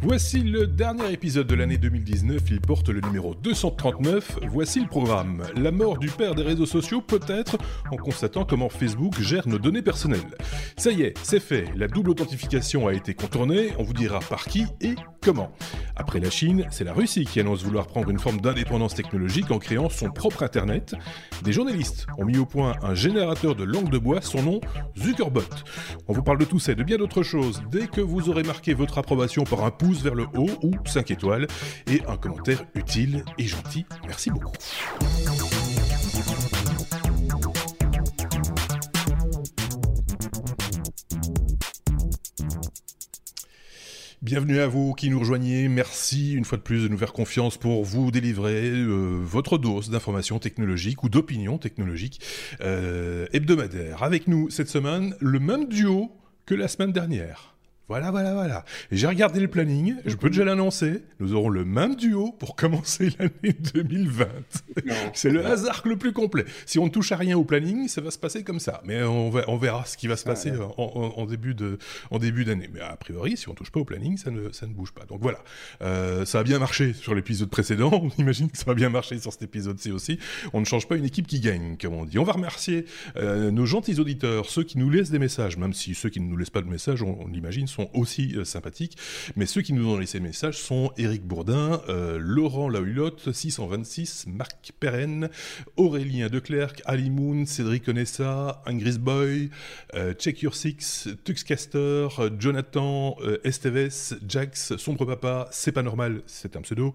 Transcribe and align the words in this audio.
Voici 0.00 0.38
le 0.44 0.68
dernier 0.68 1.12
épisode 1.12 1.48
de 1.48 1.56
l'année 1.56 1.76
2019, 1.76 2.40
il 2.50 2.60
porte 2.60 2.88
le 2.88 3.00
numéro 3.00 3.34
239. 3.34 4.38
Voici 4.48 4.80
le 4.80 4.86
programme. 4.86 5.42
La 5.56 5.72
mort 5.72 5.98
du 5.98 6.08
père 6.08 6.36
des 6.36 6.44
réseaux 6.44 6.66
sociaux 6.66 7.00
peut-être 7.00 7.58
en 7.90 7.96
constatant 7.96 8.44
comment 8.44 8.68
Facebook 8.68 9.20
gère 9.20 9.48
nos 9.48 9.58
données 9.58 9.82
personnelles. 9.82 10.20
Ça 10.76 10.92
y 10.92 11.02
est, 11.02 11.14
c'est 11.24 11.40
fait, 11.40 11.64
la 11.74 11.88
double 11.88 12.10
authentification 12.10 12.86
a 12.86 12.94
été 12.94 13.14
contournée, 13.14 13.72
on 13.76 13.82
vous 13.82 13.92
dira 13.92 14.20
par 14.20 14.44
qui 14.44 14.66
et 14.80 14.94
comment. 15.20 15.50
Après 15.96 16.20
la 16.20 16.30
Chine, 16.30 16.64
c'est 16.70 16.84
la 16.84 16.92
Russie 16.92 17.24
qui 17.24 17.40
annonce 17.40 17.64
vouloir 17.64 17.88
prendre 17.88 18.08
une 18.08 18.20
forme 18.20 18.40
d'indépendance 18.40 18.94
technologique 18.94 19.50
en 19.50 19.58
créant 19.58 19.90
son 19.90 20.10
propre 20.10 20.44
Internet. 20.44 20.94
Des 21.42 21.52
journalistes 21.52 22.06
ont 22.18 22.24
mis 22.24 22.38
au 22.38 22.46
point 22.46 22.74
un 22.82 22.94
générateur 22.94 23.56
de 23.56 23.64
langue 23.64 23.90
de 23.90 23.98
bois, 23.98 24.20
son 24.22 24.44
nom 24.44 24.60
Zuckerbot. 24.96 25.42
On 26.06 26.12
vous 26.12 26.22
parle 26.22 26.38
de 26.38 26.44
tout 26.44 26.60
ça 26.60 26.72
et 26.72 26.76
de 26.76 26.84
bien 26.84 26.98
d'autres 26.98 27.24
choses 27.24 27.62
dès 27.72 27.88
que 27.88 28.00
vous 28.00 28.28
aurez 28.28 28.44
marqué 28.44 28.74
votre 28.74 28.98
approbation 28.98 29.42
par 29.42 29.64
un 29.64 29.72
pouce 29.72 29.87
vers 29.92 30.14
le 30.14 30.26
haut 30.34 30.50
ou 30.62 30.72
5 30.86 31.10
étoiles 31.10 31.46
et 31.90 32.02
un 32.08 32.16
commentaire 32.16 32.64
utile 32.74 33.24
et 33.38 33.46
gentil. 33.46 33.84
Merci 34.06 34.30
beaucoup. 34.30 34.52
Bienvenue 44.20 44.58
à 44.58 44.66
vous 44.66 44.92
qui 44.92 45.08
nous 45.08 45.20
rejoignez. 45.20 45.68
Merci 45.68 46.34
une 46.34 46.44
fois 46.44 46.58
de 46.58 46.62
plus 46.62 46.82
de 46.82 46.88
nous 46.88 46.98
faire 46.98 47.12
confiance 47.14 47.56
pour 47.56 47.84
vous 47.84 48.10
délivrer 48.10 48.68
euh, 48.68 49.18
votre 49.22 49.56
dose 49.56 49.90
d'informations 49.90 50.38
technologiques 50.38 51.02
ou 51.02 51.08
d'opinions 51.08 51.56
technologiques 51.56 52.20
euh, 52.60 53.26
hebdomadaires. 53.32 54.02
Avec 54.02 54.26
nous 54.26 54.50
cette 54.50 54.68
semaine, 54.68 55.14
le 55.20 55.38
même 55.38 55.66
duo 55.68 56.10
que 56.46 56.54
la 56.54 56.68
semaine 56.68 56.92
dernière. 56.92 57.57
Voilà, 57.88 58.10
voilà, 58.10 58.34
voilà. 58.34 58.64
J'ai 58.92 59.06
regardé 59.06 59.40
le 59.40 59.48
planning, 59.48 59.96
je 60.04 60.14
peux 60.14 60.28
déjà 60.28 60.44
l'annoncer, 60.44 61.02
nous 61.20 61.32
aurons 61.32 61.48
le 61.48 61.64
même 61.64 61.96
duo 61.96 62.32
pour 62.32 62.54
commencer 62.54 63.08
l'année 63.18 63.56
2020. 63.74 64.26
C'est 65.14 65.30
le 65.30 65.44
hasard 65.46 65.82
le 65.86 65.96
plus 65.96 66.12
complet. 66.12 66.44
Si 66.66 66.78
on 66.78 66.84
ne 66.84 66.90
touche 66.90 67.12
à 67.12 67.16
rien 67.16 67.38
au 67.38 67.44
planning, 67.44 67.88
ça 67.88 68.02
va 68.02 68.10
se 68.10 68.18
passer 68.18 68.44
comme 68.44 68.60
ça. 68.60 68.82
Mais 68.84 69.02
on, 69.02 69.32
on 69.48 69.56
verra 69.56 69.86
ce 69.86 69.96
qui 69.96 70.06
va 70.06 70.16
se 70.16 70.24
passer 70.24 70.52
en, 70.76 71.24
début 71.24 71.54
de, 71.54 71.78
en 72.10 72.18
début 72.18 72.44
d'année. 72.44 72.68
Mais 72.72 72.80
a 72.80 72.94
priori, 72.96 73.38
si 73.38 73.48
on 73.48 73.52
ne 73.52 73.56
touche 73.56 73.70
pas 73.70 73.80
au 73.80 73.86
planning, 73.86 74.18
ça 74.18 74.30
ne, 74.30 74.52
ça 74.52 74.66
ne 74.66 74.74
bouge 74.74 74.92
pas. 74.92 75.06
Donc 75.06 75.22
voilà, 75.22 75.42
euh, 75.80 76.26
ça 76.26 76.40
a 76.40 76.42
bien 76.42 76.58
marché 76.58 76.92
sur 76.92 77.14
l'épisode 77.14 77.48
précédent. 77.48 77.90
On 78.02 78.10
imagine 78.20 78.50
que 78.50 78.58
ça 78.58 78.64
va 78.66 78.74
bien 78.74 78.90
marcher 78.90 79.18
sur 79.18 79.32
cet 79.32 79.42
épisode-ci 79.42 79.92
aussi. 79.92 80.18
On 80.52 80.60
ne 80.60 80.66
change 80.66 80.88
pas 80.88 80.96
une 80.96 81.04
équipe 81.04 81.26
qui 81.26 81.40
gagne, 81.40 81.76
comme 81.80 81.94
on 81.94 82.04
dit. 82.04 82.18
On 82.18 82.24
va 82.24 82.32
remercier 82.32 82.84
euh, 83.16 83.50
nos 83.50 83.66
gentils 83.66 83.98
auditeurs, 83.98 84.50
ceux 84.50 84.62
qui 84.62 84.78
nous 84.78 84.90
laissent 84.90 85.10
des 85.10 85.18
messages, 85.18 85.56
même 85.56 85.72
si 85.72 85.94
ceux 85.94 86.10
qui 86.10 86.20
ne 86.20 86.26
nous 86.26 86.36
laissent 86.36 86.50
pas 86.50 86.62
de 86.62 86.68
messages, 86.68 87.02
on, 87.02 87.18
on 87.20 87.28
l'imagine, 87.28 87.66
aussi 87.94 88.34
euh, 88.36 88.44
sympathiques. 88.44 88.96
Mais 89.36 89.46
ceux 89.46 89.62
qui 89.62 89.72
nous 89.72 89.88
ont 89.88 89.98
laissé 89.98 90.18
le 90.18 90.24
message 90.24 90.58
sont 90.58 90.92
Éric 90.96 91.24
Bourdin, 91.24 91.80
euh, 91.88 92.18
Laurent 92.20 92.68
Lahulotte, 92.68 93.32
626, 93.32 94.26
Marc 94.28 94.72
Perren, 94.80 95.28
Aurélien 95.76 96.28
Declercq, 96.28 96.82
Ali 96.84 97.10
Moon, 97.10 97.46
Cédric 97.46 97.88
Onessa, 97.88 98.62
Ingris 98.66 98.98
Boy, 98.98 99.50
euh, 99.94 100.14
Check 100.14 100.42
Your 100.42 100.54
Six, 100.54 101.08
Tuxcaster, 101.24 102.08
Jonathan, 102.38 103.16
Esteves, 103.44 104.18
Jax, 104.26 104.76
Sombre 104.76 105.04
Papa, 105.04 105.48
C'est 105.50 105.72
pas 105.72 105.82
normal, 105.82 106.22
c'est 106.26 106.56
un 106.56 106.62
pseudo, 106.62 106.94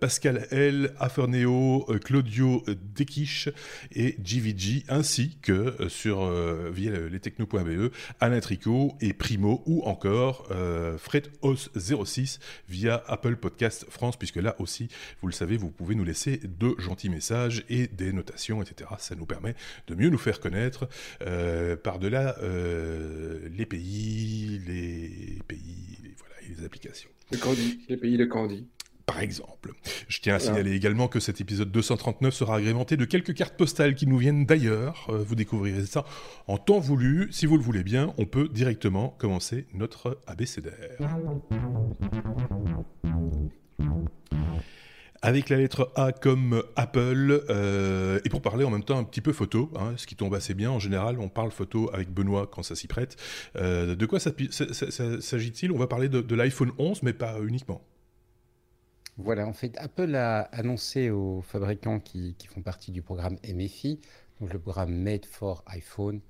Pascal 0.00 0.46
L, 0.50 0.92
Aferneo, 0.98 1.86
Claudio 2.04 2.64
Dekish 2.94 3.48
et 3.94 4.16
GVG, 4.22 4.84
ainsi 4.88 5.38
que 5.42 5.74
sur 5.88 6.30
via 6.70 6.92
lestechno.be, 6.92 7.90
Alain 8.20 8.40
Tricot 8.40 8.94
et 9.00 9.12
Primo 9.12 9.62
ou 9.66 9.82
encore 9.82 10.46
euh, 10.50 10.96
Fred 10.98 11.28
Os 11.42 11.70
06 11.74 12.38
via 12.68 13.02
Apple 13.06 13.36
Podcast 13.36 13.86
France, 13.90 14.16
puisque 14.16 14.36
là 14.36 14.56
aussi, 14.58 14.88
vous 15.20 15.28
le 15.28 15.32
savez, 15.32 15.56
vous 15.56 15.70
pouvez 15.70 15.94
nous 15.94 16.04
laisser 16.04 16.40
de 16.44 16.74
gentils 16.78 17.10
messages 17.10 17.64
et 17.68 17.86
des 17.88 18.12
notations, 18.12 18.62
etc. 18.62 18.90
Ça 18.98 19.14
nous 19.14 19.26
permet 19.26 19.54
de 19.88 19.94
mieux 19.94 20.08
nous 20.08 20.18
faire 20.18 20.40
connaître 20.40 20.88
euh, 21.22 21.76
par-delà 21.76 22.36
euh, 22.42 23.48
les 23.56 23.66
pays, 23.66 24.60
les 24.66 25.38
pays, 25.46 26.14
voilà, 26.18 26.34
les 26.48 26.64
applications. 26.64 27.10
Le 27.32 27.38
candy, 27.38 27.80
les 27.88 27.96
pays 27.96 28.16
de 28.16 28.24
candy 28.24 28.66
par 29.16 29.22
exemple. 29.22 29.72
Je 30.08 30.20
tiens 30.20 30.34
à 30.34 30.38
signaler 30.38 30.72
également 30.72 31.08
que 31.08 31.20
cet 31.20 31.40
épisode 31.40 31.70
239 31.70 32.34
sera 32.34 32.56
agrémenté 32.56 32.98
de 32.98 33.06
quelques 33.06 33.32
cartes 33.32 33.56
postales 33.56 33.94
qui 33.94 34.06
nous 34.06 34.18
viennent 34.18 34.44
d'ailleurs. 34.44 35.06
Euh, 35.08 35.24
vous 35.26 35.34
découvrirez 35.34 35.86
ça 35.86 36.04
en 36.48 36.58
temps 36.58 36.80
voulu. 36.80 37.28
Si 37.30 37.46
vous 37.46 37.56
le 37.56 37.62
voulez 37.62 37.82
bien, 37.82 38.12
on 38.18 38.26
peut 38.26 38.46
directement 38.48 39.14
commencer 39.16 39.66
notre 39.72 40.20
abécédaire. 40.26 40.98
Avec 45.22 45.48
la 45.48 45.56
lettre 45.56 45.90
A 45.96 46.12
comme 46.12 46.62
Apple, 46.76 47.42
euh, 47.48 48.20
et 48.26 48.28
pour 48.28 48.42
parler 48.42 48.66
en 48.66 48.70
même 48.70 48.84
temps 48.84 48.98
un 48.98 49.04
petit 49.04 49.22
peu 49.22 49.32
photo, 49.32 49.70
hein, 49.76 49.94
ce 49.96 50.06
qui 50.06 50.14
tombe 50.14 50.34
assez 50.34 50.52
bien, 50.52 50.70
en 50.70 50.78
général 50.78 51.18
on 51.20 51.30
parle 51.30 51.52
photo 51.52 51.88
avec 51.94 52.12
Benoît 52.12 52.50
quand 52.52 52.62
ça 52.62 52.74
s'y 52.74 52.86
prête. 52.86 53.16
Euh, 53.56 53.96
de 53.96 54.06
quoi 54.06 54.20
s'agit-il? 54.20 55.72
On 55.72 55.78
va 55.78 55.86
parler 55.86 56.10
de 56.10 56.34
l'iPhone 56.34 56.72
11, 56.76 57.02
mais 57.02 57.14
pas 57.14 57.38
uniquement. 57.40 57.80
Voilà, 59.18 59.46
en 59.46 59.52
fait, 59.54 59.76
Apple 59.78 60.14
a 60.14 60.40
annoncé 60.52 61.10
aux 61.10 61.40
fabricants 61.40 62.00
qui, 62.00 62.34
font 62.48 62.62
partie 62.62 62.92
du 62.92 63.02
programme 63.02 63.38
MFI, 63.44 63.98
donc 64.40 64.52
le 64.52 64.58
programme 64.58 64.94
Made 64.94 65.24
for 65.24 65.64
iPhone, 65.68 66.20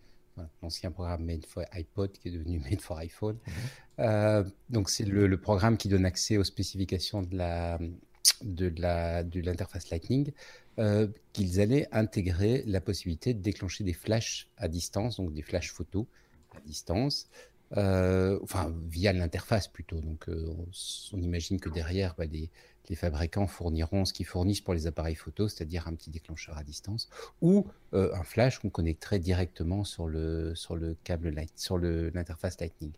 l'ancien 0.62 0.90
programme 0.90 1.24
Made 1.24 1.44
for 1.46 1.64
iPod 1.72 2.12
qui 2.12 2.28
est 2.28 2.30
devenu 2.30 2.60
Made 2.70 2.80
for 2.80 2.98
iPhone. 2.98 3.36
Mhm. 3.46 3.52
Euh, 3.98 4.44
donc 4.70 4.90
c'est 4.90 5.04
le, 5.04 5.36
programme 5.40 5.76
qui 5.76 5.88
donne 5.88 6.04
accès 6.04 6.36
aux 6.36 6.44
spécifications 6.44 7.22
de 7.22 7.36
la 7.36 7.78
de 8.42 8.72
la 8.76 9.24
de 9.24 9.40
l'interface 9.40 9.90
Lightning, 9.90 10.32
euh, 10.78 11.08
qu'ils 11.32 11.60
allaient 11.60 11.88
intégrer 11.92 12.62
la 12.66 12.80
possibilité 12.80 13.32
de 13.34 13.40
déclencher 13.40 13.82
des 13.82 13.94
flashs 13.94 14.48
à 14.58 14.68
distance, 14.68 15.16
donc 15.16 15.32
des 15.32 15.42
flash 15.42 15.72
photos 15.72 16.06
à 16.54 16.60
distance. 16.60 17.28
Euh, 17.76 18.38
enfin 18.44 18.72
via 18.88 19.12
l'interface 19.12 19.66
plutôt. 19.66 20.00
Donc 20.00 20.28
on, 20.28 21.20
imagine 21.20 21.58
que 21.58 21.68
derrière, 21.68 22.14
bah, 22.16 22.26
les, 22.26 22.50
les 22.88 22.96
fabricants 22.96 23.46
fourniront 23.46 24.04
ce 24.04 24.12
qu'ils 24.12 24.26
fournissent 24.26 24.60
pour 24.60 24.74
les 24.74 24.86
appareils 24.86 25.14
photo, 25.14 25.48
c'est-à-dire 25.48 25.88
un 25.88 25.94
petit 25.94 26.10
déclencheur 26.10 26.56
à 26.56 26.64
distance, 26.64 27.08
ou 27.40 27.66
euh, 27.94 28.14
un 28.14 28.22
flash 28.22 28.58
qu'on 28.58 28.70
connecterait 28.70 29.18
directement 29.18 29.84
sur 29.84 30.06
le, 30.06 30.54
câble 31.04 31.30
light, 31.30 31.52
sur 31.56 31.78
l'interface 31.78 32.60
Lightning. 32.60 32.92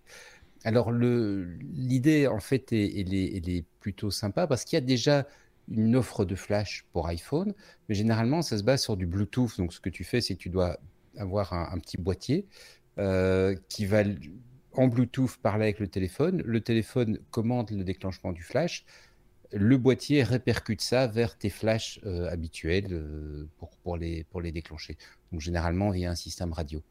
Alors 0.64 0.90
l'idée 0.90 2.26
en 2.26 2.40
fait 2.40 2.72
est, 2.72 3.64
plutôt 3.80 4.10
sympa 4.10 4.46
parce 4.46 4.64
qu'il 4.64 4.76
y 4.76 4.82
a 4.82 4.84
déjà 4.84 5.26
une 5.70 5.94
offre 5.96 6.24
de 6.24 6.34
flash 6.34 6.84
pour 6.92 7.06
iPhone, 7.06 7.54
mais 7.88 7.94
généralement 7.94 8.42
ça 8.42 8.58
se 8.58 8.64
base 8.64 8.82
sur 8.82 8.96
du 8.96 9.06
Bluetooth. 9.06 9.56
Donc 9.58 9.72
ce 9.72 9.80
que 9.80 9.90
tu 9.90 10.02
fais, 10.04 10.20
c'est 10.20 10.34
que 10.34 10.40
tu 10.40 10.50
dois 10.50 10.78
avoir 11.16 11.52
un, 11.52 11.78
petit 11.78 11.96
boîtier 11.96 12.46
euh, 12.98 13.54
qui 13.68 13.86
va 13.86 14.02
en 14.74 14.88
Bluetooth 14.88 15.36
parler 15.38 15.64
avec 15.64 15.78
le 15.78 15.88
téléphone. 15.88 16.42
Le 16.44 16.60
téléphone 16.60 17.18
commande 17.30 17.70
le 17.70 17.84
déclenchement 17.84 18.32
du 18.32 18.42
flash 18.42 18.84
le 19.52 19.76
boîtier 19.76 20.22
répercute 20.22 20.80
ça 20.80 21.06
vers 21.06 21.36
tes 21.36 21.50
flashs 21.50 22.00
euh, 22.04 22.28
habituels 22.30 22.92
euh, 22.92 23.48
pour, 23.58 23.70
pour, 23.78 23.96
les, 23.96 24.24
pour 24.24 24.40
les 24.40 24.52
déclencher. 24.52 24.96
Donc 25.32 25.40
généralement 25.40 25.90
via 25.90 26.10
un 26.10 26.14
système 26.14 26.52
radio. 26.52 26.82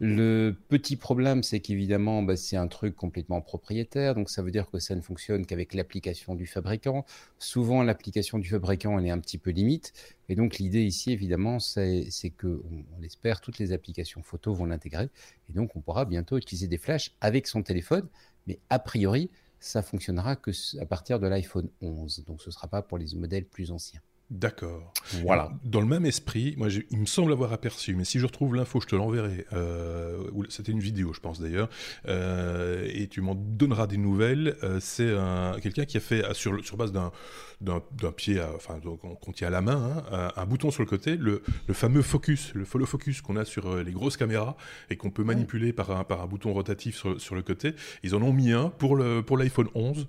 Le 0.00 0.56
petit 0.68 0.96
problème, 0.96 1.44
c'est 1.44 1.60
qu'évidemment, 1.60 2.22
bah, 2.22 2.36
c'est 2.36 2.56
un 2.56 2.66
truc 2.66 2.96
complètement 2.96 3.40
propriétaire, 3.40 4.16
donc 4.16 4.28
ça 4.28 4.42
veut 4.42 4.50
dire 4.50 4.68
que 4.68 4.80
ça 4.80 4.96
ne 4.96 5.00
fonctionne 5.00 5.46
qu'avec 5.46 5.72
l'application 5.72 6.34
du 6.34 6.46
fabricant. 6.46 7.06
Souvent, 7.38 7.80
l'application 7.84 8.40
du 8.40 8.48
fabricant, 8.48 8.98
elle 8.98 9.06
est 9.06 9.10
un 9.10 9.20
petit 9.20 9.38
peu 9.38 9.50
limite. 9.50 9.92
Et 10.28 10.34
donc, 10.34 10.58
l'idée 10.58 10.82
ici, 10.82 11.12
évidemment, 11.12 11.60
c'est 11.60 12.10
que, 12.36 12.60
on, 12.70 13.00
l'espère, 13.00 13.40
toutes 13.40 13.58
les 13.58 13.72
applications 13.72 14.20
photo 14.22 14.52
vont 14.52 14.66
l'intégrer. 14.66 15.10
Et 15.48 15.52
donc, 15.52 15.76
on 15.76 15.80
pourra 15.80 16.06
bientôt 16.06 16.38
utiliser 16.38 16.66
des 16.66 16.78
flashs 16.78 17.12
avec 17.20 17.46
son 17.46 17.62
téléphone. 17.62 18.08
Mais 18.48 18.58
a 18.70 18.80
priori, 18.80 19.30
ça 19.64 19.82
fonctionnera 19.82 20.36
que 20.36 20.50
à 20.78 20.84
partir 20.84 21.18
de 21.18 21.26
l'iPhone 21.26 21.70
11. 21.80 22.24
Donc 22.26 22.42
ce 22.42 22.48
ne 22.48 22.52
sera 22.52 22.68
pas 22.68 22.82
pour 22.82 22.98
les 22.98 23.14
modèles 23.14 23.46
plus 23.46 23.70
anciens. 23.70 24.00
D'accord. 24.30 24.92
Voilà. 25.22 25.50
Dans 25.64 25.80
le 25.80 25.86
même 25.86 26.06
esprit, 26.06 26.54
moi, 26.56 26.68
il 26.90 26.98
me 26.98 27.04
semble 27.04 27.30
avoir 27.32 27.52
aperçu, 27.52 27.94
mais 27.94 28.04
si 28.04 28.18
je 28.18 28.26
retrouve 28.26 28.54
l'info, 28.54 28.80
je 28.80 28.86
te 28.86 28.96
l'enverrai. 28.96 29.46
Euh, 29.52 30.18
C'était 30.48 30.72
une 30.72 30.80
vidéo, 30.80 31.12
je 31.12 31.20
pense 31.20 31.40
d'ailleurs, 31.40 31.68
euh, 32.08 32.88
et 32.90 33.06
tu 33.08 33.20
m'en 33.20 33.34
donneras 33.34 33.86
des 33.86 33.98
nouvelles. 33.98 34.56
Euh, 34.62 34.80
c'est 34.80 35.12
quelqu'un 35.60 35.84
qui 35.84 35.98
a 35.98 36.00
fait 36.00 36.24
sur, 36.32 36.64
sur 36.64 36.76
base 36.76 36.92
d'un 36.92 37.12
d'un 37.60 38.12
pied, 38.12 38.42
enfin 38.56 38.78
qu'on 38.80 39.32
tient 39.32 39.48
à 39.48 39.50
la 39.50 39.62
main, 39.62 40.04
hein, 40.12 40.32
un, 40.36 40.44
bouton 40.44 40.70
sur 40.70 40.82
le 40.82 40.88
côté, 40.88 41.16
le, 41.16 41.40
fameux 41.72 42.02
focus, 42.02 42.52
le 42.52 42.66
follow 42.66 42.84
focus 42.84 43.22
qu'on 43.22 43.36
a 43.36 43.46
sur 43.46 43.76
les 43.76 43.92
grosses 43.92 44.18
caméras 44.18 44.56
et 44.90 44.96
qu'on 44.96 45.10
peut 45.10 45.24
manipuler 45.24 45.72
par, 45.72 45.90
un, 45.90 46.04
par 46.04 46.20
un 46.20 46.26
bouton 46.26 46.52
rotatif 46.52 47.02
sur, 47.16 47.34
le 47.34 47.42
côté. 47.42 47.74
Ils 48.02 48.14
en 48.14 48.20
ont 48.20 48.34
mis 48.34 48.52
un 48.52 48.68
pour 48.68 48.96
le 48.96 49.22
pour 49.22 49.38
l'iPhone 49.38 49.68
11 49.74 50.08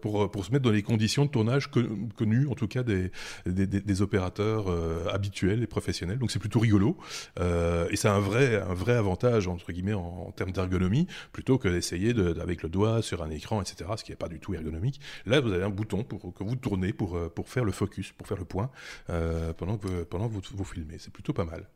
pour 0.00 0.30
pour 0.30 0.44
se 0.44 0.52
mettre 0.52 0.62
dans 0.62 0.70
les 0.70 0.82
conditions 0.82 1.24
de 1.24 1.30
tournage 1.30 1.68
connues, 2.16 2.46
en 2.46 2.54
tout 2.54 2.68
cas 2.68 2.84
des 2.84 3.10
des, 3.46 4.02
opérateurs 4.02 4.68
habituels 5.12 5.62
et 5.62 5.66
professionnels. 5.66 6.18
Donc 6.18 6.30
c'est 6.30 6.38
plutôt 6.38 6.60
rigolo 6.60 6.96
et 7.38 7.96
c'est 7.96 8.08
un 8.08 8.20
vrai, 8.20 8.60
un 8.60 8.74
vrai 8.74 8.94
avantage 8.94 9.48
entre 9.48 9.72
guillemets 9.72 9.94
en, 9.94 10.30
termes 10.32 10.52
d'ergonomie 10.52 11.06
plutôt 11.32 11.58
que 11.58 11.68
d'essayer 11.68 12.12
de, 12.14 12.38
avec 12.40 12.62
le 12.62 12.68
doigt 12.68 13.02
sur 13.02 13.22
un 13.22 13.30
écran, 13.30 13.60
etc. 13.60 13.90
Ce 13.96 14.04
qui 14.04 14.12
n'est 14.12 14.16
pas 14.16 14.28
du 14.28 14.38
tout 14.38 14.54
ergonomique. 14.54 15.00
Là, 15.26 15.40
vous 15.40 15.52
avez 15.52 15.64
un 15.64 15.70
bouton 15.70 16.04
pour 16.04 16.32
que 16.32 16.44
vous 16.44 16.56
tournez 16.56 16.92
pour 16.92 17.18
pour 17.32 17.48
faire 17.48 17.64
le 17.64 17.72
focus, 17.72 18.12
pour 18.12 18.26
faire 18.26 18.38
le 18.38 18.44
point 18.44 18.70
pendant 19.06 19.78
que 19.78 20.04
pendant 20.04 20.28
que 20.28 20.34
vous, 20.34 20.42
vous 20.54 20.64
filmez. 20.64 20.98
C'est 20.98 21.12
plutôt 21.12 21.32
pas 21.32 21.44
mal. 21.44 21.66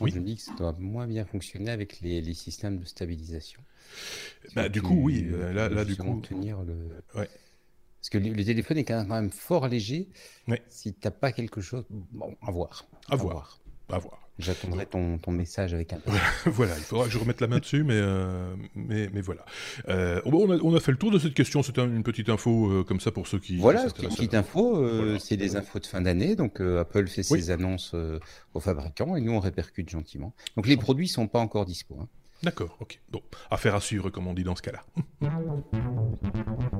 Oui. 0.00 0.10
Je 0.12 0.18
me 0.18 0.24
dis 0.24 0.36
que 0.36 0.42
ça 0.42 0.54
doit 0.54 0.74
moins 0.78 1.06
bien 1.06 1.24
fonctionner 1.24 1.70
avec 1.70 2.00
les, 2.00 2.34
systèmes 2.34 2.78
de 2.78 2.84
stabilisation. 2.84 3.60
Bah, 4.54 4.68
du 4.68 4.80
coup, 4.80 4.98
oui. 5.02 5.26
Euh, 5.30 5.52
là, 5.52 5.68
là 5.68 5.84
du 5.84 5.96
coup. 5.96 6.20
Tenir 6.22 6.62
le... 6.62 7.26
Parce 8.00 8.08
que 8.08 8.18
le, 8.18 8.44
téléphone 8.44 8.78
est 8.78 8.84
quand 8.84 9.04
même 9.04 9.30
fort 9.30 9.68
léger. 9.68 10.08
Si 10.68 10.94
tu 10.94 11.00
n'as 11.04 11.10
pas 11.10 11.32
quelque 11.32 11.60
chose. 11.60 11.84
Bon, 11.90 12.34
à 12.40 12.50
voir. 12.50 12.86
À, 13.10 13.16
voir. 13.16 13.60
À 13.90 13.98
voir. 13.98 14.30
J'attendrai 14.38 14.86
ton, 14.86 15.18
ton, 15.18 15.32
message 15.32 15.74
avec 15.74 15.92
un. 15.92 16.00
voilà, 16.46 16.74
il 16.78 16.82
faudra 16.82 17.04
que 17.04 17.10
je 17.10 17.18
remette 17.18 17.42
la 17.42 17.46
main 17.46 17.58
dessus, 17.58 17.84
mais, 17.84 17.96
euh, 17.96 18.54
mais, 18.74 19.10
mais 19.12 19.20
voilà. 19.20 19.44
Euh, 19.88 20.22
on, 20.24 20.50
a, 20.50 20.56
on, 20.62 20.74
a, 20.74 20.80
fait 20.80 20.92
le 20.92 20.98
tour 20.98 21.10
de 21.10 21.18
cette 21.18 21.34
question. 21.34 21.62
C'était 21.62 21.84
une 21.84 22.02
petite 22.02 22.30
info 22.30 22.70
euh, 22.70 22.82
comme 22.82 23.00
ça 23.00 23.10
pour 23.10 23.26
ceux 23.26 23.38
qui. 23.38 23.58
Voilà, 23.58 23.84
une 23.84 23.92
petite 23.92 24.32
info. 24.32 25.18
C'est 25.18 25.36
des 25.36 25.56
infos 25.56 25.78
de 25.78 25.86
fin 25.86 26.00
d'année. 26.00 26.36
Donc 26.36 26.60
Apple 26.60 27.06
fait 27.06 27.22
ses 27.22 27.50
annonces 27.50 27.94
aux 28.54 28.60
fabricants 28.60 29.14
et 29.14 29.20
nous 29.20 29.32
on 29.32 29.40
répercute 29.40 29.90
gentiment. 29.90 30.32
Donc 30.56 30.66
les 30.66 30.78
produits 30.78 31.08
sont 31.08 31.28
pas 31.28 31.40
encore 31.40 31.66
dispo. 31.66 31.98
Hein. 32.00 32.08
D'accord, 32.42 32.78
ok. 32.80 32.98
Bon, 33.10 33.20
affaire 33.50 33.74
à 33.74 33.80
suivre, 33.80 34.08
comme 34.08 34.26
on 34.26 34.32
dit 34.32 34.44
dans 34.44 34.56
ce 34.56 34.62
cas-là. 34.62 34.82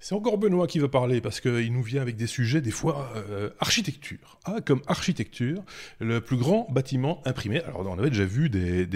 C'est 0.00 0.14
encore 0.14 0.38
Benoît 0.38 0.68
qui 0.68 0.78
veut 0.78 0.88
parler 0.88 1.20
parce 1.20 1.40
qu'il 1.40 1.72
nous 1.72 1.82
vient 1.82 2.02
avec 2.02 2.16
des 2.16 2.28
sujets 2.28 2.60
des 2.60 2.70
fois 2.70 3.12
euh, 3.16 3.50
architecture. 3.58 4.38
Ah, 4.44 4.60
comme 4.64 4.80
architecture, 4.86 5.62
le 5.98 6.20
plus 6.20 6.36
grand 6.36 6.68
bâtiment 6.70 7.20
imprimé. 7.24 7.60
Alors 7.62 7.84
on 7.84 7.98
avait 7.98 8.10
déjà 8.10 8.24
vu 8.24 8.48
des, 8.48 8.86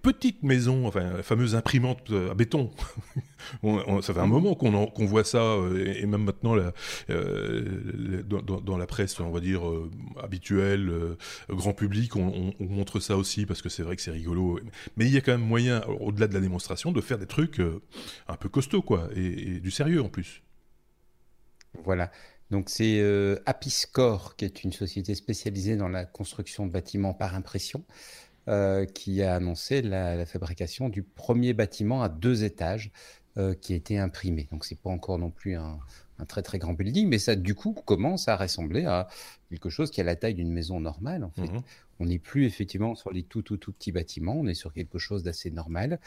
petites 0.00 0.42
maisons, 0.42 0.86
enfin 0.86 1.18
les 1.18 1.22
fameuses 1.22 1.54
imprimantes 1.54 2.10
euh, 2.10 2.30
à 2.30 2.34
béton. 2.34 2.70
ça 4.00 4.14
fait 4.14 4.20
un 4.20 4.26
moment 4.26 4.54
qu'on 4.54 5.06
voit 5.06 5.24
ça 5.24 5.42
euh, 5.42 5.94
et 5.96 6.06
même 6.06 6.24
maintenant 6.24 6.56
dans, 7.08 8.78
la 8.78 8.86
presse, 8.86 9.20
on 9.20 9.30
va 9.30 9.40
dire 9.40 9.62
habituelle, 10.22 10.90
grand 11.50 11.74
public, 11.74 12.16
on, 12.16 12.54
on, 12.58 12.64
montre 12.64 13.00
ça 13.00 13.18
aussi 13.18 13.44
parce 13.44 13.60
que 13.60 13.68
c'est 13.68 13.82
vrai 13.82 13.96
que 13.96 14.02
c'est 14.02 14.10
rigolo. 14.10 14.58
Mais 14.96 15.04
il 15.04 15.12
y 15.12 15.18
a 15.18 15.20
quand 15.20 15.32
même 15.32 15.46
moyen, 15.46 15.82
au-delà 16.00 16.26
de 16.26 16.34
la 16.34 16.40
démonstration, 16.40 16.90
de 16.90 17.00
faire 17.02 17.18
des 17.18 17.26
trucs 17.26 17.60
un 18.28 18.36
peu 18.36 18.48
costauds 18.48 18.82
quoi 18.82 19.10
et 19.14 19.60
du 19.60 19.70
sérieux 19.70 20.02
en 20.02 20.08
plus. 20.08 20.21
Voilà. 21.84 22.10
Donc 22.52 22.68
c'est 22.68 23.00
euh, 23.00 23.36
Apiscore, 23.46 24.36
qui 24.36 24.44
est 24.44 24.62
une 24.62 24.72
société 24.72 25.14
spécialisée 25.14 25.76
dans 25.76 25.88
la 25.88 26.04
construction 26.04 26.66
de 26.66 26.70
bâtiments 26.70 27.14
par 27.14 27.34
impression, 27.34 27.82
euh, 28.46 28.84
qui 28.84 29.22
a 29.22 29.34
annoncé 29.34 29.80
la, 29.80 30.26
fabrication 30.26 30.90
du 30.90 31.02
premier 31.02 31.54
bâtiment 31.54 32.02
à 32.02 32.10
deux 32.10 32.44
étages 32.44 32.92
euh, 33.38 33.54
qui 33.54 33.72
a 33.72 33.76
été 33.76 33.98
imprimé. 33.98 34.48
Donc 34.52 34.66
c'est 34.66 34.78
pas 34.78 34.90
encore 34.90 35.18
non 35.18 35.30
plus 35.30 35.56
un, 35.56 35.78
très 36.28 36.42
très 36.42 36.58
grand 36.58 36.74
building, 36.74 37.08
mais 37.08 37.18
ça 37.18 37.36
du 37.36 37.54
coup 37.54 37.72
commence 37.72 38.28
à 38.28 38.36
ressembler 38.36 38.84
à 38.84 39.08
quelque 39.48 39.70
chose 39.70 39.90
qui 39.90 40.02
a 40.02 40.04
la 40.04 40.14
taille 40.14 40.34
d'une 40.34 40.52
maison 40.52 40.78
normale. 40.78 41.24
En 41.24 41.30
fait. 41.30 41.50
Mmh 41.50 41.62
on 42.00 42.06
n'est 42.06 42.18
plus 42.18 42.46
effectivement 42.46 42.96
sur 42.96 43.12
les 43.12 43.22
tout 43.22 43.42
tout 43.42 43.58
tout 43.58 43.70
petits 43.70 43.92
bâtiments, 43.92 44.34
on 44.34 44.48
est 44.48 44.54
sur 44.54 44.72
quelque 44.72 44.98
chose 44.98 45.22
d'assez 45.22 45.52
normal, 45.52 46.00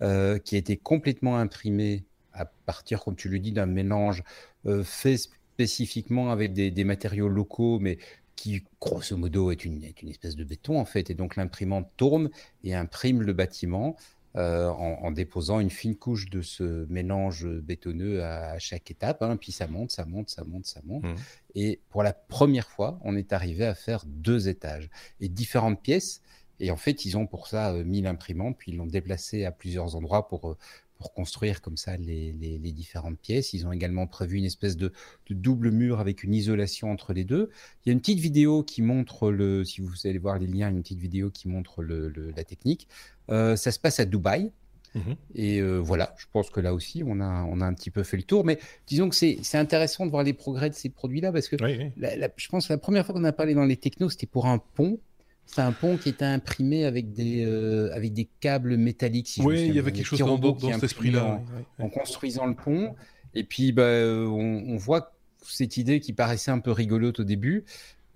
qui 0.00 0.06
a 0.06 0.58
été 0.58 0.78
complètement 0.78 1.36
imprimé 1.36 2.04
à 2.32 2.44
partir, 2.44 3.02
comme 3.02 3.16
tu 3.16 3.28
le 3.28 3.38
dis, 3.38 3.52
d'un 3.52 3.66
mélange 3.66 4.22
euh, 4.66 4.82
fait 4.84 5.16
spécifiquement 5.16 6.30
avec 6.30 6.52
des, 6.52 6.84
matériaux 6.84 7.28
locaux, 7.28 7.78
mais 7.78 7.98
qui, 8.36 8.64
grosso 8.80 9.16
modo, 9.16 9.50
est 9.50 9.64
une, 9.64 9.82
une, 10.02 10.08
espèce 10.08 10.36
de 10.36 10.44
béton, 10.44 10.78
en 10.78 10.84
fait. 10.84 11.10
Et 11.10 11.14
donc, 11.14 11.36
l'imprimante 11.36 11.88
tourne 11.96 12.30
et 12.64 12.74
imprime 12.74 13.22
le 13.22 13.32
bâtiment 13.32 13.96
euh, 14.34 14.68
en, 14.70 15.10
déposant 15.10 15.60
une 15.60 15.68
fine 15.68 15.94
couche 15.94 16.30
de 16.30 16.40
ce 16.40 16.86
mélange 16.88 17.46
bétonneux 17.46 18.24
à, 18.24 18.58
chaque 18.58 18.90
étape. 18.90 19.22
Hein. 19.22 19.36
puis 19.36 19.52
ça 19.52 19.66
monte, 19.66 19.90
ça 19.90 20.06
monte, 20.06 20.30
ça 20.30 20.42
monte, 20.44 20.64
ça 20.64 20.80
monte. 20.84 21.04
Mmh. 21.04 21.14
Et 21.54 21.80
pour 21.90 22.02
la 22.02 22.14
première 22.14 22.70
fois, 22.70 22.98
on 23.04 23.14
est 23.14 23.34
arrivé 23.34 23.66
à 23.66 23.74
faire 23.74 24.04
deux 24.06 24.48
étages 24.48 24.88
et 25.20 25.28
différentes 25.28 25.82
pièces. 25.82 26.22
Et 26.60 26.70
en 26.70 26.78
fait, 26.78 27.04
ils 27.04 27.18
ont 27.18 27.26
pour 27.26 27.46
ça 27.46 27.72
euh, 27.72 27.84
mis 27.84 28.00
l'imprimante, 28.00 28.56
puis 28.56 28.72
ils 28.72 28.78
l'ont 28.78 28.86
déplacé 28.86 29.44
à 29.44 29.52
plusieurs 29.52 29.96
endroits 29.96 30.26
pour 30.28 30.56
pour 31.02 31.12
construire 31.12 31.60
comme 31.60 31.76
ça 31.76 31.96
les, 31.96 32.32
différentes 32.72 33.18
pièces. 33.18 33.54
Ils 33.54 33.66
ont 33.66 33.72
également 33.72 34.06
prévu 34.06 34.36
une 34.38 34.44
espèce 34.44 34.76
de, 34.76 34.92
double 35.30 35.72
mur 35.72 35.98
avec 35.98 36.22
une 36.22 36.32
isolation 36.32 36.92
entre 36.92 37.12
les 37.12 37.24
deux. 37.24 37.50
Il 37.84 37.88
y 37.88 37.90
a 37.90 37.92
une 37.92 37.98
petite 37.98 38.20
vidéo 38.20 38.62
qui 38.62 38.82
montre 38.82 39.32
le, 39.32 39.64
si 39.64 39.80
vous 39.80 39.92
allez 40.04 40.18
voir 40.18 40.38
les 40.38 40.46
liens, 40.46 40.70
une 40.70 40.82
petite 40.82 41.00
vidéo 41.00 41.30
qui 41.30 41.48
montre 41.48 41.82
la 41.82 42.44
technique. 42.44 42.86
Euh, 43.30 43.56
ça 43.56 43.72
se 43.72 43.80
passe 43.80 43.98
à 43.98 44.04
Dubaï. 44.04 44.52
Mhm. 44.94 45.16
Et 45.34 45.60
euh, 45.60 45.78
voilà, 45.78 46.14
je 46.18 46.26
pense 46.32 46.50
que 46.50 46.60
là 46.60 46.72
aussi, 46.72 47.02
on 47.04 47.18
a, 47.20 47.44
on 47.44 47.60
a 47.60 47.66
un 47.66 47.74
petit 47.74 47.90
peu 47.90 48.04
fait 48.04 48.16
le 48.16 48.22
tour. 48.22 48.44
Mais 48.44 48.60
disons 48.86 49.08
que 49.08 49.16
c'est 49.16 49.58
intéressant 49.58 50.06
de 50.06 50.10
voir 50.12 50.22
les 50.22 50.34
progrès 50.34 50.70
de 50.70 50.74
ces 50.74 50.88
produits-là 50.88 51.32
parce 51.32 51.48
que 51.48 51.56
je 51.58 52.48
pense 52.48 52.68
que 52.68 52.72
la 52.72 52.78
première 52.78 53.04
fois 53.04 53.14
qu'on 53.14 53.24
a 53.24 53.32
parlé 53.32 53.54
dans 53.54 53.64
les 53.64 53.76
technos, 53.76 54.10
c'était 54.10 54.26
pour 54.26 54.46
un 54.46 54.58
pont. 54.58 55.00
C'est 55.46 55.60
un 55.60 55.72
pont 55.72 55.96
qui 55.96 56.08
était 56.08 56.24
imprimé 56.24 56.84
avec 56.84 57.12
des, 57.12 57.44
euh, 57.44 57.94
avec 57.94 58.12
des 58.14 58.28
câbles 58.40 58.76
métalliques. 58.76 59.38
oui, 59.42 59.66
il 59.66 59.74
y 59.74 59.78
avait 59.78 59.92
quelque 59.92 60.06
chose 60.06 60.18
dans, 60.18 60.38
dans 60.38 60.58
cet 60.58 60.82
esprit-là. 60.82 61.42
En, 61.78 61.88
construisant 61.88 62.46
le 62.46 62.54
pont. 62.54 62.94
Et 63.34 63.44
puis, 63.44 63.72
bah, 63.72 63.82
euh, 63.82 64.26
on, 64.26 64.76
voit 64.76 65.14
cette 65.42 65.76
idée 65.76 66.00
qui 66.00 66.12
paraissait 66.12 66.50
un 66.50 66.58
peu 66.58 66.70
rigolote 66.70 67.20
au 67.20 67.24
début, 67.24 67.64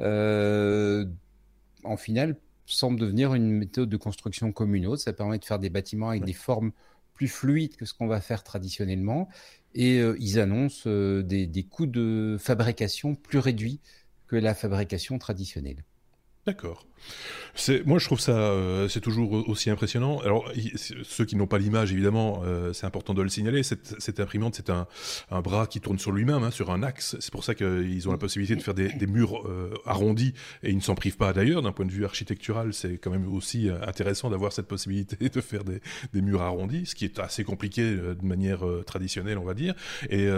euh, 0.00 1.04
en 1.84 1.96
final, 1.96 2.36
semble 2.66 2.98
devenir 2.98 3.34
une 3.34 3.50
méthode 3.50 3.88
de 3.88 3.96
construction 3.96 4.52
comme 4.52 4.74
une 4.74 4.86
autre. 4.86 5.02
Ça 5.02 5.12
permet 5.12 5.38
de 5.38 5.44
faire 5.44 5.58
des 5.58 5.70
bâtiments 5.70 6.10
avec 6.10 6.24
des 6.24 6.32
formes 6.32 6.72
plus 7.14 7.28
fluides 7.28 7.76
que 7.76 7.84
ce 7.84 7.94
qu'on 7.94 8.06
va 8.06 8.20
faire 8.20 8.44
traditionnellement. 8.44 9.28
Et 9.74 9.98
ils 9.98 10.38
annoncent 10.40 10.88
des, 10.88 11.46
des 11.46 11.62
coûts 11.64 11.86
de 11.86 12.36
fabrication 12.40 13.14
plus 13.14 13.38
réduits 13.38 13.80
que 14.26 14.36
la 14.36 14.54
fabrication 14.54 15.18
traditionnelle. 15.18 15.84
D'accord. 16.46 16.86
Moi, 17.84 17.98
je 17.98 18.04
trouve 18.04 18.20
ça, 18.20 18.32
euh, 18.32 18.88
c'est 18.88 19.00
toujours 19.00 19.48
aussi 19.48 19.70
impressionnant. 19.70 20.20
Alors, 20.20 20.52
ceux 21.04 21.24
qui 21.24 21.36
n'ont 21.36 21.46
pas 21.46 21.58
l'image, 21.58 21.92
évidemment, 21.92 22.42
euh, 22.44 22.72
c'est 22.72 22.86
important 22.86 23.14
de 23.14 23.22
le 23.22 23.28
signaler. 23.28 23.62
Cette, 23.62 24.20
imprimante, 24.20 24.54
c'est 24.54 24.70
un, 24.70 24.86
bras 25.40 25.66
qui 25.66 25.80
tourne 25.80 25.98
sur 25.98 26.12
lui-même, 26.12 26.42
hein, 26.42 26.50
sur 26.50 26.70
un 26.70 26.82
axe. 26.82 27.16
C'est 27.20 27.32
pour 27.32 27.44
ça 27.44 27.54
qu'ils 27.54 28.08
ont 28.08 28.12
la 28.12 28.18
possibilité 28.18 28.56
de 28.56 28.62
faire 28.62 28.74
des, 28.74 29.06
murs 29.06 29.46
euh, 29.46 29.72
arrondis 29.86 30.34
et 30.62 30.70
ils 30.70 30.76
ne 30.76 30.82
s'en 30.82 30.94
privent 30.94 31.16
pas. 31.16 31.32
D'ailleurs, 31.32 31.62
d'un 31.62 31.72
point 31.72 31.86
de 31.86 31.92
vue 31.92 32.04
architectural, 32.04 32.74
c'est 32.74 32.98
quand 32.98 33.10
même 33.10 33.32
aussi 33.32 33.68
intéressant 33.86 34.30
d'avoir 34.30 34.52
cette 34.52 34.66
possibilité 34.66 35.28
de 35.34 35.40
faire 35.40 35.64
des, 35.64 35.80
murs 36.14 36.42
arrondis, 36.42 36.86
ce 36.86 36.94
qui 36.94 37.04
est 37.04 37.18
assez 37.18 37.44
compliqué 37.44 37.82
de 37.82 38.24
manière 38.24 38.60
traditionnelle, 38.84 39.38
on 39.38 39.44
va 39.44 39.54
dire. 39.54 39.74
Et, 40.10 40.28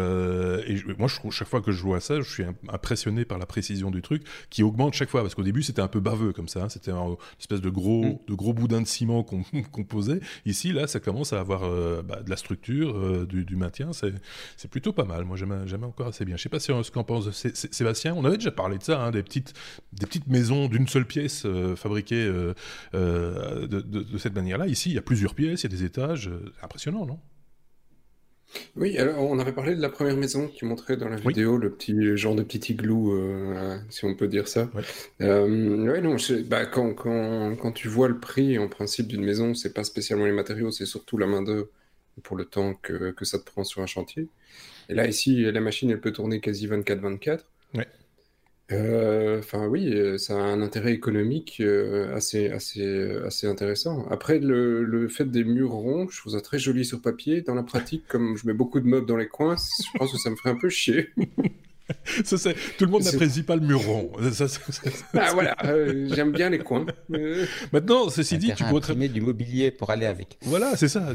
moi, 0.99 1.09
je 1.09 1.17
trouve 1.17 1.33
chaque 1.33 1.49
fois 1.49 1.61
que 1.61 1.73
je 1.73 1.83
vois 1.83 2.01
ça, 2.01 2.21
je 2.21 2.31
suis 2.31 2.45
impressionné 2.69 3.25
par 3.25 3.39
la 3.39 3.47
précision 3.47 3.91
du 3.91 4.03
truc 4.03 4.23
qui 4.51 4.63
augmente 4.63 4.95
chaque 4.95 5.11
fois, 5.11 5.23
parce 5.23 5.35
qu'au 5.35 5.43
début, 5.43 5.63
c'était 5.63 5.83
un 5.83 5.89
peu 5.89 6.01
baveux 6.01 6.33
comme 6.33 6.48
ça. 6.49 6.69
C'était 6.69 6.91
une 6.91 7.17
espèce 7.39 7.61
de 7.61 7.71
gros, 7.71 8.05
mm. 8.05 8.19
de 8.29 8.35
gros 8.35 8.53
boudin 8.53 8.81
de 8.81 8.87
ciment 8.87 9.23
qu'on 9.73 9.85
posait. 9.85 10.21
Ici, 10.47 10.73
là, 10.73 10.87
ça 10.87 11.01
commence 11.01 11.33
à 11.33 11.41
avoir 11.41 11.65
euh, 11.65 12.03
bah, 12.03 12.21
de 12.23 12.31
la 12.31 12.37
structure, 12.37 12.97
euh, 12.97 13.27
du, 13.27 13.57
maintien. 13.57 13.91
C'est 13.93 14.71
plutôt 14.71 14.93
pas 14.93 15.05
mal. 15.05 15.25
Moi, 15.25 15.37
j'aime 15.37 15.85
encore 15.85 16.09
assez 16.09 16.25
bien. 16.25 16.37
Je 16.37 16.43
sais 16.43 16.49
pas 16.49 16.61
si, 16.61 16.73
ce 16.83 16.91
qu'en 16.91 17.05
pense 17.05 17.31
Sébastien. 17.31 18.15
On 18.15 18.25
avait 18.25 18.37
déjà 18.37 18.51
parlé 18.51 18.79
de 18.79 18.83
ça, 18.83 19.03
hein, 19.03 19.11
des, 19.11 19.23
petites, 19.23 19.55
des 19.93 20.07
petites 20.07 20.27
maisons 20.27 20.69
d'une 20.69 20.89
seule 20.89 21.07
pièce 21.07 21.45
euh, 21.45 21.77
fabriquées 21.77 22.27
de, 22.27 22.55
de, 23.67 24.19
cette 24.19 24.35
manière-là. 24.35 24.67
Ici, 24.67 24.91
il 24.91 24.95
y 24.95 24.99
a 24.99 25.03
plusieurs 25.03 25.35
pièces, 25.35 25.63
il 25.63 25.73
y 25.73 25.75
a 25.75 25.77
des 25.77 25.85
étages. 25.85 26.31
impressionnant, 26.63 27.07
non? 27.07 27.19
Oui, 28.77 28.97
alors 28.97 29.23
on 29.23 29.39
avait 29.39 29.53
parlé 29.53 29.75
de 29.75 29.83
la 29.83 29.89
première 29.89 30.17
maison 30.17 30.49
qui 30.49 30.65
montrait 30.65 30.97
dans 30.97 31.09
la 31.09 31.17
vidéo 31.17 31.59
le 31.59 31.71
petit 31.71 32.17
genre 32.17 32.35
de 32.35 32.43
petit 32.43 32.73
igloo, 32.73 33.13
euh, 33.13 33.79
si 33.91 34.05
on 34.05 34.15
peut 34.15 34.29
dire 34.29 34.49
ça. 34.49 34.71
Euh, 35.21 35.47
non, 35.47 36.17
bah, 36.47 36.65
quand, 36.67 36.95
quand, 36.95 37.57
quand, 37.57 37.73
tu 37.73 37.89
vois 37.89 38.09
le 38.09 38.19
prix 38.19 38.59
en 38.59 38.69
principe 38.69 39.09
d'une 39.09 39.25
maison, 39.25 39.55
c'est 39.55 39.75
pas 39.75 39.85
spécialement 39.85 40.25
les 40.25 40.33
matériaux, 40.33 40.71
c'est 40.71 40.87
surtout 40.87 41.19
la 41.19 41.27
main 41.27 41.43
d'œuvre 41.43 41.69
pour 42.23 42.37
le 42.37 42.45
temps 42.45 42.75
que, 42.75 43.11
que, 43.11 43.25
ça 43.25 43.39
te 43.39 43.45
prend 43.45 43.65
sur 43.65 43.83
un 43.83 43.87
chantier. 43.87 44.29
Et 44.89 44.95
là, 44.95 45.07
ici, 45.07 45.43
la 45.43 45.61
machine, 45.61 45.91
elle 45.91 46.01
peut 46.01 46.13
tourner 46.13 46.41
quasi 46.41 46.67
24-24. 46.67 47.41
Ouais. 47.75 47.87
Euh, 48.71 49.39
enfin 49.39 49.67
oui, 49.67 49.95
euh, 49.95 50.19
ça 50.19 50.35
a 50.35 50.43
un 50.43 50.61
intérêt 50.61 50.93
économique 50.93 51.57
euh, 51.61 52.15
assez, 52.15 52.49
assez, 52.51 53.11
assez 53.25 53.47
intéressant. 53.47 54.07
Après, 54.11 54.39
le, 54.39 54.85
le, 54.85 55.09
fait 55.09 55.25
des 55.25 55.43
murs 55.43 55.73
ronds, 55.73 56.07
je 56.11 56.21
trouve 56.21 56.35
ça 56.35 56.43
très 56.43 56.59
joli 56.59 56.85
sur 56.85 57.01
papier. 57.01 57.41
Dans 57.41 57.55
la 57.55 57.63
pratique, 57.63 58.07
comme 58.09 58.37
je 58.37 58.47
mets 58.47 58.53
beaucoup 58.53 58.81
de 58.81 58.87
meubles 58.87 59.07
dans 59.07 59.17
les 59.17 59.29
coins, 59.29 59.57
je 59.57 59.99
pense 59.99 60.13
que 60.13 60.19
ça 60.19 60.29
me 60.31 60.37
ferait 60.37 60.51
un 60.51 60.59
peu 60.59 60.69
chier. 60.69 61.09
ça, 62.25 62.37
tout 62.77 62.85
le 62.85 62.91
monde 62.91 63.03
n'apprécie 63.03 63.43
pas 63.43 63.57
le 63.57 63.63
mur 63.63 63.81
rond. 63.81 64.11
ah, 65.15 65.31
voilà, 65.33 65.57
euh, 65.65 66.09
j'aime 66.15 66.33
bien 66.33 66.51
les 66.51 66.59
coins. 66.59 66.87
Maintenant, 67.73 68.09
ceci 68.11 68.39
dit, 68.39 68.53
tu 68.55 68.65
pourrais 68.65 68.81
très... 68.81 68.95
du 69.09 69.21
mobilier 69.21 69.71
pour 69.71 69.91
aller 69.91 70.07
avec. 70.07 70.39
Voilà, 70.43 70.77
c'est 70.77 70.89
ça. 70.89 71.13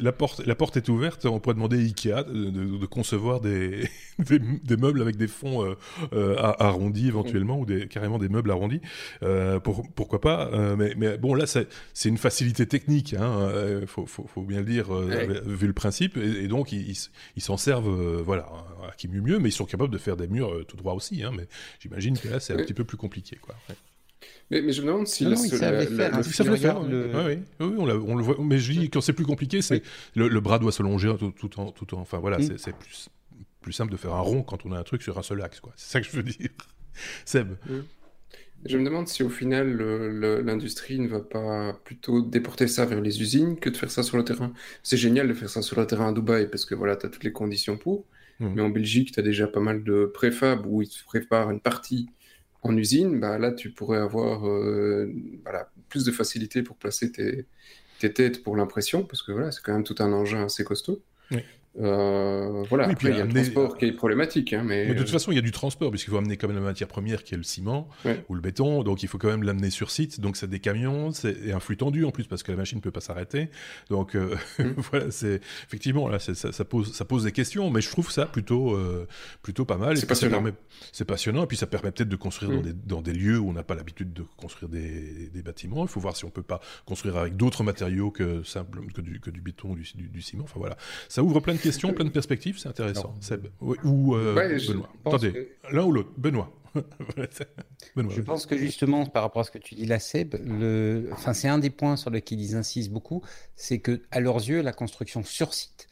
la, 0.00 0.12
porte, 0.12 0.46
la 0.46 0.54
porte 0.54 0.76
est 0.76 0.88
ouverte. 0.88 1.26
On 1.26 1.40
pourrait 1.40 1.54
demander 1.54 1.78
à 1.78 1.80
Ikea 1.80 2.24
de, 2.24 2.86
concevoir 2.86 3.40
des, 3.40 3.88
des, 4.18 4.76
meubles 4.76 5.02
avec 5.02 5.16
des 5.16 5.26
fonds 5.26 5.64
euh, 5.64 5.74
euh, 6.12 6.36
arrondis 6.38 7.08
éventuellement, 7.08 7.58
ou 7.58 7.66
des, 7.66 7.88
carrément 7.88 8.18
des 8.18 8.28
meubles 8.28 8.50
arrondis. 8.50 8.80
pour, 9.64 9.84
pourquoi 9.94 10.20
pas 10.20 10.50
mais, 10.76 10.94
mais, 10.96 11.18
bon, 11.18 11.34
là, 11.34 11.46
c'est 11.46 12.08
une 12.08 12.18
facilité 12.18 12.66
technique. 12.66 13.12
Il 13.12 13.18
hein, 13.18 13.80
faut, 13.86 14.06
faut, 14.06 14.26
faut, 14.32 14.42
bien 14.42 14.60
le 14.60 14.66
dire, 14.66 14.92
vu 14.92 15.66
le 15.66 15.72
principe. 15.72 16.16
Et, 16.16 16.46
donc, 16.46 16.72
ils 16.72 16.96
s'en 17.38 17.56
servent, 17.56 18.22
voilà, 18.22 18.46
qui 18.96 19.08
mieux 19.08 19.20
mieux, 19.20 19.38
mais 19.38 19.48
ils 19.48 19.52
sont 19.52 19.64
capables 19.64 19.92
de 19.92 19.98
faire 19.98 20.16
des 20.16 20.28
murs 20.28 20.52
euh, 20.52 20.64
tout 20.64 20.76
droit 20.76 20.94
aussi. 20.94 21.22
Hein, 21.22 21.32
mais 21.36 21.46
j'imagine 21.80 22.18
que 22.18 22.28
là, 22.28 22.40
c'est 22.40 22.54
un 22.54 22.56
petit 22.56 22.74
peu 22.74 22.84
plus 22.84 22.96
compliqué. 22.96 23.36
Quoi. 23.36 23.54
Mais, 24.50 24.62
mais, 24.62 24.72
je 24.72 24.82
me 24.82 24.88
demande 24.88 25.06
si 25.06 25.24
non, 25.24 25.32
ils 25.32 25.50
savent 25.50 25.78
le 25.78 25.86
faire. 25.86 26.14
Hein, 26.14 26.20
ils 26.24 26.32
savent 26.32 26.50
le 26.50 26.56
faire. 26.56 26.80
Le... 26.80 27.10
Oui, 27.14 27.38
oui, 27.60 27.74
on, 27.78 27.88
on, 27.88 28.14
le 28.14 28.22
voit. 28.22 28.36
Mais 28.40 28.58
je 28.58 28.72
dis 28.72 28.90
quand 28.90 29.00
c'est 29.00 29.12
plus 29.12 29.26
compliqué, 29.26 29.62
c'est 29.62 29.82
le, 30.14 30.28
le, 30.28 30.40
bras 30.40 30.58
doit 30.58 30.72
se 30.72 30.82
longer 30.82 31.14
tout, 31.18 31.32
tout 31.32 31.60
en, 31.60 31.72
tout 31.72 31.94
en. 31.94 32.00
Enfin 32.00 32.18
voilà, 32.18 32.38
mm. 32.38 32.58
c'est 32.58 32.74
plus 32.74 33.08
plus 33.60 33.72
simple 33.72 33.90
de 33.90 33.96
faire 33.96 34.14
un 34.14 34.20
rond 34.20 34.44
quand 34.44 34.64
on 34.64 34.70
a 34.70 34.78
un 34.78 34.84
truc 34.84 35.02
sur 35.02 35.18
un 35.18 35.24
seul 35.24 35.42
axe. 35.42 35.60
C'est 35.74 35.90
ça 35.90 36.00
que 36.00 36.06
je 36.06 36.12
veux 36.12 36.22
dire. 36.22 36.50
Seb. 37.24 37.56
Mm. 37.68 37.80
Je 38.64 38.78
me 38.78 38.84
demande 38.84 39.08
si 39.08 39.22
au 39.22 39.28
final 39.28 39.76
l'industrie 40.44 40.98
ne 40.98 41.08
va 41.08 41.20
pas 41.20 41.72
plutôt 41.84 42.22
déporter 42.22 42.68
ça 42.68 42.86
vers 42.86 43.00
les 43.00 43.20
usines 43.20 43.58
que 43.58 43.68
de 43.68 43.76
faire 43.76 43.90
ça 43.90 44.02
sur 44.02 44.16
le 44.16 44.24
terrain. 44.24 44.52
C'est 44.82 44.96
génial 44.96 45.28
de 45.28 45.34
faire 45.34 45.50
ça 45.50 45.62
sur 45.62 45.78
le 45.78 45.86
terrain 45.86 46.08
à 46.08 46.12
Dubaï 46.12 46.48
parce 46.48 46.64
que 46.64 46.74
voilà, 46.74 46.96
tu 46.96 47.06
as 47.06 47.08
toutes 47.08 47.24
les 47.24 47.32
conditions 47.32 47.76
pour. 47.76 48.04
Mmh. 48.40 48.48
Mais 48.54 48.62
en 48.62 48.68
Belgique, 48.68 49.12
tu 49.12 49.20
as 49.20 49.22
déjà 49.22 49.46
pas 49.46 49.60
mal 49.60 49.82
de 49.84 50.10
préfab 50.12 50.66
où 50.66 50.82
ils 50.82 50.88
te 50.88 51.04
préparent 51.04 51.50
une 51.50 51.60
partie 51.60 52.08
en 52.62 52.76
usine. 52.76 53.20
Bah, 53.20 53.38
là, 53.38 53.52
tu 53.52 53.70
pourrais 53.70 53.98
avoir 53.98 54.46
euh, 54.46 55.12
voilà, 55.42 55.70
plus 55.88 56.04
de 56.04 56.12
facilité 56.12 56.62
pour 56.62 56.76
placer 56.76 57.12
tes, 57.12 57.46
tes 57.98 58.12
têtes 58.12 58.42
pour 58.42 58.56
l'impression, 58.56 59.04
parce 59.04 59.22
que 59.22 59.32
voilà, 59.32 59.52
c'est 59.52 59.62
quand 59.62 59.72
même 59.72 59.84
tout 59.84 59.96
un 60.00 60.12
engin 60.12 60.44
assez 60.44 60.64
costaud. 60.64 61.02
Oui. 61.30 61.40
Euh, 61.78 62.64
voilà, 62.68 62.88
après, 62.88 63.10
il 63.10 63.16
y 63.16 63.20
a 63.20 63.24
le 63.24 63.32
transport 63.32 63.76
qui 63.76 63.86
est 63.86 63.92
problématique. 63.92 64.52
Hein, 64.52 64.62
mais... 64.64 64.86
de 64.86 64.94
toute 64.94 65.10
façon, 65.10 65.30
il 65.32 65.34
y 65.34 65.38
a 65.38 65.42
du 65.42 65.50
transport, 65.50 65.90
puisqu'il 65.90 66.10
faut 66.10 66.16
amener 66.16 66.36
quand 66.36 66.48
même 66.48 66.56
la 66.56 66.62
matière 66.62 66.88
première 66.88 67.22
qui 67.22 67.34
est 67.34 67.36
le 67.36 67.42
ciment 67.42 67.88
ou 68.28 68.34
le 68.34 68.40
béton, 68.40 68.82
donc 68.82 69.02
il 69.02 69.08
faut 69.08 69.18
quand 69.18 69.28
même 69.28 69.42
l'amener 69.42 69.70
sur 69.70 69.90
site. 69.90 70.20
Donc 70.20 70.36
c'est 70.36 70.48
des 70.48 70.60
camions, 70.60 71.12
c'est 71.12 71.52
un 71.52 71.60
flux 71.60 71.76
tendu 71.76 72.04
en 72.04 72.10
plus, 72.10 72.24
parce 72.24 72.42
que 72.42 72.50
la 72.50 72.58
machine 72.58 72.78
ne 72.78 72.82
peut 72.82 72.90
pas 72.90 73.00
s'arrêter. 73.00 73.50
Donc 73.90 74.16
euh, 74.16 74.36
mmh. 74.58 74.64
voilà, 74.76 75.10
c'est 75.10 75.40
effectivement, 75.66 76.08
là, 76.08 76.18
ça, 76.18 76.34
ça, 76.34 76.64
pose, 76.64 76.92
ça 76.94 77.04
pose 77.04 77.24
des 77.24 77.32
questions, 77.32 77.70
mais 77.70 77.80
je 77.80 77.90
trouve 77.90 78.10
ça 78.10 78.26
plutôt, 78.26 78.74
euh, 78.74 79.06
plutôt 79.42 79.64
pas 79.64 79.76
mal. 79.76 79.96
C'est 79.96 80.06
passionnant. 80.06 80.42
C'est 80.92 81.04
passionnant, 81.04 81.44
et 81.44 81.46
puis 81.46 81.56
ça 81.56 81.66
permet 81.66 81.90
peut-être 81.90 82.08
de 82.08 82.16
construire 82.16 82.50
dans, 82.50 82.58
mmh. 82.58 82.62
des, 82.62 82.72
dans, 82.72 83.02
des, 83.02 83.12
lieux 83.12 83.38
où 83.38 83.48
on 83.48 83.52
n'a 83.52 83.62
pas 83.62 83.74
l'habitude 83.74 84.12
de 84.12 84.24
construire 84.36 84.68
des, 84.70 85.28
des, 85.32 85.42
bâtiments. 85.42 85.84
Il 85.84 85.88
faut 85.88 86.00
voir 86.00 86.16
si 86.16 86.24
on 86.24 86.30
peut 86.30 86.42
pas 86.42 86.60
construire 86.84 87.16
avec 87.16 87.36
d'autres 87.36 87.62
matériaux 87.64 88.10
que, 88.10 88.42
simple, 88.42 88.80
que, 88.94 89.00
du, 89.00 89.20
que 89.20 89.30
du 89.30 89.40
béton 89.40 89.70
ou 89.70 89.74
du, 89.76 89.86
du, 89.94 90.08
du 90.08 90.22
ciment. 90.22 90.44
Enfin 90.44 90.58
voilà, 90.58 90.76
ça 91.08 91.22
ouvre 91.22 91.40
plein 91.40 91.54
de 91.54 91.58
questions, 91.66 91.92
plein 91.92 92.04
de 92.04 92.10
perspectives, 92.10 92.58
c'est 92.58 92.68
intéressant. 92.68 93.14
Seb. 93.20 93.48
Ou 93.60 94.14
euh, 94.14 94.34
Benoît. 94.34 94.88
Attendez, 95.04 95.56
l'un 95.70 95.84
ou 95.84 95.92
l'autre. 95.92 96.10
Benoît. 96.16 96.52
Je 97.96 98.20
pense 98.20 98.46
que 98.46 98.56
justement, 98.56 99.06
par 99.06 99.22
rapport 99.22 99.40
à 99.40 99.44
ce 99.44 99.50
que 99.50 99.58
tu 99.58 99.74
dis 99.74 99.86
là, 99.86 99.98
Seb, 99.98 100.34
le... 100.44 101.08
enfin, 101.12 101.32
c'est 101.32 101.48
un 101.48 101.58
des 101.58 101.70
points 101.70 101.96
sur 101.96 102.10
lesquels 102.10 102.40
ils 102.40 102.54
insistent 102.54 102.90
beaucoup, 102.90 103.22
c'est 103.54 103.78
que 103.78 104.02
à 104.10 104.20
leurs 104.20 104.36
yeux, 104.36 104.60
la 104.60 104.72
construction 104.72 105.22
sur 105.22 105.54
site 105.54 105.86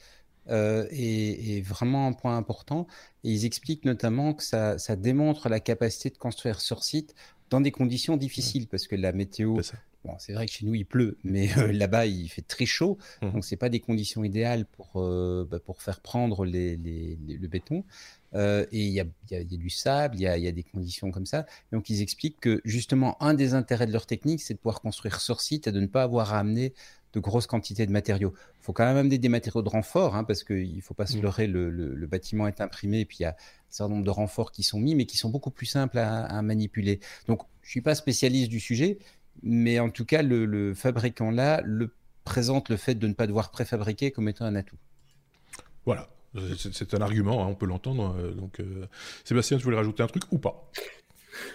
euh, 0.51 0.87
est, 0.91 1.57
est, 1.57 1.61
vraiment 1.63 2.07
un 2.07 2.13
point 2.13 2.37
important. 2.37 2.87
Et 3.23 3.31
ils 3.31 3.47
expliquent 3.47 3.87
notamment 3.87 4.35
que 4.35 4.43
ça, 4.43 4.79
ça, 4.79 4.95
démontre 4.95 5.49
la 5.49 5.61
capacité 5.61 6.11
de 6.11 6.19
construire 6.19 6.61
sur 6.61 6.85
site 6.85 7.15
dans 7.49 7.63
des 7.63 7.71
conditions 7.71 8.17
difficiles, 8.17 8.67
parce 8.69 8.87
que 8.87 8.97
la 8.97 9.13
météo 9.13 9.59
Bon, 10.05 10.17
c'est 10.19 10.35
vrai 10.35 10.45
que 10.45 10.53
chez 10.53 10.67
nous 10.67 10.75
il 10.75 10.85
pleut, 10.85 11.17
mais 11.25 11.49
euh, 11.57 11.73
là-bas 11.73 12.07
il 12.07 12.29
fait 12.29 12.43
très 12.43 12.67
chaud, 12.67 12.99
mmh. 13.23 13.31
donc 13.31 13.45
c'est 13.45 13.57
pas 13.57 13.71
des 13.71 13.81
conditions 13.81 14.23
idéales 14.23 14.67
pour 14.67 14.93
euh, 14.97 15.47
bah, 15.51 15.59
pour 15.59 15.81
faire 15.81 16.01
prendre 16.01 16.45
les, 16.45 16.77
les, 16.77 17.19
le 17.27 17.49
béton. 17.49 17.85
Euh, 18.35 18.67
et 18.73 18.85
il 18.85 18.93
y 18.93 19.01
a, 19.01 19.05
y 19.31 19.37
a, 19.37 19.45
du 19.45 19.71
sable, 19.71 20.17
il 20.17 20.23
y 20.23 20.27
a, 20.27 20.37
y 20.37 20.49
a, 20.49 20.53
des 20.53 20.65
conditions 20.65 21.13
comme 21.13 21.25
ça. 21.25 21.47
Donc 21.73 21.89
ils 21.89 22.03
expliquent 22.03 22.41
que 22.41 22.61
justement 22.65 23.17
un 23.23 23.33
des 23.33 23.55
intérêts 23.55 23.87
de 23.87 23.93
leur 23.93 24.07
technique, 24.07 24.43
c'est 24.43 24.55
de 24.55 24.59
pouvoir 24.59 24.81
construire 24.81 25.21
sur 25.21 25.41
site 25.41 25.69
et 25.69 25.73
de 25.73 25.81
ne 25.81 25.87
pas 25.87 26.03
avoir 26.03 26.35
à 26.35 26.41
amener 26.41 26.75
de 27.13 27.21
grosses 27.21 27.47
quantités 27.47 27.87
de 27.87 27.93
matériaux. 27.93 28.35
Il 28.61 28.65
faut 28.65 28.73
quand 28.73 28.85
même 28.85 28.97
amener 28.97 29.19
des 29.19 29.29
matériaux 29.29 29.63
de 29.63 29.69
renfort, 29.69 30.17
hein, 30.17 30.25
parce 30.25 30.43
qu'il 30.43 30.75
ne 30.75 30.81
faut 30.81 30.95
pas 30.95 31.07
se 31.07 31.17
mmh. 31.17 31.23
leurrer, 31.23 31.47
le, 31.47 31.71
le, 31.71 31.95
le, 31.95 32.07
bâtiment 32.09 32.49
est 32.49 32.61
imprimé, 32.61 33.01
et 33.01 33.05
puis 33.05 33.19
il 33.21 33.23
y 33.23 33.27
a 33.27 33.31
un 33.31 33.35
certain 33.71 33.95
nombre 33.95 34.05
de 34.05 34.11
renforts 34.11 34.51
qui 34.51 34.65
sont 34.65 34.81
mis, 34.81 34.97
mais 34.97 35.07
qui 35.07 35.17
sont 35.17 35.31
beaucoup 35.31 35.53
plus 35.53 35.67
simples 35.67 35.99
à, 35.99 36.25
à 36.25 36.43
manipuler. 36.43 36.99
Donc 37.29 37.43
je 37.63 37.69
ne 37.69 37.71
suis 37.71 37.83
pas 37.83 37.95
spécialiste 37.95 38.51
du 38.51 38.59
sujet, 38.59 38.99
mais 39.43 39.79
en 39.79 39.91
tout 39.91 40.05
cas, 40.05 40.23
le, 40.23 40.75
fabricant 40.75 41.31
là 41.31 41.61
le 41.65 41.91
présente 42.25 42.69
le 42.69 42.77
fait 42.77 42.95
de 42.95 43.07
ne 43.07 43.13
pas 43.13 43.27
devoir 43.27 43.51
préfabriquer 43.51 44.11
comme 44.11 44.29
étant 44.29 44.47
un 44.47 44.55
atout. 44.55 44.77
Voilà, 45.85 46.09
c'est 46.57 46.95
un 46.95 47.01
argument, 47.01 47.45
hein, 47.45 47.49
on 47.51 47.55
peut 47.55 47.67
l'entendre. 47.67 48.17
Euh, 48.19 48.33
donc, 48.33 48.61
euh, 48.61 48.87
Sébastien, 49.25 49.59
tu 49.59 49.65
voulais 49.65 49.77
rajouter 49.77 50.03
un 50.03 50.07
truc 50.07 50.23
ou 50.31 50.39
pas? 50.39 50.71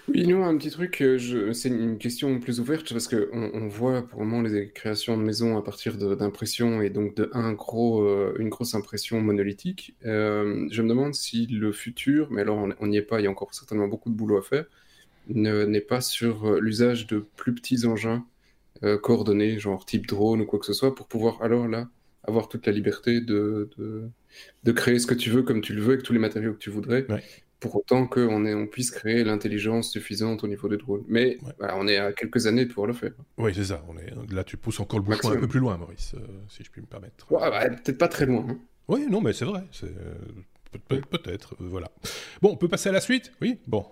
Oui, 0.10 0.28
non, 0.28 0.46
un 0.46 0.58
petit 0.58 0.70
truc, 0.70 1.02
euh, 1.02 1.54
c'est 1.54 1.70
une 1.70 1.98
question 1.98 2.38
plus 2.40 2.60
ouverte 2.60 2.92
parce 2.92 3.08
qu'on 3.08 3.52
on 3.54 3.68
voit 3.68 4.06
pour 4.06 4.20
le 4.22 4.28
moment 4.28 4.42
les 4.42 4.70
créations 4.72 5.18
de 5.18 5.24
maisons 5.24 5.58
à 5.58 5.64
partir 5.64 5.98
d'impressions 5.98 6.82
et 6.82 6.90
donc 6.90 7.16
de 7.16 7.30
un 7.34 7.54
gros, 7.54 8.06
une 8.38 8.50
grosse 8.50 8.76
impression 8.76 9.22
monolithique. 9.22 9.96
je 10.04 10.82
me 10.82 10.90
demande 10.90 11.16
si 11.16 11.48
le 11.48 11.72
futur, 11.72 12.30
mais 12.30 12.42
alors 12.42 12.68
on 12.80 12.88
n'y 12.88 12.98
est 12.98 13.02
pas, 13.02 13.22
il 13.22 13.24
y 13.24 13.28
a 13.28 13.32
encore 13.32 13.54
certainement 13.54 13.88
beaucoup 13.88 14.10
de 14.10 14.16
boulot 14.16 14.38
à 14.38 14.42
faire, 14.42 14.66
n'est 15.30 15.82
pas 15.82 16.02
sur 16.02 16.48
euh, 16.48 16.60
l'usage 16.60 17.08
de 17.08 17.26
plus 17.36 17.54
petits 17.54 17.86
engins 17.86 18.26
euh, 18.84 18.98
coordonnés, 18.98 19.60
genre 19.60 19.86
type 19.86 20.08
drone 20.08 20.42
ou 20.42 20.46
quoi 20.46 20.60
que 20.60 20.66
ce 20.66 20.74
soit, 20.74 20.96
pour 20.96 21.08
pouvoir 21.08 21.42
alors 21.42 21.68
là 21.68 21.90
avoir 22.24 22.48
toute 22.48 22.66
la 22.68 22.74
liberté 22.74 23.22
de, 23.22 23.70
de, 24.64 24.72
créer 24.72 25.00
ce 25.00 25.08
que 25.08 25.14
tu 25.14 25.30
veux 25.30 25.42
comme 25.42 25.62
tu 25.62 25.74
le 25.74 25.82
veux 25.82 25.94
avec 25.94 26.04
tous 26.04 26.14
les 26.14 26.20
matériaux 26.20 26.54
que 26.54 26.60
tu 26.60 26.70
voudrais. 26.70 27.08
Pour 27.60 27.76
autant 27.76 28.08
qu'on 28.08 28.46
on 28.46 28.68
puisse 28.68 28.90
créer 28.92 29.26
l'intelligence 29.26 29.92
suffisante 29.92 30.46
au 30.46 30.48
niveau 30.48 30.70
des 30.70 30.78
drones. 30.78 31.04
Mais 31.10 31.38
bah, 31.60 31.76
on 31.78 31.90
est 31.90 31.98
à 31.98 32.14
quelques 32.14 32.48
années 32.48 32.64
de 32.64 32.70
pouvoir 32.70 32.88
le 32.88 32.94
faire. 32.94 33.12
Oui, 33.38 33.52
c'est 33.54 33.66
ça. 33.66 33.84
On 33.90 33.98
est... 33.98 34.14
Là, 34.32 34.46
tu 34.46 34.56
pousses 34.56 34.80
encore 34.80 35.00
le 35.00 35.06
bouchon 35.06 35.32
un 35.32 35.38
peu 35.38 35.48
plus 35.48 35.60
loin, 35.60 35.76
Maurice, 35.78 36.14
euh, 36.16 36.26
si 36.48 36.64
je 36.64 36.72
puis 36.72 36.80
me 36.80 36.86
permettre. 36.86 37.28
Peut-être 37.28 37.98
pas 37.98 38.08
très 38.08 38.26
loin. 38.26 38.46
Hein. 38.50 38.58
Oui, 38.88 39.08
non, 39.10 39.20
mais 39.20 39.34
c'est 39.34 39.44
vrai. 39.44 39.64
Peut-être, 40.88 41.56
euh, 41.62 41.68
voilà. 41.68 41.92
Bon, 42.42 42.52
on 42.52 42.56
peut 42.56 42.68
passer 42.68 42.90
à 42.90 42.92
la 42.92 43.02
suite? 43.02 43.32
Oui? 43.42 43.60
Bon. 43.68 43.86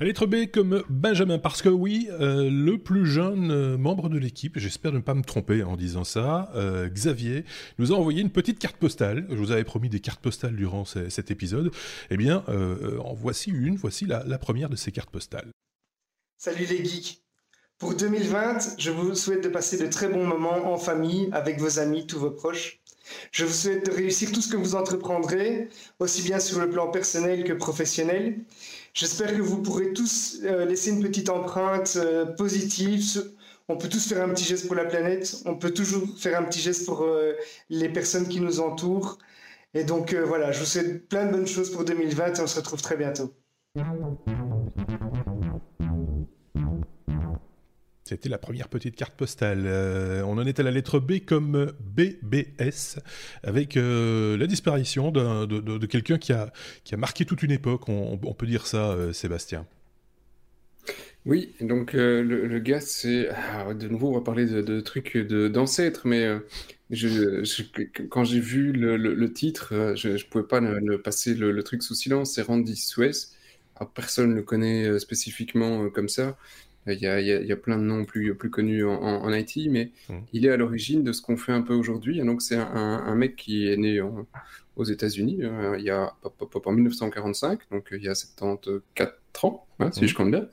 La 0.00 0.06
lettre 0.06 0.26
B 0.26 0.46
comme 0.52 0.82
Benjamin, 0.88 1.38
parce 1.38 1.62
que 1.62 1.68
oui, 1.68 2.08
euh, 2.10 2.50
le 2.50 2.78
plus 2.78 3.06
jeune 3.06 3.50
euh, 3.50 3.76
membre 3.76 4.08
de 4.08 4.18
l'équipe, 4.18 4.58
j'espère 4.58 4.92
ne 4.92 4.98
pas 4.98 5.14
me 5.14 5.22
tromper 5.22 5.62
en 5.62 5.76
disant 5.76 6.04
ça, 6.04 6.52
Xavier, 6.88 7.44
nous 7.78 7.92
a 7.92 7.96
envoyé 7.96 8.22
une 8.22 8.30
petite 8.30 8.58
carte 8.58 8.76
postale. 8.76 9.26
Je 9.28 9.36
vous 9.36 9.52
avais 9.52 9.64
promis 9.64 9.88
des 9.88 10.00
cartes 10.00 10.20
postales 10.20 10.56
durant 10.56 10.84
cet 10.84 11.30
épisode. 11.30 11.70
Eh 12.10 12.16
bien, 12.16 12.44
en 12.48 13.14
voici 13.14 13.50
une, 13.50 13.76
voici 13.76 14.06
la, 14.06 14.24
la 14.24 14.38
première 14.38 14.70
de 14.70 14.76
ces 14.76 14.90
cartes 14.90 15.10
postales. 15.10 15.50
Salut 16.38 16.66
les 16.66 16.84
geeks 16.84 17.22
pour 17.82 17.94
2020, 17.96 18.78
je 18.78 18.92
vous 18.92 19.12
souhaite 19.16 19.42
de 19.42 19.48
passer 19.48 19.76
de 19.76 19.88
très 19.88 20.06
bons 20.06 20.24
moments 20.24 20.72
en 20.72 20.76
famille, 20.76 21.28
avec 21.32 21.58
vos 21.58 21.80
amis, 21.80 22.06
tous 22.06 22.20
vos 22.20 22.30
proches. 22.30 22.80
Je 23.32 23.44
vous 23.44 23.52
souhaite 23.52 23.86
de 23.86 23.90
réussir 23.90 24.30
tout 24.30 24.40
ce 24.40 24.52
que 24.52 24.56
vous 24.56 24.76
entreprendrez, 24.76 25.68
aussi 25.98 26.22
bien 26.22 26.38
sur 26.38 26.60
le 26.60 26.70
plan 26.70 26.92
personnel 26.92 27.42
que 27.42 27.52
professionnel. 27.52 28.38
J'espère 28.94 29.36
que 29.36 29.42
vous 29.42 29.60
pourrez 29.60 29.92
tous 29.92 30.38
euh, 30.44 30.64
laisser 30.64 30.90
une 30.90 31.02
petite 31.02 31.28
empreinte 31.28 31.94
euh, 31.96 32.24
positive. 32.24 33.32
On 33.68 33.76
peut 33.76 33.88
tous 33.88 34.06
faire 34.08 34.22
un 34.22 34.28
petit 34.28 34.44
geste 34.44 34.68
pour 34.68 34.76
la 34.76 34.84
planète, 34.84 35.38
on 35.44 35.56
peut 35.56 35.72
toujours 35.72 36.04
faire 36.16 36.38
un 36.38 36.44
petit 36.44 36.60
geste 36.60 36.86
pour 36.86 37.02
euh, 37.02 37.32
les 37.68 37.88
personnes 37.88 38.28
qui 38.28 38.38
nous 38.38 38.60
entourent. 38.60 39.18
Et 39.74 39.82
donc 39.82 40.14
voilà, 40.14 40.52
je 40.52 40.60
vous 40.60 40.66
souhaite 40.66 41.08
plein 41.08 41.26
de 41.26 41.32
bonnes 41.32 41.48
choses 41.48 41.72
pour 41.72 41.84
2020 41.84 42.38
et 42.38 42.40
on 42.42 42.46
se 42.46 42.60
retrouve 42.60 42.80
très 42.80 42.96
bientôt. 42.96 43.34
C'était 48.12 48.28
la 48.28 48.36
première 48.36 48.68
petite 48.68 48.94
carte 48.94 49.14
postale. 49.14 49.62
Euh, 49.64 50.22
on 50.26 50.36
en 50.36 50.46
est 50.46 50.60
à 50.60 50.62
la 50.62 50.70
lettre 50.70 51.00
B 51.00 51.20
comme 51.24 51.72
BBS, 51.80 52.98
avec 53.42 53.78
euh, 53.78 54.36
la 54.36 54.46
disparition 54.46 55.10
de, 55.10 55.86
quelqu'un 55.86 56.18
qui 56.18 56.34
a, 56.34 56.52
qui 56.84 56.92
a 56.92 56.98
marqué 56.98 57.24
toute 57.24 57.42
une 57.42 57.52
époque, 57.52 57.88
on, 57.88 58.34
peut 58.34 58.44
dire 58.44 58.66
ça, 58.66 58.90
euh, 58.90 59.14
Sébastien. 59.14 59.66
Oui, 61.24 61.54
donc 61.62 61.94
le, 61.94 62.58
gars, 62.58 62.82
c'est... 62.82 63.30
Ah, 63.30 63.72
de 63.72 63.88
nouveau, 63.88 64.10
on 64.10 64.14
va 64.14 64.20
parler 64.20 64.44
de, 64.44 64.80
trucs 64.80 65.16
d'ancêtres, 65.16 66.06
mais 66.06 66.28
quand 68.10 68.24
j'ai 68.24 68.40
vu 68.40 68.72
le, 68.72 69.32
titre, 69.32 69.94
je 69.96 70.10
ne 70.10 70.22
pouvais 70.24 70.44
pas 70.44 70.60
ne, 70.60 70.96
passer 70.96 71.32
le, 71.32 71.62
truc 71.62 71.82
sous 71.82 71.94
silence, 71.94 72.34
c'est 72.34 72.42
Randy 72.42 72.76
Suez. 72.76 73.12
personne 73.94 74.32
ne 74.32 74.34
le 74.34 74.42
connaît 74.42 74.98
spécifiquement 74.98 75.88
comme 75.88 76.10
ça. 76.10 76.36
Il 76.88 76.98
y, 76.98 77.06
a, 77.06 77.20
il 77.20 77.46
y 77.46 77.52
a, 77.52 77.56
plein 77.56 77.78
de 77.78 77.84
noms 77.84 78.04
plus, 78.04 78.34
plus 78.34 78.50
connus 78.50 78.84
en, 78.84 79.00
en, 79.00 79.32
IT, 79.32 79.68
mais 79.70 79.92
mmh. 80.08 80.14
il 80.32 80.46
est 80.46 80.50
à 80.50 80.56
l'origine 80.56 81.04
de 81.04 81.12
ce 81.12 81.22
qu'on 81.22 81.36
fait 81.36 81.52
un 81.52 81.62
peu 81.62 81.74
aujourd'hui. 81.74 82.18
Donc, 82.20 82.42
c'est 82.42 82.56
un, 82.56 82.66
un, 82.66 83.14
mec 83.14 83.36
qui 83.36 83.68
est 83.68 83.76
né 83.76 84.00
aux 84.76 84.84
États-Unis 84.84 85.38
euh, 85.42 85.76
il 85.78 85.84
y 85.84 85.90
a 85.90 86.14
en 86.64 86.72
1945, 86.72 87.60
donc 87.70 87.88
il 87.92 88.02
y 88.02 88.08
a 88.08 88.14
74 88.14 89.12
ans, 89.44 89.66
hein, 89.78 89.90
si 89.92 90.04
mmh. 90.04 90.06
je 90.06 90.14
compte 90.14 90.30
bien. 90.30 90.48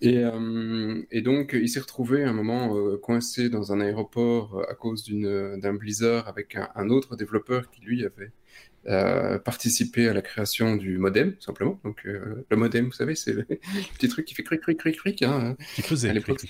Et, 0.00 0.18
euh, 0.18 1.02
et 1.10 1.22
donc, 1.22 1.52
il 1.54 1.68
s'est 1.68 1.80
retrouvé 1.80 2.24
à 2.24 2.30
un 2.30 2.32
moment 2.32 2.76
euh, 2.76 2.96
coincé 2.96 3.48
dans 3.48 3.72
un 3.72 3.80
aéroport 3.80 4.64
à 4.68 4.74
cause 4.74 5.04
d'un 5.08 5.74
blizzard 5.74 6.28
avec 6.28 6.56
un, 6.56 6.68
un, 6.74 6.90
autre 6.90 7.16
développeur 7.16 7.70
qui, 7.70 7.80
lui, 7.80 8.04
avait 8.04 8.32
euh, 8.88 9.38
participer 9.38 10.08
à 10.08 10.12
la 10.12 10.22
création 10.22 10.74
du 10.74 10.98
modem, 10.98 11.36
simplement. 11.38 11.78
Donc, 11.84 12.02
euh, 12.04 12.44
le 12.50 12.56
modem, 12.56 12.86
vous 12.86 12.92
savez, 12.92 13.14
c'est 13.14 13.32
le 13.32 13.44
petit 13.94 14.08
truc 14.08 14.26
qui 14.26 14.34
fait 14.34 14.42
cric, 14.42 14.60
cric, 14.60 14.78
cric, 14.78 14.96
cric. 14.96 15.22
Hein. 15.22 15.56
Qui 15.74 15.82
faisait 15.82 16.10
à 16.10 16.12
l'époque, 16.12 16.38
qui 16.38 16.48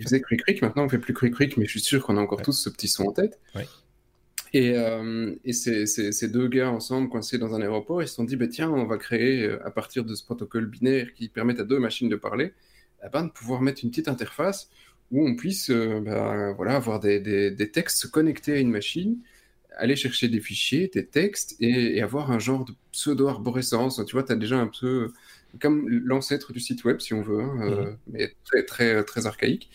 faisait 0.00 0.20
cric, 0.20 0.42
cric. 0.42 0.62
Maintenant, 0.62 0.84
on 0.84 0.88
fait 0.88 0.98
plus 0.98 1.12
cric, 1.12 1.34
cric, 1.34 1.56
mais 1.56 1.66
je 1.66 1.70
suis 1.70 1.80
sûr 1.80 2.04
qu'on 2.04 2.16
a 2.16 2.20
encore 2.20 2.40
tous 2.42 2.52
ce 2.52 2.70
petit 2.70 2.88
son 2.88 3.04
en 3.04 3.12
tête. 3.12 3.38
Et, 4.52 4.72
euh, 4.76 5.34
et 5.44 5.52
ces, 5.52 5.86
ces, 5.86 6.28
deux 6.28 6.48
gars 6.48 6.70
ensemble, 6.70 7.08
coincés 7.08 7.38
dans 7.38 7.54
un 7.54 7.60
aéroport, 7.60 8.02
ils 8.02 8.08
se 8.08 8.14
sont 8.14 8.24
dit, 8.24 8.36
bah, 8.36 8.48
tiens, 8.48 8.70
on 8.70 8.84
va 8.84 8.98
créer, 8.98 9.44
euh, 9.44 9.64
à 9.66 9.70
partir 9.70 10.04
de 10.04 10.14
ce 10.14 10.24
protocole 10.24 10.66
binaire 10.66 11.14
qui 11.14 11.28
permet 11.28 11.58
à 11.60 11.64
deux 11.64 11.78
machines 11.78 12.08
de 12.08 12.16
parler, 12.16 12.52
eh 13.04 13.08
ben, 13.12 13.24
de 13.24 13.30
pouvoir 13.30 13.62
mettre 13.62 13.84
une 13.84 13.90
petite 13.90 14.08
interface 14.08 14.70
où 15.12 15.26
on 15.26 15.34
puisse 15.34 15.70
bah, 15.70 16.52
voilà, 16.52 16.76
avoir 16.76 17.00
des, 17.00 17.20
des, 17.20 17.50
des, 17.50 17.70
textes 17.70 17.98
se 17.98 18.06
connecter 18.06 18.52
à 18.52 18.58
une 18.58 18.70
machine 18.70 19.18
aller 19.76 19.96
chercher 19.96 20.28
des 20.28 20.40
fichiers, 20.40 20.90
des 20.92 21.06
textes 21.06 21.56
et, 21.60 22.00
avoir 22.02 22.30
un 22.30 22.38
genre 22.38 22.64
de 22.64 22.72
pseudo-arborescence. 22.92 24.02
Tu 24.06 24.12
vois, 24.12 24.22
tu 24.22 24.32
as 24.32 24.36
déjà 24.36 24.58
un 24.58 24.68
peu 24.68 25.12
comme 25.60 25.88
l'ancêtre 25.88 26.52
du 26.52 26.60
site 26.60 26.84
web, 26.84 27.00
si 27.00 27.12
on 27.12 27.22
veut, 27.22 27.40
hein, 27.42 27.60
euh, 27.62 27.84
mhm. 27.84 27.96
mais 28.06 28.32
très, 28.44 28.64
très, 28.64 29.02
très 29.04 29.26
archaïque. 29.26 29.70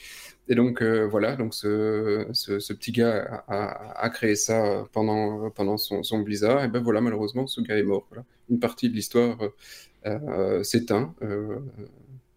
Et 0.48 0.56
donc, 0.56 0.82
euh, 0.82 1.08
voilà, 1.08 1.36
donc 1.36 1.54
ce, 1.56 2.28
ce, 2.34 2.74
petit 2.74 2.92
gars 2.92 3.44
a, 3.48 4.04
a, 4.04 4.10
créé 4.10 4.36
ça 4.36 4.86
pendant, 4.94 5.50
pendant 5.50 5.78
son, 5.78 6.04
son, 6.04 6.20
Blizzard. 6.20 6.64
Et 6.64 6.68
ben 6.68 6.82
voilà, 6.82 7.02
malheureusement, 7.02 7.48
ce 7.48 7.62
gars 7.62 7.78
est 7.78 7.84
mort. 7.84 8.06
Voilà. 8.10 8.26
Une 8.50 8.60
partie 8.60 8.90
de 8.90 8.94
l'histoire 8.94 9.38
euh, 10.06 10.64
s'éteint. 10.64 11.16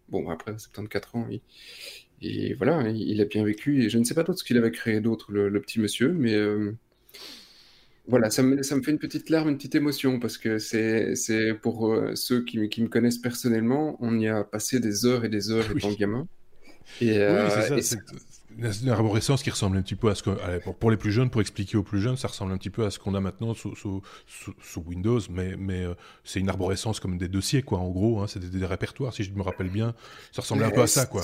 bon, 0.09 0.29
après 0.29 0.53
74 0.57 1.15
ans, 1.15 1.27
il, 1.29 1.41
et 2.21 2.53
voilà, 2.55 2.89
il, 2.89 3.21
a 3.21 3.25
bien 3.25 3.45
vécu. 3.45 3.83
Et 3.83 3.89
je 3.89 3.97
ne 3.97 4.03
sais 4.03 4.15
pas 4.15 4.23
d'autre 4.23 4.39
ce 4.39 4.43
qu'il 4.43 4.57
avait 4.57 4.71
créé 4.71 4.99
d'autre, 5.01 5.31
le, 5.31 5.49
le, 5.49 5.61
petit 5.61 5.79
monsieur, 5.79 6.11
mais 6.11 6.35
voilà, 8.09 8.31
ça 8.31 8.41
me, 8.41 8.63
ça 8.63 8.75
me 8.75 8.81
fait 8.81 8.89
une 8.89 8.97
petite 8.97 9.29
larme, 9.29 9.49
une 9.49 9.57
petite 9.57 9.75
émotion, 9.75 10.19
parce 10.19 10.39
que 10.39 10.57
c'est, 10.57 11.13
pour 11.61 11.93
euh, 11.93 12.15
ceux 12.15 12.43
qui, 12.43 12.67
qui 12.67 12.81
me 12.81 12.87
connaissent 12.87 13.19
personnellement, 13.19 13.97
on 13.99 14.17
y 14.19 14.27
a 14.27 14.43
passé 14.43 14.79
des 14.79 15.05
heures 15.05 15.25
et 15.25 15.29
des 15.29 15.51
heures 15.51 15.69
étant 15.71 15.91
gamin. 15.93 16.27
Et, 17.01 17.11
oui, 17.11 17.17
euh, 17.17 17.81
c'est 17.81 17.97
une 18.81 18.89
arborescence 18.89 19.43
qui 19.43 19.49
ressemble 19.49 19.77
un 19.77 19.81
petit 19.81 19.95
peu 19.95 20.09
à 20.09 20.15
ce 20.15 20.23
que, 20.23 20.71
pour 20.71 20.91
les 20.91 20.97
plus 20.97 21.11
jeunes, 21.11 21.29
pour 21.29 21.41
expliquer 21.41 21.77
aux 21.77 21.83
plus 21.83 22.01
jeunes, 22.01 22.17
ça 22.17 22.27
ressemble 22.27 22.51
un 22.51 22.57
petit 22.57 22.69
peu 22.69 22.85
à 22.85 22.91
ce 22.91 22.99
qu'on 22.99 23.15
a 23.15 23.21
maintenant 23.21 23.53
sous, 23.53 23.75
sous, 23.75 24.01
sous, 24.27 24.83
Windows, 24.85 25.19
mais, 25.29 25.55
mais 25.57 25.83
euh, 25.83 25.93
c'est 26.23 26.39
une 26.39 26.49
arborescence 26.49 26.99
comme 26.99 27.17
des 27.17 27.27
dossiers, 27.27 27.61
quoi, 27.61 27.79
en 27.79 27.89
gros, 27.89 28.19
hein, 28.19 28.27
c'est 28.27 28.39
des, 28.39 28.65
répertoires, 28.65 29.13
si 29.13 29.23
je 29.23 29.31
me 29.31 29.41
rappelle 29.41 29.69
bien, 29.69 29.93
ça 30.31 30.41
ressemble 30.41 30.63
un 30.63 30.71
peu 30.71 30.81
à 30.81 30.87
ça, 30.87 31.05
quoi. 31.05 31.23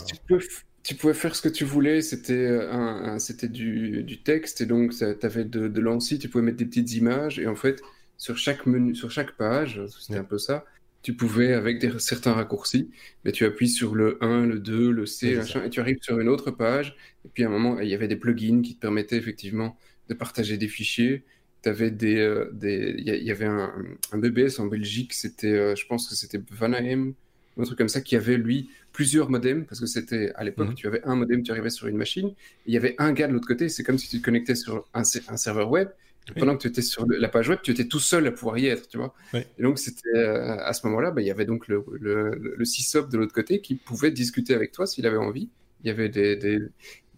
tu 0.83 0.95
pouvais 0.95 1.13
faire 1.13 1.35
ce 1.35 1.41
que 1.41 1.49
tu 1.49 1.65
voulais, 1.65 2.01
c'était 2.01 2.33
euh, 2.33 2.71
un, 2.71 3.19
c'était 3.19 3.47
du, 3.49 4.03
du, 4.03 4.21
texte 4.21 4.61
et 4.61 4.65
donc 4.65 4.91
tu 4.95 5.03
avais 5.25 5.43
de, 5.43 5.67
de 5.67 5.81
l'ANSI, 5.81 6.19
tu 6.19 6.29
pouvais 6.29 6.43
mettre 6.43 6.57
des 6.57 6.65
petites 6.65 6.93
images 6.93 7.39
et 7.39 7.47
en 7.47 7.55
fait 7.55 7.81
sur 8.17 8.37
chaque 8.37 8.65
menu, 8.65 8.95
sur 8.95 9.11
chaque 9.11 9.31
page, 9.31 9.81
c'était 9.99 10.19
un 10.19 10.23
peu 10.23 10.37
ça, 10.37 10.63
tu 11.05 11.13
pouvais 11.13 11.53
avec 11.53 11.77
des, 11.77 11.99
certains 11.99 12.33
raccourcis, 12.33 12.89
mais 13.23 13.31
tu 13.31 13.45
appuies 13.45 13.69
sur 13.69 13.93
le 13.93 14.17
1, 14.23 14.47
le 14.47 14.57
2, 14.57 14.89
le 14.89 15.05
C, 15.05 15.39
et 15.63 15.69
tu 15.69 15.79
arrives 15.79 15.99
sur 16.01 16.19
une 16.19 16.27
autre 16.27 16.49
page 16.49 16.95
et 17.23 17.29
puis 17.31 17.43
à 17.43 17.45
un 17.45 17.51
moment 17.51 17.79
il 17.79 17.87
y 17.87 17.93
avait 17.93 18.07
des 18.07 18.15
plugins 18.15 18.63
qui 18.63 18.73
te 18.73 18.79
permettaient 18.79 19.15
effectivement 19.15 19.77
de 20.09 20.15
partager 20.15 20.57
des 20.57 20.67
fichiers. 20.67 21.23
Tu 21.61 21.69
avais 21.69 21.91
des, 21.91 22.17
euh, 22.17 22.49
des, 22.53 22.95
il 22.97 23.05
y, 23.05 23.29
avait 23.29 23.45
un, 23.45 23.71
un, 24.13 24.17
BBS 24.17 24.57
en 24.57 24.65
Belgique, 24.65 25.13
c'était, 25.13 25.53
euh, 25.53 25.75
je 25.75 25.85
pense 25.85 26.09
que 26.09 26.15
c'était 26.15 26.41
Vanahem, 26.49 27.13
un 27.55 27.63
truc 27.63 27.77
comme 27.77 27.87
ça, 27.87 28.01
qui 28.01 28.15
avait 28.15 28.37
lui 28.37 28.71
plusieurs 28.91 29.29
modems, 29.29 29.65
parce 29.65 29.79
que 29.79 29.85
c'était 29.85 30.31
à 30.33 30.43
l'époque, 30.43 30.69
mhm. 30.69 30.73
tu 30.73 30.87
avais 30.87 31.03
un 31.03 31.15
modem, 31.15 31.43
tu 31.43 31.51
arrivais 31.51 31.69
sur 31.69 31.85
une 31.85 31.97
machine, 31.97 32.33
il 32.65 32.73
y 32.73 32.77
avait 32.77 32.95
un 32.97 33.13
gars 33.13 33.27
de 33.27 33.33
l'autre 33.33 33.47
côté, 33.47 33.69
c'est 33.69 33.83
comme 33.83 33.99
si 33.99 34.09
tu 34.09 34.17
te 34.21 34.25
connectais 34.25 34.55
sur 34.55 34.87
un, 34.95 35.03
un 35.03 35.37
serveur 35.37 35.69
web, 35.69 35.89
pendant 36.33 36.55
que 36.55 36.63
tu 36.63 36.67
étais 36.67 36.81
sur 36.81 37.05
la 37.07 37.29
page 37.29 37.49
web, 37.49 37.59
tu 37.61 37.71
étais 37.71 37.85
tout 37.85 37.99
seul 37.99 38.25
à 38.27 38.31
pouvoir 38.31 38.57
y 38.57 38.67
être, 38.67 38.87
tu 38.87 38.97
vois. 38.97 39.13
Et 39.33 39.61
donc, 39.61 39.77
c'était 39.77 40.09
euh, 40.15 40.57
à 40.57 40.73
ce 40.73 40.85
moment-là, 40.87 41.11
bah, 41.11 41.21
il 41.21 41.27
y 41.27 41.31
avait 41.31 41.45
donc 41.45 41.67
le, 41.67 41.83
le, 41.99 42.31
le 42.35 42.65
sysop 42.65 43.07
de 43.09 43.17
l'autre 43.17 43.33
côté 43.33 43.61
qui 43.61 43.75
pouvait 43.75 44.11
discuter 44.11 44.53
avec 44.53 44.71
toi 44.71 44.87
s'il 44.87 45.05
avait 45.05 45.17
envie. 45.17 45.49
Il 45.83 45.87
y 45.87 45.91
avait 45.91 46.09
des, 46.09 46.35
des, 46.35 46.59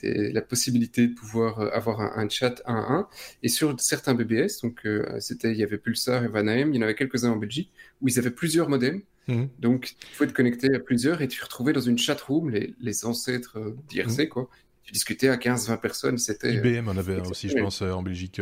la 0.04 0.42
possibilité 0.42 1.08
de 1.08 1.14
pouvoir 1.14 1.60
euh, 1.60 1.70
avoir 1.72 2.01
un, 2.01 2.29
chat 2.29 2.62
1 2.66 2.75
à 2.75 2.94
1. 2.94 3.08
Et 3.44 3.50
sur 3.50 3.79
certains 3.79 4.14
BBS, 4.14 4.62
donc 4.62 4.86
euh, 4.86 5.20
c'était, 5.20 5.51
il 5.51 5.58
y 5.58 5.64
avait 5.64 5.77
Pulsar 5.77 6.24
et 6.24 6.27
Vanahem, 6.27 6.74
il 6.74 6.75
y 6.75 6.79
en 6.79 6.84
avait 6.84 6.96
quelques-uns 6.96 7.31
en 7.31 7.38
Belgique, 7.38 7.72
où 8.01 8.08
ils 8.08 8.20
avaient 8.20 8.31
plusieurs 8.31 8.70
modems. 8.70 9.01
Mhm. 9.27 9.50
Donc, 9.60 9.96
tu 10.00 10.08
pouvais 10.16 10.29
te 10.29 10.34
connecter 10.34 10.74
à 10.74 10.79
plusieurs 10.79 11.22
et 11.22 11.27
tu 11.27 11.44
retrouvais 11.44 11.74
dans 11.74 11.81
une 11.81 11.98
chat 11.98 12.20
room 12.22 12.50
les, 12.50 12.74
les 12.79 13.05
ancêtres 13.05 13.75
d'IRC, 13.90 14.20
mhm. 14.20 14.29
quoi 14.29 14.50
tu 14.88 14.94
discutais 14.94 15.28
à 15.28 15.36
15-20 15.36 15.80
personnes. 15.80 16.18
C'était 16.18 16.54
IBM 16.54 16.88
en 16.88 16.98
avait 16.98 17.20
aussi, 17.28 17.50
je 17.50 17.58
pense, 17.58 17.82
en 17.82 18.02
Belgique, 18.02 18.42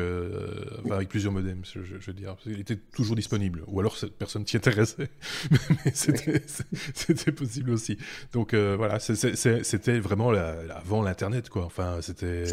avec 0.89 1.09
plusieurs 1.09 1.33
modems, 1.33 1.63
je, 1.65 1.79
veux 1.79 2.13
dire. 2.13 2.37
Il 2.45 2.59
était 2.59 2.77
toujours 2.77 3.15
disponible, 3.15 3.63
ou 3.67 3.79
alors 3.79 3.97
cette 3.97 4.13
personne 4.13 4.45
s'y 4.45 4.55
intéressait, 4.57 5.09
mais 5.85 5.91
c'était 5.93 7.31
possible 7.31 7.71
aussi. 7.71 7.97
Donc 8.31 8.53
voilà, 8.53 8.99
c'était 8.99 9.99
vraiment 9.99 10.29
avant 10.29 11.01
l'Internet, 11.01 11.49
quoi. 11.49 11.65
Enfin, 11.65 11.97
c'était. 12.01 12.45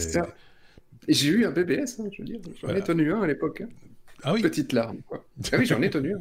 J'ai 1.08 1.28
eu 1.28 1.44
un 1.44 1.50
BBS, 1.50 1.98
hein, 1.98 2.08
je 2.12 2.22
veux 2.22 2.24
dire. 2.24 2.40
J'en 2.60 2.74
ai 2.74 2.82
tenu 2.82 3.12
un 3.12 3.22
à 3.22 3.26
l'époque. 3.26 3.62
Hein. 3.62 3.68
Ah 4.24 4.32
oui. 4.34 4.42
Petite 4.42 4.72
larme, 4.72 4.98
quoi. 5.06 5.24
Ah 5.52 5.56
oui, 5.58 5.66
j'en 5.66 5.80
ai 5.82 5.90
tenu. 5.90 6.14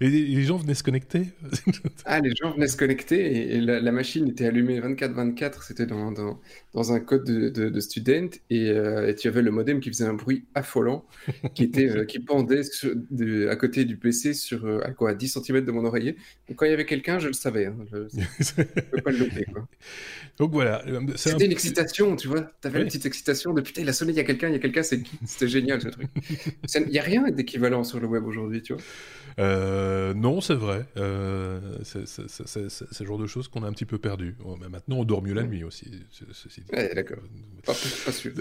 et 0.00 0.08
les 0.08 0.42
gens 0.42 0.56
venaient 0.56 0.74
se 0.74 0.82
connecter 0.82 1.28
Ah, 2.04 2.20
les 2.20 2.34
gens 2.34 2.52
venaient 2.52 2.68
se 2.68 2.76
connecter 2.76 3.54
et, 3.54 3.60
la, 3.60 3.92
machine 3.92 4.28
était 4.28 4.46
allumée 4.46 4.80
24-24. 4.80 5.66
C'était 5.66 5.86
dans, 5.86 6.12
dans, 6.12 6.38
dans, 6.74 6.92
un 6.92 7.00
code 7.00 7.24
de, 7.24 7.48
de, 7.48 7.80
student 7.80 8.28
euh, 8.52 9.08
et, 9.08 9.14
tu 9.14 9.28
avais 9.28 9.42
le 9.42 9.50
modem 9.50 9.80
qui 9.80 9.88
faisait 9.88 10.04
un 10.04 10.14
bruit 10.14 10.44
affolant 10.54 11.06
qui, 11.54 11.64
était, 11.64 11.88
euh, 11.88 12.04
qui 12.04 12.20
pendait 12.20 12.62
de, 13.10 13.48
à 13.48 13.56
côté 13.56 13.84
du 13.84 13.96
PC 13.96 14.34
sur 14.34 14.64
euh, 14.66 14.80
à 14.84 14.90
quoi, 14.90 15.14
10 15.14 15.38
cm 15.44 15.64
de 15.64 15.72
mon 15.72 15.84
oreiller. 15.84 16.16
Donc 16.48 16.58
quand 16.58 16.66
il 16.66 16.70
y 16.70 16.74
avait 16.74 16.86
quelqu'un, 16.86 17.18
je 17.18 17.28
le 17.28 17.32
savais. 17.32 17.66
Hein. 17.66 17.76
je 17.90 17.96
ne 17.96 18.64
pouvais 18.64 19.02
pas 19.04 19.10
le 19.10 19.18
louper. 19.18 19.46
Quoi. 19.52 19.66
Donc 20.38 20.52
voilà. 20.52 20.84
C'était 21.16 21.46
une 21.46 21.52
excitation, 21.52 22.16
tu 22.16 22.28
vois. 22.28 22.52
Tu 22.60 22.68
avais 22.68 22.80
une 22.80 22.86
petite 22.86 23.06
excitation 23.06 23.54
de 23.54 23.60
putain, 23.60 23.82
il 23.82 23.88
a 23.88 23.92
sonné, 23.92 24.12
il 24.12 24.16
y 24.16 24.20
a 24.20 24.24
quelqu'un, 24.24 24.48
il 24.48 24.52
y 24.52 24.56
a 24.56 24.60
quelqu'un, 24.60 24.82
c'est 24.82 25.00
qui? 25.00 25.18
C'était 25.24 25.48
génial 25.48 25.80
ce 25.80 25.88
truc. 25.88 26.08
Il 26.86 26.99
a 27.00 27.02
rien 27.02 27.30
d'équivalent 27.30 27.84
sur 27.84 28.00
le 28.00 28.06
web 28.06 28.26
aujourd'hui, 28.26 28.62
tu 28.62 28.74
vois. 28.74 28.82
Euh, 29.38 30.12
non, 30.14 30.40
c'est 30.40 30.54
vrai. 30.54 30.86
Euh, 30.96 31.78
c'est 31.82 33.00
le 33.00 33.06
genre 33.06 33.18
de 33.18 33.26
choses 33.26 33.48
qu'on 33.48 33.62
a 33.62 33.66
un 33.66 33.72
petit 33.72 33.84
peu 33.84 33.98
perdu. 33.98 34.36
mais 34.60 34.68
maintenant, 34.68 34.96
on 34.96 35.04
dort 35.04 35.22
mieux 35.22 35.34
la 35.34 35.44
nuit 35.44 35.64
aussi. 35.64 35.90
d'accord. 36.94 37.22
Pas, 37.64 37.72
pas 37.72 38.12
sûr. 38.12 38.32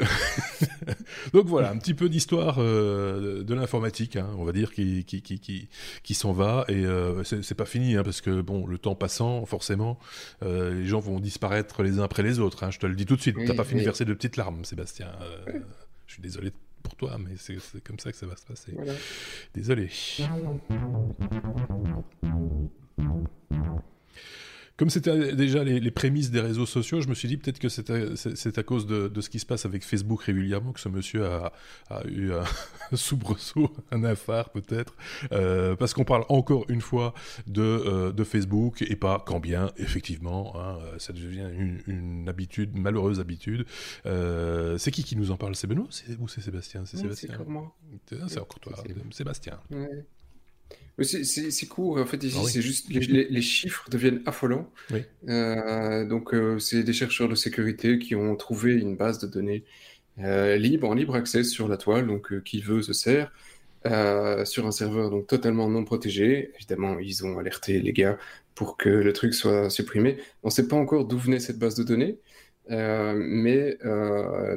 Donc 1.33 1.45
voilà, 1.45 1.71
un 1.71 1.77
petit 1.77 1.93
peu 1.93 2.09
d'histoire 2.09 2.57
euh, 2.59 3.43
de 3.43 3.53
l'informatique, 3.53 4.15
hein, 4.15 4.29
on 4.37 4.43
va 4.43 4.51
dire, 4.51 4.71
qui, 4.73 5.03
qui, 5.05 5.21
qui, 5.21 5.39
qui, 5.39 5.69
qui 6.03 6.13
s'en 6.13 6.31
va. 6.31 6.65
Et 6.67 6.85
c'est 7.23 7.55
pas 7.55 7.65
fini, 7.65 7.95
hein, 7.95 8.03
parce 8.03 8.21
que 8.21 8.41
bon, 8.41 8.65
le 8.65 8.77
temps 8.77 8.95
passant, 8.95 9.45
forcément, 9.45 9.99
les 10.41 10.85
gens 10.85 10.99
vont 10.99 11.19
disparaître 11.19 11.83
les 11.83 11.99
uns 11.99 12.03
après 12.03 12.23
les 12.23 12.39
autres. 12.39 12.63
Hein, 12.63 12.71
je 12.71 12.79
te 12.79 12.85
le 12.85 12.95
dis 12.95 13.05
tout 13.05 13.15
de 13.15 13.21
suite. 13.21 13.37
T'as 13.45 13.53
pas 13.53 13.63
fini 13.63 13.81
de 13.81 13.85
verser 13.85 14.05
de 14.05 14.13
petites 14.13 14.37
larmes, 14.37 14.65
Sébastien. 14.65 15.07
Je 16.07 16.13
suis 16.13 16.21
désolé 16.21 16.51
pour 16.83 16.95
toi, 16.95 17.17
mais 17.17 17.35
c'est 17.37 17.83
comme 17.83 17.99
ça 17.99 18.11
que 18.11 18.17
ça 18.17 18.25
va 18.25 18.35
se 18.35 18.45
passer. 18.45 18.75
Désolé. 19.53 19.89
Comme 24.79 24.89
c'était 24.89 25.35
déjà 25.35 25.61
les, 25.61 25.91
prémices 25.91 26.31
des 26.31 26.39
réseaux 26.39 26.65
sociaux, 26.65 27.01
je 27.01 27.09
me 27.09 27.13
suis 27.13 27.27
dit 27.27 27.35
peut-être 27.35 27.59
que 27.59 27.67
c'est 27.67 28.57
à, 28.57 28.63
cause 28.63 28.87
de, 28.87 29.19
ce 29.19 29.29
qui 29.29 29.39
se 29.39 29.45
passe 29.45 29.65
avec 29.65 29.83
Facebook 29.83 30.21
régulièrement 30.21 30.71
que 30.71 30.79
ce 30.79 30.87
monsieur 30.87 31.25
a, 31.25 31.51
eu 32.07 32.31
un 32.91 32.95
soubresaut, 32.95 33.75
un 33.91 34.05
affare 34.05 34.51
peut-être, 34.51 34.95
euh, 35.33 35.75
parce 35.75 35.93
qu'on 35.93 36.05
parle 36.05 36.23
encore 36.29 36.63
une 36.69 36.79
fois 36.79 37.13
de, 37.45 37.61
euh, 37.61 38.23
Facebook 38.23 38.81
et 38.81 38.95
pas 38.95 39.21
quand 39.25 39.41
bien, 39.41 39.69
effectivement, 39.75 40.53
hein, 40.55 40.79
ça 40.97 41.11
devient 41.11 41.49
une, 41.85 42.29
habitude, 42.29 42.73
une 42.73 42.81
malheureuse 42.81 43.19
habitude. 43.19 43.65
Euh, 44.05 44.77
c'est 44.77 44.91
qui 44.91 45.03
qui 45.03 45.17
nous 45.17 45.31
en 45.31 45.35
parle? 45.35 45.57
C'est 45.57 45.67
Benoît? 45.67 45.89
Ou 46.19 46.29
c'est 46.29 46.39
Sébastien? 46.39 46.85
C'est 46.85 46.95
Sébastien? 46.95 47.35
C'est 48.29 48.39
encore 48.39 48.59
toi, 48.61 48.81
Sébastien. 49.11 49.59
C'est 51.03 51.67
court, 51.67 51.97
en 51.97 52.05
fait, 52.05 52.23
ici, 52.23 52.38
ah 52.39 52.47
c'est 52.47 52.62
juste 52.62 52.89
les, 52.89 53.41
chiffres 53.41 53.89
deviennent 53.89 54.21
affolants. 54.25 54.69
Euh, 55.27 56.05
donc, 56.05 56.33
euh, 56.33 56.59
c'est 56.59 56.83
des 56.83 56.93
chercheurs 56.93 57.29
de 57.29 57.35
sécurité 57.35 57.99
qui 57.99 58.15
ont 58.15 58.35
trouvé 58.35 58.73
une 58.73 58.95
base 58.95 59.19
de 59.19 59.27
données 59.27 59.63
euh, 60.19 60.57
libre, 60.57 60.89
en 60.89 60.93
libre 60.93 61.15
accès 61.15 61.43
sur 61.43 61.67
la 61.67 61.77
toile, 61.77 62.07
donc 62.07 62.43
qui 62.43 62.62
veut 62.62 62.81
se 62.81 62.93
sert. 62.93 63.31
sur 64.45 64.67
un 64.67 64.71
serveur 64.71 65.09
donc 65.09 65.27
totalement 65.27 65.69
non 65.69 65.85
protégé. 65.85 66.51
Évidemment, 66.55 66.99
ils 66.99 67.25
ont 67.25 67.39
alerté 67.39 67.79
les 67.79 67.93
gars 67.93 68.17
pour 68.55 68.77
que 68.77 68.89
le 68.89 69.13
truc 69.13 69.33
soit 69.33 69.69
supprimé. 69.69 70.17
On 70.43 70.47
ne 70.47 70.51
sait 70.53 70.67
pas 70.67 70.75
encore 70.75 71.05
d'où 71.05 71.17
venait 71.17 71.39
cette 71.39 71.59
base 71.59 71.75
de 71.75 71.83
données, 71.83 72.17
mais 72.69 73.77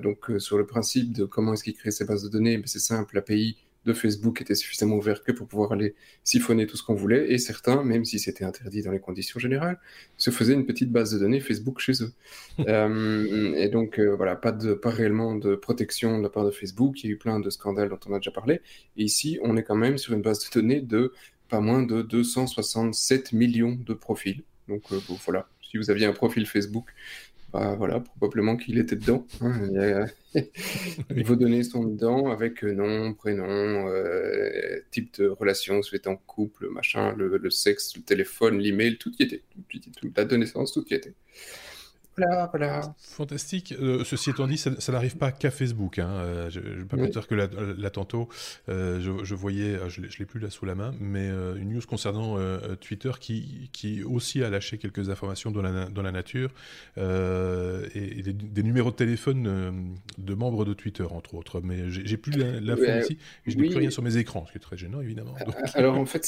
donc 0.02 0.30
sur 0.38 0.58
le 0.58 0.66
principe 0.66 1.12
de 1.12 1.24
comment 1.24 1.54
est-ce 1.54 1.64
qu'ils 1.64 1.74
créent 1.74 1.92
ces 1.92 2.04
bases 2.04 2.24
de 2.24 2.28
données, 2.28 2.56
ben, 2.58 2.66
c'est 2.66 2.80
simple, 2.80 3.14
l'API 3.14 3.56
de 3.84 3.92
Facebook 3.92 4.40
était 4.40 4.54
suffisamment 4.54 4.96
ouvert 4.96 5.22
que 5.22 5.32
pour 5.32 5.48
pouvoir 5.48 5.72
aller 5.72 5.94
siphonner 6.24 6.66
tout 6.66 6.76
ce 6.76 6.82
qu'on 6.82 6.94
voulait, 6.94 7.32
et 7.32 7.38
certains, 7.38 7.82
même 7.82 8.04
si 8.04 8.18
c'était 8.18 8.44
interdit 8.44 8.82
dans 8.82 8.92
les 8.92 9.00
conditions 9.00 9.40
générales, 9.40 9.78
se 10.16 10.30
faisaient 10.30 10.54
une 10.54 10.66
petite 10.66 10.90
base 10.90 11.12
de 11.12 11.18
données 11.18 11.40
Facebook 11.40 11.78
chez 11.78 12.02
eux. 12.02 12.12
Euh, 12.68 13.54
et 13.56 13.68
donc 13.68 13.98
euh, 13.98 14.14
voilà, 14.14 14.36
pas, 14.36 14.52
de, 14.52 14.74
pas 14.74 14.90
réellement 14.90 15.34
de 15.34 15.56
protection 15.56 16.18
de 16.18 16.22
la 16.22 16.28
part 16.28 16.44
de 16.44 16.50
Facebook, 16.50 17.02
il 17.02 17.06
y 17.06 17.08
a 17.10 17.12
eu 17.14 17.18
plein 17.18 17.40
de 17.40 17.50
scandales 17.50 17.88
dont 17.88 17.98
on 18.06 18.12
a 18.12 18.18
déjà 18.18 18.30
parlé, 18.30 18.60
et 18.96 19.04
ici 19.04 19.38
on 19.42 19.56
est 19.56 19.62
quand 19.62 19.74
même 19.74 19.98
sur 19.98 20.12
une 20.12 20.22
base 20.22 20.48
de 20.48 20.60
données 20.60 20.80
de 20.80 21.12
pas 21.48 21.60
moins 21.60 21.82
de 21.82 22.02
267 22.02 23.32
millions 23.32 23.76
de 23.84 23.94
profils. 23.94 24.42
Donc 24.68 24.82
euh, 24.92 25.00
voilà, 25.24 25.48
si 25.62 25.76
vous 25.76 25.90
aviez 25.90 26.06
un 26.06 26.12
profil 26.12 26.46
Facebook, 26.46 26.86
bah, 27.52 27.74
voilà, 27.76 28.00
probablement 28.00 28.56
qu'il 28.56 28.78
était 28.78 28.96
dedans. 28.96 29.26
Hein. 29.42 30.06
Vos 31.10 31.36
données 31.36 31.64
sont 31.64 31.84
dedans 31.84 32.30
avec 32.30 32.64
euh, 32.64 32.72
nom, 32.72 33.12
prénom, 33.12 33.88
euh, 33.88 34.80
type 34.90 35.20
de 35.20 35.28
relation, 35.28 35.82
si 35.82 35.90
en 36.06 36.16
couple, 36.16 36.70
machin, 36.70 37.14
le, 37.14 37.50
sexe, 37.50 37.94
le 37.96 38.02
téléphone, 38.02 38.58
l'email, 38.58 38.96
tout 38.96 39.12
y 39.18 39.24
était. 39.24 39.42
Tout, 39.68 39.78
tout, 39.78 40.12
la 40.16 40.24
donnée 40.24 40.46
tout 40.46 40.84
y 40.90 40.94
était. 40.94 41.12
Voilà, 42.16 42.48
voilà. 42.50 42.94
Fantastique. 42.98 43.74
Euh, 43.80 44.04
ceci 44.04 44.30
étant 44.30 44.46
dit, 44.46 44.58
ça, 44.58 44.70
n'arrive 44.92 45.16
pas 45.16 45.32
qu'à 45.32 45.50
Facebook. 45.50 45.98
Hein. 45.98 46.10
Euh, 46.10 46.50
je 46.50 46.60
ne 46.60 46.64
vais 46.64 46.84
pas 46.84 46.96
dire 46.98 47.26
que 47.26 47.34
là, 47.34 47.90
tantôt, 47.90 48.28
euh, 48.68 49.00
je, 49.00 49.34
voyais, 49.34 49.78
je 49.88 50.02
ne 50.02 50.06
l'ai 50.18 50.26
plus 50.26 50.38
là 50.38 50.50
sous 50.50 50.66
la 50.66 50.74
main, 50.74 50.94
mais 51.00 51.28
une 51.28 51.72
news 51.72 51.80
concernant 51.86 52.38
Twitter 52.80 53.12
qui, 53.18 53.70
qui 53.72 54.02
aussi 54.02 54.42
a 54.42 54.50
lâché 54.50 54.78
quelques 54.78 55.08
informations 55.08 55.50
dans 55.50 55.62
la, 55.62 55.86
dans 55.86 56.02
la 56.02 56.12
nature 56.12 56.50
et, 56.98 58.22
des, 58.22 58.62
numéros 58.62 58.90
de 58.90 58.96
téléphone 58.96 59.94
de 60.18 60.34
membres 60.34 60.64
de 60.64 60.74
Twitter, 60.74 61.04
entre 61.10 61.34
autres. 61.34 61.60
Mais 61.62 61.88
j'ai 61.88 62.16
plus 62.16 62.32
l'info 62.32 62.82
ici 62.82 63.18
et 63.46 63.50
je 63.50 63.56
n'ai 63.56 63.68
plus 63.68 63.78
rien 63.78 63.90
sur 63.90 64.02
mes 64.02 64.18
écrans, 64.18 64.44
ce 64.46 64.52
qui 64.52 64.58
est 64.58 64.60
très 64.60 64.76
gênant, 64.76 65.00
évidemment. 65.00 65.34
Alors 65.74 65.96
en 65.96 66.06
fait, 66.06 66.22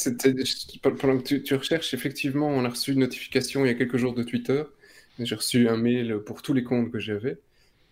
pendant 0.81 1.17
que 1.19 1.23
tu, 1.23 1.43
tu 1.43 1.53
recherches, 1.55 1.93
effectivement, 1.93 2.47
on 2.47 2.65
a 2.65 2.69
reçu 2.69 2.93
une 2.93 2.99
notification 2.99 3.65
il 3.65 3.67
y 3.67 3.71
a 3.71 3.75
quelques 3.75 3.97
jours 3.97 4.13
de 4.13 4.23
Twitter. 4.23 4.63
J'ai 5.19 5.35
reçu 5.35 5.69
un 5.69 5.77
mail 5.77 6.19
pour 6.25 6.41
tous 6.41 6.53
les 6.53 6.63
comptes 6.63 6.91
que 6.91 6.99
j'avais. 6.99 7.37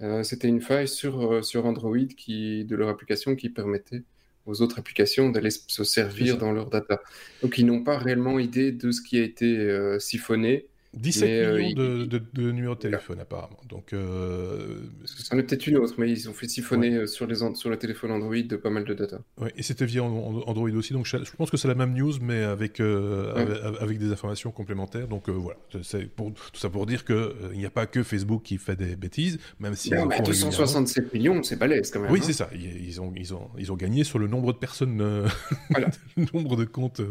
Euh, 0.02 0.24
c'était 0.24 0.48
une 0.48 0.62
faille 0.62 0.88
sur, 0.88 1.32
euh, 1.32 1.42
sur 1.42 1.66
Android 1.66 1.98
qui, 2.18 2.66
de 2.66 2.76
leur 2.76 2.90
application 2.90 3.36
qui 3.36 3.50
permettait 3.50 4.04
aux 4.46 4.62
autres 4.62 4.80
applications 4.80 5.30
d'aller 5.30 5.52
se 5.52 5.84
servir 5.84 6.38
dans 6.38 6.52
leur 6.52 6.70
data. 6.70 7.02
Donc 7.42 7.58
ils 7.58 7.66
n'ont 7.66 7.84
pas 7.84 7.98
réellement 7.98 8.40
idée 8.40 8.74
de 8.74 8.92
ce 8.92 9.02
qui 9.02 9.18
a 9.18 9.24
été 9.24 9.58
euh, 9.58 10.00
siphonné 10.00 10.68
17 10.94 11.30
euh, 11.30 11.58
millions 11.58 12.08
de, 12.34 12.52
numéros 12.52 12.76
de 12.76 12.80
téléphone, 12.80 13.20
apparemment. 13.20 13.60
Donc, 13.68 13.94
euh... 13.94 14.78
Ça 15.06 15.36
en 15.36 15.40
est 15.40 15.44
peut-être 15.44 15.66
une 15.66 15.78
autre, 15.78 15.96
mais 15.98 16.10
ils 16.12 16.30
ont 16.30 16.34
fait 16.34 16.48
siphonner 16.48 16.94
euh, 16.94 17.08
sur, 17.08 17.26
les 17.26 17.38
sur 17.56 17.70
le 17.70 17.78
téléphone 17.78 18.12
Android 18.12 18.36
de 18.36 18.56
pas 18.56 18.70
mal 18.70 18.86
de 18.86 18.94
data. 18.94 19.20
Oui, 19.40 19.50
et 19.58 19.64
c'était 19.64 19.86
via 19.86 20.04
Android 20.04 20.70
aussi. 20.70 20.94
Donc, 20.94 21.08
je 21.08 21.36
pense 21.36 21.50
que 21.50 21.58
c'est 21.58 21.68
la 21.68 21.74
même 21.74 21.94
news, 21.94 22.14
mais 22.22 22.44
avec, 22.44 22.80
euh, 22.80 23.76
avec, 23.80 23.98
des 23.98 24.12
informations 24.12 24.52
complémentaires. 24.52 25.08
Donc, 25.08 25.30
voilà. 25.30 25.58
C'est 25.82 26.08
pour, 26.08 26.32
tout 26.32 26.60
ça 26.60 26.70
pour 26.70 26.86
dire 26.86 27.06
qu'il 27.06 27.58
n'y 27.58 27.66
a 27.66 27.72
pas 27.72 27.88
que 27.88 28.04
Facebook 28.04 28.44
qui 28.44 28.58
fait 28.58 28.76
des 28.76 28.96
bêtises, 28.96 29.40
même 29.60 29.74
si. 29.74 29.90
Non, 29.92 30.06
mais 30.06 30.22
267 30.22 31.12
millions, 31.14 31.42
c'est 31.42 31.56
balèze 31.56 31.90
quand 31.90 32.02
même. 32.02 32.12
Oui, 32.12 32.20
hein. 32.22 32.26
c'est 32.26 32.34
ça. 32.34 32.50
Ils 32.54 33.02
ont, 33.02 33.12
ils, 33.16 33.34
ont, 33.34 33.50
ils 33.58 33.72
ont 33.72 33.76
gagné 33.76 34.04
sur 34.04 34.20
le 34.20 34.28
nombre 34.28 34.54
de 34.54 34.58
personnes, 34.60 35.28
voilà. 35.72 35.88
le 36.18 36.26
nombre 36.34 36.56
de 36.56 36.66
comptes 36.66 37.02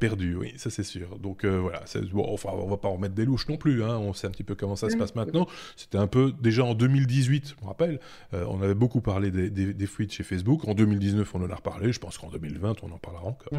perdus. 0.00 0.36
Oui, 0.36 0.54
ça 0.56 0.70
c'est 0.70 0.82
sûr. 0.82 1.18
Donc, 1.18 1.44
voilà. 1.44 1.84
Bon, 2.12 2.24
enfin, 2.32 2.50
on 2.54 2.68
va 2.68 2.78
pas 2.78 2.85
en 2.86 2.98
mettre 2.98 3.14
des 3.14 3.24
louches 3.24 3.48
non 3.48 3.56
plus. 3.56 3.82
Hein. 3.82 3.96
On 3.98 4.12
sait 4.12 4.26
un 4.26 4.30
petit 4.30 4.44
peu 4.44 4.54
comment 4.54 4.76
ça 4.76 4.90
se 4.90 4.96
passe 4.96 5.14
maintenant. 5.14 5.46
C'était 5.76 5.98
un 5.98 6.06
peu 6.06 6.32
déjà 6.40 6.64
en 6.64 6.74
2018, 6.74 7.54
je 7.56 7.62
me 7.62 7.68
rappelle. 7.68 8.00
Euh, 8.34 8.44
on 8.48 8.62
avait 8.62 8.74
beaucoup 8.74 9.00
parlé 9.00 9.30
des, 9.30 9.50
des, 9.50 9.86
fuites 9.86 10.12
chez 10.12 10.22
Facebook. 10.22 10.66
En 10.66 10.74
2019, 10.74 11.34
on 11.34 11.44
en 11.44 11.50
a 11.50 11.54
reparlé. 11.54 11.92
Je 11.92 12.00
pense 12.00 12.18
qu'en 12.18 12.28
2020, 12.28 12.82
on 12.82 12.92
en 12.92 12.98
parlera 12.98 13.26
encore. 13.26 13.52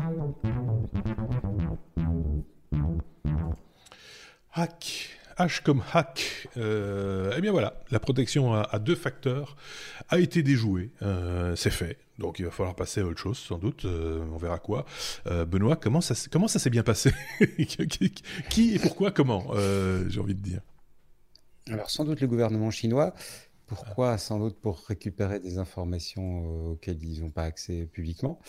Hack. 4.54 5.17
H 5.38 5.62
comme 5.62 5.84
hack. 5.94 6.48
Euh, 6.58 7.34
eh 7.38 7.42
bien 7.42 7.52
voilà, 7.52 7.80
la 7.92 8.00
protection 8.00 8.54
à, 8.54 8.80
deux 8.80 8.96
facteurs 8.96 9.56
a 10.10 10.20
été 10.20 10.42
déjouée. 10.42 10.92
Euh, 11.04 11.56
c'est 11.56 11.70
fait. 11.70 11.98
Donc 12.18 12.40
il 12.40 12.46
va 12.46 12.52
falloir 12.52 12.76
passer 12.76 13.02
à 13.02 13.06
autre 13.06 13.20
chose, 13.20 13.38
sans 13.38 13.60
doute. 13.60 13.86
Euh, 13.86 14.26
on 14.34 14.38
verra 14.38 14.58
quoi. 14.58 14.86
Benoît, 15.26 15.76
comment 15.76 16.02
ça, 16.02 16.16
s'est 16.16 16.70
bien 16.70 16.84
passé 16.84 17.12
qui, 18.50 18.76
et 18.76 18.80
pourquoi 18.80 19.12
Comment 19.12 19.54
J'ai 20.08 20.20
envie 20.20 20.36
de 20.36 20.42
dire? 20.42 20.62
Alors 21.70 21.90
sans 21.90 22.06
doute 22.06 22.22
le 22.22 22.28
gouvernement 22.28 22.72
chinois. 22.72 23.14
Pourquoi? 23.68 24.18
Sans 24.18 24.40
doute 24.40 24.58
pour 24.60 24.86
récupérer 24.88 25.40
des 25.40 25.58
informations 25.58 26.72
auxquelles 26.72 27.04
ils 27.04 27.22
n'ont 27.22 27.30
pas 27.30 27.44
accès 27.44 27.88
publiquement. 27.92 28.40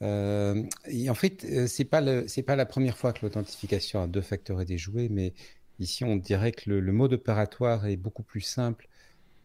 et 0.00 1.10
en 1.10 1.14
fait, 1.14 1.68
c'est 1.68 1.84
pas 1.84 2.02
pas 2.46 2.56
la 2.56 2.66
première 2.66 2.98
fois 2.98 3.12
que 3.12 3.24
l'authentification 3.24 4.02
à 4.02 4.08
deux 4.08 4.22
facteurs 4.22 4.60
est 4.60 4.64
déjouée, 4.64 5.08
mais 5.10 5.32
ici 5.78 6.04
on 6.04 6.16
dirait 6.16 6.52
que 6.52 6.70
le 6.70 6.92
mode 6.92 7.14
opératoire 7.14 7.86
est 7.86 7.96
beaucoup 7.96 8.22
plus 8.22 8.40
simple 8.40 8.88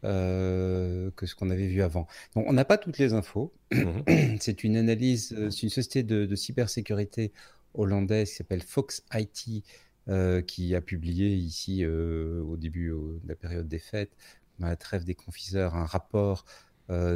euh, 0.06 1.12
que 1.18 1.26
ce 1.26 1.36
qu'on 1.36 1.50
avait 1.50 1.68
vu 1.68 1.82
avant. 1.82 2.08
Donc, 2.34 2.46
on 2.48 2.54
n'a 2.54 2.64
pas 2.64 2.78
toutes 2.78 2.98
les 3.00 3.12
infos. 3.12 3.54
Mhm. 3.74 4.04
c'est 4.40 4.64
une 4.64 4.78
analyse, 4.78 5.34
euh, 5.38 5.50
c'est 5.50 5.64
une 5.64 5.70
société 5.70 6.04
de, 6.04 6.36
cybersécurité 6.36 7.34
hollandaise 7.74 8.30
qui 8.30 8.36
s'appelle 8.38 8.62
Fox 8.62 9.04
IT 9.14 9.66
euh, 10.08 10.42
qui 10.42 10.74
a 10.74 10.80
publié 10.80 11.36
ici 11.36 11.86
au 11.86 12.56
début 12.56 12.92
de 12.92 13.28
la 13.28 13.36
période 13.36 13.68
des 13.68 13.80
fêtes, 13.80 14.16
à 14.62 14.70
la 14.70 14.76
trêve 14.78 15.04
des 15.04 15.16
confiseurs, 15.16 15.76
un 15.76 15.86
rapport 15.86 16.46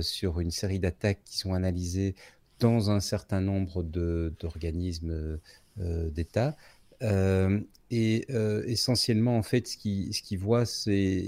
sur 0.02 0.40
une 0.40 0.52
série 0.52 0.80
d'attaques 0.80 1.24
qui 1.26 1.38
sont 1.38 1.54
analysées 1.54 2.14
dans 2.60 2.92
un 2.92 3.00
certain 3.00 3.42
nombre 3.42 3.82
d'organismes 3.82 5.40
d'État. 5.78 6.56
Et 7.96 8.26
euh, 8.32 8.64
essentiellement, 8.66 9.38
en 9.38 9.44
fait, 9.44 9.68
ce 9.68 9.78
qu'ils 9.78 10.16
ce 10.16 10.24
qui 10.24 10.36
voient, 10.36 10.66
c'est 10.66 11.28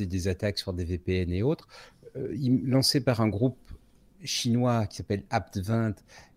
des 0.00 0.26
attaques 0.26 0.58
sur 0.58 0.72
des 0.72 0.84
VPN 0.84 1.32
et 1.32 1.44
autres, 1.44 1.68
euh, 2.16 2.34
lancées 2.64 3.02
par 3.02 3.20
un 3.20 3.28
groupe 3.28 3.70
chinois 4.24 4.88
qui 4.88 4.96
s'appelle 4.96 5.22
Apt20 5.30 5.94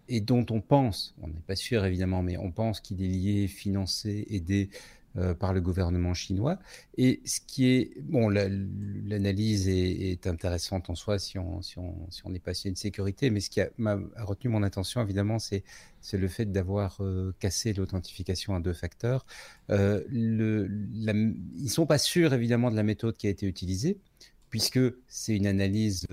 et 0.08 0.22
dont 0.22 0.46
on 0.52 0.62
pense, 0.62 1.16
on 1.20 1.30
n'est 1.30 1.42
pas 1.48 1.56
sûr 1.56 1.84
évidemment, 1.84 2.22
mais 2.22 2.38
on 2.38 2.52
pense 2.52 2.80
qu'il 2.80 3.02
est 3.02 3.08
lié, 3.08 3.48
financé, 3.48 4.28
aidé 4.30 4.70
euh, 5.18 5.34
par 5.34 5.54
le 5.54 5.62
gouvernement 5.62 6.14
chinois. 6.14 6.60
Et 6.98 7.22
ce 7.24 7.40
qui 7.40 7.68
est, 7.68 8.02
bon, 8.02 8.28
l'analyse 8.28 9.70
est, 9.70 10.28
intéressante 10.28 10.90
en 10.90 10.96
soi 10.96 11.20
si 11.20 11.40
on, 11.40 11.62
si 11.62 11.80
on, 11.80 11.96
si 12.10 12.22
on 12.26 12.34
est 12.34 12.40
passionné 12.40 12.74
de 12.74 12.78
sécurité, 12.78 13.30
mais 13.30 13.40
ce 13.40 13.50
qui 13.50 13.62
a, 13.62 13.70
retenu 14.18 14.50
mon 14.50 14.62
attention, 14.62 15.02
évidemment, 15.02 15.40
c'est 15.40 15.64
le 16.12 16.28
fait 16.28 16.52
d'avoir 16.52 16.98
euh, 17.00 17.34
cassé 17.40 17.72
l'authentification 17.72 18.56
à 18.56 18.60
deux 18.60 18.74
facteurs. 18.74 19.26
Euh, 19.70 20.04
le, 20.10 20.70
ils 21.56 21.64
ne 21.64 21.70
sont 21.70 21.86
pas 21.86 21.98
sûrs, 21.98 22.34
évidemment, 22.34 22.70
de 22.70 22.76
la 22.76 22.84
méthode 22.84 23.16
qui 23.16 23.28
a 23.28 23.30
été 23.30 23.46
utilisée 23.46 23.98
puisque 24.50 24.80
c'est 25.08 25.36
une 25.36 25.48
analyse 25.48 26.08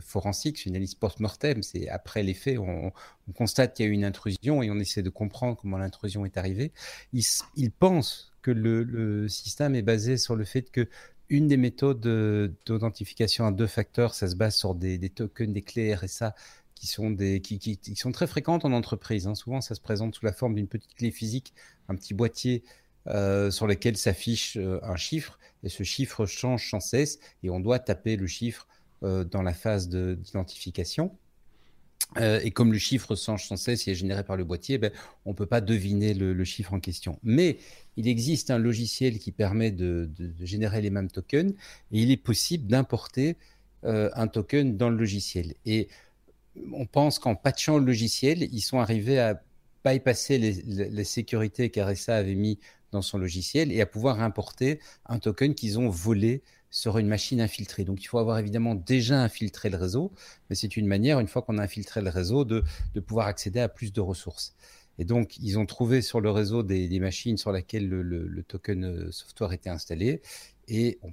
forensique, 0.00 0.58
c'est 0.58 0.66
une 0.66 0.76
analyse 0.76 0.94
post-mortem, 0.94 1.64
c'est 1.64 1.88
après 1.88 2.22
les 2.22 2.34
faits, 2.34 2.58
on, 2.58 2.92
constate 3.34 3.74
qu'il 3.74 3.86
y 3.86 3.88
a 3.88 3.90
eu 3.90 3.94
une 3.94 4.04
intrusion 4.04 4.62
et 4.62 4.70
on 4.70 4.78
essaie 4.78 5.02
de 5.02 5.10
comprendre 5.10 5.56
comment 5.60 5.78
l'intrusion 5.78 6.24
est 6.24 6.36
arrivée. 6.36 6.70
Ils, 7.12 7.24
ils, 7.56 7.72
pensent 7.72 8.27
que 8.42 8.50
le, 8.50 9.28
système 9.28 9.74
est 9.74 9.82
basé 9.82 10.16
sur 10.16 10.36
le 10.36 10.44
fait 10.44 10.70
que 10.70 10.88
une 11.30 11.46
des 11.46 11.56
méthodes 11.58 12.00
d'authentification 12.64 13.46
à 13.46 13.52
deux 13.52 13.66
facteurs, 13.66 14.14
ça 14.14 14.28
se 14.28 14.36
base 14.36 14.56
sur 14.56 14.74
des, 14.74 14.98
tokens, 15.10 15.52
des 15.52 15.62
clés 15.62 15.94
RSA 15.94 16.34
qui 16.74 16.86
sont, 16.86 17.10
des, 17.10 17.40
qui, 17.40 17.78
sont 17.96 18.12
très 18.12 18.26
fréquentes 18.26 18.64
en 18.64 18.72
entreprise. 18.72 19.26
Hein. 19.26 19.34
Souvent, 19.34 19.60
ça 19.60 19.74
se 19.74 19.80
présente 19.80 20.14
sous 20.14 20.24
la 20.24 20.32
forme 20.32 20.54
d'une 20.54 20.68
petite 20.68 20.94
clé 20.94 21.10
physique, 21.10 21.52
un 21.88 21.96
petit 21.96 22.14
boîtier 22.14 22.62
euh, 23.08 23.50
sur 23.50 23.66
lequel 23.66 23.96
s'affiche 23.96 24.56
euh, 24.56 24.78
un 24.82 24.96
chiffre, 24.96 25.38
et 25.62 25.68
ce 25.68 25.82
chiffre 25.82 26.26
change 26.26 26.70
sans 26.70 26.80
cesse, 26.80 27.18
et 27.42 27.50
on 27.50 27.58
doit 27.58 27.78
taper 27.78 28.16
le 28.16 28.26
chiffre 28.26 28.68
euh, 29.02 29.24
dans 29.24 29.42
la 29.42 29.54
phase 29.54 29.88
d'identification. 29.88 31.16
Euh, 32.16 32.40
et 32.42 32.50
comme 32.50 32.72
le 32.72 32.78
chiffre 32.78 33.14
change 33.16 33.46
sans 33.46 33.56
cesse 33.56 33.86
et 33.86 33.92
est 33.92 33.94
généré 33.94 34.24
par 34.24 34.36
le 34.36 34.44
boîtier, 34.44 34.78
ben, 34.78 34.90
on 35.26 35.30
ne 35.30 35.34
peut 35.34 35.46
pas 35.46 35.60
deviner 35.60 36.14
le, 36.14 36.44
chiffre 36.44 36.72
en 36.72 36.80
question. 36.80 37.18
Mais 37.22 37.58
il 37.96 38.08
existe 38.08 38.50
un 38.50 38.58
logiciel 38.58 39.18
qui 39.18 39.30
permet 39.30 39.70
de, 39.70 40.10
générer 40.40 40.80
les 40.80 40.90
mêmes 40.90 41.10
tokens 41.10 41.52
et 41.92 42.00
il 42.00 42.10
est 42.10 42.16
possible 42.16 42.66
d'importer 42.66 43.36
euh, 43.84 44.10
un 44.14 44.26
token 44.26 44.76
dans 44.76 44.88
le 44.90 44.96
logiciel. 44.96 45.54
Et 45.66 45.88
on 46.72 46.86
pense 46.86 47.18
qu'en 47.18 47.34
patchant 47.34 47.78
le 47.78 47.84
logiciel, 47.84 48.42
ils 48.52 48.62
sont 48.62 48.78
arrivés 48.78 49.18
à 49.18 49.42
bypasser 49.84 50.38
les, 50.38 51.04
sécurités 51.04 51.70
qu'RSA 51.70 52.16
avait 52.16 52.34
mis 52.34 52.58
dans 52.90 53.02
son 53.02 53.18
logiciel 53.18 53.70
et 53.70 53.80
à 53.80 53.86
pouvoir 53.86 54.20
importer 54.22 54.80
un 55.06 55.18
token 55.18 55.54
qu'ils 55.54 55.78
ont 55.78 55.88
volé 55.88 56.42
sur 56.70 56.98
une 56.98 57.08
machine 57.08 57.40
infiltrée. 57.40 57.84
Donc 57.84 58.02
il 58.02 58.06
faut 58.06 58.18
avoir 58.18 58.38
évidemment 58.38 58.74
déjà 58.74 59.22
infiltré 59.22 59.70
le 59.70 59.76
réseau, 59.76 60.12
mais 60.48 60.56
c'est 60.56 60.76
une 60.76 60.86
manière, 60.86 61.20
une 61.20 61.28
fois 61.28 61.42
qu'on 61.42 61.58
a 61.58 61.62
infiltré 61.62 62.02
le 62.02 62.10
réseau, 62.10 62.44
de, 62.44 62.62
pouvoir 63.06 63.26
accéder 63.26 63.60
à 63.60 63.68
plus 63.68 63.92
de 63.92 64.00
ressources. 64.00 64.54
Et 64.98 65.04
donc, 65.04 65.38
ils 65.38 65.58
ont 65.58 65.66
trouvé 65.66 66.02
sur 66.02 66.20
le 66.20 66.30
réseau 66.30 66.64
des, 66.64 66.98
machines 66.98 67.36
sur 67.36 67.52
lesquelles 67.52 67.88
le, 67.88 68.42
token 68.42 68.84
euh, 68.84 69.12
software 69.12 69.52
était 69.52 69.70
installé. 69.70 70.20
Et 70.66 70.98
on 71.02 71.12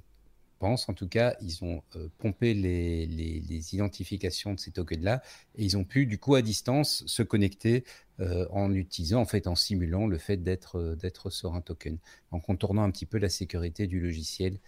pense, 0.58 0.88
en 0.88 0.94
tout 0.94 1.06
cas, 1.06 1.36
ils 1.40 1.62
ont 1.62 1.82
euh, 1.94 2.08
pompé 2.18 2.52
les, 2.52 3.06
les, 3.06 3.74
identifications 3.74 4.54
de 4.54 4.58
ces 4.58 4.72
tokens-là. 4.72 5.22
Et 5.54 5.64
ils 5.64 5.76
ont 5.76 5.84
pu, 5.84 6.06
du 6.06 6.18
coup, 6.18 6.34
à 6.34 6.42
distance, 6.42 7.04
se 7.06 7.22
connecter 7.22 7.84
euh, 8.18 8.46
en 8.50 8.74
utilisant, 8.74 9.20
en 9.20 9.24
fait, 9.26 9.46
en 9.46 9.54
simulant 9.54 10.08
le 10.08 10.18
fait 10.18 10.38
d'être 10.38 10.96
d'être 11.00 11.30
sur 11.30 11.54
un 11.54 11.60
token, 11.60 11.98
en 12.32 12.40
contournant 12.40 12.82
un 12.82 12.90
petit 12.90 13.06
peu 13.06 13.18
la 13.18 13.28
sécurité 13.28 13.86
du 13.86 14.00
logiciel 14.00 14.58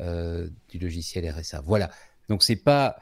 euh, 0.00 0.48
du 0.68 0.78
logiciel 0.78 1.28
RSA. 1.30 1.62
Voilà. 1.62 1.90
Donc 2.28 2.42
c'est 2.42 2.56
pas 2.56 2.96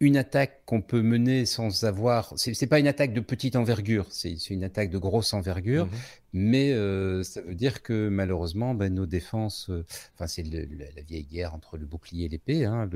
une 0.00 0.16
attaque 0.16 0.62
qu'on 0.66 0.82
peut 0.82 1.02
mener 1.02 1.46
sans 1.46 1.84
avoir. 1.84 2.32
C'est 2.36 2.66
pas 2.66 2.78
une 2.78 2.86
attaque 2.86 3.12
de 3.12 3.20
petite 3.20 3.56
envergure, 3.56 4.06
c'est 4.10 4.34
une 4.50 4.64
attaque 4.64 4.90
de 4.90 4.98
grosse 4.98 5.32
envergure, 5.32 5.86
mhm. 5.86 5.92
mais 6.32 6.72
euh, 6.72 7.22
ça 7.22 7.40
veut 7.42 7.54
dire 7.54 7.82
que 7.82 8.08
malheureusement, 8.08 8.74
ben, 8.74 8.92
nos 8.92 9.06
défenses, 9.06 9.70
euh, 9.70 9.84
enfin 10.14 10.26
c'est 10.26 10.42
la 10.42 11.02
vieille 11.02 11.26
guerre 11.26 11.54
entre 11.54 11.76
le 11.76 11.86
bouclier 11.86 12.26
et 12.26 12.28
l'épée. 12.28 12.64
Hein, 12.64 12.88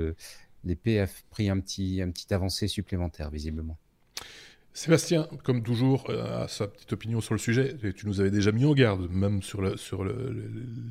l'épée 0.64 1.00
a 1.00 1.06
pris 1.30 1.48
un 1.48 1.60
petit, 1.60 2.02
un 2.02 2.10
petit 2.10 2.32
avancée 2.34 2.68
supplémentaire 2.68 3.30
visiblement. 3.30 3.78
Sébastien, 4.78 5.26
comme 5.42 5.64
toujours, 5.64 6.08
a 6.08 6.46
sa 6.46 6.68
petite 6.68 6.92
opinion 6.92 7.20
sur 7.20 7.34
le 7.34 7.40
sujet. 7.40 7.74
tu 7.96 8.06
nous 8.06 8.20
avais 8.20 8.30
déjà 8.30 8.52
mis 8.52 8.64
en 8.64 8.74
garde, 8.74 9.10
même 9.10 9.42
sur 9.42 9.60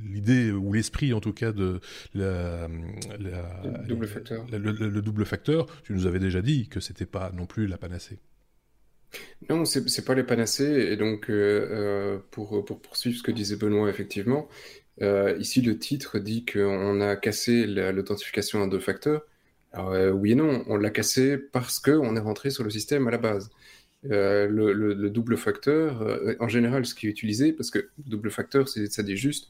l'idée 0.04 0.52
ou 0.52 0.74
l'esprit, 0.74 1.14
en 1.14 1.22
tout 1.22 1.32
cas, 1.32 1.54
de 1.54 1.80
la, 2.14 2.68
le 2.68 3.88
double 3.88 4.08
facteur. 4.08 4.46
Le, 4.52 5.02
double 5.02 5.26
facteur. 5.26 5.68
Tu 5.84 5.94
nous 5.94 6.06
avais 6.06 6.20
déjà 6.20 6.42
dit 6.42 6.68
que 6.68 6.82
c'était 6.82 7.06
pas 7.06 7.32
non 7.34 7.46
plus 7.46 7.66
la 7.66 7.78
panacée. 7.78 8.20
Non, 9.50 9.64
c'est 9.64 10.04
pas 10.04 10.16
les 10.16 10.24
panacées. 10.24 10.90
Et 10.92 10.98
donc, 10.98 11.30
euh, 11.30 11.68
euh, 11.72 12.20
pour, 12.32 12.66
poursuivre 12.66 13.18
ce 13.18 13.24
que 13.24 13.32
disait 13.32 13.56
Benoît, 13.56 13.90
effectivement, 13.90 14.50
euh, 15.02 15.38
ici 15.40 15.62
le 15.62 15.80
titre 15.80 16.20
dit 16.20 16.44
qu'on 16.44 17.00
a 17.00 17.16
cassé 17.16 17.66
l'authentification 17.66 18.62
à 18.62 18.68
deux 18.68 18.80
facteurs. 18.80 19.22
Alors, 19.72 20.16
oui 20.16 20.34
et 20.34 20.36
non, 20.36 20.66
on 20.68 20.76
l'a 20.76 20.90
cassé 20.90 21.38
parce 21.38 21.80
qu'on 21.80 22.18
est 22.18 22.20
rentré 22.20 22.50
sur 22.50 22.66
le 22.66 22.70
système 22.70 23.08
à 23.08 23.12
la 23.12 23.18
base. 23.18 23.50
Euh, 24.06 24.48
le, 24.48 25.10
double 25.10 25.38
facteur, 25.38 26.02
euh, 26.02 26.36
en 26.40 26.48
général, 26.48 26.86
ce 26.86 26.94
qui 26.94 27.08
est 27.08 27.10
utilisé, 27.10 27.52
parce 27.52 27.72
que 27.72 27.90
double 27.98 28.30
facteur, 28.30 28.68
ça 28.70 29.04
dit 29.04 29.18
juste 29.18 29.50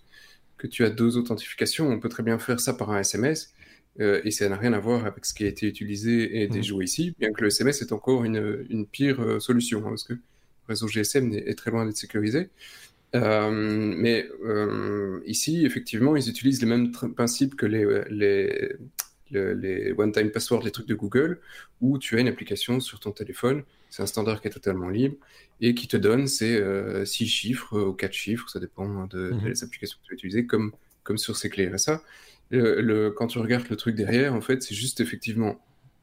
que 0.57 0.67
tu 0.67 0.83
as 0.85 0.89
deux 0.89 1.17
authentifications. 1.17 1.87
On 1.89 1.99
peut 1.99 2.09
très 2.09 2.23
bien 2.23 2.39
faire 2.39 2.59
ça 2.59 2.73
par 2.73 2.91
un 2.91 2.99
SMS, 2.99 3.53
euh, 3.99 4.21
et 4.23 4.31
ça 4.31 4.47
n'a 4.47 4.55
rien 4.55 4.73
à 4.73 4.79
voir 4.79 5.05
avec 5.05 5.25
ce 5.25 5.33
qui 5.33 5.43
a 5.43 5.47
été 5.47 5.67
utilisé 5.67 6.41
et 6.41 6.47
mmh. 6.47 6.51
déjoué 6.51 6.85
ici, 6.85 7.13
bien 7.19 7.31
que 7.33 7.41
le 7.41 7.47
SMS 7.47 7.81
est 7.81 7.91
encore 7.91 8.23
une, 8.23 8.85
pire 8.91 9.41
solution, 9.41 9.79
hein, 9.79 9.89
parce 9.89 10.03
que 10.03 10.13
le 10.13 10.19
réseau 10.67 10.87
GSM 10.87 11.33
est, 11.33 11.57
très 11.57 11.71
loin 11.71 11.85
d'être 11.85 11.97
sécurisé. 11.97 12.49
mais 13.13 14.29
ici, 15.25 15.65
effectivement, 15.65 16.15
ils 16.15 16.29
utilisent 16.29 16.61
les 16.61 16.67
mêmes 16.67 16.91
principes 16.91 17.55
que 17.55 17.65
les, 17.65 17.85
les, 18.09 18.75
les 19.31 19.91
one-time 19.91 20.31
passwords, 20.31 20.63
les 20.63 20.71
trucs 20.71 20.87
de 20.87 20.95
Google, 20.95 21.41
où 21.81 21.99
tu 21.99 22.15
as 22.17 22.21
une 22.21 22.27
application 22.29 22.79
sur 22.79 22.99
ton 22.99 23.11
téléphone 23.11 23.63
c'est 23.89 24.03
un 24.03 24.07
standard 24.07 24.41
qui 24.41 24.47
est 24.47 24.51
totalement 24.51 24.89
libre 24.89 25.15
et 25.61 25.73
qui 25.73 25.87
te 25.87 25.97
donne 25.97 26.27
ces 26.27 26.55
euh, 26.55 27.05
six 27.05 27.27
chiffres 27.27 27.79
ou 27.79 27.93
quatre 27.93 28.13
chiffres, 28.13 28.49
ça 28.49 28.59
dépend 28.59 29.05
de, 29.07 29.31
mhm. 29.31 29.51
des 29.51 29.63
applications 29.63 29.97
que 30.01 30.07
tu 30.07 30.13
vas 30.13 30.15
utiliser, 30.15 30.45
comme, 30.45 30.71
comme 31.03 31.17
sur 31.17 31.35
ces 31.37 31.49
clés 31.49 31.69
RSA. 31.69 32.01
Le, 32.49 33.09
quand 33.09 33.27
tu 33.27 33.39
regardes 33.39 33.67
le 33.69 33.75
truc 33.75 33.95
derrière, 33.95 34.33
en 34.33 34.41
fait, 34.41 34.63
c'est 34.63 34.75
juste 34.75 35.01
effectivement 35.01 35.59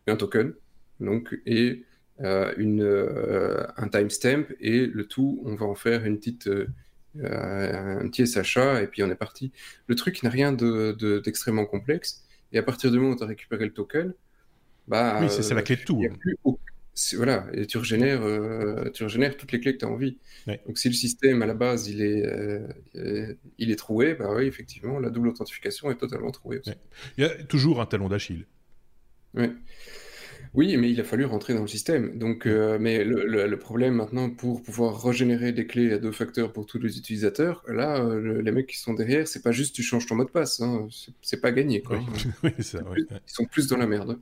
un 0.07 0.17
token 0.17 0.53
donc, 1.01 1.39
et 1.47 1.85
euh, 2.21 2.53
une, 2.59 2.83
euh, 2.83 3.67
un 3.77 3.89
timestamp 3.89 4.45
et 4.61 4.87
le 4.87 5.07
tout, 5.07 5.43
on 5.45 5.55
va 5.55 5.67
en 5.67 5.75
faire 5.75 6.05
une 6.05 6.19
petite, 6.19 6.49
un 7.23 8.09
petit 8.09 8.27
SHA 8.27 8.83
et 8.83 8.87
puis 8.87 9.03
on 9.03 9.11
est 9.11 9.17
parti. 9.17 9.53
Le 9.87 9.95
truc 9.95 10.23
n'a 10.23 10.31
rien 10.31 10.53
d'extrêmement 10.53 11.63
de, 11.63 11.69
complexe 11.69 12.25
et 12.53 12.59
à 12.59 12.63
partir 12.63 12.91
du 12.91 12.99
moment 12.99 13.15
où 13.15 13.17
tu 13.17 13.25
as 13.25 13.27
récupéré 13.27 13.65
le 13.65 13.73
token, 13.73 14.13
bah, 14.87 15.19
oui, 15.21 15.29
c'est 15.31 15.55
la 15.55 15.63
clé 15.63 15.77
de 15.77 15.83
tout. 15.83 15.97
Il 15.97 16.01
n'y 16.01 16.07
a 16.07 16.11
plus 16.11 16.37
voilà, 17.17 17.47
et 17.53 17.67
tu 17.67 17.79
régénères, 17.79 18.23
euh, 18.23 18.91
tu 18.91 19.03
régénères 19.03 19.37
toutes 19.37 19.51
les 19.53 19.61
clés 19.61 19.75
que 19.75 19.79
tu 19.79 19.85
as 19.85 19.89
envie. 19.89 20.19
Donc 20.67 20.79
si 20.79 20.89
le 20.89 20.95
système 20.95 21.43
à 21.43 21.47
la 21.47 21.55
base 21.55 21.89
il 21.89 22.03
est, 22.03 22.25
euh, 22.25 23.35
il 23.59 23.71
est 23.71 23.77
troué, 23.77 24.15
bah 24.15 24.33
oui, 24.35 24.47
effectivement, 24.47 25.01
la 25.01 25.11
double 25.11 25.29
authentification 25.29 25.91
est 25.91 25.97
totalement 25.97 26.31
trouée. 26.31 26.63
Il 27.19 27.25
y 27.25 27.27
a 27.27 27.31
toujours 27.45 27.81
un 27.81 27.87
talon 27.87 28.09
d'Achille. 28.09 28.47
Oui, 30.55 30.77
mais 30.77 30.89
il 30.89 31.01
a 31.01 31.05
fallu 31.05 31.25
rentrer 31.25 31.53
dans 31.53 31.63
le 31.63 31.67
système. 31.67 32.17
Donc, 32.17 32.47
euh, 32.47 32.79
mais 32.81 33.03
le, 33.03 33.59
problème 33.59 33.95
maintenant 33.95 34.31
pour 34.31 34.63
pouvoir 34.63 35.03
régénérer 35.03 35.51
des 35.51 35.67
clés 35.67 35.93
à 35.93 35.99
deux 35.99 36.13
facteurs 36.13 36.53
pour 36.53 36.65
tous 36.67 36.79
les 36.79 36.97
utilisateurs, 36.97 37.65
là, 37.67 38.09
les 38.21 38.53
mecs 38.53 38.69
qui 38.69 38.79
sont 38.79 38.95
derrière, 38.95 39.27
c'est 39.27 39.43
pas 39.43 39.51
juste 39.51 39.75
tu 39.75 39.83
changes 39.83 40.07
ton 40.07 40.15
mot 40.15 40.25
de 40.25 40.31
passe, 40.31 40.61
hein. 40.61 40.87
c'est 41.23 41.41
pas 41.41 41.51
gagné. 41.51 41.83
Quoi. 41.83 42.01
ils 42.45 42.65
sont 43.27 43.47
plus 43.47 43.67
dans 43.67 43.79
la 43.79 43.89
merde. 43.89 44.21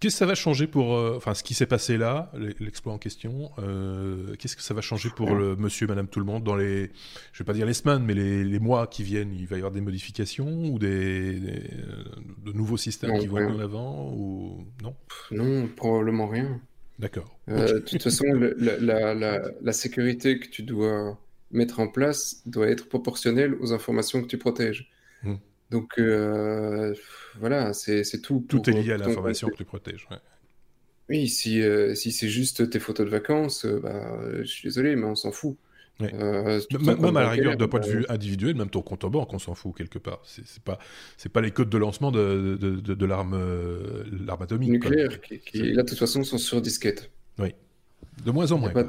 Qu'est-ce 0.00 0.14
que 0.14 0.18
ça 0.20 0.26
va 0.26 0.34
changer 0.34 0.66
pour, 0.66 0.96
euh, 0.96 1.14
enfin, 1.18 1.34
ce 1.34 1.42
qui 1.42 1.52
s'est 1.52 1.66
passé 1.66 1.98
là, 1.98 2.32
l'exploit 2.58 2.94
en 2.94 2.98
question, 2.98 3.50
euh, 3.58 4.34
qu'est-ce 4.38 4.56
que 4.56 4.62
ça 4.62 4.72
va 4.72 4.80
changer 4.80 5.10
pour 5.14 5.34
le 5.34 5.56
monsieur, 5.56 5.86
madame, 5.86 6.08
tout 6.08 6.20
le 6.20 6.24
monde 6.24 6.42
dans 6.42 6.56
les, 6.56 6.90
je 7.34 7.42
vais 7.42 7.44
pas 7.44 7.52
dire 7.52 7.66
les 7.66 7.74
semaines, 7.74 8.02
mais 8.02 8.14
les, 8.14 8.58
mois 8.58 8.86
qui 8.86 9.02
viennent, 9.02 9.34
il 9.34 9.46
va 9.46 9.56
y 9.56 9.58
avoir 9.58 9.72
des 9.72 9.82
modifications 9.82 10.72
ou 10.72 10.78
des, 10.78 11.38
euh, 11.38 12.04
de 12.46 12.52
nouveaux 12.52 12.78
systèmes 12.78 13.18
qui 13.18 13.26
vont 13.26 13.46
en 13.46 13.60
avant 13.60 14.10
ou 14.16 14.64
non? 14.82 14.96
Non, 15.32 15.68
probablement 15.68 16.28
rien. 16.28 16.58
D'accord. 16.98 17.38
de 17.46 17.80
toute 17.80 18.02
façon, 18.02 18.24
la, 18.56 19.72
sécurité 19.74 20.38
que 20.38 20.48
tu 20.48 20.62
dois 20.62 21.18
mettre 21.50 21.78
en 21.78 21.88
place 21.88 22.40
doit 22.46 22.68
être 22.68 22.88
proportionnelle 22.88 23.54
aux 23.60 23.74
informations 23.74 24.22
que 24.22 24.28
tu 24.28 24.38
protèges. 24.38 24.90
Hum. 25.26 25.38
Donc 25.70 25.98
euh, 25.98 26.94
voilà, 27.38 27.72
c'est 27.72 28.20
tout. 28.22 28.44
tout 28.48 28.68
est 28.68 28.72
lié 28.72 28.92
à 28.92 28.98
l'information 28.98 29.48
que 29.48 29.56
tu 29.56 29.64
protèges. 29.64 30.08
Oui, 31.08 31.28
si, 31.28 31.60
euh, 31.60 31.94
si 31.94 32.12
c'est 32.12 32.28
juste 32.28 32.70
tes 32.70 32.78
photos 32.78 33.06
de 33.06 33.10
vacances, 33.10 33.64
euh, 33.64 33.80
bah, 33.80 34.20
je 34.38 34.44
suis 34.44 34.68
désolé, 34.68 34.94
mais 34.94 35.06
on 35.06 35.16
s'en 35.16 35.32
fout. 35.32 35.56
même 36.00 37.16
à 37.16 37.22
la 37.22 37.30
rigueur 37.30 37.56
d'un 37.56 37.66
point 37.66 37.80
de 37.80 37.88
vue 37.88 38.06
individuel, 38.08 38.54
même 38.54 38.70
ton 38.70 38.82
compte 38.82 39.04
en 39.04 39.10
banque, 39.10 39.32
on 39.32 39.38
s'en 39.38 39.54
fout 39.54 39.76
quelque 39.76 39.98
part. 39.98 40.22
C'est 40.24 40.62
pas 40.62 40.78
c'est 41.16 41.32
pas 41.32 41.40
les 41.40 41.50
codes 41.50 41.70
de 41.70 41.78
lancement 41.78 42.10
de, 42.10 42.56
de, 42.60 42.94
de, 42.94 43.06
l'arme 43.06 43.34
atomique. 44.40 44.70
Nucléaire, 44.70 45.20
qui, 45.20 45.72
là 45.72 45.82
de 45.82 45.88
toute 45.88 45.98
façon 45.98 46.24
sont 46.24 46.38
sur 46.38 46.60
disquette. 46.60 47.10
Oui. 47.38 47.54
De 48.24 48.30
moins 48.30 48.52
en 48.52 48.58
moins. 48.58 48.70
Pas. 48.70 48.84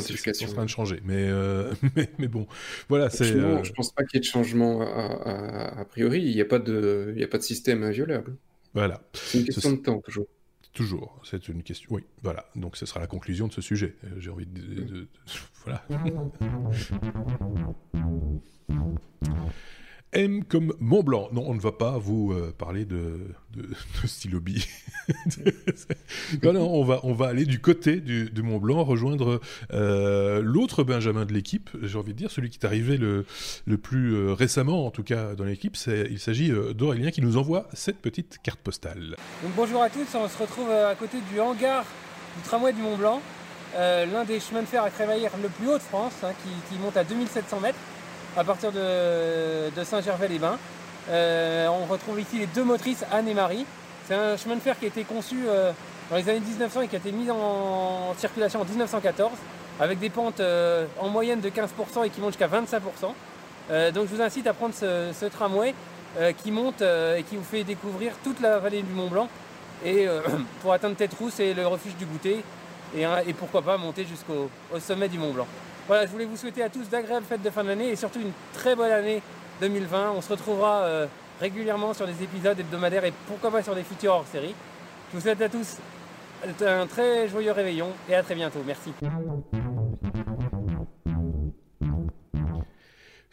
C'est 0.00 0.44
en 0.44 0.52
train 0.52 0.64
de 0.64 0.70
changer. 0.70 1.00
Mais, 1.04 1.28
euh, 1.28 1.72
mais, 2.18 2.28
bon, 2.28 2.46
voilà. 2.88 3.10
c'est. 3.10 3.32
Euh... 3.32 3.62
Je 3.62 3.72
pense 3.72 3.92
pas 3.92 4.04
qu'il 4.04 4.14
y 4.14 4.18
ait 4.18 4.20
de 4.20 4.24
changement 4.24 4.82
a, 4.82 5.84
priori. 5.84 6.22
Il 6.22 6.34
n'y 6.34 6.40
a, 6.40 6.44
pas 6.44 6.58
de, 6.58 7.12
il 7.16 7.22
a 7.22 7.28
pas 7.28 7.38
de 7.38 7.42
système 7.42 7.82
inviolable. 7.82 8.36
Voilà. 8.74 9.00
C'est 9.12 9.38
une 9.38 9.44
question 9.44 9.72
de 9.72 9.76
temps, 9.76 10.00
toujours. 10.00 10.26
Toujours, 10.72 11.20
c'est 11.22 11.48
une 11.48 11.62
question. 11.62 11.88
Oui, 11.92 12.02
voilà. 12.22 12.46
Donc, 12.56 12.78
ce 12.78 12.86
sera 12.86 12.98
la 12.98 13.06
conclusion 13.06 13.46
de 13.46 13.52
ce 13.52 13.60
sujet. 13.60 13.94
Euh, 14.04 14.08
j'ai 14.18 14.30
envie 14.30 14.46
de... 14.46 14.60
de... 14.60 15.08
Voilà. 15.64 15.84
M 20.12 20.44
comme 20.44 20.74
Mont 20.78 21.02
Blanc. 21.02 21.28
Non, 21.32 21.44
on 21.46 21.54
ne 21.54 21.60
va 21.60 21.72
pas 21.72 21.96
vous 21.98 22.32
euh, 22.32 22.52
parler 22.56 22.84
de, 22.84 23.20
de, 23.54 23.66
Stylobi. 24.06 24.66
non, 26.42 26.52
non, 26.52 26.68
on 26.70 26.84
va, 26.84 27.00
on 27.02 27.14
va 27.14 27.28
aller 27.28 27.46
du 27.46 27.60
côté 27.60 27.96
du, 27.96 28.30
Mont 28.42 28.58
Blanc, 28.58 28.84
rejoindre 28.84 29.40
euh, 29.72 30.42
l'autre 30.42 30.84
Benjamin 30.84 31.24
de 31.24 31.32
l'équipe, 31.32 31.70
j'ai 31.82 31.98
envie 31.98 32.12
de 32.12 32.18
dire, 32.18 32.30
celui 32.30 32.50
qui 32.50 32.58
est 32.58 32.66
arrivé 32.66 32.98
le, 32.98 33.24
le 33.66 33.78
plus 33.78 34.14
euh, 34.14 34.34
récemment, 34.34 34.86
en 34.86 34.90
tout 34.90 35.02
cas 35.02 35.34
dans 35.34 35.44
l'équipe. 35.44 35.76
Il 35.86 36.18
s'agit 36.18 36.52
d'Aurélien 36.74 37.10
qui 37.10 37.22
nous 37.22 37.36
envoie 37.36 37.66
cette 37.72 37.98
petite 37.98 38.38
carte 38.42 38.60
postale. 38.60 39.16
Donc, 39.42 39.52
bonjour 39.56 39.82
à 39.82 39.88
tous, 39.88 40.06
on 40.14 40.28
se 40.28 40.38
retrouve 40.38 40.70
à 40.70 40.94
côté 40.94 41.18
du 41.32 41.40
hangar 41.40 41.84
du 42.36 42.42
tramway 42.42 42.72
du 42.72 42.82
Mont 42.82 42.96
Blanc, 42.96 43.22
l'un 43.76 44.24
des 44.24 44.40
chemins 44.40 44.62
de 44.62 44.66
fer 44.66 44.82
à 44.82 44.90
crémaillère 44.90 45.32
le 45.42 45.48
plus 45.48 45.68
haut 45.68 45.78
de 45.78 45.82
France, 45.82 46.14
hein, 46.22 46.32
qui, 46.42 46.74
qui 46.74 46.80
monte 46.80 46.96
à 46.96 47.04
2700 47.04 47.60
mètres 47.60 47.78
à 48.36 48.44
partir 48.44 48.72
de, 48.72 49.84
Saint-Gervais-les-Bains. 49.84 50.58
Euh, 51.10 51.68
on 51.68 51.84
retrouve 51.86 52.20
ici 52.20 52.38
les 52.38 52.46
deux 52.46 52.64
motrices 52.64 53.04
Anne 53.12 53.28
et 53.28 53.34
Marie. 53.34 53.66
C'est 54.06 54.14
un 54.14 54.36
chemin 54.36 54.56
de 54.56 54.60
fer 54.60 54.78
qui 54.78 54.86
a 54.86 54.88
été 54.88 55.04
conçu 55.04 55.44
euh, 55.46 55.72
dans 56.10 56.16
les 56.16 56.28
années 56.28 56.40
1900 56.40 56.82
et 56.82 56.88
qui 56.88 56.96
a 56.96 56.98
été 56.98 57.12
mis 57.12 57.30
en 57.30 58.14
circulation 58.16 58.60
en 58.60 58.64
1914 58.64 59.32
avec 59.80 59.98
des 59.98 60.10
pentes 60.10 60.40
euh, 60.40 60.86
en 61.00 61.08
moyenne 61.08 61.40
de 61.40 61.48
15% 61.48 62.04
et 62.04 62.10
qui 62.10 62.20
montent 62.20 62.32
jusqu'à 62.32 62.48
25%. 62.48 63.92
donc 63.92 64.08
je 64.08 64.14
vous 64.14 64.22
incite 64.22 64.46
à 64.46 64.54
prendre 64.54 64.74
ce, 64.74 65.24
tramway 65.26 65.74
qui 66.42 66.50
monte 66.50 66.82
et 66.82 67.22
qui 67.22 67.36
vous 67.36 67.44
fait 67.44 67.64
découvrir 67.64 68.12
toute 68.22 68.40
la 68.40 68.58
vallée 68.58 68.82
du 68.82 68.92
Mont 68.92 69.08
Blanc. 69.08 69.28
Et 69.84 70.06
pour 70.62 70.72
atteindre 70.72 70.96
Tête-Rousse 70.96 71.40
et 71.40 71.54
le 71.54 71.66
refuge 71.66 71.96
du 71.96 72.04
goûter 72.04 72.44
et, 72.96 73.32
pourquoi 73.32 73.62
pas 73.62 73.78
monter 73.78 74.04
jusqu'au 74.04 74.50
sommet 74.78 75.08
du 75.08 75.18
Mont 75.18 75.32
Blanc. 75.32 75.46
Voilà, 75.86 76.06
je 76.06 76.12
voulais 76.12 76.24
vous 76.24 76.36
souhaiter 76.36 76.62
à 76.62 76.68
tous 76.68 76.88
d'agréables 76.88 77.26
fêtes 77.26 77.42
de 77.42 77.50
fin 77.50 77.64
d'année 77.64 77.88
et 77.88 77.96
surtout 77.96 78.20
une 78.20 78.32
très 78.52 78.76
bonne 78.76 78.90
année 78.90 79.20
2020. 79.60 80.12
On 80.16 80.20
se 80.20 80.28
retrouvera 80.28 80.82
euh, 80.82 81.06
régulièrement 81.40 81.92
sur 81.92 82.06
des 82.06 82.22
épisodes 82.22 82.58
hebdomadaires 82.58 83.04
et 83.04 83.12
pourquoi 83.26 83.50
pas 83.50 83.62
sur 83.62 83.74
des 83.74 83.82
features 83.82 84.14
hors 84.14 84.26
série. 84.26 84.54
Je 85.10 85.16
vous 85.16 85.22
souhaite 85.22 85.42
à 85.42 85.48
tous 85.48 85.78
un 86.64 86.86
très 86.86 87.28
joyeux 87.28 87.52
réveillon 87.52 87.88
et 88.08 88.14
à 88.14 88.22
très 88.22 88.34
bientôt. 88.34 88.60
Merci. 88.66 88.92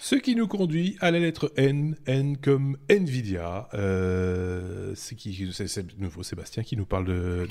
Ce 0.02 0.16
qui 0.16 0.34
nous 0.34 0.48
conduit 0.48 0.96
à 1.02 1.12
la 1.12 1.20
lettre 1.20 1.52
N, 1.58 1.98
N 2.06 2.38
comme 2.38 2.78
Nvidia. 2.88 3.68
Euh, 3.74 4.94
c'est 4.96 5.16
qui 5.16 5.52
C'est 5.52 6.00
nouveau 6.00 6.24
Sébastien 6.24 6.64
qui 6.64 6.78
nous 6.78 6.86
parle 6.86 7.04
de, 7.04 7.46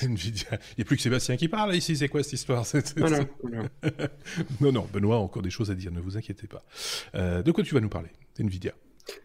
Nvidia. 0.02 0.46
Il 0.52 0.78
n'y 0.78 0.82
a 0.82 0.84
plus 0.84 0.96
que 0.96 1.02
Sébastien 1.02 1.36
qui 1.36 1.48
parle 1.48 1.74
ici. 1.74 1.96
C'est 1.96 2.08
quoi 2.08 2.22
cette 2.22 2.34
histoire? 2.34 2.64
Non, 2.96 3.10
non. 4.60 4.72
non, 4.72 4.88
Benoît 4.92 5.16
a 5.16 5.18
encore 5.18 5.42
des 5.42 5.50
choses 5.50 5.72
à 5.72 5.74
dire. 5.74 5.90
Ne 5.90 5.98
vous 5.98 6.16
inquiétez 6.16 6.46
pas. 6.46 6.62
Euh, 7.16 7.42
de 7.42 7.50
quoi 7.50 7.64
tu 7.64 7.74
vas 7.74 7.80
nous 7.80 7.88
parler 7.88 8.10
Nvidia? 8.38 8.74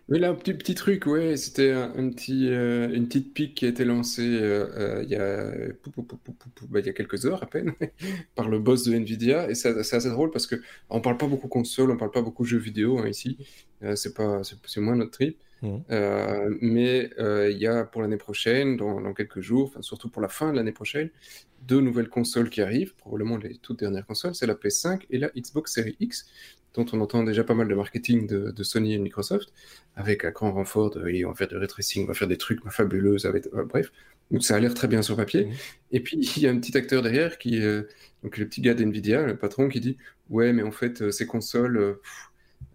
Oui, 0.09 0.19
là, 0.19 0.29
un 0.29 0.35
petit, 0.35 0.53
petit 0.53 0.75
truc, 0.75 1.05
ouais, 1.05 1.37
c'était 1.37 1.71
un, 1.71 2.09
petit, 2.09 2.49
euh, 2.49 2.89
une 2.93 3.07
petite 3.07 3.33
pique 3.33 3.55
qui 3.55 3.65
a 3.65 3.69
été 3.69 3.85
lancée 3.85 4.37
euh, 4.41 4.67
euh, 4.75 5.03
il, 5.03 5.09
y 5.09 5.15
a, 5.15 5.51
bah, 6.69 6.79
il 6.81 6.85
y 6.85 6.89
a 6.89 6.93
quelques 6.93 7.25
heures 7.25 7.41
à 7.41 7.45
peine 7.45 7.73
par 8.35 8.49
le 8.49 8.59
boss 8.59 8.83
de 8.83 8.93
Nvidia. 8.93 9.49
Et 9.49 9.55
c'est 9.55 9.77
assez 9.77 10.09
drôle 10.09 10.29
parce 10.31 10.45
que 10.45 10.55
on 10.89 10.99
parle 10.99 11.17
pas 11.17 11.27
beaucoup 11.27 11.47
console, 11.47 11.89
on 11.91 11.97
parle 11.97 12.11
pas 12.11 12.21
beaucoup 12.21 12.43
jeux 12.43 12.57
vidéo 12.57 12.99
hein, 12.99 13.07
ici. 13.07 13.37
c'est 13.95 14.13
pas, 14.13 14.41
c'est 14.43 14.81
moins 14.81 14.95
notre 14.95 15.11
trip. 15.11 15.39
Mmh. 15.61 15.77
mais 16.59 17.09
il 17.49 17.57
y 17.57 17.67
a 17.67 17.85
pour 17.85 18.01
l'année 18.01 18.17
prochaine, 18.17 18.75
dans, 18.75 18.99
dans 18.99 19.13
quelques 19.13 19.39
jours, 19.39 19.71
surtout 19.79 20.09
pour 20.09 20.21
la 20.21 20.27
fin 20.27 20.51
de 20.51 20.57
l'année 20.57 20.73
prochaine, 20.73 21.09
deux 21.61 21.79
nouvelles 21.79 22.09
consoles 22.09 22.49
qui 22.49 22.61
arrivent, 22.61 22.93
probablement 22.95 23.37
les 23.37 23.55
toutes 23.55 23.79
dernières 23.79 24.05
consoles, 24.05 24.35
c'est 24.35 24.47
la 24.47 24.55
PS5 24.55 25.03
et 25.09 25.17
la 25.17 25.29
Xbox 25.29 25.73
Series 25.73 25.95
X 26.01 26.25
dont 26.73 26.85
on 26.91 27.01
entend 27.01 27.23
déjà 27.23 27.43
pas 27.43 27.53
mal 27.53 27.67
de 27.67 27.75
marketing 27.75 28.27
de, 28.27 28.63
Sony 28.63 28.93
et 28.93 28.97
Microsoft, 28.97 29.53
avec 29.95 30.25
un 30.25 30.31
grand 30.31 30.51
renfort 30.51 30.89
de 30.91 31.25
on 31.25 31.29
va 31.29 31.35
faire 31.35 31.47
du 31.47 31.57
ray 31.57 31.67
tracing, 31.67 32.03
on 32.03 32.07
va 32.07 32.13
faire 32.13 32.27
des 32.27 32.37
trucs 32.37 32.59
fabuleux, 32.69 33.17
avec, 33.25 33.47
euh, 33.53 33.63
bref. 33.65 33.91
Donc 34.31 34.43
ça 34.43 34.55
a 34.55 34.59
l'air 34.59 34.73
très 34.73 34.87
bien 34.87 35.01
sur 35.01 35.15
papier. 35.15 35.45
Mmh. 35.45 35.51
Et 35.91 35.99
puis 35.99 36.17
il 36.17 36.41
y 36.41 36.47
a 36.47 36.51
un 36.51 36.59
petit 36.59 36.75
acteur 36.77 37.01
derrière 37.01 37.37
qui, 37.37 37.61
euh, 37.61 37.83
donc 38.23 38.37
le 38.37 38.47
petit 38.47 38.61
gars 38.61 38.73
d'NVIDIA, 38.73 39.23
le 39.23 39.37
patron, 39.37 39.69
qui 39.69 39.79
dit 39.79 39.97
Ouais, 40.29 40.53
mais 40.53 40.63
en 40.63 40.71
fait, 40.71 41.01
euh, 41.01 41.11
ces 41.11 41.27
consoles, 41.27 41.97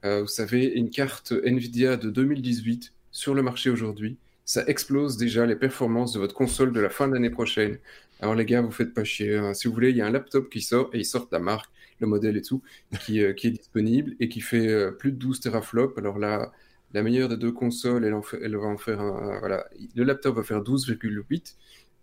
vous 0.05 0.27
savez, 0.29 0.67
une 0.67 0.91
carte 0.91 1.33
NVIDIA 1.33 1.97
de 1.97 2.11
2018 2.11 2.93
sur 3.11 3.35
le 3.35 3.43
marché 3.43 3.69
aujourd'hui, 3.69 4.17
ça 4.45 4.65
explose 4.67 5.17
déjà 5.17 5.45
les 5.45 5.57
performances 5.57 6.13
de 6.13 6.21
votre 6.21 6.35
console 6.35 6.73
de 6.73 6.81
la 6.81 6.89
fin 6.89 7.09
de 7.09 7.15
l'année 7.15 7.31
prochaine. 7.31 7.79
Alors 8.21 8.35
les 8.35 8.45
gars, 8.45 8.63
vous 8.63 8.71
faites 8.71 8.95
pas 8.95 9.05
chier. 9.05 9.37
Hein. 9.37 9.55
Si 9.55 9.69
vous 9.69 9.75
voulez, 9.75 9.91
il 9.91 9.97
y 9.97 10.01
a 10.01 10.07
un 10.07 10.11
laptop 10.11 10.51
qui 10.51 10.61
sort 10.61 10.91
et 10.93 10.99
il 10.99 11.05
sort 11.05 11.25
de 11.25 11.33
la 11.33 11.39
marque 11.39 11.71
le 12.01 12.07
modèle 12.07 12.37
et 12.37 12.43
tout, 12.43 12.63
qui, 13.01 13.23
euh, 13.23 13.33
qui 13.33 13.49
est 13.49 13.51
disponible 13.53 14.15
et 14.21 14.29
qui 14.29 14.41
fait 14.41 14.69
euh, 14.69 14.91
plus 14.91 15.13
de 15.13 15.17
12 15.17 15.41
teraflops. 15.41 15.99
Alors 15.99 16.19
là, 16.19 16.53
la 16.93 17.03
meilleure 17.03 17.29
des 17.29 17.37
deux 17.37 17.53
consoles, 17.53 18.05
elle, 18.05 18.15
en 18.15 18.23
fait, 18.23 18.39
elle 18.43 18.57
va 18.57 18.67
en 18.67 18.79
faire 18.79 19.01
un, 19.01 19.39
voilà, 19.41 19.67
le 19.95 20.05
laptop 20.05 20.37
va 20.37 20.43
faire 20.43 20.63
12,8 20.63 21.55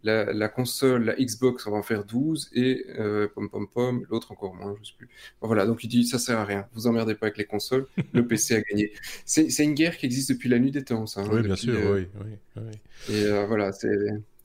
la, 0.05 0.49
console, 0.49 1.05
la 1.05 1.15
Xbox, 1.15 1.65
on 1.67 1.71
va 1.71 1.77
en 1.77 1.84
faire 1.84 2.03
12 2.03 2.49
et 2.53 2.86
euh, 2.99 3.27
pom 3.34 3.49
pom 3.49 3.67
pom, 3.67 4.05
l'autre 4.10 4.31
encore 4.31 4.53
moins, 4.53 4.75
je 4.81 4.89
sais 4.89 4.93
plus. 4.97 5.10
voilà, 5.41 5.65
donc 5.65 5.84
il 5.84 5.88
dit 5.88 6.05
ça 6.05 6.19
sert 6.19 6.38
à 6.38 6.45
rien, 6.45 6.67
vous 6.73 6.88
emmerdez 6.88 7.15
pas 7.15 7.27
avec 7.27 7.38
les 7.38 7.45
consoles, 7.45 7.88
le 8.13 8.25
PC 8.27 8.55
a 8.55 8.62
gagné. 8.62 8.93
C'est 9.25 9.63
une 9.63 9.73
guerre 9.73 9.97
qui 9.97 10.05
existe 10.05 10.29
depuis 10.29 10.49
la 10.49 10.60
nuit 10.60 10.71
des 10.71 10.84
temps, 10.84 11.05
ça. 11.05 11.21
Hein, 11.21 11.29
oui, 11.31 11.41
bien 11.41 11.55
sûr, 11.55 11.75
euh, 11.75 12.05
oui, 12.19 12.21
oui, 12.58 12.63
Et 13.10 13.25
euh, 13.25 13.45
voilà, 13.47 13.71
c'est. 13.71 13.89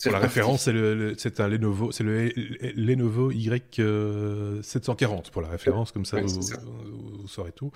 Pour 0.03 0.13
la 0.13 0.19
référence, 0.19 0.63
c'est 0.63 0.73
le, 0.73 1.15
un 1.39 1.49
Lenovo, 1.49 1.93
c'est 1.93 2.05
le 2.05 2.31
Lenovo 2.75 3.31
Y740 3.33 5.31
pour 5.31 5.43
la 5.43 5.49
référence, 5.49 5.93
comme 5.93 6.05
ça, 6.05 6.21
vous, 6.21 6.41
vous, 6.41 7.29
saurez 7.29 7.53
tout. 7.53 7.71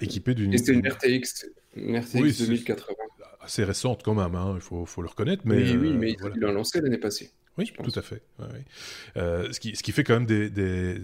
équipé 0.00 0.34
d'une. 0.34 0.54
Et 0.54 0.58
c'est 0.58 0.72
une 0.72 0.86
RTX, 0.86 1.46
une 1.76 1.98
RTX 1.98 2.46
2080 2.46 2.94
assez 3.40 3.64
récente 3.64 4.02
quand 4.02 4.14
même, 4.14 4.34
hein, 4.34 4.52
il 4.54 4.60
faut, 4.60 4.84
faut, 4.86 5.02
le 5.02 5.08
reconnaître. 5.08 5.42
Mais, 5.46 5.56
oui, 5.56 5.76
oui, 5.76 5.92
mais 5.92 6.12
il 6.12 6.40
l'a 6.40 6.52
lancé 6.52 6.80
l'année 6.80 6.98
passée. 6.98 7.30
Oui, 7.58 7.72
tout 7.82 7.98
à 7.98 8.02
fait. 8.02 8.22
Euh, 9.16 9.52
ce, 9.52 9.60
qui, 9.60 9.74
ce, 9.76 9.82
qui, 9.82 9.92
fait 9.92 10.04
quand 10.04 10.14
même 10.14 10.26
des, 10.26 10.50
des, 10.50 10.94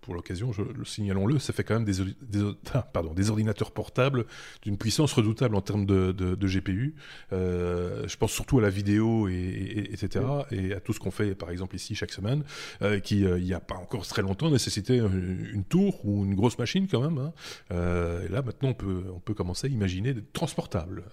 pour 0.00 0.14
l'occasion, 0.14 0.52
signalons-le, 0.84 1.38
ça 1.38 1.52
fait 1.52 1.64
quand 1.64 1.74
même 1.74 1.84
des, 1.84 2.02
pardon, 2.92 3.12
des 3.12 3.30
ordinateurs 3.30 3.70
portables 3.70 4.26
d'une 4.62 4.78
puissance 4.78 5.12
redoutable 5.12 5.54
en 5.56 5.60
termes 5.60 5.86
de, 5.86 6.36
GPU. 6.40 6.94
Euh, 7.32 8.08
je 8.08 8.16
pense 8.16 8.32
surtout 8.32 8.58
à 8.58 8.62
la 8.62 8.70
vidéo, 8.70 9.28
et, 9.28 9.90
etc., 9.92 10.24
et 10.50 10.72
à 10.72 10.80
tout 10.80 10.92
ce 10.92 11.00
qu'on 11.00 11.10
fait, 11.10 11.34
par 11.34 11.50
exemple, 11.50 11.76
ici 11.76 11.94
chaque 11.94 12.12
semaine, 12.12 12.44
euh, 12.82 12.98
qui, 12.98 13.24
euh, 13.24 13.38
il 13.38 13.44
n'y 13.44 13.54
a 13.54 13.60
pas 13.60 13.76
encore 13.76 14.06
très 14.06 14.22
longtemps, 14.22 14.50
nécessitait 14.50 14.98
une, 14.98 15.64
tour 15.68 16.04
ou 16.04 16.24
une 16.24 16.34
grosse 16.34 16.58
machine 16.58 16.88
quand 16.88 17.00
même. 17.00 17.18
Hein. 17.18 17.32
et 17.70 18.32
là, 18.32 18.42
maintenant, 18.42 18.70
on 18.70 18.74
peut, 18.74 19.04
on 19.14 19.20
peut 19.20 19.34
commencer 19.34 19.66
à 19.66 19.70
imaginer 19.70 20.14
des 20.14 20.24
transportables. 20.32 21.04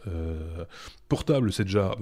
portable, 1.07 1.51
c'est 1.51 1.65
déjà... 1.65 1.95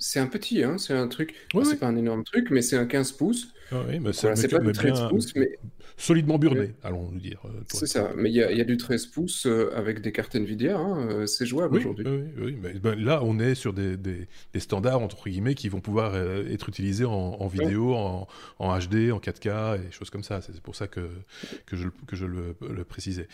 C'est 0.00 0.20
un 0.20 0.28
petit, 0.28 0.62
hein, 0.62 0.78
c'est 0.78 0.94
un 0.94 1.08
truc. 1.08 1.34
c'est 1.64 1.78
pas 1.80 1.88
un 1.88 1.96
énorme 1.96 2.22
truc, 2.22 2.50
mais 2.50 2.62
c'est 2.62 2.76
un 2.76 2.86
15 2.86 3.12
pouces. 3.12 3.48
Ah 3.70 3.82
oui, 3.88 3.98
mais 4.00 4.12
c'est 4.12 4.48
pas 4.48 4.58
du 4.58 4.72
13 4.72 5.08
pouces, 5.10 5.34
mais. 5.34 5.58
Solidement 6.00 6.38
burné, 6.38 6.74
allons 6.84 7.10
nous 7.10 7.18
dire. 7.18 7.40
Euh, 7.44 7.48
c'est 7.66 7.88
ça, 7.88 8.12
mais 8.16 8.30
il 8.30 8.36
y, 8.36 8.40
a 8.40 8.64
du 8.64 8.76
13 8.76 9.06
pouces 9.06 9.46
euh, 9.46 9.72
avec 9.74 10.00
des 10.00 10.12
cartes 10.12 10.36
Nvidia, 10.36 10.78
hein, 10.78 11.08
euh, 11.10 11.26
c'est 11.26 11.44
jouable 11.44 11.76
aujourd'hui. 11.76 12.06
Oui, 12.40 12.56
mais 12.62 12.74
ben, 12.74 12.94
là, 12.94 13.20
on 13.24 13.40
est 13.40 13.56
sur 13.56 13.72
des, 13.72 13.96
des, 13.96 14.28
standards, 14.58 15.02
entre 15.02 15.28
guillemets, 15.28 15.56
qui 15.56 15.68
vont 15.68 15.80
pouvoir 15.80 16.16
être 16.16 16.68
utilisés 16.68 17.04
en, 17.04 17.48
vidéo, 17.48 17.96
en, 17.96 18.28
en, 18.60 18.78
HD, 18.78 19.10
en 19.10 19.18
4K 19.18 19.80
et 19.80 19.90
choses 19.90 20.10
comme 20.10 20.22
ça. 20.22 20.40
C'est 20.40 20.60
pour 20.60 20.76
ça 20.76 20.86
que, 20.86 21.10
que 21.66 21.76
je, 21.76 21.88
que 22.06 22.14
je 22.14 22.26
le, 22.26 22.54
le 22.60 22.84
précisais. 22.84 23.26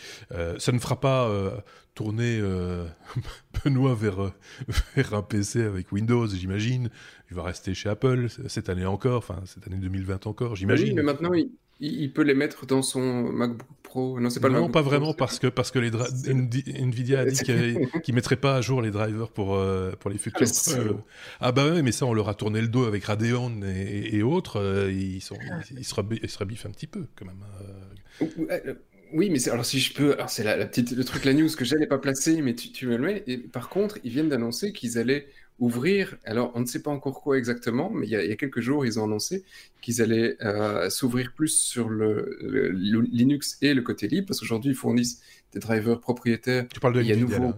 ça 0.57 0.71
ne 0.71 0.79
fera 0.79 0.99
pas 0.99 1.63
tourner 1.93 2.41
Benoît 3.63 3.93
vers, 3.93 4.33
vers 4.95 5.13
un 5.13 5.21
PC 5.21 5.61
avec 5.61 5.91
Windows, 5.91 6.27
j'imagine. 6.27 6.89
Il 7.31 7.35
va 7.35 7.43
rester 7.43 7.73
chez 7.73 7.89
Apple 7.89 8.27
cette 8.47 8.69
année 8.69 8.85
encore, 8.85 9.17
enfin 9.17 9.41
cette 9.45 9.67
année 9.67 9.77
2020 9.77 10.27
encore, 10.27 10.55
j'imagine. 10.55 10.89
Oui, 10.89 10.93
mais 10.93 11.03
maintenant, 11.03 11.33
il, 11.33 11.49
il, 11.79 12.11
peut 12.11 12.21
les 12.21 12.33
mettre 12.33 12.65
dans 12.65 12.81
son 12.81 13.23
MacBook 13.23 13.67
Pro. 13.83 14.19
Non, 14.19 14.29
c'est 14.29 14.39
pas 14.39 14.49
Non, 14.49 14.69
pas 14.69 14.81
vraiment 14.81 15.13
parce 15.13 15.39
que 15.39 15.47
parce 15.47 15.71
que 15.71 15.79
les 15.79 15.91
Nvidia 15.91 17.21
a 17.21 17.25
dit 17.25 17.43
qu'il 17.43 17.55
ne 17.55 18.13
mettrait 18.13 18.37
pas 18.37 18.55
à 18.55 18.61
jour 18.61 18.81
les 18.81 18.91
drivers 18.91 19.29
pour 19.29 19.55
euh, 19.55 19.91
pour 19.99 20.09
les 20.09 20.17
futurs. 20.17 20.47
Euh, 20.69 20.93
ah 21.41 21.51
bah 21.51 21.69
ouais, 21.69 21.81
mais 21.81 21.91
ça 21.91 22.05
on 22.05 22.13
leur 22.13 22.29
a 22.29 22.33
tourné 22.33 22.61
le 22.61 22.67
dos 22.67 22.85
avec 22.85 23.03
Radeon 23.03 23.61
et, 23.63 24.23
autres. 24.23 24.57
Euh, 24.57 24.91
ils 24.91 25.21
sont 25.21 25.37
ils, 25.77 25.83
se 25.83 25.93
rebiffent 26.37 26.65
un 26.65 26.71
petit 26.71 26.87
peu 26.87 27.07
quand 27.15 27.25
même. 27.25 27.43
Oui, 29.13 29.29
mais 29.29 29.47
alors 29.49 29.65
si 29.65 29.79
je 29.79 29.93
peux, 29.93 30.17
c'est 30.27 30.43
la, 30.43 30.65
petite 30.65 30.91
le 30.91 31.03
truc 31.03 31.25
la 31.25 31.33
news 31.33 31.49
que 31.55 31.63
j'allais 31.63 31.87
pas 31.87 31.99
placer, 31.99 32.41
mais 32.41 32.55
tu, 32.55 32.71
tu 32.71 32.87
me 32.87 32.97
le 32.97 33.03
mets. 33.03 33.23
Et 33.27 33.37
par 33.37 33.69
contre, 33.69 33.99
ils 34.03 34.11
viennent 34.11 34.29
d'annoncer 34.29 34.73
qu'ils 34.73 34.97
allaient 34.97 35.27
ouvrir, 35.59 36.17
alors 36.25 36.51
on 36.55 36.59
ne 36.59 36.65
sait 36.65 36.81
pas 36.81 36.91
encore 36.91 37.21
quoi 37.21 37.37
exactement, 37.37 37.89
mais 37.89 38.07
il 38.07 38.09
y 38.09 38.15
a, 38.15 38.35
quelques 38.35 38.59
jours, 38.59 38.85
ils 38.85 38.99
ont 38.99 39.05
annoncé 39.05 39.43
qu'ils 39.81 40.01
allaient 40.01 40.35
euh, 40.41 40.89
s'ouvrir 40.89 41.33
plus 41.33 41.57
sur 41.57 41.89
le, 41.89 42.37
Linux 42.71 43.57
et 43.61 43.73
le 43.73 43.81
côté 43.81 44.07
libre, 44.07 44.27
parce 44.27 44.39
qu'aujourd'hui, 44.39 44.71
ils 44.71 44.75
fournissent 44.75 45.21
des 45.53 45.59
drivers 45.59 45.99
propriétaires. 45.99 46.67
Tu 46.67 46.79
parles 46.79 46.95
de 46.95 46.99
Nvidia, 46.99 47.15
nouveau, 47.17 47.53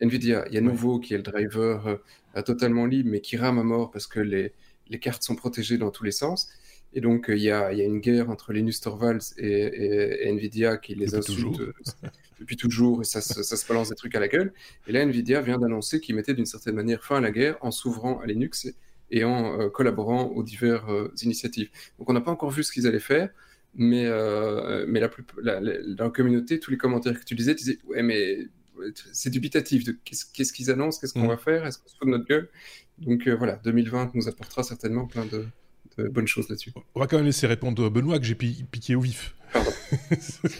Nvidia, 0.00 0.44
il 0.48 0.54
y 0.54 0.58
a 0.58 0.60
nouveau 0.60 1.00
qui 1.00 1.14
est 1.14 1.16
le 1.16 1.22
driver 1.22 2.00
euh, 2.36 2.42
totalement 2.42 2.86
libre, 2.86 3.10
mais 3.10 3.20
qui 3.20 3.36
rame 3.36 3.58
à 3.58 3.64
mort 3.64 3.90
parce 3.90 4.06
que 4.06 4.20
les, 4.20 4.52
les 4.88 4.98
cartes 4.98 5.22
sont 5.22 5.34
protégées 5.34 5.78
dans 5.78 5.90
tous 5.90 6.04
les 6.04 6.12
sens. 6.12 6.48
Et 6.94 7.00
donc, 7.00 7.28
euh, 7.28 7.36
il 7.36 7.42
y, 7.42 7.50
a, 7.50 7.72
y, 7.72 7.82
a, 7.82 7.84
une 7.84 7.98
guerre 7.98 8.30
entre 8.30 8.52
Linus 8.52 8.80
Torvalds 8.80 9.34
et, 9.36 10.28
Nvidia 10.28 10.76
qui 10.76 10.94
les 10.94 11.14
insulte 11.14 11.60
depuis 12.40 12.56
toujours 12.56 13.02
et 13.02 13.04
ça, 13.04 13.20
se 13.20 13.68
balance 13.68 13.88
des 13.88 13.96
trucs 13.96 14.14
à 14.14 14.20
la 14.20 14.28
gueule. 14.28 14.52
Et 14.86 14.92
là, 14.92 15.02
Nvidia 15.02 15.40
vient 15.40 15.58
d'annoncer 15.58 16.00
qu'il 16.00 16.14
mettait 16.14 16.34
d'une 16.34 16.46
certaine 16.46 16.74
manière 16.74 17.02
fin 17.02 17.16
à 17.16 17.20
la 17.20 17.30
guerre 17.30 17.56
en 17.60 17.70
s'ouvrant 17.70 18.20
à 18.20 18.26
Linux 18.26 18.68
et, 19.10 19.24
en 19.24 19.60
euh, 19.60 19.68
collaborant 19.68 20.26
aux 20.26 20.42
diverses 20.42 20.84
euh, 20.88 21.12
initiatives. 21.22 21.68
Donc 21.98 22.08
on 22.08 22.12
n'a 22.12 22.20
pas 22.20 22.30
encore 22.30 22.50
vu 22.50 22.62
ce 22.62 22.72
qu'ils 22.72 22.86
allaient 22.86 23.00
faire, 23.00 23.30
mais, 23.74 24.06
euh, 24.06 24.84
mais 24.88 25.00
la 25.00 25.08
plus, 25.08 25.24
dans 25.42 26.04
la 26.04 26.10
communauté, 26.10 26.60
tous 26.60 26.70
les 26.70 26.78
commentaires 26.78 27.18
que 27.18 27.24
tu 27.24 27.34
disais, 27.34 27.54
tu 27.54 27.64
disais, 27.64 27.78
ouais, 27.86 28.02
mais 28.02 28.46
c'est 29.12 29.30
dubitatif 29.30 29.84
de 29.84 29.96
qu'est-ce 30.04 30.52
qu'ils 30.52 30.70
annoncent, 30.70 31.00
qu'est-ce 31.00 31.14
qu'on 31.14 31.24
mm. 31.24 31.28
va 31.28 31.36
faire, 31.36 31.66
est-ce 31.66 31.78
qu'on 31.78 31.88
se 31.88 31.96
fout 31.96 32.06
de 32.06 32.12
notre 32.12 32.26
gueule? 32.26 32.48
Donc 32.98 33.28
voilà, 33.28 33.60
2020 33.64 34.14
nous 34.14 34.28
apportera 34.28 34.62
certainement 34.62 35.06
plein 35.06 35.26
de, 35.26 35.46
bonnes 35.98 36.26
choses 36.26 36.48
là-dessus. 36.48 36.72
On 36.94 37.00
va 37.00 37.06
quand 37.06 37.16
même 37.16 37.26
laisser 37.26 37.46
répondre 37.46 37.88
Benoît 37.88 38.18
que 38.18 38.24
j'ai 38.24 38.34
piqué 38.34 38.94
au 38.94 39.00
vif. 39.00 39.34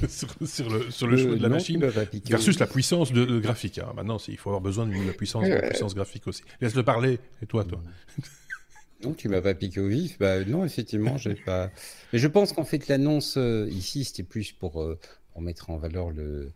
sur, 0.09 0.29
le, 0.71 0.91
sur 0.91 1.09
le 1.09 1.17
choix 1.17 1.35
de 1.35 1.43
la 1.43 1.49
machine 1.49 1.85
versus 2.29 2.59
la 2.61 2.67
puissance 2.67 3.13
de, 3.13 3.41
graphique. 3.41 3.79
Hein. 3.79 3.93
Maintenant, 3.97 4.19
il 4.29 4.37
faut 4.37 4.51
avoir 4.51 4.61
besoin 4.61 4.87
de 4.87 4.93
la 4.93 5.13
puissance, 5.13 5.45
de 5.45 5.69
puissance 5.69 5.95
graphique 5.95 6.27
aussi. 6.29 6.43
Laisse-le 6.61 6.85
parler. 6.85 7.19
Et 7.43 7.47
toi, 7.47 7.65
toi 7.65 7.83
Non, 9.03 9.13
tu 9.13 9.29
m'as 9.29 9.41
pas 9.41 9.55
piqué 9.55 9.81
au 9.81 9.89
vif. 9.89 10.19
Bah 10.19 10.45
non, 10.45 10.65
effectivement, 10.65 11.17
j'ai 11.19 11.35
pas. 11.35 11.71
Mais 12.13 12.19
je 12.19 12.29
pense 12.29 12.53
qu'en 12.53 12.65
fait 12.65 12.89
l'annonce 12.89 13.37
euh, 13.37 13.69
ici, 13.71 14.05
c'était 14.05 14.23
plus 14.23 14.53
pour, 14.53 14.83
euh, 14.83 14.99
pour 15.33 15.43
mettre 15.43 15.71
en 15.71 15.77
valeur 15.77 16.11
le. 16.11 16.53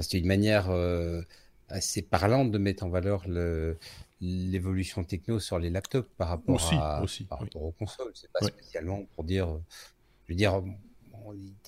c'était 0.00 0.18
une 0.18 0.26
manière 0.26 0.70
euh, 0.70 1.22
assez 1.68 2.02
parlante 2.02 2.50
de 2.50 2.58
mettre 2.58 2.82
en 2.84 2.88
valeur 2.88 3.28
le 3.28 3.78
l'évolution 4.22 5.02
techno 5.02 5.40
sur 5.40 5.58
les 5.58 5.68
laptops 5.68 6.08
par 6.16 6.28
rapport 6.28 6.72
à 6.72 7.02
aussi, 7.02 7.24
par 7.24 7.40
rapport 7.40 7.62
aux 7.62 7.72
consoles. 7.72 8.12
C'est 8.14 8.30
pas 8.30 8.46
spécialement 8.46 9.04
pour 9.14 9.24
dire, 9.24 9.48
je 10.24 10.32
veux 10.32 10.36
dire, 10.36 10.62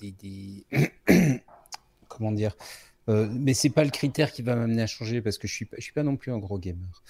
des, 0.01 0.65
comment 2.07 2.31
dire 2.31 2.55
Euh, 3.07 3.29
mais 3.31 3.53
c'est 3.53 3.69
pas 3.69 3.83
le 3.83 3.91
critère 3.91 4.31
qui 4.31 4.41
va 4.41 4.55
m'amener 4.55 4.81
à 4.81 4.87
changer 4.87 5.21
parce 5.21 5.37
que 5.37 5.47
je 5.47 5.53
suis 5.53 5.65
pas, 5.65 5.77
je 5.77 5.83
suis 5.83 5.93
pas 5.93 6.01
non 6.01 6.15
plus 6.15 6.31
un 6.31 6.39
gros 6.39 6.57
gamer. 6.57 7.03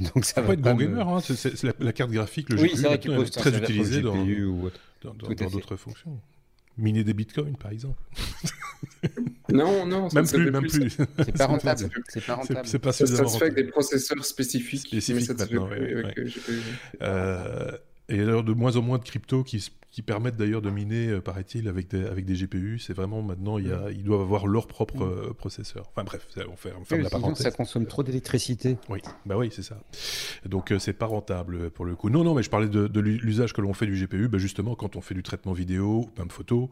Donc 0.14 0.24
ça 0.24 0.40
va 0.40 0.48
pas 0.48 0.52
être 0.52 0.60
gros 0.60 0.76
gamer, 0.76 1.08
hein, 1.08 1.20
c'est 1.20 1.62
la, 1.80 1.92
carte 1.92 2.12
graphique, 2.12 2.50
le 2.50 2.56
GPU, 2.56 3.20
est 3.20 3.30
très 3.30 3.56
utilisé 3.58 4.00
dans 4.00 4.14
d'autres 5.02 5.76
fonctions. 5.76 6.20
Miner 6.76 7.04
des 7.04 7.14
bitcoins, 7.14 7.56
par 7.56 7.70
exemple. 7.70 8.00
non, 9.48 9.86
non, 9.86 10.08
même 10.12 10.26
plus, 10.26 10.50
même 10.50 10.66
plus. 10.66 10.96
C'est 11.24 11.36
pas 11.36 11.46
rentable. 11.46 11.90
C'est 12.08 12.24
pas 12.24 12.34
rentable. 12.34 12.66
C'est 12.66 12.78
pas 12.78 12.92
ça, 12.92 13.06
ça 13.06 13.26
se 13.26 13.38
fait 13.38 13.44
avec 13.44 13.54
des 13.54 13.64
processeurs 13.64 14.24
spécifiques. 14.24 14.86
Spécifiques 14.86 15.38
maintenant, 15.38 15.68
euh, 17.02 17.70
et 18.08 18.18
d'ailleurs, 18.18 18.44
de 18.44 18.52
moins 18.52 18.76
en 18.76 18.82
moins 18.82 18.98
de 18.98 19.04
crypto 19.04 19.42
qui, 19.44 19.70
qui 19.94 20.02
permettent 20.02 20.36
d'ailleurs 20.36 20.60
de 20.60 20.70
miner, 20.70 21.06
euh, 21.06 21.20
paraît-il, 21.20 21.68
avec 21.68 21.88
des, 21.88 22.04
avec 22.04 22.24
des 22.24 22.34
GPU. 22.34 22.80
C'est 22.80 22.92
vraiment 22.92 23.22
maintenant, 23.22 23.58
il 23.58 23.68
y 23.68 23.72
a, 23.72 23.88
mm. 23.88 23.92
ils 23.92 24.02
doivent 24.02 24.22
avoir 24.22 24.48
leur 24.48 24.66
propre 24.66 25.06
mm. 25.06 25.28
euh, 25.28 25.32
processeur. 25.32 25.86
Enfin 25.92 26.02
bref, 26.02 26.26
on 26.50 26.56
fait, 26.56 26.72
on 26.74 26.96
la 26.98 27.08
parenthèse. 27.08 27.44
Ça 27.44 27.52
consomme 27.52 27.86
trop 27.86 28.02
d'électricité. 28.02 28.76
Oui, 28.88 29.00
bah 29.24 29.36
oui, 29.38 29.50
c'est 29.52 29.62
ça. 29.62 29.78
Donc 30.46 30.72
euh, 30.72 30.80
c'est 30.80 30.92
pas 30.92 31.06
rentable 31.06 31.70
pour 31.70 31.84
le 31.84 31.94
coup. 31.94 32.10
Non, 32.10 32.24
non, 32.24 32.34
mais 32.34 32.42
je 32.42 32.50
parlais 32.50 32.68
de, 32.68 32.88
de 32.88 33.00
l'usage 33.00 33.52
que 33.52 33.60
l'on 33.60 33.72
fait 33.72 33.86
du 33.86 33.94
GPU. 33.94 34.26
Bah, 34.28 34.38
justement, 34.38 34.74
quand 34.74 34.96
on 34.96 35.00
fait 35.00 35.14
du 35.14 35.22
traitement 35.22 35.52
vidéo, 35.52 36.10
même 36.18 36.28
photo, 36.28 36.70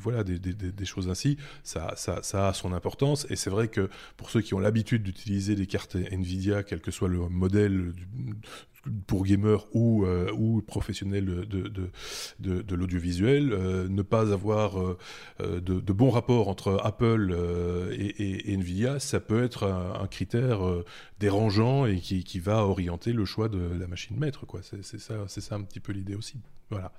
voilà, 0.00 0.22
des, 0.22 0.38
des, 0.38 0.54
des, 0.54 0.84
choses 0.84 1.08
ainsi, 1.08 1.38
ça, 1.64 1.92
ça, 1.96 2.22
ça 2.22 2.48
a 2.48 2.52
son 2.54 2.72
importance. 2.72 3.26
Et 3.30 3.36
c'est 3.36 3.50
vrai 3.50 3.66
que 3.66 3.90
pour 4.16 4.30
ceux 4.30 4.42
qui 4.42 4.54
ont 4.54 4.60
l'habitude 4.60 5.02
d'utiliser 5.02 5.56
des 5.56 5.66
cartes 5.66 5.96
Nvidia, 5.96 6.62
quel 6.62 6.80
que 6.80 6.92
soit 6.92 7.08
le 7.08 7.28
modèle 7.28 7.92
du, 7.92 8.06
pour 9.06 9.24
gamers 9.24 9.66
ou, 9.74 10.04
euh, 10.04 10.60
professionnels 10.66 11.24
de, 11.46 12.74
l'audiovisuel, 12.74 13.52
euh, 13.52 13.88
ne 13.88 14.02
pas 14.02 14.32
avoir 14.32 14.80
euh, 14.80 14.98
de, 15.40 15.80
de, 15.80 15.92
bons 15.92 16.10
rapports 16.10 16.48
entre 16.48 16.80
Apple 16.82 17.36
et, 17.92 18.54
Nvidia, 18.54 18.98
ça 18.98 19.20
peut 19.20 19.42
être 19.42 19.64
un, 19.64 20.06
critère 20.06 20.60
dérangeant 21.18 21.86
et 21.86 21.98
qui, 21.98 22.38
va 22.38 22.64
orienter 22.66 23.12
le 23.12 23.24
choix 23.24 23.48
de 23.48 23.58
la 23.58 23.86
machine 23.86 24.18
maître. 24.18 24.44
C'est, 24.62 24.98
ça, 24.98 25.14
c'est 25.28 25.40
ça 25.40 25.54
un 25.54 25.62
petit 25.62 25.80
peu 25.80 25.92
l'idée 25.92 26.14
aussi. 26.14 26.40
Voilà. 26.70 26.92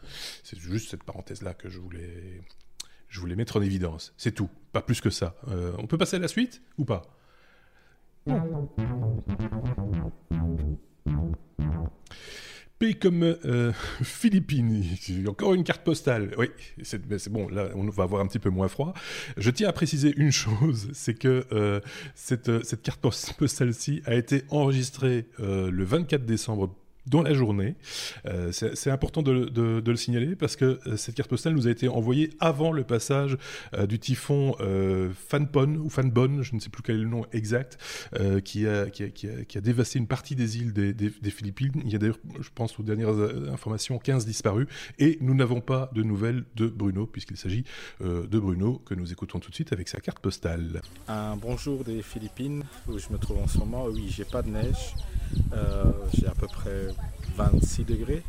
C'est 0.43 0.57
juste 0.57 0.89
cette 0.89 1.03
parenthèse-là 1.03 1.53
que 1.53 1.69
je 1.69 1.79
voulais, 1.79 2.41
je 3.09 3.19
voulais 3.19 3.35
mettre 3.35 3.57
en 3.57 3.61
évidence. 3.61 4.13
C'est 4.17 4.33
tout, 4.33 4.49
pas 4.71 4.81
plus 4.81 5.01
que 5.01 5.09
ça. 5.09 5.35
on 5.77 5.87
peut 5.87 5.97
passer 5.97 6.15
à 6.15 6.19
la 6.19 6.27
suite 6.27 6.61
ou 6.77 6.85
pas? 6.85 7.03
Pays 12.77 12.95
comme 12.95 13.23
euh, 13.23 13.71
Philippines, 14.03 14.83
encore 15.27 15.53
une 15.53 15.63
carte 15.63 15.83
postale. 15.83 16.31
Oui, 16.37 16.47
c'est 16.83 17.29
bon, 17.29 17.47
là 17.47 17.69
on 17.73 17.87
va 17.87 18.03
avoir 18.03 18.21
un 18.21 18.27
petit 18.27 18.39
peu 18.39 18.49
moins 18.49 18.67
froid. 18.67 18.93
Je 19.37 19.49
tiens 19.49 19.69
à 19.69 19.73
préciser 19.73 20.13
une 20.17 20.31
chose, 20.31 20.89
c'est 20.93 21.13
que 21.13 21.45
euh, 21.53 21.79
cette, 22.15 22.65
cette, 22.65 22.81
carte 22.81 22.99
postale-ci 23.37 24.01
a 24.05 24.13
été 24.13 24.43
enregistrée 24.49 25.25
euh, 25.39 25.71
le 25.71 25.83
24 25.85 26.25
décembre 26.25 26.75
dans 27.07 27.21
la 27.21 27.33
journée. 27.33 27.75
Euh, 28.25 28.51
c'est 28.51 28.89
important 28.89 29.21
de, 29.21 29.51
le 29.85 29.95
signaler 29.95 30.35
parce 30.35 30.55
que 30.55 30.79
euh, 30.87 30.97
cette 30.97 31.15
carte 31.15 31.29
postale 31.29 31.53
nous 31.53 31.67
a 31.67 31.71
été 31.71 31.87
envoyée 31.87 32.31
avant 32.39 32.71
le 32.71 32.83
passage 32.83 33.37
euh, 33.73 33.85
du 33.85 33.99
typhon 33.99 34.55
Fanpon 35.29 35.75
ou 35.83 35.89
Fanbon, 35.89 36.41
je 36.41 36.55
ne 36.55 36.59
sais 36.59 36.69
plus 36.69 36.81
quel 36.81 36.95
est 36.95 37.03
le 37.03 37.07
nom 37.07 37.25
exact, 37.31 37.77
qui, 38.43 38.67
a, 38.67 38.85
dévasté 39.61 39.99
une 39.99 40.07
partie 40.07 40.35
des 40.35 40.57
îles 40.57 40.73
des, 40.73 40.93
des, 40.93 41.09
des 41.09 41.29
Philippines. 41.29 41.73
Il 41.83 41.91
y 41.91 41.95
a 41.95 41.99
d'ailleurs, 41.99 42.19
je 42.39 42.49
pense 42.53 42.79
aux 42.79 42.83
dernières 42.83 43.17
informations, 43.51 43.97
15 43.97 44.25
disparus 44.25 44.67
et 44.99 45.17
nous 45.21 45.35
n'avons 45.35 45.61
pas 45.61 45.89
de 45.93 46.03
nouvelles 46.03 46.43
de 46.55 46.67
Bruno 46.67 47.05
puisqu'il 47.05 47.37
s'agit 47.37 47.63
de 48.01 48.39
Bruno 48.39 48.81
que 48.85 48.93
nous 48.93 49.11
écoutons 49.11 49.39
tout 49.39 49.49
de 49.49 49.55
suite 49.55 49.73
avec 49.73 49.87
sa 49.87 49.99
carte 49.99 50.19
postale. 50.19 50.81
Un 51.07 51.35
bonjour 51.35 51.83
des 51.83 52.01
Philippines 52.01 52.63
où 52.87 52.97
je 52.97 53.09
me 53.09 53.17
trouve 53.17 53.39
en 53.39 53.47
ce 53.47 53.57
moment. 53.57 53.85
Oui, 53.85 54.07
j'ai 54.09 54.25
pas 54.25 54.41
de 54.41 54.49
neige. 54.49 54.95
j'ai 56.13 56.27
à 56.27 56.33
peu 56.33 56.47
près 56.47 56.94
26 57.35 57.83
degrés 57.83 58.23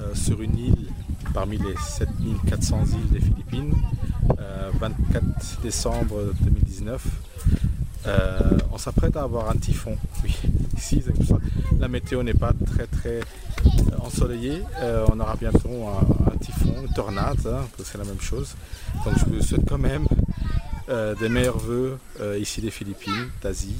euh, 0.00 0.14
sur 0.14 0.40
une 0.40 0.56
île 0.56 0.86
parmi 1.34 1.58
les 1.58 1.74
7400 1.78 2.84
îles 2.86 3.10
des 3.12 3.20
Philippines, 3.20 3.74
24 4.80 5.22
euh, 5.24 5.62
décembre 5.62 6.32
2019. 6.40 7.06
Euh, 8.06 8.40
on 8.72 8.78
s'apprête 8.78 9.16
à 9.16 9.22
avoir 9.22 9.50
un 9.50 9.56
typhon. 9.56 9.96
Oui, 10.24 10.34
ici, 10.76 11.02
la 11.78 11.88
météo 11.88 12.22
n'est 12.22 12.34
pas 12.34 12.52
très 12.52 12.86
très 12.86 13.20
ensoleillée. 13.98 14.62
on 15.08 15.20
aura 15.20 15.36
bientôt 15.36 15.86
un, 15.86 16.36
typhon, 16.38 16.74
une 16.82 16.92
tornade, 16.92 17.46
hein, 17.46 17.66
c'est 17.84 17.98
la 17.98 18.04
même 18.04 18.20
chose. 18.20 18.54
Donc 19.04 19.14
je 19.18 19.24
vous 19.24 19.42
souhaite 19.42 19.68
quand 19.68 19.78
même 19.78 20.06
des 20.90 21.28
meilleurs 21.28 21.58
voeux 21.58 21.98
ici 22.38 22.60
des 22.60 22.70
Philippines, 22.70 23.30
d'Asie. 23.42 23.76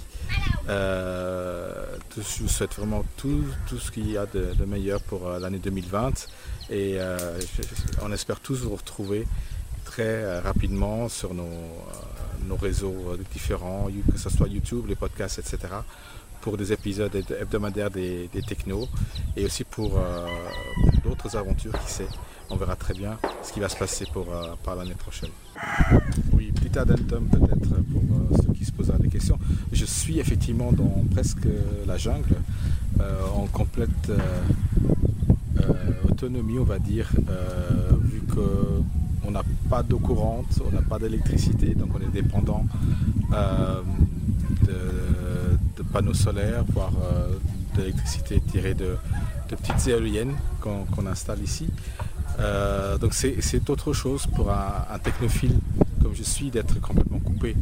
Euh, 0.68 1.84
je 2.16 2.42
vous 2.42 2.48
souhaite 2.48 2.74
vraiment 2.74 3.04
tout, 3.16 3.44
tout 3.68 3.78
ce 3.78 3.90
qu'il 3.90 4.10
y 4.10 4.16
a 4.16 4.26
de, 4.26 4.64
meilleur 4.64 5.00
pour 5.02 5.26
euh, 5.26 5.38
l'année 5.38 5.58
2020 5.58 6.28
et 6.70 6.96
euh, 6.98 7.40
on 8.02 8.12
espère 8.12 8.38
tous 8.40 8.62
vous 8.62 8.76
retrouver 8.76 9.26
très 9.84 10.38
rapidement 10.38 11.08
sur 11.08 11.34
nos, 11.34 11.48
nos 12.46 12.56
réseaux 12.56 13.16
différents, 13.32 13.88
que 14.12 14.18
ce 14.18 14.30
soit 14.30 14.46
YouTube, 14.46 14.86
les 14.88 14.94
podcasts, 14.94 15.38
etc 15.38 15.58
pour 16.40 16.56
des 16.56 16.72
épisodes 16.72 17.14
hebdomadaires 17.38 17.90
des, 17.90 18.28
des 18.28 18.40
technos 18.40 18.88
et 19.36 19.44
aussi 19.44 19.62
pour, 19.62 20.00
d'autres 21.04 21.36
aventures, 21.36 21.78
qui 21.84 21.92
sait. 21.92 22.08
On 22.50 22.56
verra 22.56 22.76
très 22.76 22.94
bien 22.94 23.18
ce 23.42 23.52
qui 23.52 23.60
va 23.60 23.68
se 23.68 23.76
passer 23.76 24.06
pour, 24.12 24.26
par 24.64 24.76
l'année 24.76 24.94
prochaine. 24.94 25.30
Oui, 26.32 26.52
petit 26.52 26.78
addendum 26.78 27.28
peut-être 27.28 27.68
pour 27.92 28.42
ceux 28.42 28.52
qui 28.52 28.64
se 28.64 28.72
posent 28.72 28.92
des 28.98 29.08
questions. 29.08 29.38
Je 29.72 29.84
suis 29.84 30.18
effectivement 30.18 30.72
dans 30.72 31.04
presque 31.10 31.46
la 31.86 31.96
jungle, 31.96 32.36
euh, 33.00 33.22
en 33.34 33.46
complète 33.46 34.10
euh, 34.10 34.18
euh, 35.60 35.72
autonomie, 36.08 36.58
on 36.58 36.64
va 36.64 36.78
dire, 36.78 37.08
vu 38.02 38.22
qu'on 38.22 39.30
n'a 39.30 39.42
pas 39.68 39.82
d'eau 39.82 39.98
courante, 39.98 40.60
on 40.66 40.74
n'a 40.74 40.82
pas 40.82 40.98
d'électricité, 40.98 41.74
donc 41.74 41.90
on 41.94 42.00
est 42.00 42.12
dépendant 42.12 42.66
de, 44.66 45.82
panneaux 45.92 46.14
solaires, 46.14 46.64
voire 46.72 46.92
d'électricité 47.74 48.40
tirée 48.40 48.74
de, 48.74 48.96
petites 49.48 49.88
éoliennes 49.88 50.34
qu'on 50.60 51.06
installe 51.06 51.42
ici. 51.42 51.66
Donc 53.00 53.14
c'est 53.14 53.70
autre 53.70 53.92
chose 53.92 54.26
pour 54.26 54.50
un 54.50 54.98
technophile 55.02 55.58
comme 56.02 56.14
je 56.14 56.22
suis, 56.22 56.50
d'être 56.50 56.80
complètement 56.80 57.18
coupé 57.18 57.54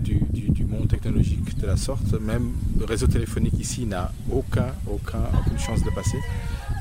du, 0.00 0.18
monde 0.66 0.88
technologique 0.88 1.56
de 1.58 1.66
la 1.66 1.76
sorte. 1.76 2.12
Même 2.20 2.52
le 2.78 2.84
réseau 2.84 3.06
téléphonique 3.06 3.58
ici 3.58 3.86
n'a 3.86 4.12
aucun, 4.30 4.74
aucun, 4.86 5.22
aucune 5.40 5.58
chance 5.58 5.82
de 5.82 5.90
passer. 5.90 6.18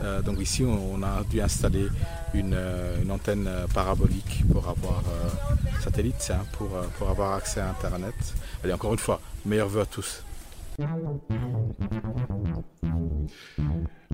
Euh, 0.01 0.21
donc 0.21 0.41
ici, 0.41 0.65
on, 0.65 1.01
a 1.03 1.23
dû 1.29 1.39
installer 1.39 1.87
une, 2.33 2.53
euh, 2.53 3.01
antenne 3.09 3.47
euh, 3.47 3.65
parabolique 3.73 4.43
pour 4.51 4.67
avoir 4.67 5.03
satellite, 5.81 6.33
pour, 6.53 6.69
pour 6.97 7.09
avoir 7.09 7.35
accès 7.35 7.61
à 7.61 7.69
Internet. 7.69 8.15
Allez, 8.63 8.73
encore 8.73 8.91
une 8.91 8.99
fois, 8.99 9.21
meilleurs 9.45 9.69
vœux 9.69 9.81
à 9.81 9.85
tous. 9.85 10.23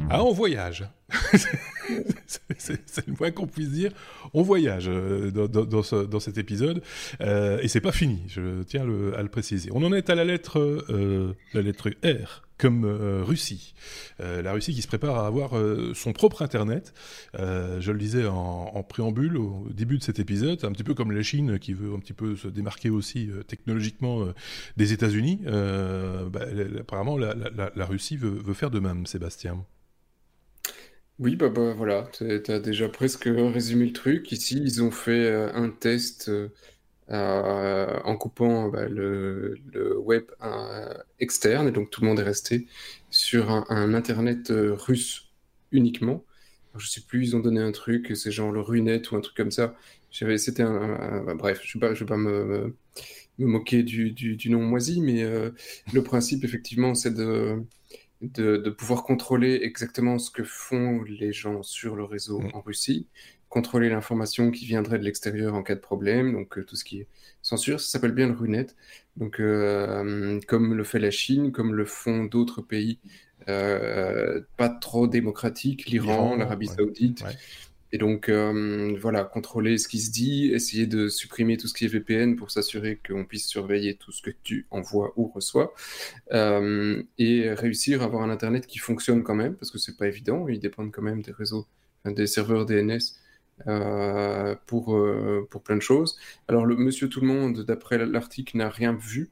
Ah, 0.09 0.23
on 0.23 0.31
voyage. 0.31 0.85
c'est 2.57 3.07
le 3.07 3.13
moins 3.19 3.31
qu'on 3.31 3.47
puisse 3.47 3.69
dire. 3.69 3.91
On 4.33 4.41
voyage 4.41 4.85
euh, 4.87 5.31
dans, 5.31 6.19
cet 6.19 6.37
épisode 6.37 6.81
euh, 7.21 7.59
et 7.61 7.67
c'est 7.67 7.81
pas 7.81 7.91
fini. 7.91 8.23
Je 8.27 8.63
tiens 8.63 8.81
à 8.81 9.21
le 9.21 9.29
préciser. 9.29 9.69
On 9.73 9.83
en 9.83 9.93
est 9.93 10.09
à 10.09 10.15
la 10.15 10.23
lettre, 10.23 10.59
euh, 10.59 11.35
la 11.53 11.61
lettre 11.61 11.91
R 12.03 12.43
comme 12.57 12.85
Russie. 12.85 13.73
la 14.19 14.53
Russie 14.53 14.73
qui 14.73 14.81
se 14.81 14.87
prépare 14.87 15.17
à 15.17 15.27
avoir 15.27 15.51
son 15.95 16.13
propre 16.13 16.41
Internet. 16.41 16.93
je 17.33 17.91
le 17.91 17.97
disais 17.97 18.25
en, 18.25 18.83
préambule 18.83 19.37
au 19.37 19.67
début 19.71 19.97
de 19.97 20.03
cet 20.03 20.19
épisode, 20.19 20.63
un 20.63 20.71
petit 20.71 20.83
peu 20.83 20.93
comme 20.93 21.11
la 21.11 21.23
Chine 21.23 21.59
qui 21.59 21.73
veut 21.73 21.93
un 21.93 21.99
petit 21.99 22.13
peu 22.13 22.35
se 22.35 22.47
démarquer 22.47 22.89
aussi 22.89 23.29
technologiquement 23.47 24.27
des 24.77 24.93
États-Unis. 24.93 25.41
Bah, 25.45 26.45
apparemment, 26.79 27.17
la, 27.17 27.85
Russie 27.85 28.17
veut, 28.17 28.53
faire 28.53 28.71
de 28.71 28.79
même, 28.79 29.05
Sébastien. 29.05 29.65
Oui, 31.19 31.35
bah, 31.35 31.49
bah 31.49 31.73
voilà, 31.77 32.09
tu 32.11 32.51
as 32.51 32.59
déjà 32.59 32.89
presque 32.89 33.25
résumé 33.25 33.85
le 33.85 33.93
truc. 33.93 34.31
Ici, 34.31 34.59
ils 34.61 34.81
ont 34.81 34.91
fait 34.91 35.25
euh, 35.25 35.53
un 35.53 35.69
test 35.69 36.31
euh, 37.11 37.99
en 38.03 38.15
coupant 38.17 38.69
bah, 38.69 38.87
le, 38.87 39.57
web 39.97 40.23
euh, 40.43 40.93
externe, 41.19 41.67
et 41.67 41.71
donc 41.71 41.89
tout 41.89 42.01
le 42.01 42.07
monde 42.07 42.19
est 42.19 42.23
resté 42.23 42.67
sur 43.09 43.49
un, 43.51 43.93
Internet 43.93 44.51
russe 44.51 45.29
uniquement. 45.71 46.23
je 46.77 46.87
sais 46.87 47.01
plus, 47.01 47.29
ils 47.29 47.35
ont 47.35 47.39
donné 47.39 47.61
un 47.61 47.71
truc, 47.71 48.15
c'est 48.15 48.31
genre 48.31 48.51
le 48.51 48.61
Runet 48.61 49.01
ou 49.11 49.15
un 49.15 49.21
truc 49.21 49.35
comme 49.35 49.51
ça. 49.51 49.75
C'était 50.11 50.63
un, 50.63 51.35
bref, 51.35 51.61
je 51.63 51.77
ne 51.77 51.87
vais, 51.87 51.93
vais 51.93 52.05
pas 52.05 52.17
me, 52.17 52.75
me 53.39 53.45
moquer 53.47 53.83
du, 53.83 54.11
du, 54.11 54.49
nom 54.49 54.61
moisi, 54.61 55.01
mais 55.01 55.23
le 55.23 56.03
principe, 56.03 56.43
effectivement, 56.43 56.93
c'est 56.95 57.13
de 57.13 57.63
de, 58.23 58.69
pouvoir 58.69 59.03
contrôler 59.03 59.59
exactement 59.63 60.17
ce 60.17 60.31
que 60.31 60.43
font 60.43 61.03
les 61.03 61.33
gens 61.33 61.61
sur 61.63 61.95
le 61.95 62.03
réseau 62.03 62.39
mm. 62.39 62.51
en 62.53 62.61
Russie, 62.61 63.07
contrôler 63.53 63.89
l'information 63.89 64.49
qui 64.49 64.65
viendrait 64.65 64.97
de 64.97 65.03
l'extérieur 65.03 65.53
en 65.53 65.61
cas 65.61 65.75
de 65.75 65.79
problème, 65.79 66.33
donc 66.33 66.65
tout 66.65 66.75
ce 66.75 66.83
qui 66.83 67.01
est 67.01 67.07
censure, 67.43 67.79
ça 67.79 67.87
s'appelle 67.87 68.13
bien 68.13 68.27
le 68.27 68.33
RUNET, 68.33 68.67
donc 69.17 69.37
comme 70.47 70.73
le 70.73 70.83
fait 70.83 70.97
la 70.97 71.11
Chine, 71.11 71.51
comme 71.51 71.75
le 71.75 71.85
font 71.85 72.23
d'autres 72.23 72.63
pays 72.63 72.97
pas 73.45 74.69
trop 74.81 75.07
démocratiques, 75.07 75.85
l'Iran, 75.85 76.35
l'Arabie 76.35 76.67
Saoudite. 76.67 77.23
Et 77.93 77.99
donc, 77.99 78.27
euh, 78.27 78.97
voilà, 78.99 79.23
contrôler 79.23 79.77
ce 79.77 79.87
qui 79.87 79.99
se 79.99 80.09
dit, 80.09 80.47
essayer 80.47 80.87
de 80.87 81.09
supprimer 81.09 81.57
tout 81.57 81.67
ce 81.67 81.75
qui 81.75 81.85
est 81.85 81.87
VPN 81.87 82.35
pour 82.35 82.49
s'assurer 82.49 82.99
qu'on 83.07 83.23
puisse 83.23 83.45
surveiller 83.45 83.93
tout 83.93 84.11
ce 84.11 84.23
que 84.23 84.31
tu 84.41 84.65
envoies 84.71 85.13
ou 85.15 85.27
reçois, 85.27 85.75
euh, 86.31 87.03
et 87.19 87.53
réussir 87.53 88.01
à 88.01 88.05
avoir 88.05 88.23
un 88.23 88.31
Internet 88.31 88.65
qui 88.65 88.79
fonctionne 88.79 89.21
quand 89.21 89.35
même, 89.35 89.53
parce 89.53 89.69
que 89.69 89.77
c'est 89.77 89.95
pas 89.95 90.07
évident, 90.07 90.47
ils 90.47 90.59
dépendent 90.59 90.91
quand 90.91 91.03
même 91.03 91.21
des 91.21 91.31
réseaux, 91.31 91.67
des 92.03 92.25
serveurs 92.25 92.65
DNS 92.65 92.97
euh, 93.67 94.55
pour, 94.65 94.97
pour 95.49 95.63
plein 95.63 95.75
de 95.75 95.81
choses. 95.81 96.17
Alors, 96.47 96.65
le 96.65 96.75
Monsieur 96.75 97.09
Tout 97.09 97.21
le 97.21 97.27
Monde, 97.27 97.63
d'après 97.65 98.03
l'article, 98.05 98.57
n'a 98.57 98.69
rien 98.69 98.93
vu, 98.93 99.29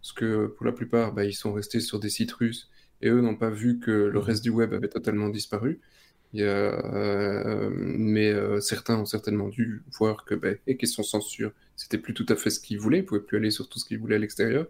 parce 0.00 0.12
que 0.12 0.46
pour 0.46 0.66
la 0.66 0.72
plupart, 0.72 1.12
bah, 1.12 1.24
ils 1.24 1.34
sont 1.34 1.52
restés 1.52 1.80
sur 1.80 2.00
des 2.00 2.10
sites 2.10 2.32
russes, 2.32 2.70
et 3.02 3.08
eux 3.08 3.20
n'ont 3.20 3.36
pas 3.36 3.50
vu 3.50 3.78
que 3.78 3.90
le 3.90 4.18
mmh. 4.18 4.22
reste 4.22 4.44
du 4.44 4.50
web 4.50 4.72
avait 4.72 4.88
totalement 4.88 5.28
disparu. 5.28 5.80
Euh, 6.42 7.70
mais 7.72 8.30
euh, 8.32 8.60
certains 8.60 8.98
ont 8.98 9.04
certainement 9.04 9.48
dû 9.48 9.82
voir 9.92 10.24
que, 10.24 10.34
ben, 10.34 10.56
et 10.66 10.76
question 10.76 11.02
censure, 11.02 11.52
c'était 11.76 11.98
plus 11.98 12.14
tout 12.14 12.26
à 12.28 12.36
fait 12.36 12.50
ce 12.50 12.58
qu'ils 12.60 12.78
voulaient, 12.78 12.98
ils 12.98 13.04
pouvaient 13.04 13.20
plus 13.20 13.36
aller 13.38 13.50
sur 13.50 13.68
tout 13.68 13.78
ce 13.78 13.84
qu'ils 13.84 13.98
voulaient 13.98 14.16
à 14.16 14.18
l'extérieur. 14.18 14.66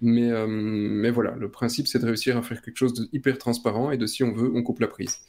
Mais, 0.00 0.30
euh, 0.30 0.46
mais 0.48 1.10
voilà, 1.10 1.36
le 1.36 1.48
principe 1.48 1.86
c'est 1.86 2.00
de 2.00 2.06
réussir 2.06 2.36
à 2.36 2.42
faire 2.42 2.62
quelque 2.62 2.76
chose 2.76 2.94
de 2.94 3.08
hyper 3.12 3.38
transparent 3.38 3.90
et 3.90 3.96
de 3.96 4.06
si 4.06 4.24
on 4.24 4.32
veut, 4.32 4.50
on 4.54 4.62
coupe 4.62 4.80
la 4.80 4.88
prise. 4.88 5.20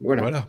Voilà. 0.00 0.22
voilà. 0.22 0.48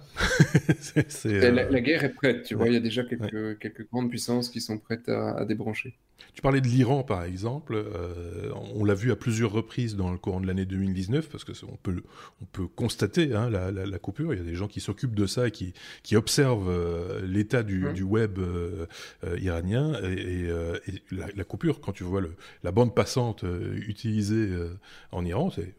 la, 1.72 1.82
guerre 1.82 2.04
est 2.04 2.14
prête, 2.14 2.44
tu 2.44 2.56
vois, 2.56 2.68
il 2.68 2.74
y 2.74 2.78
a 2.78 2.82
déjà 2.82 3.04
quelques, 3.04 3.60
quelques 3.60 3.88
grandes 3.90 4.10
puissances 4.10 4.50
qui 4.50 4.62
sont 4.62 4.78
prêtes 4.78 5.10
à 5.10 5.44
débrancher. 5.46 5.96
Tu 6.34 6.42
parlais 6.42 6.62
de 6.62 6.68
l'Iran, 6.68 7.04
par 7.04 7.24
exemple. 7.24 7.74
Euh, 7.76 8.52
on 8.74 8.86
l'a 8.86 8.94
vu 8.94 9.12
à 9.12 9.16
plusieurs 9.16 9.52
reprises 9.52 9.96
dans 9.96 10.12
le 10.12 10.18
courant 10.18 10.40
de 10.40 10.48
l'année 10.48 10.66
2019, 10.66 11.30
parce 11.30 11.44
que 11.44 11.52
on 11.66 11.76
peut, 11.78 12.04
on 12.42 12.46
peut 12.46 12.68
constater 12.68 13.34
hein, 13.34 13.50
la, 13.50 14.00
coupure. 14.00 14.34
Il 14.34 14.38
y 14.38 14.42
a 14.42 14.46
des 14.46 14.56
gens 14.56 14.68
qui 14.68 14.80
s'occupent 14.80 15.16
de 15.16 15.26
ça 15.26 15.48
et 15.48 15.52
qui, 15.52 15.74
qui 16.04 16.16
observent 16.16 16.70
euh, 16.70 17.26
l'état 17.26 17.64
du, 17.64 17.80
mmh. 17.80 18.04
web 18.04 18.40
euh, 18.40 18.86
iranien 19.40 19.94
et, 20.04 20.48
la, 21.12 21.44
coupure. 21.44 21.82
Quand 21.82 21.92
tu 21.92 22.04
vois 22.04 22.22
le, 22.22 22.36
la 22.64 22.72
bande 22.72 22.96
passante 22.96 23.44
utilisée 23.76 24.50
en 25.12 25.26
Iran, 25.26 25.50
c'est 25.50 25.74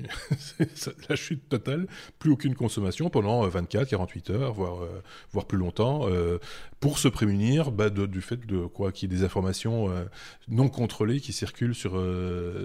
la 1.08 1.16
chute 1.16 1.48
totale, 1.48 1.86
plus 2.18 2.32
aucune 2.32 2.54
consommation 2.54 3.10
pendant 3.10 3.46
24, 3.46 3.88
48 3.88 4.30
heures, 4.30 4.52
voire, 4.52 4.82
euh, 4.82 5.02
voire 5.32 5.46
plus 5.46 5.58
longtemps, 5.58 6.08
euh, 6.08 6.38
pour 6.80 6.98
se 6.98 7.06
prémunir 7.06 7.70
bah, 7.70 7.90
du 7.90 8.20
fait 8.20 8.44
de 8.44 8.66
quoi? 8.66 8.90
Qu'il 8.90 9.10
y 9.10 9.14
ait 9.14 9.18
des 9.18 9.24
informations 9.24 9.90
euh, 9.90 10.04
non 10.48 10.68
contrôlées 10.68 11.20
qui 11.20 11.32
circulent 11.32 11.74
sur, 11.74 11.92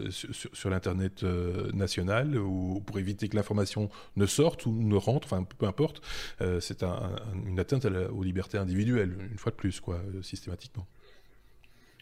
sur, 0.09 0.69
l'internet 0.69 1.23
national, 1.73 2.37
ou 2.37 2.81
pour 2.85 2.97
éviter 2.99 3.29
que 3.29 3.35
l'information 3.35 3.89
ne 4.15 4.25
sorte 4.25 4.65
ou 4.65 4.71
ne 4.71 4.95
rentre, 4.95 5.27
enfin 5.27 5.43
peu 5.43 5.67
importe, 5.67 6.01
c'est 6.59 6.83
une 6.83 7.59
atteinte 7.59 7.85
aux 7.85 8.23
libertés 8.23 8.57
individuelles, 8.57 9.15
une 9.31 9.37
fois 9.37 9.51
de 9.51 9.57
plus, 9.57 9.79
quoi, 9.79 10.01
systématiquement. 10.21 10.87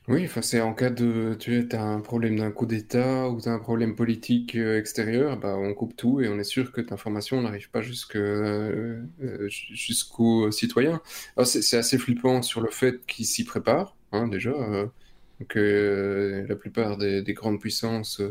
Oui, 0.08 0.24
enfin, 0.24 0.42
c'est 0.42 0.62
en 0.62 0.74
cas 0.74 0.90
de, 0.90 1.36
tu 1.38 1.68
as 1.74 1.84
un 1.84 2.00
problème 2.00 2.38
d'un 2.38 2.50
coup 2.50 2.66
d'État 2.66 3.28
ou 3.28 3.42
tu 3.42 3.50
as 3.50 3.52
un 3.52 3.60
problème 3.60 3.94
politique 3.94 4.56
euh, 4.56 4.80
extérieur, 4.80 5.38
bah, 5.38 5.58
on 5.58 5.74
coupe 5.74 5.98
tout 5.98 6.22
et 6.22 6.30
on 6.30 6.40
est 6.40 6.46
sûr 6.46 6.72
que 6.72 6.80
l'information 6.80 7.42
n'arrive 7.42 7.70
pas 7.70 7.82
jusque, 7.82 8.16
euh, 8.16 9.04
euh, 9.22 9.50
jusqu'aux 9.50 10.50
citoyens. 10.50 11.02
c'est 11.44 11.76
assez 11.76 11.98
flippant 11.98 12.42
sur 12.42 12.62
le 12.62 12.70
fait 12.72 13.06
qu'ils 13.06 13.26
s'y 13.26 13.44
préparent, 13.44 13.98
hein, 14.14 14.30
déjà. 14.30 14.54
que 15.50 16.46
la 16.48 16.56
plupart 16.56 16.98
des, 16.98 17.24
grandes 17.34 17.60
puissances 17.60 18.22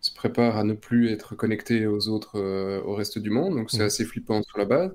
se 0.00 0.14
préparent 0.14 0.56
à 0.56 0.64
ne 0.64 0.74
plus 0.74 1.10
être 1.12 1.34
connectées 1.36 1.86
aux 1.86 2.08
autres, 2.08 2.40
au 2.84 2.94
reste 2.94 3.18
du 3.18 3.30
monde. 3.30 3.56
Donc 3.56 3.70
c'est 3.70 3.78
mmh. 3.82 3.82
assez 3.82 4.04
flippant 4.06 4.42
sur 4.42 4.58
la 4.58 4.64
base. 4.64 4.94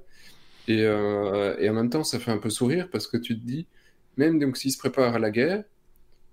Et, 0.67 0.81
et 0.81 1.69
en 1.69 1.73
même 1.73 1.89
temps, 1.89 2.03
ça 2.03 2.19
fait 2.19 2.31
un 2.31 2.39
peu 2.39 2.49
sourire 2.49 2.89
parce 2.91 3.07
que 3.07 3.17
tu 3.17 3.39
te 3.39 3.45
dis, 3.45 3.67
même 4.17 4.39
donc 4.39 4.57
s'ils 4.57 4.71
se 4.71 4.77
préparent 4.79 5.15
à 5.15 5.19
la 5.19 5.31
guerre, 5.31 5.63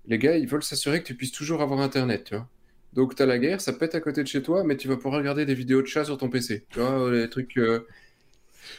les 0.07 0.19
gars, 0.19 0.37
ils 0.37 0.49
veulent 0.49 0.63
s'assurer 0.63 1.01
que 1.01 1.07
tu 1.07 1.15
puisses 1.15 1.33
toujours 1.33 1.63
avoir 1.63 1.81
Internet, 1.81 2.25
tu 2.25 2.35
vois. 2.35 2.49
Donc, 2.93 3.15
tu 3.15 3.23
as 3.23 3.27
la 3.27 3.39
guerre, 3.39 3.61
ça 3.61 3.73
pète 3.73 3.95
à 3.95 4.01
côté 4.01 4.23
de 4.23 4.29
chez 4.29 4.43
toi, 4.43 4.65
mais 4.65 4.77
tu 4.77 4.87
vas 4.89 4.97
pouvoir 4.97 5.15
regarder 5.15 5.47
des 5.47 5.55
vidéos 5.55 5.81
de 5.81 5.87
chat 5.87 6.05
sur 6.05 6.19
ton 6.19 6.29
PC. 6.29 6.67
Tu 6.71 6.81
vois, 6.81 7.11
les 7.11 7.29
trucs. 7.31 7.57
Euh, 7.57 7.87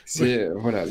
c'est. 0.05 0.49
Voilà. 0.49 0.86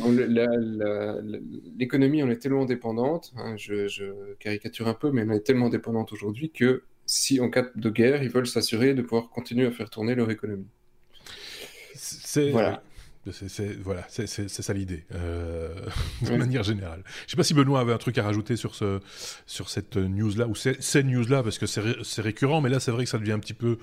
L'économie, 1.78 2.22
on 2.22 2.30
est 2.30 2.38
tellement 2.38 2.64
dépendante, 2.64 3.32
hein, 3.36 3.56
je, 3.56 4.34
caricature 4.40 4.88
un 4.88 4.94
peu, 4.94 5.12
mais 5.12 5.24
on 5.26 5.32
est 5.32 5.40
tellement 5.40 5.68
dépendante 5.68 6.12
aujourd'hui 6.12 6.50
que 6.50 6.82
si 7.06 7.40
en 7.40 7.48
cas 7.48 7.66
de 7.74 7.90
guerre, 7.90 8.22
ils 8.22 8.30
veulent 8.30 8.46
s'assurer 8.46 8.94
de 8.94 9.02
pouvoir 9.02 9.30
continuer 9.30 9.66
à 9.66 9.70
faire 9.70 9.90
tourner 9.90 10.14
leur 10.14 10.30
économie. 10.30 10.68
C'est. 11.94 12.50
Voilà. 12.50 12.82
C'est 13.30 13.80
voilà, 13.80 14.04
c'est 14.08 14.26
ça 14.26 14.72
l'idée, 14.72 15.04
euh, 15.14 15.72
de 16.22 16.36
manière 16.36 16.64
générale. 16.64 17.04
Je 17.26 17.30
sais 17.30 17.36
pas 17.36 17.44
si 17.44 17.54
Benoît 17.54 17.78
avait 17.78 17.92
un 17.92 17.98
truc 17.98 18.18
à 18.18 18.24
rajouter 18.24 18.56
sur 18.56 18.74
ce 18.74 18.98
sur 19.46 19.70
cette 19.70 19.96
news 19.96 20.34
là 20.34 20.48
ou 20.48 20.56
ces, 20.56 21.02
news 21.04 21.26
là 21.28 21.44
parce 21.44 21.58
que 21.58 21.66
c'est 21.66 22.20
récurrent, 22.20 22.60
mais 22.60 22.68
là 22.68 22.80
c'est 22.80 22.90
vrai 22.90 23.04
que 23.04 23.10
ça 23.10 23.18
devient 23.18 23.32
un 23.32 23.38
petit 23.38 23.54
peu 23.54 23.78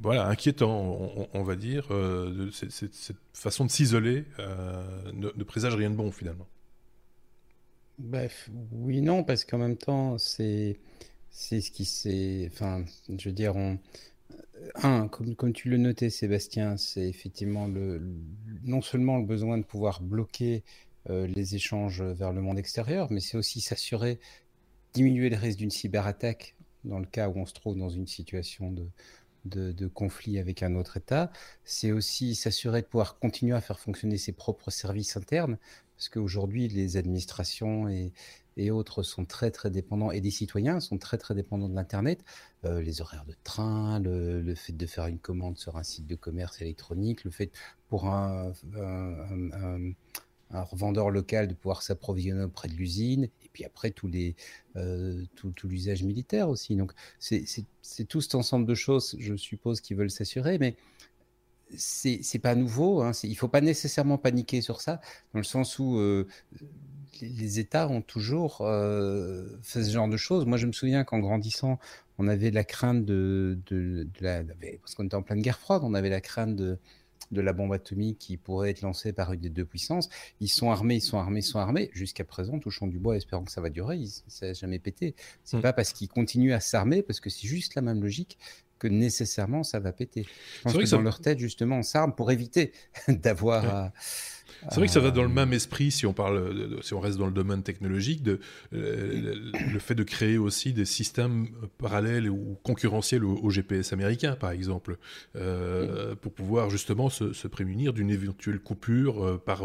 voilà 0.00 0.28
inquiétant, 0.28 1.26
on, 1.32 1.42
va 1.42 1.56
dire. 1.56 1.88
Euh, 1.90 2.50
cette 2.52 3.16
façon 3.32 3.64
de 3.64 3.70
s'isoler 3.70 4.24
euh, 4.38 4.84
ne, 5.12 5.42
présage 5.42 5.74
rien 5.74 5.90
de 5.90 5.96
bon 5.96 6.12
finalement. 6.12 6.46
Bref, 7.98 8.48
oui 8.70 9.00
non 9.00 9.24
parce 9.24 9.44
qu'en 9.44 9.58
même 9.58 9.76
temps 9.76 10.16
c'est 10.18 10.78
c'est 11.30 11.60
ce 11.60 11.72
qui 11.72 11.86
s'est, 11.86 12.48
enfin 12.52 12.84
je 13.08 13.28
veux 13.28 13.34
dire 13.34 13.56
on 13.56 13.78
un, 14.82 15.08
comme, 15.08 15.52
tu 15.52 15.68
le 15.68 15.76
notais, 15.76 16.10
Sébastien, 16.10 16.76
c'est 16.76 17.08
effectivement 17.08 17.66
le, 17.66 18.00
non 18.64 18.82
seulement 18.82 19.18
le 19.18 19.24
besoin 19.24 19.58
de 19.58 19.64
pouvoir 19.64 20.02
bloquer 20.02 20.64
euh, 21.10 21.26
les 21.26 21.54
échanges 21.54 22.02
vers 22.02 22.32
le 22.32 22.40
monde 22.40 22.58
extérieur, 22.58 23.10
mais 23.10 23.20
c'est 23.20 23.36
aussi 23.36 23.60
s'assurer 23.60 24.18
diminuer 24.92 25.28
le 25.28 25.36
risque 25.36 25.58
d'une 25.58 25.70
cyberattaque 25.70 26.56
dans 26.84 26.98
le 26.98 27.06
cas 27.06 27.28
où 27.28 27.38
on 27.38 27.46
se 27.46 27.54
trouve 27.54 27.76
dans 27.76 27.90
une 27.90 28.06
situation 28.06 28.72
de, 28.72 28.88
de, 29.46 29.86
conflit 29.86 30.38
avec 30.38 30.62
un 30.62 30.74
autre 30.74 30.96
État. 30.96 31.30
C'est 31.64 31.92
aussi 31.92 32.34
s'assurer 32.34 32.82
de 32.82 32.86
pouvoir 32.86 33.18
continuer 33.18 33.54
à 33.54 33.60
faire 33.60 33.78
fonctionner 33.78 34.18
ses 34.18 34.32
propres 34.32 34.70
services 34.70 35.16
internes, 35.16 35.58
parce 35.96 36.08
qu'aujourd'hui, 36.08 36.68
les 36.68 36.96
administrations 36.96 37.88
et, 37.88 38.12
autres 38.70 39.02
sont 39.02 39.26
très 39.26 39.50
très 39.50 39.70
dépendants, 39.70 40.10
et 40.10 40.22
des 40.22 40.30
citoyens 40.30 40.80
sont 40.80 40.96
très 40.96 41.18
très 41.18 41.34
dépendants 41.34 41.68
de 41.68 41.74
l'Internet. 41.74 42.24
Euh, 42.64 42.80
les 42.80 43.02
horaires 43.02 43.26
de 43.26 43.34
train, 43.44 44.00
le, 44.00 44.54
fait 44.54 44.72
de 44.72 44.86
faire 44.86 45.06
une 45.06 45.18
commande 45.18 45.58
sur 45.58 45.76
un 45.76 45.82
site 45.82 46.06
de 46.06 46.14
commerce 46.14 46.62
électronique, 46.62 47.24
le 47.24 47.30
fait 47.30 47.50
pour 47.88 48.06
un, 48.06 48.52
revendeur 50.50 51.10
local 51.10 51.48
de 51.48 51.54
pouvoir 51.54 51.82
s'approvisionner 51.82 52.44
auprès 52.44 52.68
de 52.68 52.74
l'usine, 52.74 53.24
et 53.44 53.50
puis 53.52 53.64
après 53.64 53.90
tous 53.90 54.06
les, 54.06 54.36
euh, 54.76 55.22
tout, 55.34 55.52
l'usage 55.68 56.02
militaire 56.02 56.48
aussi. 56.48 56.76
Donc 56.76 56.92
c'est 57.18 57.44
tout 58.08 58.22
cet 58.22 58.36
ensemble 58.36 58.64
de 58.64 58.74
choses, 58.74 59.16
je 59.18 59.34
suppose, 59.34 59.82
qui 59.82 59.92
veulent 59.92 60.10
s'assurer, 60.10 60.56
mais 60.56 60.76
c'est 61.76 62.38
pas 62.40 62.54
nouveau. 62.54 63.02
Hein, 63.02 63.12
il 63.22 63.36
faut 63.36 63.48
pas 63.48 63.60
nécessairement 63.60 64.18
paniquer 64.18 64.60
sur 64.60 64.80
ça, 64.80 65.00
dans 65.32 65.40
le 65.40 65.44
sens 65.44 65.78
où 65.78 65.98
euh, 65.98 66.26
les 67.20 67.58
États 67.58 67.88
ont 67.88 68.02
toujours 68.02 68.58
euh, 68.60 69.58
fait 69.62 69.84
ce 69.84 69.90
genre 69.90 70.08
de 70.08 70.16
choses. 70.16 70.46
Moi, 70.46 70.58
je 70.58 70.66
me 70.66 70.72
souviens 70.72 71.04
qu'en 71.04 71.18
grandissant, 71.18 71.78
on 72.18 72.28
avait 72.28 72.50
la 72.50 72.64
crainte 72.64 73.04
de, 73.04 73.58
la, 74.20 74.42
parce 74.80 74.94
qu'on 74.94 75.04
était 75.04 75.14
en 75.14 75.22
pleine 75.22 75.42
guerre 75.42 75.58
froide, 75.58 75.82
on 75.84 75.94
avait 75.94 76.08
la 76.08 76.20
crainte 76.20 76.56
de, 76.56 76.78
de 77.32 77.40
la 77.40 77.52
bombe 77.52 77.72
atomique 77.72 78.18
qui 78.18 78.36
pourrait 78.36 78.70
être 78.70 78.82
lancée 78.82 79.12
par 79.12 79.32
une 79.32 79.40
des 79.40 79.50
deux 79.50 79.64
puissances. 79.64 80.08
Ils 80.40 80.48
sont 80.48 80.70
armés, 80.70 80.96
ils 80.96 81.00
sont 81.00 81.18
armés, 81.18 81.40
ils 81.40 81.42
sont 81.42 81.58
armés. 81.58 81.90
Jusqu'à 81.92 82.24
présent, 82.24 82.58
touchons 82.58 82.86
du 82.86 82.98
bois, 82.98 83.16
espérant 83.16 83.44
que 83.44 83.52
ça 83.52 83.60
va 83.60 83.70
durer. 83.70 84.00
ça 84.28 84.46
n'a 84.46 84.52
jamais 84.52 84.78
pété. 84.78 85.14
C'est 85.44 85.56
n'est 85.56 85.60
mmh. 85.60 85.62
pas 85.62 85.72
parce 85.72 85.92
qu'ils 85.92 86.08
continuent 86.08 86.52
à 86.52 86.60
s'armer, 86.60 87.02
parce 87.02 87.20
que 87.20 87.30
c'est 87.30 87.46
juste 87.46 87.74
la 87.74 87.82
même 87.82 88.00
logique 88.02 88.38
que 88.78 88.88
nécessairement 88.88 89.62
ça 89.62 89.80
va 89.80 89.92
péter. 89.92 90.26
Je 90.58 90.62
pense 90.62 90.74
que, 90.74 90.90
dans 90.90 91.02
leur 91.02 91.20
tête, 91.20 91.38
justement, 91.38 91.78
on 91.78 91.82
s'arme 91.82 92.14
pour 92.14 92.30
éviter 92.30 92.72
d'avoir 93.08 93.64
à 93.64 93.92
c'est 94.68 94.76
vrai 94.76 94.86
que 94.86 94.92
ça 94.92 95.00
va 95.00 95.10
dans 95.10 95.22
le 95.22 95.28
même 95.28 95.52
esprit 95.52 95.90
si 95.90 96.06
on 96.06 96.12
parle, 96.12 96.82
si 96.82 96.94
on 96.94 97.00
reste 97.00 97.18
dans 97.18 97.26
le 97.26 97.32
domaine 97.32 97.62
technologique, 97.62 98.22
euh, 98.74 99.34
le, 99.72 99.78
fait 99.78 99.94
de 99.94 100.02
créer 100.02 100.38
aussi 100.38 100.72
des 100.72 100.84
systèmes 100.84 101.48
parallèles 101.78 102.28
ou 102.28 102.58
concurrentiels 102.62 103.24
au, 103.24 103.50
GPS 103.50 103.92
américain, 103.92 104.36
par 104.36 104.50
exemple, 104.50 104.98
euh, 105.36 106.14
pour 106.16 106.32
pouvoir 106.32 106.70
justement 106.70 107.08
se, 107.08 107.46
prémunir 107.46 107.92
d'une 107.92 108.10
éventuelle 108.10 108.58
coupure 108.58 109.24
euh, 109.24 109.38
par 109.38 109.64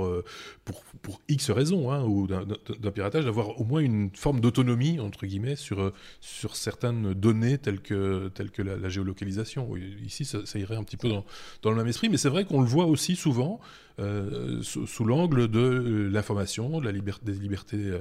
pour, 0.65 1.21
X 1.27 1.49
raisons 1.49 1.91
hein, 1.91 2.03
ou 2.03 2.27
d'un 2.27 2.91
piratage, 2.91 3.25
d'avoir 3.25 3.59
au 3.59 3.63
moins 3.63 3.81
une 3.81 4.11
forme 4.15 4.39
d'autonomie 4.39 4.99
entre 4.99 5.25
guillemets 5.25 5.55
sur 5.55 5.91
sur 6.19 6.55
certaines 6.55 7.13
données 7.13 7.57
telles 7.57 7.81
que 7.81 8.29
telles 8.29 8.51
que 8.51 8.61
la, 8.61 8.89
géolocalisation. 8.89 9.75
Ici, 10.03 10.25
ça, 10.25 10.59
irait 10.59 10.75
un 10.75 10.83
petit 10.83 10.97
peu 10.97 11.09
dans, 11.09 11.25
dans 11.61 11.71
le 11.71 11.77
même 11.77 11.87
esprit, 11.87 12.09
mais 12.09 12.17
c'est 12.17 12.29
vrai 12.29 12.45
qu'on 12.45 12.61
le 12.61 12.67
voit 12.67 12.85
aussi 12.85 13.15
souvent. 13.15 13.59
Euh, 13.99 14.61
sous, 14.61 15.05
l'angle 15.05 15.47
de 15.47 15.59
euh, 15.59 16.09
l'information, 16.09 16.79
de 16.79 16.85
la 16.85 16.91
liberté, 16.91 17.25
des 17.25 17.33
libertés 17.33 17.91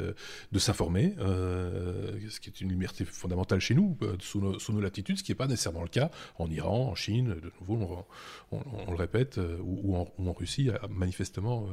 de 0.53 0.59
s'informer, 0.59 1.15
ce 1.19 2.41
qui 2.41 2.51
est 2.51 2.61
une 2.61 2.71
liberté 2.71 3.05
fondamentale 3.05 3.61
chez 3.61 3.75
nous, 3.75 3.97
sous 4.21 4.41
nos, 4.41 4.81
latitudes, 4.81 5.19
ce 5.19 5.23
qui 5.23 5.33
n'est 5.33 5.37
pas 5.37 5.47
nécessairement 5.47 5.83
le 5.83 5.89
cas 5.89 6.11
en 6.39 6.51
Iran, 6.51 6.89
en 6.91 6.95
Chine, 6.95 7.35
de 7.35 7.53
nouveau, 7.61 8.05
on, 8.53 8.91
le 8.91 8.97
répète, 8.97 9.41
ou, 9.63 9.97
en, 9.97 10.33
Russie, 10.33 10.71
manifestement 10.89 11.67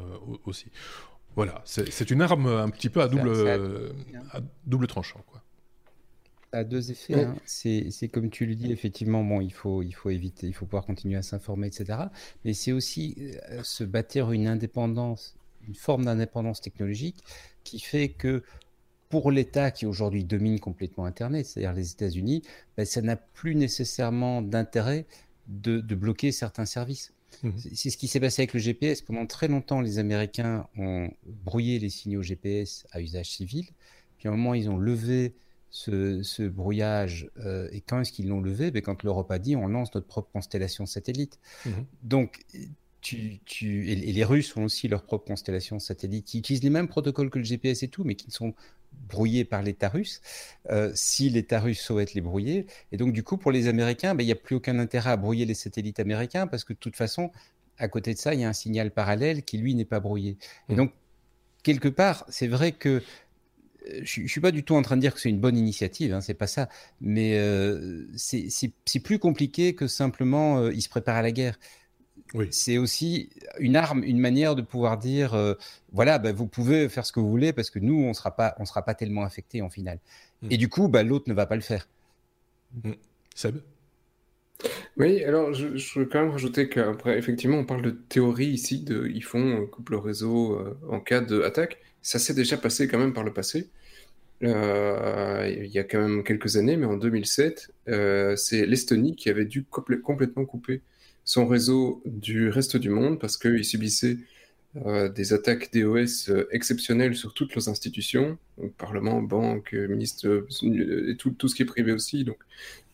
aussi. 0.46 0.72
Voilà, 1.36 1.62
c'est 1.66 2.12
une 2.12 2.22
arme 2.22 2.48
un 2.48 2.70
petit 2.70 2.90
peu 2.90 3.02
à 3.02 3.08
double, 3.08 3.30
à 4.32 4.40
double 4.66 4.88
tranchant. 4.88 5.24
Quoi 5.28 5.44
a 6.52 6.64
deux 6.64 6.92
effets. 6.92 7.24
Hein. 7.24 7.36
C'est 7.46 8.08
comme 8.12 8.30
tu 8.30 8.46
le 8.46 8.56
dis, 8.56 8.72
effectivement, 8.72 9.24
bon, 9.24 9.42
il 9.42 9.54
faut, 9.54 9.84
il 9.84 9.94
faut 9.94 10.10
éviter, 10.10 10.48
il 10.48 10.54
faut 10.54 10.66
pouvoir 10.66 10.86
continuer 10.86 11.18
à 11.18 11.22
s'informer, 11.22 11.68
etc. 11.68 12.00
Mais 12.46 12.54
c'est 12.54 12.72
aussi 12.72 13.16
euh, 13.50 13.62
se 13.64 13.84
bâtir 13.84 14.32
une 14.32 14.48
indépendance, 14.48 15.36
une 15.68 15.76
forme 15.76 16.06
d'indépendance 16.06 16.62
technologique 16.62 17.24
qui 17.64 17.80
fait 17.80 18.10
que 18.10 18.44
pour 19.10 19.32
l'État 19.32 19.72
qui 19.72 19.86
aujourd'hui 19.86 20.24
domine 20.24 20.60
complètement 20.60 21.06
Internet, 21.06 21.46
c'est-à-dire 21.46 21.74
les 21.74 21.92
États-Unis, 21.92 22.44
ben, 22.76 22.86
ça 22.86 23.02
n'a 23.02 23.16
plus 23.16 23.56
nécessairement 23.56 24.42
d'intérêt 24.42 25.06
de, 25.48 25.80
bloquer 25.80 26.32
certains 26.32 26.66
services. 26.66 27.14
Mmh. 27.44 27.52
C'est 27.74 27.90
ce 27.90 27.98
qui 27.98 28.08
s'est 28.08 28.20
passé 28.20 28.42
avec 28.42 28.54
le 28.54 28.60
GPS. 28.60 29.02
Pendant 29.02 29.26
très 29.26 29.48
longtemps, 29.48 29.80
les 29.80 30.00
Américains 30.00 30.68
ont 30.78 31.10
brouillé 31.26 31.80
les 31.80 31.90
signaux 31.90 32.22
GPS 32.22 32.86
à 32.92 33.00
usage 33.00 33.30
civil. 33.30 33.66
Puis 34.18 34.28
à 34.28 34.32
un 34.32 34.36
moment, 34.36 34.54
ils 34.54 34.70
ont 34.70 34.78
levé 34.78 35.36
ce, 35.70 36.48
brouillage. 36.48 37.30
Euh, 37.38 37.68
et 37.72 37.82
quand 37.82 38.02
est-ce 38.02 38.12
qu'ils 38.12 38.28
l'ont 38.28 38.42
levé? 38.42 38.72
Ben, 38.72 38.82
Quand 38.82 39.04
l'Europe 39.04 39.32
a 39.32 39.40
dit 39.40 39.56
on 39.56 39.68
lance 39.68 39.94
notre 39.94 40.08
propre 40.08 40.32
constellation 40.32 40.86
satellite. 40.86 41.40
Mhm. 41.66 41.86
Donc, 42.04 42.46
tu, 43.02 43.40
tu, 43.46 43.90
et, 43.90 43.96
les 43.96 44.24
Russes 44.24 44.56
ont 44.58 44.64
aussi 44.64 44.88
leur 44.88 45.04
propre 45.04 45.26
constellation 45.26 45.80
satellite 45.80 46.26
qui 46.26 46.40
utilisent 46.40 46.64
les 46.64 46.70
mêmes 46.70 46.88
protocoles 46.88 47.30
que 47.30 47.40
le 47.40 47.46
GPS 47.46 47.84
et 47.84 47.88
tout, 47.88 48.04
mais 48.04 48.16
qui 48.16 48.28
ne 48.28 48.34
sont 48.34 48.54
brouillés 49.08 49.46
par 49.46 49.62
l'État 49.62 49.90
russe, 49.90 50.22
euh, 50.70 50.92
si 50.96 51.30
l'État 51.30 51.60
russe 51.60 51.80
souhaite 51.80 52.14
les 52.14 52.22
brouiller. 52.22 52.66
Et 52.92 52.98
donc, 52.98 53.14
du 53.14 53.24
coup, 53.24 53.38
pour 53.38 53.52
les 53.52 53.68
Américains, 53.68 54.16
ben, 54.16 54.24
il 54.24 54.28
n'y 54.28 54.32
a 54.32 54.36
plus 54.36 54.56
aucun 54.56 54.80
intérêt 54.80 55.12
à 55.12 55.18
brouiller 55.18 55.46
les 55.46 55.54
satellites 55.54 56.00
américains 56.00 56.48
parce 56.48 56.64
que 56.64 56.74
de 56.74 56.80
toute 56.80 56.96
façon, 56.96 57.32
à 57.78 57.88
côté 57.88 58.14
de 58.14 58.20
ça, 58.20 58.34
il 58.34 58.42
y 58.42 58.44
a 58.44 58.50
un 58.50 58.54
signal 58.54 58.92
parallèle 58.92 59.44
qui, 59.44 59.58
lui, 59.58 59.76
n'est 59.76 59.86
pas 59.86 60.00
brouillé. 60.00 60.38
Et 60.70 60.74
mhm. 60.74 60.78
donc, 60.78 60.92
quelque 61.64 61.90
part, 61.90 62.26
c'est 62.30 62.48
vrai 62.48 62.72
que 62.72 63.04
je 64.04 64.22
ne 64.22 64.28
suis 64.28 64.42
pas 64.42 64.52
du 64.52 64.64
tout 64.64 64.76
en 64.76 64.82
train 64.82 64.96
de 64.96 65.02
dire 65.02 65.14
que 65.14 65.20
c'est 65.20 65.30
une 65.30 65.40
bonne 65.40 65.58
initiative, 65.58 66.14
hein, 66.14 66.22
c'est 66.22 66.34
pas 66.34 66.48
ça, 66.48 66.70
mais 67.02 67.38
euh, 67.38 68.06
c'est 68.16 69.00
plus 69.04 69.20
compliqué 69.20 69.76
que 69.76 69.88
simplement 69.88 70.60
euh, 70.60 70.74
il 70.74 70.82
se 70.82 70.90
prépare 70.90 71.16
à 71.16 71.22
la 71.22 71.32
guerre. 71.32 71.60
Oui. 72.34 72.48
C'est 72.52 72.78
aussi 72.78 73.30
une 73.60 73.76
arme, 73.76 74.04
une 74.04 74.20
manière 74.20 74.56
de 74.56 74.62
pouvoir 74.62 74.98
dire 74.98 75.34
euh, 75.34 75.54
voilà, 75.94 76.20
bah, 76.20 76.34
vous 76.34 76.48
pouvez 76.48 76.90
faire 76.90 77.06
ce 77.06 77.12
que 77.12 77.20
vous 77.20 77.30
voulez 77.30 77.54
parce 77.54 77.70
que 77.70 77.80
nous, 77.80 77.96
on 77.96 78.10
ne 78.10 78.14
sera 78.14 78.32
pas 78.86 78.94
tellement 78.96 79.24
affecté 79.24 79.62
en 79.62 79.70
finale. 79.70 80.00
Hmm. 80.42 80.48
Et 80.52 80.58
du 80.58 80.68
coup, 80.68 80.90
bah, 80.90 81.04
l'autre 81.04 81.30
ne 81.30 81.34
va 81.34 81.46
pas 81.46 81.56
le 81.56 81.62
faire. 81.62 81.88
Mmh. 82.84 82.92
Seb? 83.34 83.58
Oui, 84.98 85.24
alors 85.24 85.54
je, 85.54 85.78
je, 85.78 86.00
veux 86.00 86.06
quand 86.06 86.20
même 86.20 86.32
rajouter 86.32 86.68
qu'après, 86.68 87.18
effectivement, 87.18 87.58
on 87.58 87.66
parle 87.66 87.84
de 87.84 87.92
théorie 87.92 88.48
ici, 88.48 88.84
de, 88.84 89.08
ils 89.08 89.24
font 89.24 89.66
couple 89.68 89.96
réseau 89.96 90.60
en 90.90 91.00
cas 91.00 91.22
d'attaque. 91.22 91.78
Ça 92.02 92.20
s'est 92.20 92.34
déjà 92.34 92.58
passé 92.58 92.88
quand 92.88 92.98
même 92.98 93.14
par 93.14 93.24
le 93.24 93.32
passé. 93.32 93.70
Euh, 94.44 95.52
il 95.64 95.72
y 95.72 95.80
a 95.80 95.84
quand 95.84 96.00
même 96.00 96.24
quelques 96.24 96.58
années, 96.58 96.78
mais 96.78 96.86
en 96.86 96.98
2007, 96.98 97.72
euh, 97.88 98.36
c'est 98.36 98.66
l'Estonie 98.66 99.16
qui 99.16 99.30
avait 99.30 99.46
dû 99.46 99.64
complètement 99.64 100.46
couper 100.46 100.82
son 101.24 101.48
réseau 101.48 102.02
du 102.06 102.50
reste 102.50 102.78
du 102.78 102.90
monde 102.90 103.20
parce 103.20 103.38
qu'il 103.38 103.66
subissait 103.66 104.18
euh, 104.86 105.10
des 105.10 105.34
attaques 105.34 105.74
DOS 105.74 106.32
exceptionnelles 106.52 107.16
sur 107.16 107.34
toutes 107.34 107.56
leurs 107.56 107.68
institutions, 107.68 108.38
donc 108.58 108.74
Parlement, 108.74 109.22
banque, 109.22 109.74
ministre, 109.74 110.46
et 110.64 111.16
tout, 111.18 111.32
tout, 111.32 111.48
ce 111.48 111.56
qui 111.56 111.64
est 111.64 111.66
privé 111.66 111.92
aussi, 111.92 112.24
donc 112.24 112.38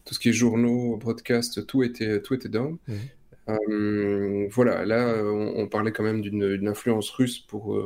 tout 0.05 0.13
ce 0.13 0.19
qui 0.19 0.29
est 0.29 0.33
journaux, 0.33 0.97
broadcast, 0.97 1.65
tout 1.67 1.83
était, 1.83 2.21
tout 2.21 2.33
était 2.33 2.49
down. 2.49 2.77
Mmh. 3.47 4.47
voilà, 4.51 4.85
là, 4.85 5.21
on, 5.25 5.55
on, 5.57 5.67
parlait 5.67 5.91
quand 5.91 6.03
même 6.03 6.21
d'une 6.21 6.67
influence 6.67 7.09
russe 7.09 7.39
pour 7.39 7.77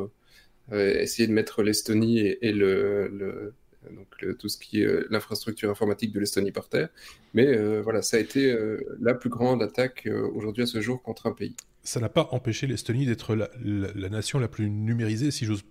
essayer 0.74 1.28
de 1.28 1.34
mettre 1.34 1.64
l'Estonie 1.64 2.20
et, 2.20 2.52
le, 2.52 3.54
donc 3.92 4.38
tout 4.38 4.50
ce 4.50 4.58
qui 4.58 4.82
est 4.82 5.10
l'infrastructure 5.10 5.70
informatique 5.70 6.12
de 6.12 6.20
l'Estonie 6.20 6.52
par 6.52 6.70
terre. 6.70 6.90
Mais 7.34 7.48
euh, 7.48 7.82
voilà, 7.82 8.02
ça 8.02 8.18
a 8.18 8.20
été 8.20 8.52
euh, 8.52 8.80
la 9.00 9.14
plus 9.14 9.30
grande 9.30 9.62
attaque 9.62 10.08
aujourd'hui 10.34 10.64
à 10.64 10.66
ce 10.66 10.82
jour 10.82 11.02
contre 11.02 11.28
un 11.28 11.32
pays 11.32 11.56
ça 11.88 12.02
n'a 12.02 12.10
pas 12.10 12.28
empêché 12.32 12.68
l'Estonie 12.68 13.06
d'être 13.06 13.34
la, 13.34 14.10
nation 14.10 14.40
la 14.40 14.50
plus 14.50 14.70
numérisée, 14.70 15.32
si 15.32 15.46
j'ose, 15.46 15.64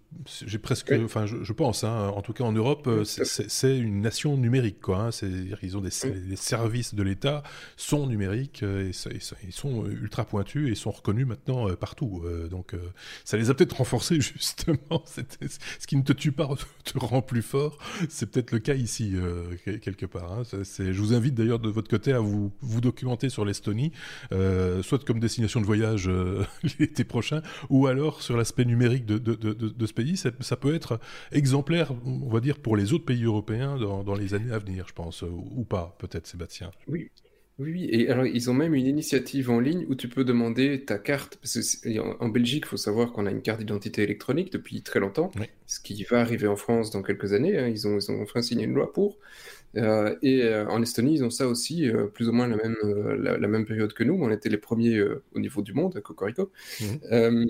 j'ai 0.46 0.58
presque, 0.58 0.94
enfin, 1.04 1.26
je, 1.26 1.52
pense, 1.52 1.84
hein, 1.84 2.08
en 2.08 2.22
tout 2.22 2.32
cas 2.32 2.44
en 2.44 2.52
Europe, 2.52 2.88
c'est 3.04 3.76
une 3.76 4.00
nation 4.00 4.38
numérique, 4.38 4.80
quoi. 4.80 5.08
Hein, 5.08 5.10
ils 5.62 5.76
ont 5.76 5.82
des 5.82 5.90
les 6.26 6.36
services 6.36 6.94
de 6.94 7.02
l'État 7.02 7.42
sont 7.76 8.06
numériques 8.06 8.62
et, 8.62 8.92
ils 9.44 9.52
sont 9.52 9.86
ultra 9.86 10.24
pointus 10.24 10.70
et 10.70 10.74
sont 10.74 10.90
reconnus 10.90 11.26
maintenant 11.26 11.68
euh, 11.68 11.76
partout. 11.76 12.22
Euh, 12.24 12.48
donc, 12.48 12.72
euh, 12.72 12.78
ça 13.24 13.36
les 13.36 13.50
a 13.50 13.54
peut-être 13.54 13.76
renforcés 13.76 14.18
justement. 14.20 15.04
ce 15.04 15.86
qui 15.86 15.96
ne 15.96 16.02
te 16.02 16.14
tue 16.14 16.32
pas 16.32 16.48
te 16.84 16.98
rend 16.98 17.20
plus 17.20 17.42
fort. 17.42 17.76
C'est 18.08 18.30
peut-être 18.30 18.52
le 18.52 18.58
cas 18.58 18.74
ici 18.74 19.16
quelque 19.82 20.06
part. 20.06 20.32
Hein. 20.32 20.42
je 20.52 20.98
vous 20.98 21.12
invite 21.12 21.34
d'ailleurs 21.34 21.58
de 21.58 21.68
votre 21.68 21.90
côté 21.90 22.12
à 22.12 22.20
vous 22.20 22.52
vous 22.62 22.80
documenter 22.80 23.28
sur 23.28 23.44
l'Estonie, 23.44 23.92
soit 24.30 25.04
comme 25.04 25.20
destination 25.20 25.60
de 25.60 25.66
voyage 25.66 26.05
euh, 26.08 26.44
l'été 26.78 27.04
prochain, 27.04 27.42
ou 27.70 27.86
alors 27.86 28.22
sur 28.22 28.36
l'aspect 28.36 28.64
numérique 28.64 29.06
de, 29.06 29.18
de, 29.18 29.34
de, 29.34 29.86
ce 29.86 29.92
pays, 29.92 30.16
ça, 30.16 30.30
ça, 30.40 30.56
peut 30.56 30.74
être 30.74 31.00
exemplaire, 31.32 31.92
on 32.04 32.28
va 32.28 32.40
dire, 32.40 32.58
pour 32.58 32.76
les 32.76 32.92
autres 32.92 33.04
pays 33.04 33.24
européens 33.24 33.78
dans, 33.78 34.04
dans 34.04 34.14
les 34.14 34.34
années 34.34 34.52
à 34.52 34.58
venir, 34.58 34.86
je 34.88 34.94
pense, 34.94 35.22
ou 35.22 35.64
pas, 35.64 35.96
peut-être, 35.98 36.26
Sébastien. 36.26 36.70
Oui. 36.88 37.10
Oui, 37.58 37.88
et 37.90 38.10
alors 38.10 38.26
ils 38.26 38.50
ont 38.50 38.54
même 38.54 38.74
une 38.74 38.86
initiative 38.86 39.48
en 39.48 39.60
ligne 39.60 39.86
où 39.88 39.94
tu 39.94 40.08
peux 40.08 40.24
demander 40.24 40.84
ta 40.84 40.98
carte. 40.98 41.38
Parce 41.40 41.54
que 41.76 42.22
en 42.22 42.28
Belgique, 42.28 42.64
il 42.66 42.68
faut 42.68 42.76
savoir 42.76 43.12
qu'on 43.12 43.24
a 43.24 43.30
une 43.30 43.40
carte 43.40 43.60
d'identité 43.60 44.02
électronique 44.02 44.52
depuis 44.52 44.82
très 44.82 45.00
longtemps, 45.00 45.30
ce 45.66 45.80
qui 45.80 46.04
va 46.04 46.20
arriver 46.20 46.48
en 46.48 46.56
France 46.56 46.90
dans 46.90 47.02
quelques 47.02 47.32
années. 47.32 47.56
Hein. 47.58 47.68
Ils, 47.68 47.88
ont, 47.88 47.98
ils 47.98 48.10
ont 48.10 48.20
enfin 48.20 48.42
signé 48.42 48.64
une 48.64 48.74
loi 48.74 48.92
pour. 48.92 49.18
Euh, 49.76 50.16
et 50.22 50.42
euh, 50.42 50.66
en 50.68 50.82
Estonie, 50.82 51.14
ils 51.14 51.24
ont 51.24 51.30
ça 51.30 51.48
aussi, 51.48 51.88
euh, 51.88 52.06
plus 52.06 52.28
ou 52.28 52.32
moins 52.32 52.48
la 52.48 52.56
même, 52.56 52.76
la, 53.18 53.48
même 53.48 53.64
période 53.64 53.92
que 53.92 54.04
nous. 54.04 54.14
On 54.14 54.30
était 54.30 54.48
les 54.48 54.56
premiers 54.56 55.00
au 55.34 55.38
niveau 55.38 55.62
du 55.62 55.72
monde, 55.74 55.96
à 55.96 56.00
Cocorico. 56.00 56.50
Mmh. 56.80 57.44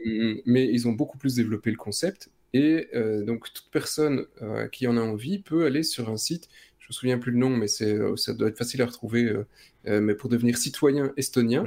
mais 0.46 0.66
ils 0.66 0.88
ont 0.88 0.92
beaucoup 0.92 1.18
plus 1.18 1.36
développé 1.36 1.70
le 1.70 1.76
concept. 1.76 2.30
Et 2.52 2.88
donc, 3.26 3.52
toute 3.52 3.68
personne 3.70 4.26
qui 4.72 4.86
en 4.86 4.96
a 4.96 5.00
envie 5.00 5.38
peut 5.38 5.66
aller 5.66 5.82
sur 5.82 6.08
un 6.08 6.16
site, 6.16 6.48
je 6.78 6.86
me 6.88 6.92
souviens 6.92 7.18
plus 7.18 7.32
le 7.32 7.38
nom, 7.38 7.50
mais 7.50 7.66
c'est, 7.66 7.98
ça 8.16 8.32
doit 8.32 8.48
être 8.48 8.58
facile 8.58 8.82
à 8.82 8.86
retrouver, 8.86 9.32
mais 9.84 10.14
pour 10.14 10.30
devenir 10.30 10.56
citoyen 10.56 11.12
estonien. 11.16 11.64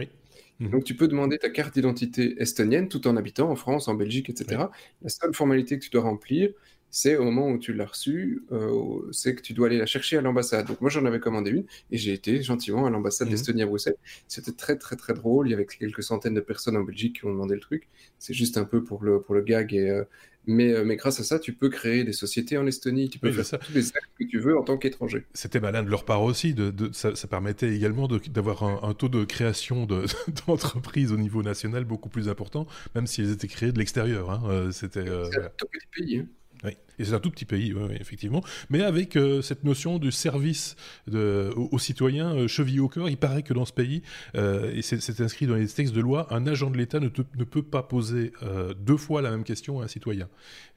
Mmh. 0.59 0.69
Donc, 0.71 0.83
tu 0.83 0.95
peux 0.95 1.07
demander 1.07 1.37
ta 1.37 1.49
carte 1.49 1.75
d'identité 1.75 2.35
estonienne 2.41 2.89
tout 2.89 3.07
en 3.07 3.15
habitant 3.15 3.49
en 3.49 3.55
France, 3.55 3.87
en 3.87 3.93
Belgique, 3.93 4.29
etc. 4.29 4.63
La 5.01 5.09
seule 5.09 5.33
formalité 5.33 5.77
que 5.79 5.83
tu 5.83 5.89
dois 5.89 6.01
remplir, 6.01 6.51
c'est 6.91 7.15
au 7.15 7.23
moment 7.23 7.49
où 7.49 7.57
tu 7.57 7.73
l'as 7.73 7.85
reçue, 7.85 8.43
euh, 8.51 9.01
c'est 9.11 9.35
que 9.35 9.41
tu 9.41 9.53
dois 9.53 9.67
aller 9.67 9.77
la 9.77 9.85
chercher 9.85 10.17
à 10.17 10.21
l'ambassade. 10.21 10.67
Donc 10.67 10.81
moi 10.81 10.89
j'en 10.89 11.05
avais 11.05 11.19
commandé 11.19 11.51
une 11.51 11.65
et 11.91 11.97
j'ai 11.97 12.13
été 12.13 12.41
gentiment 12.41 12.85
à 12.85 12.89
l'ambassade 12.89 13.27
mmh. 13.27 13.31
d'Estonie 13.31 13.61
à 13.63 13.65
Bruxelles. 13.65 13.97
C'était 14.27 14.51
très 14.51 14.77
très 14.77 14.95
très 14.95 15.13
drôle. 15.13 15.47
Il 15.47 15.51
y 15.51 15.53
avait 15.53 15.65
quelques 15.65 16.03
centaines 16.03 16.33
de 16.33 16.41
personnes 16.41 16.77
en 16.77 16.83
Belgique 16.83 17.19
qui 17.19 17.25
ont 17.25 17.31
demandé 17.31 17.55
le 17.55 17.61
truc. 17.61 17.87
C'est 18.17 18.33
juste 18.33 18.57
un 18.57 18.65
peu 18.65 18.83
pour 18.83 19.03
le 19.03 19.21
pour 19.21 19.35
le 19.35 19.41
gag 19.41 19.73
et 19.73 19.89
euh, 19.89 20.03
mais, 20.45 20.73
euh, 20.73 20.83
mais 20.83 20.95
grâce 20.95 21.19
à 21.19 21.23
ça, 21.23 21.37
tu 21.37 21.53
peux 21.53 21.69
créer 21.69 22.03
des 22.03 22.13
sociétés 22.13 22.57
en 22.57 22.65
Estonie, 22.65 23.09
tu 23.09 23.19
peux 23.19 23.31
faire 23.31 23.59
tous 23.59 23.73
les 23.73 23.89
actes 23.89 24.09
que 24.19 24.25
tu 24.25 24.39
veux 24.39 24.57
en 24.57 24.63
tant 24.63 24.77
qu'étranger. 24.77 25.25
C'était 25.33 25.59
malin 25.59 25.83
de 25.83 25.89
leur 25.89 26.05
part 26.05 26.23
aussi, 26.23 26.55
de, 26.55 26.71
de 26.71 26.89
ça, 26.91 27.15
ça, 27.15 27.27
permettait 27.27 27.71
également 27.75 28.07
d'avoir 28.07 28.63
un, 28.63 28.79
un, 28.81 28.93
taux 28.93 29.09
de 29.09 29.25
création 29.25 29.85
d'entreprises 30.47 31.11
au 31.11 31.17
niveau 31.17 31.43
national 31.43 31.85
beaucoup 31.85 32.09
plus 32.09 32.29
important, 32.29 32.65
même 32.95 33.05
si 33.05 33.21
elles 33.21 33.31
étaient 33.31 33.47
créées 33.47 33.71
de 33.71 33.77
l'extérieur. 33.77 34.31
Hein. 34.31 34.71
C'était 34.71 35.07
un 35.07 35.49
tout 35.57 35.67
petit 35.67 35.87
pays. 35.95 36.17
Hein. 36.19 36.27
Oui, 36.63 36.77
et 36.99 37.05
c'est 37.05 37.13
un 37.13 37.19
tout 37.19 37.31
petit 37.31 37.45
pays, 37.45 37.73
effectivement, 37.99 38.43
mais 38.69 38.83
avec 38.83 39.15
euh, 39.15 39.41
cette 39.41 39.63
notion 39.63 39.99
du 39.99 40.11
service 40.11 40.75
aux, 41.11 41.79
citoyens 41.79 42.35
euh, 42.35 42.47
chevillé 42.47 42.79
au 42.79 42.89
cœur, 42.89 43.09
il 43.09 43.17
paraît 43.17 43.43
que 43.43 43.53
dans 43.53 43.65
ce 43.65 43.73
pays, 43.73 44.01
euh, 44.35 44.71
et 44.73 44.81
c'est 44.81 45.21
inscrit 45.21 45.47
dans 45.47 45.55
les 45.55 45.67
textes 45.67 45.93
de 45.93 46.01
loi, 46.01 46.27
un 46.31 46.45
agent 46.45 46.69
de 46.69 46.77
l'État 46.77 46.99
ne, 46.99 47.07
peut 47.07 47.63
pas 47.63 47.83
poser 47.83 48.33
deux 48.79 48.97
fois 48.97 49.21
la 49.21 49.31
même 49.31 49.43
question 49.43 49.79
à 49.79 49.85
un 49.85 49.87
citoyen. 49.87 50.27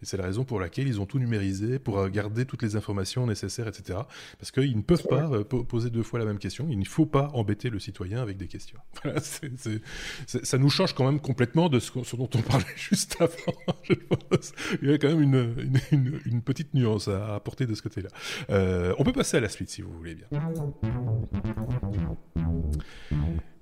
Et 0.00 0.06
c'est 0.06 0.16
la 0.16 0.24
raison 0.24 0.44
pour 0.44 0.60
laquelle 0.60 0.86
ils 0.86 1.00
ont 1.00 1.06
tout 1.06 1.18
numérisé, 1.18 1.78
pour 1.78 2.08
garder 2.08 2.44
toutes 2.44 2.62
les 2.62 2.76
informations 2.76 3.26
nécessaires, 3.26 3.68
etc. 3.68 4.00
Parce 4.38 4.50
qu'ils 4.50 4.76
ne 4.76 4.82
peuvent 4.82 5.06
pas 5.08 5.44
poser 5.44 5.90
deux 5.90 6.02
fois 6.02 6.18
la 6.18 6.24
même 6.24 6.38
question, 6.38 6.68
il 6.70 6.78
ne 6.78 6.84
faut 6.84 7.06
pas 7.06 7.30
embêter 7.34 7.70
le 7.70 7.78
citoyen 7.78 8.22
avec 8.22 8.36
des 8.36 8.46
questions. 8.46 8.78
Ça 10.26 10.58
nous 10.58 10.70
change 10.70 10.94
quand 10.94 11.04
même 11.04 11.20
complètement 11.20 11.68
de 11.68 11.78
ce, 11.78 11.92
dont 12.16 12.30
on 12.34 12.42
parlait 12.42 12.64
juste 12.76 13.16
avant, 13.20 13.76
je 13.82 13.94
pense. 13.94 14.52
Il 14.82 14.90
y 14.90 14.92
a 14.92 14.98
quand 14.98 15.08
même 15.08 15.22
une, 15.22 16.11
petite 16.42 16.74
nuance 16.74 17.08
à 17.08 17.34
apporter 17.34 17.66
de 17.66 17.74
ce 17.74 17.82
côté-là. 17.82 18.08
on 18.98 19.04
peut 19.04 19.12
passer 19.12 19.36
à 19.36 19.40
la 19.40 19.48
suite 19.48 19.70
si 19.70 19.82
vous 19.82 19.92
voulez 19.92 20.14
bien. 20.14 20.26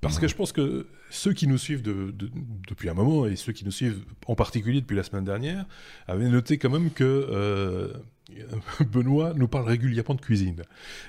Parce 0.01 0.17
que 0.17 0.27
je 0.27 0.35
pense 0.35 0.51
que 0.51 0.87
ceux 1.09 1.33
qui 1.33 1.47
nous 1.47 1.59
suivent 1.59 1.83
depuis 1.83 2.89
un 2.89 2.93
moment 2.93 3.27
et 3.27 3.35
ceux 3.35 3.53
qui 3.53 3.65
nous 3.65 3.71
suivent 3.71 4.03
en 4.25 4.35
particulier 4.35 4.81
depuis 4.81 4.95
la 4.95 5.03
semaine 5.03 5.25
dernière 5.25 5.65
avaient 6.07 6.29
noté 6.29 6.57
quand 6.57 6.71
même 6.71 6.89
que 6.89 7.93
Benoît 8.91 9.33
nous 9.35 9.47
parle 9.47 9.67
régulièrement 9.67 10.15
de 10.15 10.21
cuisine, 10.21 10.63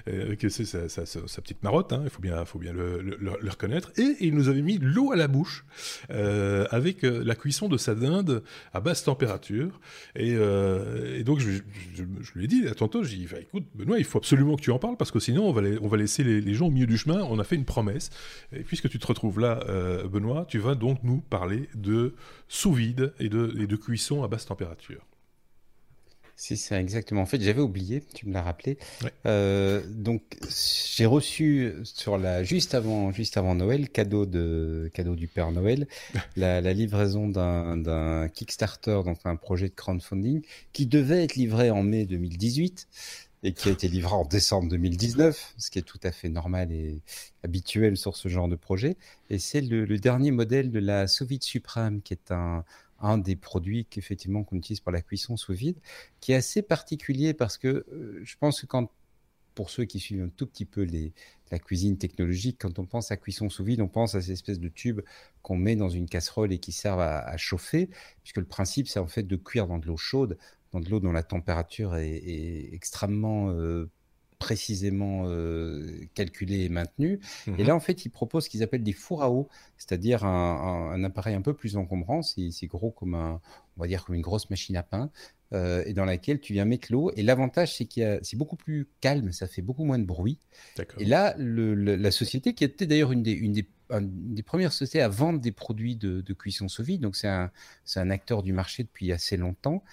euh, 0.09 0.35
c'est 0.49 0.65
sa, 0.65 1.43
petite 1.43 1.63
marotte, 1.63 1.93
hein, 1.93 2.03
il 2.05 2.11
faut 2.11 2.23
bien, 2.23 2.45
faut 2.45 2.59
bien 2.59 2.73
le, 2.73 3.19
reconnaître. 3.49 3.93
Et 3.97 4.17
il 4.21 4.35
nous 4.35 4.49
avait 4.49 4.63
mis 4.63 4.79
l'eau 4.79 5.13
à 5.13 5.17
la 5.17 5.29
bouche 5.29 5.65
euh, 6.11 6.67
avec 6.71 7.05
euh, 7.05 7.23
la 7.25 7.35
cuisson 7.35 7.69
de 7.69 7.77
sa 7.77 7.95
dinde 7.95 8.43
à 8.73 8.81
basse 8.81 9.05
température. 9.05 9.81
Et, 10.17 10.35
donc 11.25 11.41
je, 11.41 11.63
lui 12.35 12.45
ai 12.45 12.49
dit 12.49 12.67
à 12.67 12.75
tantôt, 12.75 13.03
j'ai 13.03 13.17
dit, 13.17 13.29
bah, 13.31 13.39
écoute 13.41 13.65
Benoît, 13.75 13.99
il 13.99 14.05
faut 14.05 14.19
absolument 14.19 14.57
que 14.57 14.63
tu 14.63 14.71
en 14.71 14.79
parles 14.79 14.97
parce 14.97 15.11
que 15.11 15.21
sinon 15.21 15.49
on 15.49 15.53
va, 15.89 15.97
laisser 15.97 16.25
les, 16.25 16.55
gens 16.55 16.67
au 16.67 16.71
milieu 16.71 16.87
du 16.87 16.99
chemin. 16.99 17.23
On 17.23 17.39
a 17.39 17.45
fait 17.45 17.57
une 17.57 17.65
promesse. 17.65 18.11
Et 18.53 18.61
puisque 18.61 18.89
tu 18.89 18.99
te 18.99 19.07
retrouves 19.07 19.41
là, 19.41 19.61
Benoît, 20.11 20.45
tu 20.49 20.59
vas 20.59 20.75
donc 20.75 20.99
nous 21.03 21.21
parler 21.21 21.69
de 21.75 22.15
sous 22.49 22.73
vide 22.73 23.13
et 23.19 23.29
de, 23.29 23.55
et 23.59 23.67
de 23.67 23.77
cuisson 23.77 24.23
à 24.23 24.29
basse 24.29 24.47
température. 24.47 25.03
C'est 26.45 26.57
ça, 26.57 26.81
exactement. 26.81 27.23
En 27.23 27.27
fait, 27.27 27.41
j'avais 27.41 27.61
oublié, 27.61 28.03
tu 28.15 28.27
me 28.27 28.33
l'as 28.33 28.43
rappelé. 28.43 28.77
Euh, 29.27 29.81
donc, 29.89 30.23
j'ai 30.97 31.07
reçu 31.07 31.73
sur 31.85 32.19
la 32.19 32.43
juste 32.43 32.75
avant, 32.75 33.13
juste 33.13 33.37
avant 33.37 33.55
Noël, 33.55 33.89
cadeau 33.89 34.27
de 34.27 34.91
cadeau 34.93 35.15
du 35.15 35.29
Père 35.29 35.53
Noël, 35.53 35.87
la, 36.37 36.61
livraison 36.73 37.29
d'un 37.29 38.29
Kickstarter, 38.35 39.03
donc 39.05 39.19
un 39.25 39.37
projet 39.37 39.69
de 39.69 39.75
crowdfunding 39.75 40.43
qui 40.73 40.87
devait 40.87 41.23
être 41.23 41.37
livré 41.37 41.71
en 41.71 41.85
mai 41.85 42.07
2018 42.07 42.89
et 43.45 43.53
qui 43.53 43.69
a 43.69 43.73
été 43.73 43.87
livré 43.87 44.13
en 44.13 44.25
décembre 44.25 44.69
2019, 44.69 45.55
ce 45.57 45.71
qui 45.71 45.79
est 45.79 45.83
tout 45.83 46.01
à 46.03 46.11
fait 46.11 46.29
normal 46.29 46.73
et 46.73 47.03
habituel 47.45 47.97
sur 47.97 48.17
ce 48.17 48.27
genre 48.27 48.49
de 48.49 48.57
projet. 48.57 48.97
Et 49.31 49.39
c'est 49.39 49.61
le, 49.61 49.85
le, 49.85 49.99
dernier 49.99 50.33
modèle 50.33 50.73
de 50.73 50.81
la 50.81 51.07
Soviet 51.07 51.43
Supreme, 51.43 52.03
qui 52.03 52.15
est 52.15 52.33
un, 52.33 52.65
un 53.03 53.19
des 53.19 53.37
produits 53.37 53.85
qu'effectivement 53.85 54.45
qu'on 54.45 54.57
utilise 54.57 54.81
pour 54.81 54.93
la 54.93 55.03
cuisson 55.03 55.37
sous 55.37 55.53
vide, 55.53 55.79
qui 56.21 56.33
est 56.33 56.37
assez 56.37 56.63
particulier 56.63 57.35
parce 57.35 57.59
que 57.59 57.69
euh, 57.93 58.21
je 58.25 58.37
pense 58.39 58.63
que 58.63 58.67
quand 58.67 58.91
pour 59.55 59.71
ceux 59.71 59.85
qui 59.85 59.99
suivent 59.99 60.23
un 60.23 60.29
tout 60.29 60.47
petit 60.47 60.65
peu 60.65 60.87
la 61.51 61.59
cuisine 61.59 61.99
technologique, 61.99 62.57
quand 62.61 62.79
on 62.79 62.87
pense 62.87 63.11
à 63.11 63.17
cuisson 63.17 63.51
sous 63.51 63.65
vide, 63.65 63.81
on 63.81 63.89
pense 63.89 64.15
à 64.15 64.23
ces 64.23 64.33
espèces 64.33 64.61
de 64.61 64.69
tubes 64.69 65.03
qu'on 65.43 65.57
met 65.57 65.77
dans 65.77 65.91
une 65.91 66.09
casserole 66.09 66.53
et 66.53 66.59
qui 66.59 66.73
servent 66.73 67.01
à, 67.01 67.37
chauffer, 67.37 67.91
puisque 68.23 68.39
le 68.39 68.47
principe, 68.47 68.89
c'est 68.89 68.99
en 68.99 69.07
fait 69.07 69.25
de 69.25 69.37
cuire 69.37 69.67
dans 69.67 69.79
de 69.79 69.87
l'eau 69.87 69.97
chaude, 69.97 70.39
dans 70.73 70.81
de 70.81 70.89
l'eau 70.89 71.01
dont 71.01 71.13
la 71.13 71.23
température 71.23 71.97
est, 71.97 72.73
extrêmement 72.73 73.51
euh, 73.51 73.91
précisément 74.43 75.23
euh, 75.27 75.87
calculé 76.15 76.65
et 76.65 76.69
maintenu. 76.69 77.21
Et 77.47 77.51
mhm. 77.51 77.63
là, 77.63 77.77
en 77.77 77.81
fait, 77.81 78.05
ils 78.05 78.11
proposent 78.11 78.47
ce 78.47 78.51
qu'ils 78.51 78.65
appellent 78.65 78.83
des 78.83 78.93
fours 78.93 79.23
à 79.23 79.31
eau, 79.31 79.49
c'est-à-dire 79.79 80.25
un, 80.25 81.05
appareil 81.05 81.37
un 81.37 81.43
peu 81.43 81.55
plus 81.55 81.77
encombrant. 81.77 82.23
C'est 82.23 82.67
gros 82.67 82.91
comme 82.91 83.15
un, 83.15 83.41
on 83.77 83.81
va 83.81 83.87
dire 83.87 84.05
comme 84.05 84.17
une 84.17 84.21
grosse 84.21 84.51
machine 84.51 84.77
à 84.77 84.83
pain, 84.83 85.13
euh, 85.53 85.85
et 85.87 85.93
dans 85.93 86.05
laquelle 86.05 86.41
tu 86.41 86.55
viens 86.55 86.65
mettre 86.65 86.91
l'eau. 86.91 87.13
Et 87.15 87.23
l'avantage, 87.23 87.77
c'est 87.77 87.85
qu'il 87.85 88.19
c'est 88.23 88.37
beaucoup 88.37 88.57
plus 88.57 88.89
calme, 89.01 89.31
ça 89.31 89.47
fait 89.47 89.63
beaucoup 89.63 89.85
moins 89.85 90.01
de 90.01 90.05
bruit. 90.05 90.41
Et 90.99 91.05
là, 91.05 91.37
la 91.39 92.11
société 92.11 92.53
qui 92.53 92.65
était 92.65 92.87
d'ailleurs 92.87 93.13
une 93.13 93.23
des, 93.23 93.33
une 93.33 93.53
des 93.53 93.69
des 94.01 94.43
premières 94.43 94.73
sociétés 94.73 95.03
à 95.03 95.09
vendre 95.09 95.39
des 95.39 95.53
produits 95.53 95.97
de, 95.97 96.33
cuisson 96.33 96.67
sous 96.67 96.83
vide. 96.83 97.03
Donc, 97.03 97.15
c'est 97.15 97.29
un, 97.29 97.51
un, 97.97 98.11
acteur 98.11 98.43
du 98.43 98.55
marché 98.55 98.83
depuis 98.85 99.13
assez 99.13 99.37
longtemps. 99.37 99.85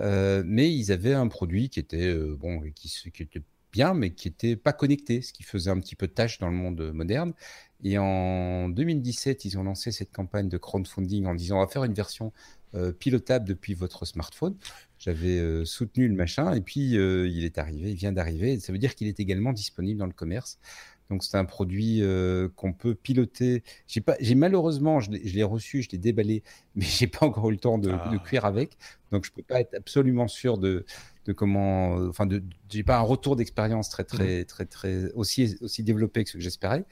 Euh, 0.00 0.44
mais 0.46 0.72
ils 0.72 0.92
avaient 0.92 1.12
un 1.12 1.26
produit 1.26 1.68
qui 1.68 1.80
était, 1.80 2.14
bon, 2.38 2.60
qui, 2.70 2.88
qui 3.12 3.22
était 3.24 3.42
bien, 3.78 3.94
mais 3.94 4.10
qui 4.10 4.26
n'était 4.26 4.56
pas 4.56 4.72
connecté, 4.72 5.22
ce 5.22 5.32
qui 5.32 5.44
faisait 5.44 5.70
un 5.70 5.78
petit 5.78 5.94
peu 5.94 6.08
tâche 6.08 6.38
dans 6.40 6.48
le 6.48 6.56
monde 6.56 6.90
moderne. 6.92 7.32
Et 7.84 7.96
en 7.96 8.68
2017, 8.68 9.44
ils 9.44 9.56
ont 9.56 9.62
lancé 9.62 9.92
cette 9.92 10.10
campagne 10.10 10.48
de 10.48 10.58
crowdfunding 10.58 11.26
en 11.26 11.34
disant 11.36 11.58
on 11.58 11.60
va 11.60 11.68
faire 11.68 11.84
une 11.84 11.94
version 11.94 12.32
euh, 12.74 12.90
pilotable 12.90 13.46
depuis 13.46 13.74
votre 13.74 14.04
smartphone. 14.04 14.56
J'avais 14.98 15.38
euh, 15.38 15.64
soutenu 15.64 16.08
le 16.08 16.14
machin 16.16 16.54
et 16.54 16.60
puis 16.60 16.98
euh, 16.98 17.28
il 17.28 17.44
est 17.44 17.56
arrivé, 17.56 17.90
il 17.90 17.94
vient 17.94 18.10
d'arriver. 18.10 18.58
Ça 18.58 18.72
veut 18.72 18.78
dire 18.78 18.96
qu'il 18.96 19.06
est 19.06 19.20
également 19.20 19.52
disponible 19.52 20.00
dans 20.00 20.06
le 20.06 20.12
commerce. 20.12 20.58
Donc 21.08 21.22
c'est 21.22 21.38
un 21.38 21.44
produit 21.44 22.02
qu'on 22.56 22.72
peut 22.74 22.94
piloter. 22.94 23.62
J'ai 23.86 24.02
pas, 24.02 24.16
j'ai 24.20 24.34
malheureusement, 24.34 25.00
je 25.00 25.10
l'ai 25.10 25.42
reçu, 25.44 25.82
je 25.82 25.88
l'ai 25.90 25.98
déballé, 25.98 26.42
mais 26.74 26.84
j'ai 26.84 27.06
pas 27.06 27.24
encore 27.24 27.48
eu 27.48 27.52
le 27.52 27.58
temps 27.58 27.78
de, 27.78 27.90
de, 27.90 27.94
ah. 27.94 28.22
cuire 28.24 28.44
avec. 28.44 28.76
Donc 29.12 29.24
je 29.24 29.30
peux 29.30 29.42
pas 29.42 29.60
être 29.60 29.74
absolument 29.74 30.26
sûr 30.26 30.58
de, 30.58 30.84
de 31.28 31.34
comment, 31.34 31.92
enfin, 32.08 32.24
de, 32.24 32.42
j'ai 32.70 32.82
pas 32.82 32.96
un 32.96 33.02
retour 33.02 33.36
d'expérience 33.36 33.90
très, 33.90 34.04
très, 34.04 34.46
très, 34.46 34.64
très, 34.64 35.12
aussi, 35.12 35.58
aussi 35.60 35.82
développé 35.82 36.24
que 36.24 36.30
ce 36.30 36.38
que 36.38 36.42
j'espérais. 36.42 36.86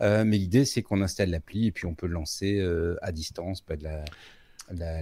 Euh, 0.00 0.24
mais 0.24 0.38
l'idée, 0.38 0.64
c'est 0.64 0.80
qu'on 0.82 1.02
installe 1.02 1.30
l'appli 1.30 1.66
et 1.66 1.72
puis 1.72 1.86
on 1.86 1.94
peut 1.96 2.06
lancer 2.06 2.60
euh, 2.60 2.96
à 3.02 3.10
distance 3.10 3.60
pas 3.60 3.76
de 3.76 3.82
la, 3.82 4.04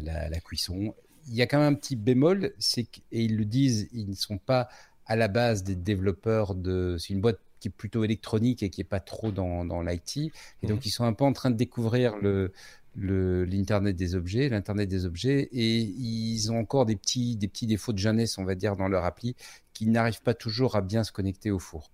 la, 0.00 0.30
la, 0.30 0.40
cuisson. 0.40 0.94
Il 1.26 1.34
y 1.34 1.42
a 1.42 1.46
quand 1.46 1.58
même 1.58 1.74
un 1.74 1.76
petit 1.76 1.96
bémol, 1.96 2.54
c'est 2.58 2.88
et 3.12 3.24
ils 3.24 3.36
le 3.36 3.44
disent, 3.44 3.90
ils 3.92 4.08
ne 4.08 4.14
sont 4.14 4.38
pas 4.38 4.70
à 5.04 5.16
la 5.16 5.28
base 5.28 5.64
des 5.64 5.76
développeurs 5.76 6.54
de. 6.54 6.96
C'est 6.98 7.12
une 7.12 7.20
boîte 7.20 7.40
qui 7.58 7.68
est 7.68 7.72
plutôt 7.72 8.04
électronique 8.04 8.62
et 8.62 8.70
qui 8.70 8.80
est 8.80 8.84
pas 8.84 9.00
trop 9.00 9.30
dans, 9.30 9.64
dans 9.64 9.82
l'IT. 9.82 10.32
Et 10.62 10.66
donc, 10.66 10.78
mmh. 10.78 10.82
ils 10.86 10.90
sont 10.90 11.04
un 11.04 11.12
peu 11.12 11.24
en 11.24 11.32
train 11.32 11.50
de 11.50 11.56
découvrir 11.56 12.16
le, 12.16 12.52
l'internet 12.96 13.96
des 13.96 14.14
objets, 14.14 14.48
l'internet 14.48 14.88
des 14.88 15.04
objets, 15.04 15.48
et 15.52 15.78
ils 15.78 16.50
ont 16.50 16.58
encore 16.58 16.86
des 16.86 16.96
petits, 16.96 17.36
des 17.36 17.48
petits 17.48 17.66
défauts 17.66 17.92
de 17.92 17.98
jeunesse, 17.98 18.38
on 18.38 18.44
va 18.44 18.54
dire, 18.54 18.76
dans 18.76 18.88
leur 18.88 19.04
appli, 19.04 19.36
qui 19.72 19.86
n'arrivent 19.86 20.22
pas 20.22 20.34
toujours 20.34 20.76
à 20.76 20.80
bien 20.80 21.04
se 21.04 21.12
connecter 21.12 21.50
au 21.50 21.58
four. 21.58 21.90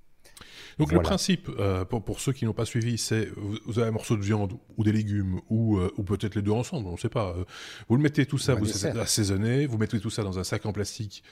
Donc 0.79 0.93
le 0.93 1.01
principe, 1.01 1.49
euh, 1.59 1.85
pour, 1.85 2.21
ceux 2.21 2.33
qui 2.33 2.45
n'ont 2.45 2.53
pas 2.53 2.65
suivi, 2.65 2.99
c'est 2.99 3.29
vous 3.37 3.79
avez 3.79 3.89
un 3.89 3.93
morceau 3.93 4.17
de 4.17 4.23
viande 4.23 4.55
ou 4.77 4.85
des 4.85 4.93
légumes 4.93 5.41
ou, 5.49 5.79
euh, 5.79 5.93
ou 5.97 6.03
peut-être 6.03 6.35
les 6.35 6.43
deux 6.43 6.53
ensemble, 6.53 6.89
on 6.89 6.93
ne 6.93 6.97
sait 6.97 7.09
pas. 7.09 7.35
Euh, 7.37 7.45
vous 7.89 7.97
le 7.97 8.03
mettez 8.03 8.27
tout 8.27 8.39
ça, 8.39 8.55
vous 8.55 8.87
assaisonnez, 8.87 9.67
vous 9.67 9.79
mettez 9.79 10.01
tout 10.01 10.11
ça 10.11 10.23
dans 10.23 10.39
un 10.39 10.45
sac 10.45 10.67
en 10.67 10.73
plastique 10.73 11.23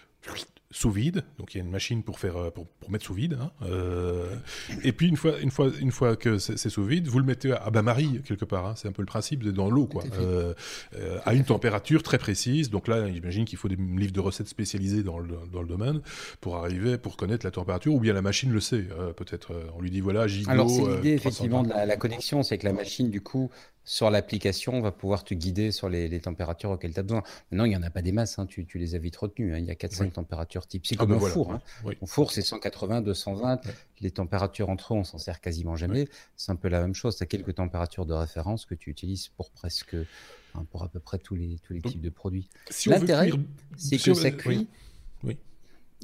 sous 0.73 0.91
vide, 0.91 1.23
donc 1.39 1.55
il 1.55 1.59
y 1.59 1.61
a 1.61 1.65
une 1.65 1.71
machine 1.71 2.03
pour 2.03 2.19
faire 2.19 2.51
pour, 2.53 2.67
pour 2.67 2.91
mettre 2.91 3.05
sous 3.05 3.15
vide. 3.15 3.37
Hein, 3.41 3.51
euh, 3.63 4.35
et 4.83 4.93
puis 4.93 5.07
une 5.07 5.17
fois 5.17 5.39
une 5.39 5.51
fois 5.51 5.71
une 5.79 5.93
fois 5.93 6.17
que 6.17 6.39
c'est 6.39 6.71
sous 6.71 6.85
vide, 6.85 7.09
vous 7.09 7.19
le 7.19 7.27
mettez 7.27 7.53
à 7.53 7.71
bain-marie 7.71 8.23
quelque 8.25 8.47
part. 8.47 8.67
Hein, 8.67 8.75
c'est 8.77 8.89
un 8.89 8.93
peu 8.93 9.03
le 9.03 9.07
principe 9.07 9.45
dans 9.45 9.71
l'eau 9.71 9.87
quoi, 9.87 10.03
euh, 10.19 10.55
euh, 10.97 11.19
à 11.25 11.35
une 11.35 11.45
température 11.45 12.03
très 12.03 12.19
précise. 12.19 12.71
Donc 12.71 12.89
là, 12.89 13.11
j'imagine 13.13 13.45
qu'il 13.45 13.59
faut 13.59 13.69
des 13.69 13.77
livres 13.77 14.13
de 14.13 14.21
recettes 14.21 14.49
spécialisés 14.49 15.03
dans 15.03 15.19
le, 15.19 15.37
dans 15.53 15.61
le 15.61 15.69
domaine 15.69 16.01
pour 16.41 16.57
arriver 16.57 16.97
pour 16.97 17.17
connaître 17.17 17.45
la 17.45 17.51
température, 17.51 17.95
ou 17.95 18.01
bien 18.01 18.15
la 18.15 18.23
machine 18.23 18.51
le 18.51 18.61
sait. 18.61 18.87
Peut-être 19.17 19.53
on 19.77 19.83
lui 19.83 19.91
dit 19.91 20.01
voilà, 20.01 20.27
gigot. 20.27 20.51
Alors 20.51 20.71
c'est 20.71 20.87
l'idée 20.87 21.13
effectivement 21.13 21.63
de 21.63 21.69
la, 21.69 21.85
la 21.85 21.97
connexion, 21.97 22.43
c'est 22.43 22.57
que 22.57 22.65
la 22.65 22.73
machine 22.73 23.11
du 23.11 23.21
coup 23.21 23.51
sur 23.85 24.11
l'application, 24.11 24.75
on 24.75 24.81
va 24.81 24.93
pouvoir 24.93 25.25
te 25.25 25.35
guider 25.35 25.73
sur 25.73 25.89
les, 25.89 26.21
températures 26.21 26.71
auxquelles 26.71 26.95
tu 26.95 27.01
as 27.01 27.03
besoin. 27.03 27.23
Maintenant, 27.51 27.65
il 27.65 27.71
n'y 27.71 27.77
en 27.77 27.83
a 27.83 27.91
pas 27.91 28.03
des 28.03 28.13
masses, 28.13 28.39
hein, 28.39 28.47
tu, 28.47 28.67
les 28.75 28.95
as 28.95 28.99
vite 28.99 29.17
retenues. 29.17 29.55
Hein. 29.55 29.59
Il 29.59 29.65
y 29.65 29.71
a 29.71 29.75
4-5 29.75 30.13
températures 30.13 30.67
type. 30.67 30.87
C'est 30.87 30.95
ah 30.99 30.99
comme 30.99 31.11
ben 31.19 31.25
un 31.25 31.29
four. 31.29 31.53
Hein. 31.53 31.61
four, 32.07 32.31
c'est 32.31 32.43
180, 32.43 33.03
220. 33.03 33.61
Les 34.01 34.11
températures 34.11 34.69
entre 34.69 34.95
eux, 34.95 34.99
on 34.99 35.05
s'en 35.05 35.19
sert 35.19 35.41
quasiment 35.41 35.77
jamais. 35.77 36.09
C'est 36.37 36.53
un 36.53 36.57
peu 36.57 36.69
la 36.69 36.81
même 36.81 36.95
chose. 36.95 37.17
Tu 37.17 37.23
as 37.25 37.27
quelques 37.27 37.57
températures 37.57 38.07
de 38.07 38.15
référence 38.15 38.67
que 38.67 38.75
tu 38.75 38.91
utilises 38.91 39.29
pour 39.29 39.51
presque, 39.51 39.97
pour 40.71 40.83
à 40.85 40.89
peu 40.89 41.01
près 41.01 41.19
tous 41.19 41.35
les, 41.35 41.59
tous 41.65 41.73
les 41.73 41.83
types 41.83 42.01
de 42.01 42.11
produits. 42.11 42.49
L'intérêt, 42.87 43.31
c'est 43.77 43.99
que 43.99 44.15
ça 44.15 44.31
cuit. 44.31 44.69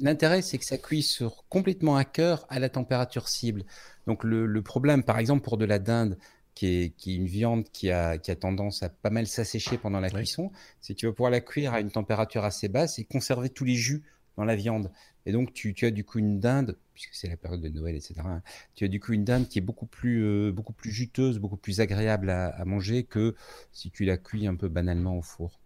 L'intérêt, 0.01 0.41
c'est 0.41 0.57
que 0.57 0.63
ça 0.63 0.77
cuit 0.77 1.03
sur 1.03 1.43
complètement 1.49 1.97
à 1.97 2.05
cœur 2.05 2.45
à 2.47 2.59
la 2.59 2.69
température 2.69 3.27
cible. 3.27 3.65
Donc, 4.07 4.23
le, 4.23 4.45
le 4.45 4.61
problème, 4.61 5.03
par 5.03 5.19
exemple, 5.19 5.43
pour 5.43 5.57
de 5.57 5.65
la 5.65 5.77
dinde, 5.77 6.17
qui 6.59 6.91
est, 7.07 7.15
une 7.15 7.25
viande 7.25 7.69
qui 7.71 7.89
a, 7.89 8.17
tendance 8.17 8.83
à 8.83 8.89
pas 8.89 9.09
mal 9.09 9.27
s'assécher 9.27 9.77
pendant 9.77 10.01
la 10.01 10.09
cuisson, 10.09 10.51
c'est 10.81 10.93
que 10.93 10.99
tu 10.99 11.05
vas 11.05 11.13
pouvoir 11.13 11.31
la 11.31 11.39
cuire 11.39 11.73
à 11.73 11.79
une 11.79 11.89
température 11.89 12.43
assez 12.43 12.67
basse 12.67 12.99
et 12.99 13.05
conserver 13.05 13.49
tous 13.49 13.63
les 13.63 13.75
jus 13.75 14.03
dans 14.35 14.43
la 14.43 14.57
viande. 14.57 14.91
Et 15.25 15.31
donc, 15.31 15.53
tu, 15.53 15.73
as 15.83 15.91
du 15.91 16.03
coup 16.03 16.19
une 16.19 16.41
dinde, 16.41 16.77
puisque 16.93 17.13
c'est 17.13 17.29
la 17.29 17.37
période 17.37 17.61
de 17.61 17.69
Noël, 17.69 17.95
etc. 17.95 18.15
Hein, 18.25 18.41
tu 18.75 18.83
as 18.83 18.89
du 18.89 18.99
coup 18.99 19.13
une 19.13 19.23
dinde 19.23 19.47
qui 19.47 19.59
est 19.59 19.61
beaucoup 19.61 19.85
plus, 19.85 20.21
euh, 20.21 20.51
beaucoup 20.51 20.73
plus 20.73 20.91
juteuse, 20.91 21.39
beaucoup 21.39 21.55
plus 21.55 21.79
agréable 21.79 22.29
à, 22.29 22.65
manger 22.65 23.03
que 23.03 23.35
si 23.71 23.89
tu 23.89 24.03
la 24.03 24.17
cuis 24.17 24.45
un 24.45 24.55
peu 24.55 24.67
banalement 24.67 25.17
au 25.17 25.21
four. 25.21 25.61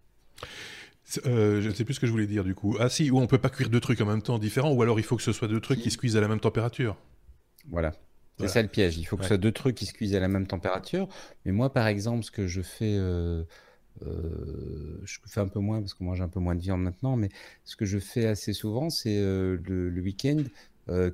Euh, 1.26 1.60
je 1.60 1.70
ne 1.70 1.74
sais 1.74 1.84
plus 1.84 1.94
ce 1.94 2.00
que 2.00 2.06
je 2.06 2.12
voulais 2.12 2.28
dire 2.28 2.44
du 2.44 2.54
coup. 2.54 2.76
Ah 2.78 2.88
si, 2.88 3.10
ou 3.10 3.18
on 3.18 3.26
peut 3.26 3.38
pas 3.38 3.50
cuire 3.50 3.68
deux 3.68 3.80
trucs 3.80 4.00
en 4.00 4.06
même 4.06 4.22
temps 4.22 4.38
différents, 4.38 4.72
ou 4.72 4.80
alors 4.82 5.00
il 5.00 5.04
faut 5.04 5.16
que 5.16 5.22
ce 5.22 5.32
soit 5.32 5.48
deux 5.48 5.60
trucs 5.60 5.80
qui 5.80 5.90
se 5.90 5.98
cuisent 5.98 6.16
à 6.16 6.20
la 6.20 6.28
même 6.28 6.40
température. 6.40 6.96
Voilà. 7.68 7.94
C'est 8.38 8.48
ça 8.48 8.62
le 8.62 8.68
piège. 8.68 8.98
Il 8.98 9.04
faut 9.04 9.16
que 9.16 9.22
ce 9.22 9.28
soit 9.28 9.36
deux 9.36 9.52
trucs 9.52 9.76
qui 9.76 9.86
se 9.86 9.92
cuisent 9.92 10.14
à 10.14 10.20
la 10.20 10.28
même 10.28 10.46
température. 10.46 11.08
Mais 11.44 11.52
moi, 11.52 11.72
par 11.72 11.86
exemple, 11.86 12.24
ce 12.24 12.30
que 12.30 12.46
je 12.46 12.62
fais, 12.62 12.96
euh, 12.96 13.44
euh, 14.02 15.00
je 15.04 15.18
fais 15.26 15.40
un 15.40 15.48
peu 15.48 15.60
moins 15.60 15.80
parce 15.80 15.94
que 15.94 16.02
moi 16.02 16.16
j'ai 16.16 16.22
un 16.22 16.28
peu 16.28 16.40
moins 16.40 16.54
de 16.54 16.60
viande 16.60 16.82
maintenant, 16.82 17.16
mais 17.16 17.28
ce 17.64 17.76
que 17.76 17.84
je 17.84 17.98
fais 17.98 18.26
assez 18.26 18.52
souvent, 18.52 18.90
c'est 18.90 19.18
euh, 19.18 19.58
le, 19.64 20.00
week-end 20.00 20.42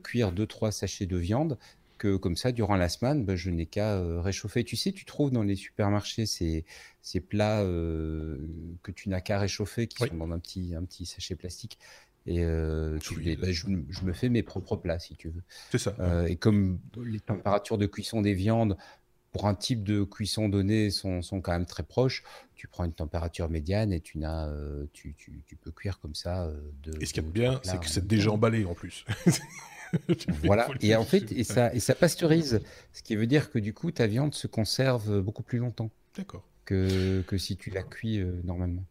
cuire 0.03 0.33
deux 0.33 0.47
trois 0.47 0.73
sachets 0.73 1.07
de 1.07 1.17
viande. 1.17 1.59
Que 1.99 2.17
comme 2.17 2.35
ça, 2.35 2.51
durant 2.51 2.77
la 2.77 2.89
semaine, 2.89 3.27
ben, 3.27 3.37
je 3.37 3.51
n'ai 3.51 3.67
qu'à 3.67 4.01
réchauffer. 4.23 4.65
Tu 4.65 4.75
sais, 4.75 4.91
tu 4.91 5.05
trouves 5.05 5.31
dans 5.31 5.43
les 5.43 5.55
supermarchés 5.55 6.25
ces, 6.25 6.65
ces 7.03 7.21
plats 7.21 7.63
que 7.63 8.91
tu 8.95 9.11
n'as 9.11 9.21
qu'à 9.21 9.39
réchauffer, 9.39 9.87
qui 9.87 10.07
sont 10.07 10.15
dans 10.15 10.33
un 10.33 10.39
petit, 10.39 10.75
un 10.75 10.83
petit 10.83 11.05
sachet 11.05 11.37
plastique 11.37 11.79
Et 12.27 12.45
bah, 12.45 13.51
je, 13.51 14.05
me 14.05 14.13
fais 14.13 14.29
mes 14.29 14.43
propres 14.43 14.77
plats, 14.77 14.99
si 14.99 15.17
tu 15.17 15.29
veux. 15.29 15.43
C'est 15.71 15.79
ça. 15.79 15.95
et 16.29 16.37
comme 16.37 16.79
les 17.03 17.21
températures 17.21 17.79
de 17.79 17.87
cuisson 17.87 18.21
des 18.21 18.35
viandes, 18.35 18.77
pour 19.33 19.47
un 19.47 19.55
type 19.55 19.85
de 19.85 20.03
cuisson 20.03 20.49
donné, 20.49 20.91
sont, 20.91 21.23
sont 21.23 21.41
quand 21.41 21.53
même 21.53 21.67
très 21.67 21.83
proches, 21.83 22.25
tu 22.55 22.67
prends 22.67 22.85
une 22.85 22.93
température 22.93 23.49
médiane 23.49 23.93
et 23.93 24.01
tu, 24.01 24.19
n'as, 24.19 24.51
tu, 24.93 25.15
tu, 25.15 25.43
tu, 25.47 25.57
peux 25.57 25.71
cuire 25.71 25.99
comme 26.01 26.15
ça. 26.15 26.51
De, 26.83 26.93
et 27.01 27.07
ce 27.07 27.13
qui 27.13 27.21
est 27.21 27.23
bien, 27.23 27.61
c'est 27.63 27.79
que 27.81 27.89
c'est 27.89 28.07
déjà 28.07 28.33
emballé 28.33 28.65
en 28.65 28.75
plus. 28.75 29.05
voilà, 30.45 30.69
et 30.81 30.95
en 30.97 31.05
fait, 31.05 31.33
et 31.33 31.45
ça, 31.45 31.73
et 31.75 31.81
ça 31.81 31.95
pasteurise, 31.95 32.61
ce 32.93 33.03
qui 33.03 33.17
veut 33.17 33.27
dire 33.27 33.51
que 33.51 33.59
du 33.59 33.73
coup, 33.73 33.91
ta 33.91 34.07
viande 34.07 34.35
se 34.35 34.47
conserve 34.47 35.21
beaucoup 35.21 35.43
plus 35.43 35.59
longtemps. 35.59 35.91
D'accord. 36.17 36.45
Que, 36.65 37.23
que 37.23 37.39
si 37.39 37.57
tu 37.57 37.71
la 37.71 37.83
cuis 37.83 38.23
normalement. 38.45 38.85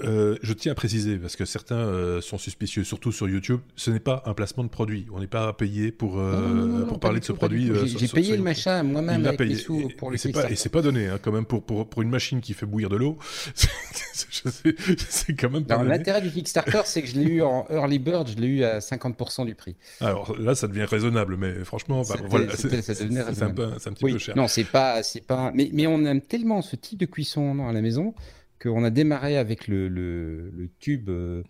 Euh, 0.00 0.36
je 0.42 0.52
tiens 0.52 0.72
à 0.72 0.74
préciser, 0.74 1.16
parce 1.16 1.36
que 1.36 1.44
certains 1.44 1.76
euh, 1.76 2.20
sont 2.20 2.38
suspicieux, 2.38 2.82
surtout 2.82 3.12
sur 3.12 3.28
YouTube, 3.28 3.60
ce 3.76 3.90
n'est 3.90 4.00
pas 4.00 4.22
un 4.26 4.34
placement 4.34 4.64
de 4.64 4.68
produit. 4.68 5.06
On 5.12 5.20
n'est 5.20 5.26
pas 5.26 5.52
payé 5.52 5.92
pour, 5.92 6.18
euh, 6.18 6.84
pour 6.86 6.98
parler 6.98 7.20
de 7.20 7.24
ce 7.24 7.32
produit. 7.32 7.70
J'ai 7.84 8.08
payé 8.08 8.36
le 8.36 8.42
machin 8.42 8.82
moi-même 8.82 9.24
avec 9.26 9.38
payé. 9.38 9.54
sous 9.54 9.90
pour 9.98 10.10
le 10.10 10.32
pas, 10.32 10.50
Et 10.50 10.56
c'est 10.56 10.70
pas 10.70 10.82
donné, 10.82 11.06
hein, 11.08 11.18
quand 11.22 11.30
même, 11.30 11.44
pour, 11.44 11.62
pour, 11.62 11.88
pour, 11.88 12.02
une 12.02 12.08
machine 12.08 12.40
qui 12.40 12.54
fait 12.54 12.66
bouillir 12.66 12.88
de 12.88 12.96
l'eau. 12.96 13.18
c'est 13.54 15.34
quand 15.36 15.50
même 15.50 15.64
pas 15.64 15.82
L'intérêt 15.82 16.20
du 16.20 16.30
Kickstarter, 16.30 16.82
c'est 16.84 17.02
que 17.02 17.08
je 17.08 17.14
l'ai 17.14 17.24
eu 17.24 17.42
en 17.42 17.66
early 17.70 17.98
bird, 17.98 18.28
je 18.28 18.36
l'ai 18.36 18.48
eu 18.48 18.64
à 18.64 18.78
50% 18.78 19.46
du 19.46 19.54
prix. 19.54 19.76
Alors 20.00 20.36
là, 20.38 20.54
ça 20.54 20.66
devient 20.66 20.84
raisonnable, 20.84 21.36
mais 21.36 21.64
franchement, 21.64 22.02
bah, 22.08 22.16
voilà, 22.28 22.56
c'est 22.56 22.72
un, 22.72 22.76
un 22.76 23.92
petit 23.92 24.12
peu 24.12 24.18
cher. 24.18 24.36
Non, 24.36 24.48
c'est 24.48 24.64
pas, 24.64 25.00
pas. 25.28 25.52
Mais, 25.54 25.70
mais 25.72 25.86
on 25.86 26.04
aime 26.06 26.22
tellement 26.22 26.62
ce 26.62 26.76
type 26.76 26.98
de 26.98 27.06
cuisson 27.06 27.68
à 27.68 27.72
la 27.72 27.80
maison 27.80 28.14
qu'on 28.62 28.84
a 28.84 28.90
démarré 28.90 29.36
avec 29.36 29.66
le, 29.66 29.88
le, 29.88 30.70
tube 30.78 31.08
euh, 31.08 31.42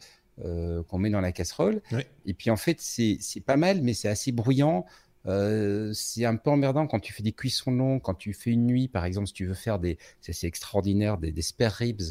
euh, 0.44 0.82
qu'on 0.84 0.98
met 0.98 1.10
dans 1.10 1.20
la 1.20 1.32
casserole. 1.32 1.82
Et 2.26 2.34
puis 2.34 2.50
en 2.50 2.56
fait, 2.56 2.80
c'est 2.80 3.18
pas 3.44 3.56
mal, 3.56 3.82
mais 3.82 3.94
c'est 3.94 4.08
assez 4.08 4.32
bruyant. 4.32 4.86
Euh, 5.26 5.92
c'est 5.92 6.24
un 6.24 6.34
peu 6.34 6.50
emmerdant 6.50 6.88
quand 6.88 6.98
tu 6.98 7.12
fais 7.12 7.22
des 7.22 7.32
cuissons 7.32 7.70
longs, 7.70 8.00
quand 8.00 8.14
tu 8.14 8.32
fais 8.32 8.50
une 8.50 8.66
nuit, 8.66 8.88
par 8.88 9.04
exemple, 9.04 9.28
si 9.28 9.34
tu 9.34 9.46
veux 9.46 9.54
faire 9.54 9.78
des, 9.78 9.98
c'est 10.20 10.46
extraordinaire, 10.46 11.18
des, 11.18 11.30
des, 11.30 11.42
spare 11.42 11.72
ribs 11.72 12.02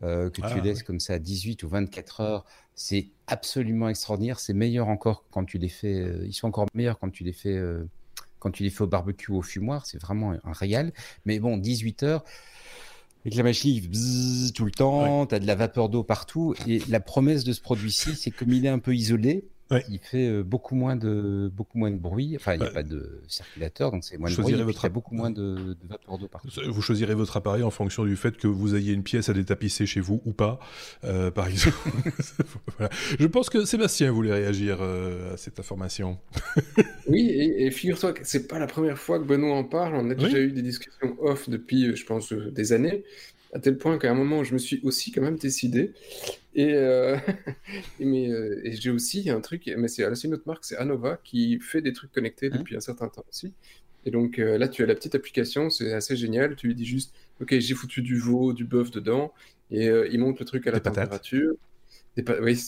que 0.00 0.28
tu 0.28 0.42
ah, 0.44 0.60
laisses 0.60 0.82
comme 0.82 1.00
ça 1.00 1.14
à 1.14 1.18
18 1.18 1.62
ou 1.62 1.68
24 1.68 2.20
heures, 2.20 2.44
c'est 2.74 3.08
absolument 3.26 3.88
extraordinaire. 3.88 4.38
C'est 4.38 4.52
meilleur 4.52 4.88
encore 4.88 5.24
quand 5.30 5.44
tu 5.44 5.58
les 5.58 5.68
fais, 5.68 6.04
ils 6.24 6.34
sont 6.34 6.46
encore 6.46 6.66
meilleurs 6.74 6.98
quand 6.98 7.10
tu 7.10 7.24
les 7.24 7.32
fais, 7.32 7.60
quand 8.38 8.50
tu 8.50 8.62
les 8.62 8.70
fais 8.70 8.82
au 8.82 8.86
barbecue 8.86 9.32
ou 9.32 9.38
au 9.38 9.42
fumoir. 9.42 9.86
C'est 9.86 10.00
vraiment 10.00 10.32
un 10.32 10.52
régal. 10.52 10.92
Mais 11.24 11.40
bon, 11.40 11.56
18 11.56 12.02
heures, 12.04 12.24
avec 13.28 13.36
la 13.36 13.42
machine 13.42 13.78
bzzz, 13.78 14.52
tout 14.54 14.64
le 14.64 14.70
temps, 14.70 15.26
tu 15.26 15.34
as 15.34 15.38
de 15.38 15.46
la 15.46 15.54
vapeur 15.54 15.90
d'eau 15.90 16.02
partout. 16.02 16.54
Et 16.66 16.80
la 16.88 16.98
promesse 16.98 17.44
de 17.44 17.52
ce 17.52 17.60
produit-ci, 17.60 18.14
c'est 18.16 18.30
comme 18.30 18.52
il 18.54 18.64
est 18.64 18.70
un 18.70 18.78
peu 18.78 18.94
isolé, 18.94 19.44
il 19.88 19.98
fait 19.98 20.28
euh, 20.28 20.42
beaucoup 20.42 20.74
moins 20.74 20.96
de 20.96 21.50
beaucoup 21.54 21.78
moins 21.78 21.90
de 21.90 21.96
bruit. 21.96 22.34
Enfin, 22.36 22.54
il 22.54 22.60
n'y 22.60 22.66
a 22.66 22.70
pas 22.70 22.82
de 22.82 23.20
circulateur, 23.28 23.90
donc 23.90 24.04
c'est 24.04 24.16
moins 24.16 24.30
de 24.30 24.34
bruit. 24.34 24.54
Votre... 24.54 24.80
Il 24.80 24.82
y 24.82 24.86
a 24.86 24.88
beaucoup 24.88 25.14
moins 25.14 25.30
de, 25.30 25.76
vapeur 25.88 26.18
d'eau 26.18 26.28
partout. 26.28 26.48
Vous 26.66 26.82
choisirez 26.82 27.14
votre 27.14 27.36
appareil 27.36 27.62
en 27.62 27.70
fonction 27.70 28.04
du 28.04 28.16
fait 28.16 28.36
que 28.36 28.46
vous 28.46 28.74
ayez 28.74 28.92
une 28.92 29.02
pièce 29.02 29.28
à 29.28 29.34
détapisser 29.34 29.84
chez 29.84 30.00
vous 30.00 30.22
ou 30.24 30.32
pas, 30.32 30.58
euh, 31.04 31.30
par 31.30 31.48
exemple. 31.48 31.76
Je 33.18 33.26
pense 33.26 33.50
que 33.50 33.64
Sébastien 33.64 34.10
voulait 34.10 34.32
réagir 34.32 34.78
euh, 34.80 35.34
à 35.34 35.36
cette 35.36 35.60
information. 35.60 36.18
oui, 37.08 37.28
et, 37.30 37.70
figure-toi 37.70 38.12
que 38.12 38.20
c'est 38.24 38.48
pas 38.48 38.58
la 38.58 38.66
première 38.66 38.98
fois 38.98 39.18
que 39.18 39.24
Benoît 39.24 39.54
en 39.54 39.64
parle. 39.64 39.94
On 39.96 40.10
a 40.10 40.14
déjà 40.14 40.38
eu 40.38 40.52
des 40.52 40.62
discussions 40.62 41.16
off 41.20 41.48
depuis, 41.50 41.94
je 41.94 42.06
pense, 42.06 42.32
des 42.32 42.72
années 42.72 43.04
à 43.54 43.58
tel 43.58 43.78
point 43.78 43.98
qu'à 43.98 44.10
un 44.10 44.14
moment, 44.14 44.44
je 44.44 44.52
me 44.52 44.58
suis 44.58 44.80
aussi 44.82 45.10
quand 45.12 45.22
même 45.22 45.36
décidé. 45.36 45.92
Et, 46.58 46.74
euh, 46.74 47.16
euh, 48.00 48.60
et 48.64 48.72
j'ai 48.72 48.90
aussi 48.90 49.30
un 49.30 49.40
truc, 49.40 49.72
mais 49.76 49.86
c'est 49.86 50.02
une 50.24 50.34
autre 50.34 50.42
marque, 50.46 50.64
c'est 50.64 50.76
Anova, 50.76 51.20
qui 51.22 51.60
fait 51.60 51.80
des 51.80 51.92
trucs 51.92 52.10
connectés 52.10 52.50
mmh. 52.50 52.58
depuis 52.58 52.76
un 52.76 52.80
certain 52.80 53.06
temps 53.06 53.24
aussi. 53.30 53.54
Et 54.04 54.10
donc 54.10 54.40
euh, 54.40 54.58
là, 54.58 54.66
tu 54.66 54.82
as 54.82 54.86
la 54.86 54.96
petite 54.96 55.14
application, 55.14 55.70
c'est 55.70 55.92
assez 55.92 56.16
génial. 56.16 56.56
Tu 56.56 56.66
lui 56.66 56.74
dis 56.74 56.84
juste, 56.84 57.14
OK, 57.40 57.56
j'ai 57.56 57.74
foutu 57.74 58.02
du 58.02 58.18
veau, 58.18 58.52
du 58.52 58.64
bœuf 58.64 58.90
dedans, 58.90 59.32
et 59.70 59.86
il 59.86 60.18
monte 60.18 60.40
le 60.40 60.46
truc 60.46 60.66
à 60.66 60.72
la 60.72 60.80
température. 60.80 61.54
Oui, 62.40 62.60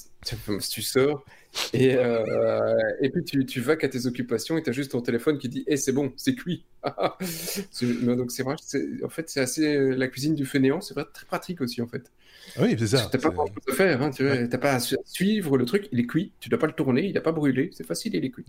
tu 0.70 0.82
sors, 0.82 1.24
et, 1.72 1.96
euh, 1.96 2.78
et 3.00 3.10
puis 3.10 3.24
tu, 3.24 3.44
tu 3.44 3.60
vas 3.60 3.74
qu'à 3.74 3.88
tes 3.88 4.06
occupations 4.06 4.56
et 4.56 4.62
tu 4.62 4.70
as 4.70 4.72
juste 4.72 4.92
ton 4.92 5.00
téléphone 5.00 5.38
qui 5.38 5.48
dit 5.48 5.64
Eh, 5.66 5.76
c'est 5.76 5.90
bon, 5.90 6.12
c'est 6.16 6.36
cuit. 6.36 6.64
donc 6.84 8.30
c'est 8.30 8.44
vrai, 8.44 8.54
en 9.02 9.08
fait, 9.08 9.28
c'est 9.28 9.40
assez. 9.40 9.90
La 9.96 10.06
cuisine 10.06 10.36
du 10.36 10.46
fainéant, 10.46 10.80
c'est 10.80 10.94
très 10.94 11.26
pratique 11.26 11.60
aussi, 11.60 11.82
en 11.82 11.88
fait. 11.88 12.12
Oui, 12.58 12.74
c'est 12.78 12.88
ça. 12.88 13.08
Tu 13.10 13.16
n'as 13.16 13.22
pas 13.22 13.30
grand 13.30 13.46
chose 13.46 13.56
à 13.68 13.74
faire, 13.74 14.02
hein, 14.02 14.10
tu 14.10 14.24
n'as 14.24 14.58
pas 14.58 14.74
à 14.74 14.80
suivre 14.80 15.56
le 15.56 15.64
truc, 15.64 15.88
il 15.92 16.00
est 16.00 16.06
cuit, 16.06 16.32
tu 16.40 16.48
ne 16.48 16.50
dois 16.50 16.58
pas 16.58 16.66
le 16.66 16.72
tourner, 16.72 17.06
il 17.06 17.14
n'a 17.14 17.20
pas 17.20 17.32
brûlé, 17.32 17.70
c'est 17.72 17.86
facile, 17.86 18.14
il 18.14 18.24
est 18.24 18.30
cuit. 18.30 18.44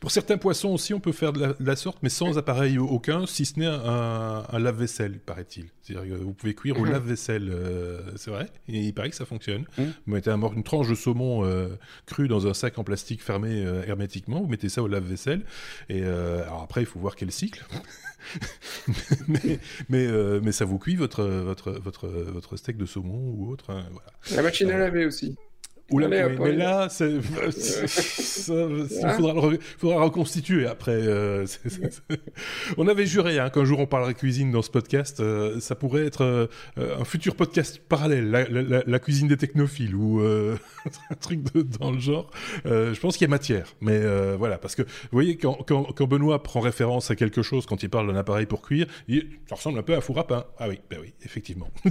Pour 0.00 0.10
certains 0.10 0.38
poissons 0.38 0.70
aussi, 0.70 0.92
on 0.92 1.00
peut 1.00 1.12
faire 1.12 1.32
de 1.32 1.54
la, 1.58 1.76
sorte, 1.76 1.98
mais 2.02 2.08
sans 2.08 2.38
appareil 2.38 2.78
aucun, 2.78 3.26
si 3.26 3.44
ce 3.44 3.58
n'est 3.58 3.66
un, 3.66 4.44
un 4.48 4.58
lave-vaisselle, 4.58 5.18
paraît-il. 5.18 5.66
C'est-à-dire 5.82 6.16
que 6.16 6.22
vous 6.22 6.32
pouvez 6.32 6.54
cuire 6.54 6.78
au 6.78 6.84
mhm. 6.84 6.92
lave-vaisselle, 6.92 7.50
euh, 7.52 8.00
c'est 8.16 8.30
vrai, 8.30 8.48
et 8.68 8.78
il 8.78 8.92
paraît 8.94 9.10
que 9.10 9.16
ça 9.16 9.24
fonctionne. 9.24 9.64
Mmh. 9.78 9.82
Vous 10.06 10.12
mettez 10.14 10.30
une 10.30 10.62
tranche 10.62 10.88
de 10.88 10.94
saumon 10.94 11.44
euh, 11.44 11.68
cru 12.06 12.28
dans 12.28 12.46
un 12.46 12.54
sac 12.54 12.78
en 12.78 12.84
plastique 12.84 13.22
fermé 13.22 13.64
euh, 13.64 13.82
hermétiquement, 13.86 14.40
vous 14.40 14.46
mettez 14.46 14.68
ça 14.68 14.82
au 14.82 14.88
lave-vaisselle, 14.88 15.42
et 15.88 16.02
alors 16.04 16.62
après, 16.62 16.82
il 16.82 16.86
faut 16.86 17.00
voir 17.00 17.16
quel 17.16 17.32
cycle. 17.32 17.64
mais, 19.28 19.58
mais, 19.88 20.06
mais, 20.40 20.52
ça 20.52 20.64
vous 20.64 20.78
cuit 20.78 20.94
votre, 20.94 21.24
votre, 21.24 21.72
votre, 21.72 22.06
votre 22.06 22.56
steak 22.56 22.76
de 22.76 22.86
saumon 22.86 23.01
ou 23.10 23.50
autre. 23.50 23.72
Voilà. 23.72 24.12
La 24.36 24.42
machine 24.42 24.70
à 24.70 24.78
laver 24.78 25.06
aussi 25.06 25.36
mais 25.98 26.52
là, 26.52 26.88
il 27.00 27.22
faudra, 29.78 30.04
reconstituer 30.04 30.66
après. 30.66 30.92
Euh, 30.92 31.46
on 32.76 32.88
avait 32.88 33.06
juré 33.06 33.38
hein, 33.38 33.50
qu'un 33.50 33.64
jour 33.64 33.78
on 33.80 33.86
parlerait 33.86 34.14
cuisine 34.14 34.50
dans 34.50 34.62
ce 34.62 34.70
podcast. 34.70 35.20
Euh, 35.20 35.60
ça 35.60 35.74
pourrait 35.74 36.06
être 36.06 36.22
euh, 36.22 36.46
un 36.76 37.04
futur 37.04 37.36
podcast 37.36 37.80
parallèle, 37.88 38.30
la, 38.86 38.98
cuisine 38.98 39.28
des 39.28 39.36
technophiles 39.36 39.94
ou 39.94 40.20
un 40.22 41.14
truc 41.20 41.40
dans 41.78 41.90
le 41.90 41.98
genre. 41.98 42.30
je 42.64 42.98
pense 43.00 43.16
qu'il 43.16 43.26
y 43.26 43.28
a 43.28 43.30
matière. 43.30 43.74
Mais 43.80 44.00
voilà, 44.36 44.58
parce 44.58 44.74
que 44.74 44.82
vous 44.82 44.88
voyez, 45.12 45.36
quand, 45.36 46.06
Benoît 46.06 46.42
prend 46.42 46.60
référence 46.60 47.10
à 47.10 47.16
quelque 47.16 47.42
chose, 47.42 47.66
quand 47.66 47.82
il 47.82 47.90
parle 47.90 48.06
d'un 48.06 48.16
appareil 48.16 48.46
pour 48.46 48.62
cuire, 48.62 48.86
il, 49.08 49.28
ça 49.48 49.56
ressemble 49.56 49.78
un 49.78 49.82
peu 49.82 49.94
à 49.94 50.00
four 50.00 50.18
à 50.18 50.26
pain. 50.26 50.44
Ah 50.58 50.68
oui, 50.68 50.80
ben 50.90 50.98
oui, 51.00 51.14
effectivement. 51.24 51.68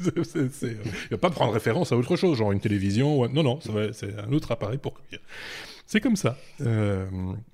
il 0.00 0.06
ne 0.06 1.10
va 1.10 1.18
pas 1.18 1.30
prendre 1.30 1.52
référence 1.52 1.92
à 1.92 1.96
autre 1.96 2.16
chose, 2.16 2.38
genre 2.38 2.52
une 2.52 2.60
télévision. 2.60 3.20
Ou 3.20 3.28
non, 3.28 3.43
non, 3.44 3.60
c'est 3.92 4.18
un 4.18 4.32
autre 4.32 4.50
appareil 4.50 4.78
pour 4.78 4.94
cuire. 4.94 5.20
C'est 5.86 6.00
comme 6.00 6.16
ça. 6.16 6.38
Euh, 6.62 7.06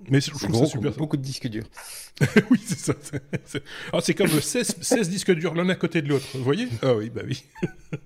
mais 0.09 0.21
je 0.21 0.31
trouve 0.31 0.55
ça 0.55 0.67
super. 0.67 0.93
Beaucoup 0.93 1.17
de 1.17 1.23
disques 1.23 1.49
durs. 1.49 1.67
oui, 2.51 2.61
c'est 2.65 2.79
ça. 2.79 2.95
C'est 3.45 3.63
ah, 3.93 4.01
comme 4.17 4.29
16, 4.29 4.77
16 4.81 5.11
disques 5.11 5.33
durs 5.33 5.55
l'un 5.55 5.69
à 5.69 5.75
côté 5.75 6.01
de 6.01 6.09
l'autre. 6.09 6.27
Vous 6.35 6.45
voyez? 6.45 6.69
Ah 6.83 6.95
oui, 6.95 7.11
bah 7.11 7.23
oui. 7.27 7.43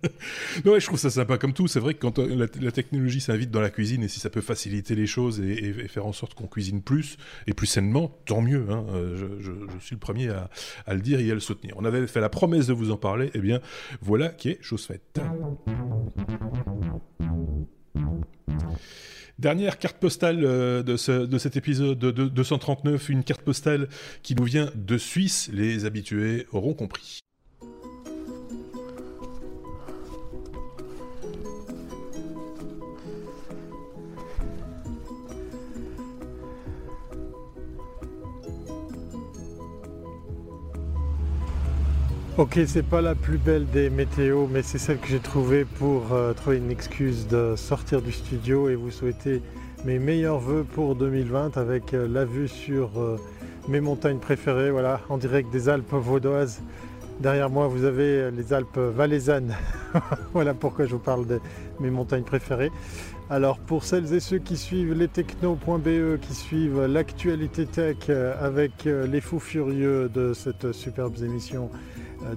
non, 0.64 0.78
je 0.78 0.87
trouve 0.87 0.99
ça 0.99 1.11
sympa 1.11 1.37
comme 1.37 1.53
tout. 1.53 1.68
C'est 1.68 1.80
vrai 1.80 1.95
que 1.95 2.01
quand 2.01 2.18
euh, 2.18 2.49
la, 2.61 2.72
technologie 2.72 3.20
s'invite 3.20 3.51
dans 3.51 3.61
la 3.61 3.70
cuisine 3.70 4.03
et 4.03 4.09
si 4.09 4.18
ça 4.18 4.30
peut 4.30 4.41
faciliter 4.41 4.95
les 4.95 5.07
choses 5.07 5.41
et, 5.41 5.72
faire 5.89 6.07
en 6.07 6.12
sorte 6.12 6.35
qu'on 6.35 6.47
cuisine 6.47 6.80
plus 6.80 7.18
et 7.47 7.53
plus 7.53 7.66
sainement, 7.66 8.09
tant 8.24 8.41
mieux. 8.41 8.66
Hein. 8.70 8.87
Euh, 8.91 9.39
je, 9.41 9.53
suis 9.85 9.95
le 9.95 10.01
premier 10.01 10.30
à, 10.30 10.49
à, 10.87 10.95
le 10.95 11.01
dire 11.01 11.20
et 11.20 11.30
à 11.30 11.35
le 11.35 11.41
soutenir. 11.41 11.74
On 11.76 11.85
avait 11.85 12.07
fait 12.07 12.20
la 12.20 12.30
promesse 12.30 12.66
de 12.66 12.72
vous 12.72 12.91
en 12.91 12.97
parler. 12.97 13.30
Eh 13.35 13.41
bien, 13.41 13.61
voilà 14.01 14.30
qui 14.30 14.49
est 14.49 14.59
chose 14.62 14.87
faite. 14.87 15.20
Dernière 19.38 19.78
carte 19.78 19.97
postale 19.97 20.45
euh, 20.45 20.82
de, 20.82 20.97
cet 20.97 21.57
épisode 21.57 21.99
de 21.99 22.11
239, 22.11 23.09
une 23.09 23.24
carte 23.24 23.42
postale 23.42 23.88
qui 24.22 24.34
nous 24.34 24.45
vient 24.45 24.70
de 24.76 24.97
Suisse, 24.97 25.51
les 25.53 25.84
habitués 25.84 26.47
auront 26.53 26.74
compris. 26.74 27.18
Ok, 42.37 42.59
c'est 42.66 42.82
pas 42.82 43.01
la 43.01 43.14
plus 43.14 43.39
belle 43.39 43.64
des 43.66 43.91
météos, 43.91 44.49
mais 44.51 44.62
c'est 44.62 44.78
celle 44.78 44.99
que 44.99 45.07
j'ai 45.07 45.20
trouvée 45.20 45.64
pour 45.64 46.12
euh, 46.12 46.32
trouver 46.32 46.57
une 46.57 46.68
excuse 46.68 47.28
de 47.28 47.55
sortir 47.55 48.03
du 48.03 48.11
studio 48.11 48.68
et 48.68 48.74
vous 48.74 48.91
souhaiter 48.91 49.41
mes 49.85 50.01
meilleurs 50.01 50.41
voeux 50.41 50.64
pour 50.64 50.97
2020 50.97 51.57
avec 51.57 51.95
euh, 51.95 52.09
la 52.09 52.24
vue 52.24 52.49
sur 52.49 52.99
euh, 52.99 53.20
mes 53.68 53.80
montagnes 53.80 54.18
préférées, 54.18 54.72
voilà, 54.72 55.01
en 55.11 55.16
direct 55.16 55.53
des 55.53 55.68
Alpes 55.68 55.93
vaudoises. 55.93 56.61
Derrière 57.20 57.51
moi, 57.51 57.68
vous 57.68 57.85
avez 57.85 58.32
les 58.32 58.53
Alpes 58.53 58.78
valaisannes. 58.78 59.55
voilà 60.32 60.55
pourquoi 60.55 60.87
je 60.87 60.97
vous 60.97 60.99
parle 60.99 61.28
de 61.28 61.41
mes 61.78 61.91
montagnes 61.91 62.24
préférées. 62.24 62.72
Alors 63.30 63.59
pour 63.61 63.85
celles 63.85 64.12
et 64.12 64.18
ceux 64.18 64.39
qui 64.39 64.57
suivent 64.57 64.93
lestechno.be, 64.93 66.18
qui 66.20 66.35
suivent 66.35 66.85
l'actualité 66.87 67.66
tech 67.66 68.11
avec 68.41 68.87
les 68.87 69.20
fous 69.20 69.39
furieux 69.39 70.11
de 70.12 70.35
cette 70.35 70.72
superbe 70.72 71.14
émission 71.22 71.70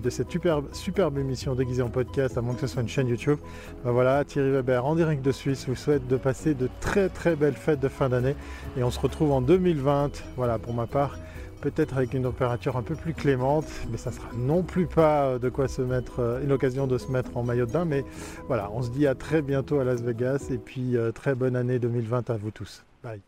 de 0.01 0.09
cette 0.09 0.29
superbe, 0.31 1.17
émission 1.17 1.55
déguisée 1.55 1.81
en 1.81 1.89
podcast, 1.89 2.37
à 2.37 2.41
moins 2.41 2.53
que 2.55 2.61
ce 2.61 2.67
soit 2.67 2.81
une 2.81 2.87
chaîne 2.87 3.07
YouTube. 3.07 3.37
Ben 3.83 3.91
voilà, 3.91 4.23
Thierry 4.25 4.51
Weber 4.51 4.85
en 4.85 4.95
direct 4.95 5.23
de 5.23 5.31
Suisse 5.31 5.67
vous 5.67 5.75
souhaite 5.75 6.07
de 6.07 6.17
passer 6.17 6.53
de 6.53 6.69
très 6.79 7.09
très 7.09 7.35
belles 7.35 7.55
fêtes 7.55 7.79
de 7.79 7.87
fin 7.87 8.09
d'année 8.09 8.35
et 8.77 8.83
on 8.83 8.91
se 8.91 8.99
retrouve 8.99 9.31
en 9.31 9.41
2020. 9.41 10.23
Voilà, 10.35 10.59
pour 10.59 10.73
ma 10.73 10.87
part, 10.87 11.17
peut-être 11.61 11.97
avec 11.97 12.13
une 12.13 12.23
température 12.23 12.77
un 12.77 12.83
peu 12.83 12.95
plus 12.95 13.13
clémente, 13.13 13.65
mais 13.89 13.97
ça 13.97 14.11
sera 14.11 14.27
non 14.35 14.63
plus 14.63 14.85
pas 14.85 15.39
de 15.39 15.49
quoi 15.49 15.67
se 15.67 15.81
mettre, 15.81 16.39
une 16.43 16.51
occasion 16.51 16.87
de 16.87 16.97
se 16.97 17.11
mettre 17.11 17.35
en 17.37 17.43
maillot 17.43 17.65
de 17.65 17.71
bain. 17.71 17.85
Mais 17.85 18.03
voilà, 18.47 18.69
on 18.73 18.81
se 18.81 18.89
dit 18.89 19.07
à 19.07 19.15
très 19.15 19.41
bientôt 19.41 19.79
à 19.79 19.83
Las 19.83 20.01
Vegas 20.01 20.47
et 20.51 20.57
puis 20.57 20.95
très 21.15 21.35
bonne 21.35 21.55
année 21.55 21.79
2020 21.79 22.29
à 22.29 22.37
vous 22.37 22.51
tous. 22.51 22.83
Bye. 23.03 23.21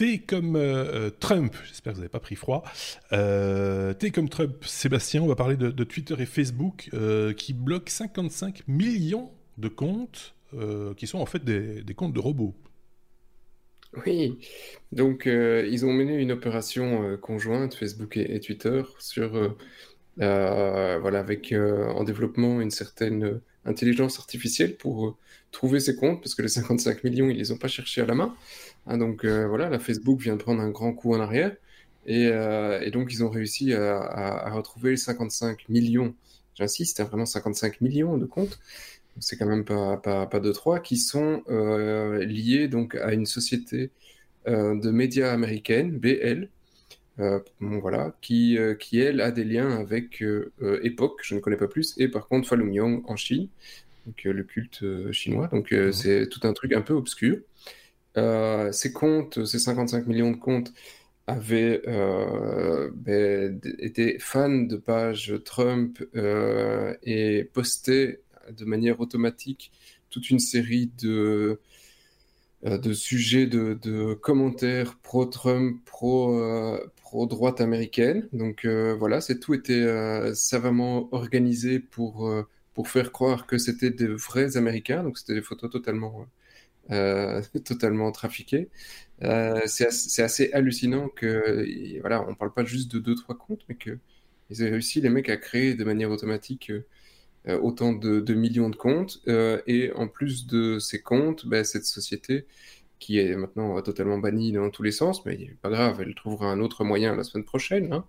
T 0.00 0.18
comme 0.20 0.56
euh, 0.56 1.10
Trump, 1.20 1.54
j'espère 1.68 1.92
que 1.92 1.96
vous 1.96 2.00
n'avez 2.00 2.08
pas 2.08 2.20
pris 2.20 2.34
froid. 2.34 2.64
Euh, 3.12 3.92
T 3.92 4.10
comme 4.10 4.30
Trump, 4.30 4.64
Sébastien, 4.64 5.20
on 5.20 5.26
va 5.26 5.36
parler 5.36 5.58
de, 5.58 5.84
Twitter 5.84 6.14
et 6.18 6.24
Facebook 6.24 6.88
euh, 6.94 7.34
qui 7.34 7.52
bloquent 7.52 7.90
55 7.90 8.62
millions 8.66 9.30
de 9.58 9.68
comptes 9.68 10.34
qui 10.96 11.06
sont 11.06 11.18
en 11.18 11.26
fait 11.26 11.44
des, 11.44 11.94
comptes 11.94 12.14
de 12.14 12.18
robots. 12.18 12.54
Oui, 14.06 14.38
donc 14.90 15.26
ils 15.26 15.84
ont 15.84 15.92
mené 15.92 16.16
une 16.16 16.32
opération 16.32 17.18
conjointe, 17.18 17.74
Facebook 17.74 18.16
et, 18.16 18.40
Twitter, 18.40 18.82
sur, 18.98 19.54
voilà, 20.16 21.18
avec 21.18 21.52
en 21.54 22.02
développement 22.04 22.62
une 22.62 22.70
certaine 22.70 23.40
intelligence 23.64 24.18
artificielle 24.18 24.76
pour 24.76 25.18
trouver 25.52 25.80
ces 25.80 25.94
comptes, 25.94 26.20
parce 26.20 26.34
que 26.34 26.42
les 26.42 26.48
55 26.48 27.04
millions, 27.04 27.28
ils 27.28 27.36
les 27.36 27.52
ont 27.52 27.58
pas 27.58 27.68
cherchés 27.68 28.00
à 28.00 28.06
la 28.06 28.14
main. 28.14 28.34
Hein, 28.86 28.98
donc 28.98 29.24
euh, 29.24 29.46
voilà, 29.46 29.68
la 29.68 29.78
Facebook 29.78 30.20
vient 30.20 30.36
de 30.36 30.42
prendre 30.42 30.60
un 30.60 30.70
grand 30.70 30.92
coup 30.92 31.14
en 31.14 31.20
arrière. 31.20 31.54
Et, 32.06 32.28
euh, 32.28 32.88
donc 32.90 33.12
ils 33.12 33.22
ont 33.22 33.30
réussi 33.30 33.72
à, 33.74 34.50
retrouver 34.52 34.96
55 34.96 35.68
millions, 35.68 36.14
j'insiste, 36.54 37.00
hein, 37.00 37.04
vraiment 37.04 37.26
55 37.26 37.80
millions 37.80 38.16
de 38.18 38.26
comptes. 38.26 38.58
C'est 39.18 39.36
quand 39.36 39.46
même 39.46 39.64
pas, 39.64 39.96
pas, 39.98 40.26
pas 40.26 40.40
de 40.40 40.52
trois 40.52 40.80
qui 40.80 40.96
sont 40.96 41.42
euh, 41.50 42.24
liés 42.24 42.68
donc 42.68 42.94
à 42.94 43.12
une 43.12 43.26
société 43.26 43.90
de 44.46 44.90
médias 44.90 45.32
américaine, 45.32 45.98
BL, 45.98 46.48
voilà, 47.60 48.16
qui, 48.22 48.56
qui 48.78 48.98
elle 48.98 49.20
a 49.20 49.30
des 49.30 49.44
liens 49.44 49.70
avec 49.70 50.24
Epoch, 50.82 51.20
je 51.22 51.34
ne 51.34 51.40
connais 51.40 51.58
pas 51.58 51.68
plus, 51.68 51.94
et 51.98 52.08
par 52.08 52.26
contre 52.26 52.48
Falun 52.48 52.72
Gong 52.74 53.02
en 53.06 53.16
Chine, 53.16 53.48
donc 54.06 54.24
le 54.24 54.42
culte 54.42 54.82
chinois. 55.12 55.48
Donc 55.48 55.72
mmh. 55.72 55.92
c'est 55.92 56.28
tout 56.28 56.40
un 56.44 56.54
truc 56.54 56.72
un 56.72 56.80
peu 56.80 56.94
obscur. 56.94 57.36
Euh, 58.16 58.72
ces 58.72 58.92
comptes, 58.92 59.44
ces 59.44 59.58
55 59.58 60.06
millions 60.06 60.30
de 60.32 60.36
comptes, 60.36 60.72
avaient 61.26 61.82
euh, 61.86 62.90
ben, 62.94 63.60
été 63.78 64.18
fans 64.18 64.48
de 64.48 64.76
pages 64.76 65.34
Trump 65.44 66.02
euh, 66.16 66.94
et 67.04 67.44
postaient 67.52 68.20
de 68.50 68.64
manière 68.64 69.00
automatique 69.00 69.70
toute 70.10 70.30
une 70.30 70.40
série 70.40 70.90
de, 71.00 71.60
de 72.64 72.92
sujets, 72.92 73.46
de, 73.46 74.14
commentaires 74.14 74.98
pro-Trump, 75.02 75.80
pro-droite 75.84 77.60
américaine. 77.60 78.28
Donc 78.32 78.66
voilà, 78.66 79.20
c'est 79.20 79.38
tout 79.38 79.54
était 79.54 80.34
savamment 80.34 81.08
organisé 81.12 81.78
pour, 81.78 82.28
pour 82.74 82.88
faire 82.88 83.12
croire 83.12 83.46
que 83.46 83.58
c'était 83.58 83.90
des 83.90 84.08
vrais 84.08 84.56
Américains. 84.56 85.04
Donc 85.04 85.18
c'était 85.18 85.34
des 85.34 85.42
photos 85.42 85.70
totalement 85.70 86.26
euh, 86.90 87.42
totalement 87.64 88.10
trafiqué. 88.12 88.68
Euh, 89.22 89.60
c'est 89.66 90.22
assez, 90.22 90.52
hallucinant 90.52 91.08
que, 91.08 92.00
voilà, 92.00 92.26
on 92.28 92.34
parle 92.34 92.52
pas 92.52 92.64
juste 92.64 92.94
de 92.94 92.98
2-3 93.14 93.36
comptes, 93.36 93.64
mais 93.68 93.76
qu'ils 93.76 94.62
aient 94.62 94.70
réussi, 94.70 95.00
les 95.00 95.10
mecs, 95.10 95.28
à 95.28 95.36
créer 95.36 95.74
de 95.74 95.84
manière 95.84 96.10
automatique 96.10 96.72
euh, 97.48 97.58
autant 97.60 97.92
de, 97.92 98.34
millions 98.34 98.70
de 98.70 98.76
comptes. 98.76 99.22
et 99.26 99.92
en 99.94 100.08
plus 100.08 100.46
de 100.46 100.78
ces 100.78 101.00
comptes, 101.00 101.46
bah, 101.46 101.64
cette 101.64 101.84
société 101.84 102.46
qui 102.98 103.18
est 103.18 103.34
maintenant 103.34 103.80
totalement 103.80 104.18
bannie 104.18 104.52
dans 104.52 104.68
tous 104.68 104.82
les 104.82 104.92
sens, 104.92 105.24
mais 105.24 105.56
pas 105.62 105.70
grave, 105.70 106.02
elle 106.02 106.14
trouvera 106.14 106.50
un 106.52 106.60
autre 106.60 106.84
moyen 106.84 107.16
la 107.16 107.24
semaine 107.24 107.44
prochaine. 107.46 107.92
Hein. 107.92 108.04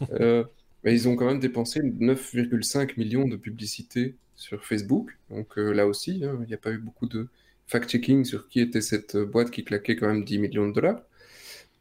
mais 0.84 0.92
ils 0.94 1.08
ont 1.08 1.16
quand 1.16 1.26
même 1.26 1.40
dépensé 1.40 1.80
9,5 1.80 2.98
millions 2.98 3.26
de 3.26 3.36
publicité 3.36 4.16
sur 4.36 4.64
Facebook. 4.64 5.18
Donc 5.30 5.56
là 5.56 5.86
aussi, 5.86 6.22
hein, 6.24 6.38
il 6.42 6.48
n'y 6.48 6.54
a 6.54 6.58
pas 6.58 6.72
eu 6.72 6.78
beaucoup 6.78 7.06
de, 7.06 7.28
fact-checking 7.66 8.24
sur 8.24 8.48
qui 8.48 8.60
était 8.60 8.80
cette 8.80 9.16
boîte 9.16 9.50
qui 9.50 9.64
claquait 9.64 9.96
quand 9.96 10.08
même 10.08 10.24
10 10.24 10.38
millions 10.38 10.68
de 10.68 10.72
dollars. 10.72 11.02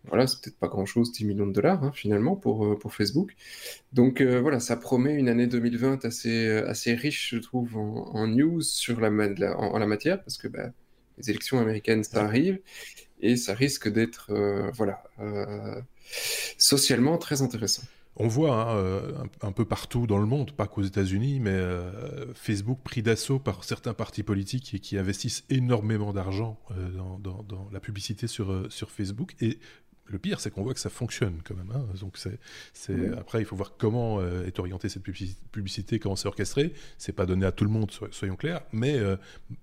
Voilà, 0.05 0.27
c'est 0.27 0.41
peut-être 0.41 0.57
pas 0.57 0.67
grand-chose, 0.67 1.13
10 1.13 1.25
millions 1.25 1.47
de 1.47 1.53
dollars 1.53 1.81
hein, 1.83 1.91
finalement 1.93 2.35
pour, 2.35 2.65
euh, 2.65 2.77
pour 2.77 2.93
Facebook. 2.93 3.35
Donc 3.93 4.19
euh, 4.19 4.41
voilà, 4.41 4.59
ça 4.59 4.75
promet 4.75 5.13
une 5.13 5.29
année 5.29 5.47
2020 5.47 6.03
assez, 6.03 6.47
euh, 6.47 6.69
assez 6.69 6.93
riche, 6.93 7.29
je 7.33 7.39
trouve, 7.39 7.77
en, 7.77 8.27
news 8.27 8.61
sur 8.61 8.99
la, 8.99 9.09
en, 9.57 9.77
la 9.77 9.85
matière, 9.87 10.21
parce 10.21 10.37
que 10.37 10.49
bah, 10.49 10.71
les 11.17 11.29
élections 11.29 11.59
américaines, 11.59 12.03
ça 12.03 12.23
arrive, 12.23 12.59
et 13.21 13.37
ça 13.37 13.53
risque 13.53 13.87
d'être 13.87 14.33
voilà, 14.73 15.03
socialement 16.57 17.17
très 17.17 17.41
intéressant. 17.41 17.83
On 18.15 18.27
voit 18.27 18.69
hein, 18.69 18.77
euh, 18.77 19.11
un, 19.41 19.51
peu 19.51 19.65
partout 19.65 20.05
dans 20.05 20.19
le 20.19 20.27
monde, 20.27 20.51
pas 20.51 20.67
qu'aux 20.67 20.83
États-Unis, 20.83 21.39
mais 21.39 21.49
euh, 21.49 22.31
Facebook 22.35 22.79
pris 22.83 23.01
d'assaut 23.01 23.39
par 23.39 23.63
certains 23.63 23.95
partis 23.95 24.21
politiques 24.21 24.79
qui 24.81 24.97
investissent 24.99 25.45
énormément 25.49 26.13
d'argent 26.13 26.59
euh, 26.71 26.89
dans, 27.19 27.69
la 27.71 27.79
publicité 27.79 28.27
sur, 28.27 28.71
sur 28.71 28.91
Facebook. 28.91 29.33
Et 29.41 29.57
le 30.05 30.19
pire, 30.19 30.39
c'est 30.39 30.51
qu'on 30.51 30.63
voit 30.63 30.73
que 30.73 30.79
ça 30.79 30.89
fonctionne 30.89 31.39
quand 31.43 31.55
même. 31.55 31.71
Hein. 31.73 31.85
Donc 31.99 32.17
c'est, 32.17 32.39
après, 33.17 33.39
il 33.39 33.45
faut 33.45 33.55
voir 33.55 33.73
comment 33.77 34.19
euh, 34.19 34.45
est 34.45 34.59
orientée 34.59 34.89
cette 34.89 35.03
publicité, 35.03 35.99
comment 35.99 36.15
c'est 36.15 36.27
orchestré. 36.27 36.73
C'est 36.97 37.13
pas 37.13 37.25
donné 37.25 37.45
à 37.45 37.51
tout 37.51 37.63
le 37.63 37.69
monde, 37.69 37.89
soyons 38.11 38.35
clairs, 38.35 38.61
mais 38.71 38.97
euh, 38.97 39.15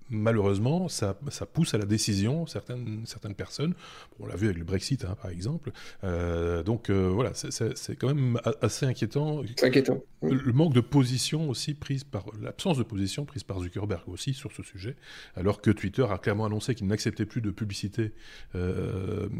malheureusement, 0.08 0.88
ça, 0.88 1.18
ça, 1.28 1.46
pousse 1.46 1.74
à 1.74 1.78
la 1.78 1.84
décision 1.84 2.46
certaines 2.46 3.04
certaines 3.06 3.34
personnes. 3.34 3.74
on 4.18 4.26
l'a 4.26 4.36
vu 4.36 4.46
avec 4.46 4.58
le 4.58 4.64
Brexit, 4.64 5.04
hein, 5.04 5.16
par 5.20 5.30
exemple. 5.30 5.72
Euh, 6.04 6.62
donc 6.62 6.90
voilà, 6.90 7.32
c'est 7.34 7.96
quand 7.96 8.08
même 8.08 8.40
assez 8.62 8.86
inquiétant. 8.86 9.42
C'est 9.56 9.66
inquiétant. 9.66 10.02
Le 10.22 10.52
manque 10.52 10.74
de 10.74 10.80
position 10.80 11.48
aussi 11.48 11.74
prise 11.74 12.04
par 12.04 12.26
l'absence 12.40 12.76
de 12.76 12.82
position 12.82 13.24
prise 13.24 13.42
par 13.42 13.60
Zuckerberg 13.60 14.08
aussi 14.08 14.34
sur 14.34 14.52
ce 14.52 14.62
sujet, 14.62 14.96
alors 15.34 15.60
que 15.60 15.70
Twitter 15.70 16.06
a 16.10 16.18
clairement 16.18 16.46
annoncé 16.46 16.74
qu'il 16.74 16.86
n'acceptait 16.86 17.26
plus 17.26 17.40
de 17.40 17.50
publicité. 17.50 18.12
De, 18.54 19.30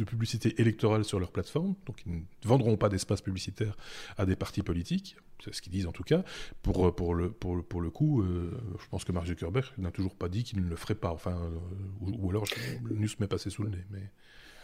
de 0.00 0.04
publicité 0.10 0.60
électorale 0.60 1.04
sur 1.04 1.20
leur 1.20 1.30
plateforme, 1.30 1.74
donc 1.86 2.02
ils 2.04 2.12
ne 2.12 2.20
vendront 2.44 2.76
pas 2.76 2.88
d'espace 2.88 3.22
publicitaire 3.22 3.76
à 4.18 4.26
des 4.26 4.36
partis 4.36 4.62
politiques, 4.62 5.16
c'est 5.42 5.54
ce 5.54 5.62
qu'ils 5.62 5.72
disent 5.72 5.86
en 5.86 5.92
tout 5.92 6.02
cas. 6.02 6.24
Pour, 6.62 6.86
euh, 6.86 6.92
pour, 6.94 7.14
le, 7.14 7.30
pour, 7.30 7.64
pour 7.64 7.80
le 7.80 7.90
coup, 7.90 8.22
euh, 8.22 8.50
je 8.78 8.88
pense 8.88 9.04
que 9.04 9.12
Mark 9.12 9.26
Zuckerberg 9.26 9.66
n'a 9.78 9.90
toujours 9.90 10.14
pas 10.14 10.28
dit 10.28 10.44
qu'il 10.44 10.62
ne 10.62 10.68
le 10.68 10.76
ferait 10.76 10.94
pas, 10.94 11.10
enfin, 11.10 11.40
euh, 11.40 12.10
ou, 12.18 12.28
alors 12.30 12.44
le 12.84 12.96
news 12.96 13.08
m'est 13.20 13.28
passé 13.28 13.50
sous 13.50 13.62
le 13.62 13.70
nez. 13.70 13.84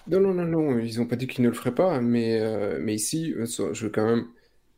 Non, 0.09 0.21
non, 0.21 0.35
non, 0.35 0.45
non, 0.45 0.79
ils 0.79 0.99
n'ont 0.99 1.07
pas 1.07 1.17
dit 1.17 1.27
qu'ils 1.27 1.45
ne 1.45 1.49
le 1.49 1.55
feraient 1.55 1.75
pas, 1.75 2.01
mais, 2.01 2.41
mais 2.79 2.95
ici, 2.95 3.35
je 3.37 3.85
veux 3.85 3.91
quand 3.91 4.07
même 4.07 4.27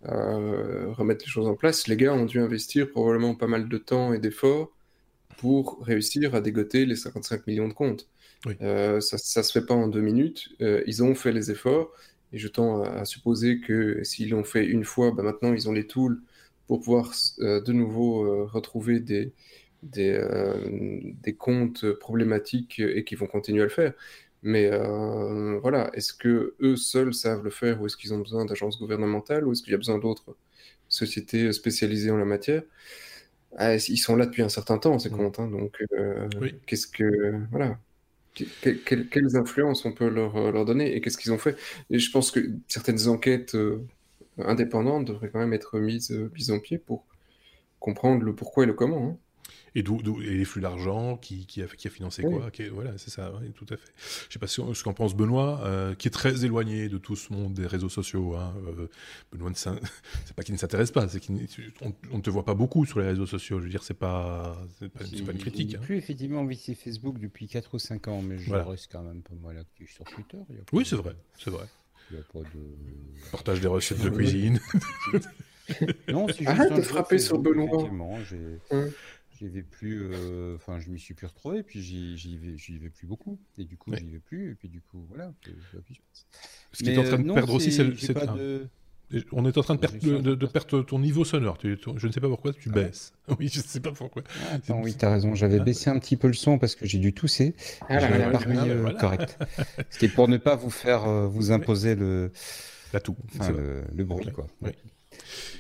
remettre 0.03 1.25
les 1.25 1.31
choses 1.31 1.47
en 1.47 1.55
place. 1.55 1.87
Les 1.87 1.97
gars 1.97 2.15
ont 2.15 2.25
dû 2.25 2.39
investir 2.39 2.91
probablement 2.91 3.35
pas 3.35 3.47
mal 3.47 3.69
de 3.69 3.79
temps 3.79 4.15
et 4.15 4.19
d'efforts 4.19 4.71
pour 5.37 5.79
réussir 5.83 6.35
à 6.35 6.41
dégoter 6.41 6.87
les 6.87 6.97
55 6.97 7.47
millions 7.47 7.69
de 7.69 7.75
comptes. 7.75 8.09
Euh, 8.47 9.01
ça 9.01 9.41
ne 9.41 9.45
se 9.45 9.53
fait 9.53 9.65
pas 9.65 9.75
en 9.75 9.89
deux 9.89 10.01
minutes. 10.01 10.49
Euh, 10.61 10.83
ils 10.87 11.03
ont 11.03 11.15
fait 11.15 11.33
les 11.33 11.51
efforts 11.51 11.91
et 12.33 12.39
je 12.39 12.49
tends 12.49 12.83
à, 12.83 13.05
supposer 13.05 13.61
que 13.61 14.03
s'ils 14.05 14.31
l'ont 14.31 14.45
fait 14.45 14.65
une 14.67 14.85
fois, 14.85 15.11
bah, 15.13 15.23
maintenant 15.23 15.53
ils 15.53 15.69
ont 15.69 15.73
les 15.73 15.87
tools 15.87 16.21
pour 16.67 16.81
pouvoir 16.81 17.13
euh, 17.41 17.61
de 17.61 17.73
nouveau 17.73 18.47
retrouver 18.47 19.01
des, 19.01 19.33
des, 19.83 20.21
des, 21.23 21.35
comptes 21.35 21.91
problématiques 21.93 22.81
et 22.81 23.05
qui 23.05 23.15
vont 23.15 23.27
continuer 23.27 23.63
à 23.63 23.65
le 23.65 23.71
faire. 23.71 23.95
Mais 24.43 24.71
voilà, 25.61 25.91
est-ce 25.95 26.13
que 26.13 26.55
eux 26.61 26.77
seuls 26.77 27.15
savent 27.15 27.43
le 27.43 27.51
faire 27.51 27.81
ou 27.81 27.87
est-ce 27.87 27.97
qu'ils 27.97 28.15
ont 28.15 28.19
besoin 28.19 28.45
d'agences 28.45 28.79
gouvernementales 28.79 29.47
ou 29.47 29.53
est-ce 29.53 29.63
qu'il 29.63 29.73
y 29.73 29.75
a 29.75 29.79
besoin 29.79 29.99
d'autres 29.99 30.37
sociétés 30.89 31.53
spécialisées 31.53 32.11
en 32.11 32.19
la 32.19 32.25
matière? 32.25 32.63
Ah, 33.57 33.75
Ils 33.77 33.99
sont 33.99 34.15
là 34.17 34.27
depuis 34.27 34.43
un 34.43 34.49
certain 34.49 34.79
temps, 34.79 34.99
ces 34.99 35.11
mmh. 35.11 35.17
comptes. 35.17 35.41
Hein, 35.41 35.49
donc, 35.49 35.83
qu'est-ce 36.67 36.87
que. 36.87 37.35
Voilà 37.51 37.79
quelles 38.85 39.37
influences 39.37 39.85
on 39.85 39.93
peut 39.93 40.09
leur, 40.09 40.37
euh, 40.37 40.53
leur 40.53 40.65
donner 40.65 40.95
et 40.95 41.01
qu'est-ce 41.01 41.19
qu'ils 41.19 41.33
ont 41.33 41.39
fait 41.39 41.57
Et 41.91 41.99
je 41.99 42.11
pense 42.11 42.31
que 42.31 42.41
certaines 42.69 43.09
enquêtes 43.09 43.55
euh, 43.55 43.87
indépendantes 44.39 45.05
devraient 45.07 45.31
quand 45.31 45.41
même 45.41 45.53
être 45.53 45.79
mises, 45.79 46.13
euh, 46.13 46.31
mises 46.35 46.51
en 46.51 46.61
pied 46.61 46.79
pour 46.79 47.05
comprendre 47.81 48.25
le 48.25 48.35
pourquoi 48.35 48.65
et 48.65 48.67
le 48.67 48.75
comment. 48.75 49.09
Hein. 49.11 49.19
Et, 49.79 49.83
d'où, 49.83 50.19
les 50.19 50.45
flux 50.45 50.61
d'argent, 50.61 51.17
qui, 51.17 51.47
qui, 51.47 51.63
a, 51.63 51.67
qui 51.67 51.87
a 51.87 51.91
financé 51.91 52.23
quoi 52.23 52.51
Voilà, 52.73 52.99
c'est 52.99 53.11
ça, 53.11 53.33
tout 53.55 53.67
à 53.71 53.77
fait. 53.77 53.93
Je 54.29 54.33
sais 54.33 54.39
pas 54.39 54.47
ce 54.47 54.83
qu'en 54.83 54.93
pense 54.93 55.15
Benoît, 55.15 55.61
euh, 55.65 55.95
qui 55.95 56.09
est 56.09 56.11
très 56.11 56.45
éloigné 56.45 56.89
de 56.89 56.99
tout 56.99 57.17
ce 57.17 57.33
monde 57.33 57.55
des 57.55 57.67
réseaux 57.67 57.89
sociaux. 57.89 58.35
Hein. 58.35 58.55
Euh, 58.67 58.89
Benoît, 59.33 59.53
c'est 59.55 60.35
pas 60.35 60.43
qu'il 60.43 60.55
ne 60.55 60.59
s'intéresse 60.59 60.91
pas, 60.91 61.09
c'est 61.09 61.25
qu'on 61.25 62.17
ne 62.17 62.21
te 62.21 62.31
voit 62.31 62.45
pas 62.45 62.55
beaucoup 62.55 62.85
sur 62.87 62.99
les 62.99 63.07
réseaux 63.07 63.27
sociaux. 63.27 63.59
Je 63.61 63.65
veux 63.65 63.71
dire, 63.71 63.85
c'est 63.85 63.95
pas, 63.95 64.61
c'est 64.79 64.89
pas, 64.89 65.05
une 65.33 65.39
critique. 65.39 65.77
Hein. 65.77 65.81
plus 65.81 65.97
effectivement 65.97 66.45
visiter 66.45 66.75
Facebook 66.75 67.19
depuis 67.19 67.47
4 67.47 67.75
ou 67.75 67.79
5 67.79 68.09
ans, 68.09 68.23
mais 68.23 68.39
je 68.39 68.53
reste 68.53 68.89
quand 68.91 69.03
même 69.03 69.23
pas 69.23 69.35
mal 69.43 69.59
actif 69.59 69.93
sur 69.93 70.05
Twitter. 70.05 70.39
oui, 70.73 70.85
c'est 70.85 70.97
vrai, 70.97 71.15
c'est 71.39 71.51
vrai. 71.51 71.67
Partage 73.31 73.61
des 73.61 73.69
recettes 73.69 74.03
de 74.03 74.11
cuisine. 74.11 74.59
non, 76.09 76.27
c'est 76.29 76.39
juste 76.39 76.49
Arrête 76.49 76.73
de 76.75 76.83
frapper 76.83 77.19
sur 77.19 77.39
Benoît. 77.39 77.89
J'y 79.39 79.49
vais 79.49 79.63
plus, 79.63 80.03
euh, 80.03 80.57
enfin, 80.57 80.81
je 80.81 80.91
m'y 80.91 80.99
suis 80.99 81.15
plus 81.15 81.27
retrouvé, 81.27 81.63
puis 81.63 81.81
j'y 81.81 82.39
vais, 82.39 82.57
vais 82.79 82.91
plus 82.91 83.07
beaucoup, 83.07 83.39
et 83.57 83.65
du 83.65 83.77
coup, 83.77 83.95
j'y 83.95 84.09
vais 84.09 84.19
plus, 84.19 84.51
et 84.51 84.55
puis 84.55 84.69
du 84.69 84.81
coup, 84.81 85.05
voilà. 85.09 85.33
Ce 86.73 86.83
qui 86.83 86.91
est 86.91 86.99
en 86.99 87.05
train 87.05 87.19
de 87.19 87.33
perdre 87.33 87.55
aussi, 87.55 87.71
c'est. 87.71 87.85
On 89.33 89.47
est 89.47 89.57
en 89.57 89.63
train 89.63 89.75
de, 89.75 89.81
perdre, 89.81 90.35
de, 90.35 90.47
perdre 90.47 90.83
ton 90.83 90.99
niveau 90.99 91.25
sonore. 91.25 91.57
je 91.63 92.07
ne 92.07 92.13
sais 92.13 92.21
pas 92.21 92.29
pourquoi 92.29 92.53
tu 92.53 92.69
ah 92.73 92.75
baisses. 92.75 93.15
Oui, 93.39 93.49
je 93.51 93.61
ne 93.61 93.65
sais 93.65 93.81
pas 93.81 93.93
pourquoi. 93.93 94.23
Ah, 94.29 94.57
attends, 94.57 94.83
oui, 94.83 94.95
tu 94.95 95.05
as 95.05 95.11
raison. 95.11 95.35
J'avais 95.35 95.61
baissé 95.61 95.89
un 95.89 95.99
petit 95.99 96.17
peu 96.17 96.27
le 96.27 96.35
son 96.35 96.59
parce 96.59 96.75
que 96.75 96.85
j'ai 96.85 96.99
dû 96.99 97.15
tousser. 97.15 97.55
Ah, 97.89 98.01
je 98.01 98.37
remis 98.37 98.59
euh, 98.69 98.93
correct. 98.93 99.39
C'était 99.91 100.09
pour 100.09 100.29
ne 100.29 100.37
pas 100.37 100.57
vous 100.57 100.69
faire 100.69 101.09
euh, 101.09 101.27
vous 101.27 101.53
imposer 101.53 101.95
le, 101.95 102.33
La 102.93 103.01
tout. 103.01 103.17
le, 103.49 104.05
bruit. 104.05 104.31
Quoi. 104.31 104.47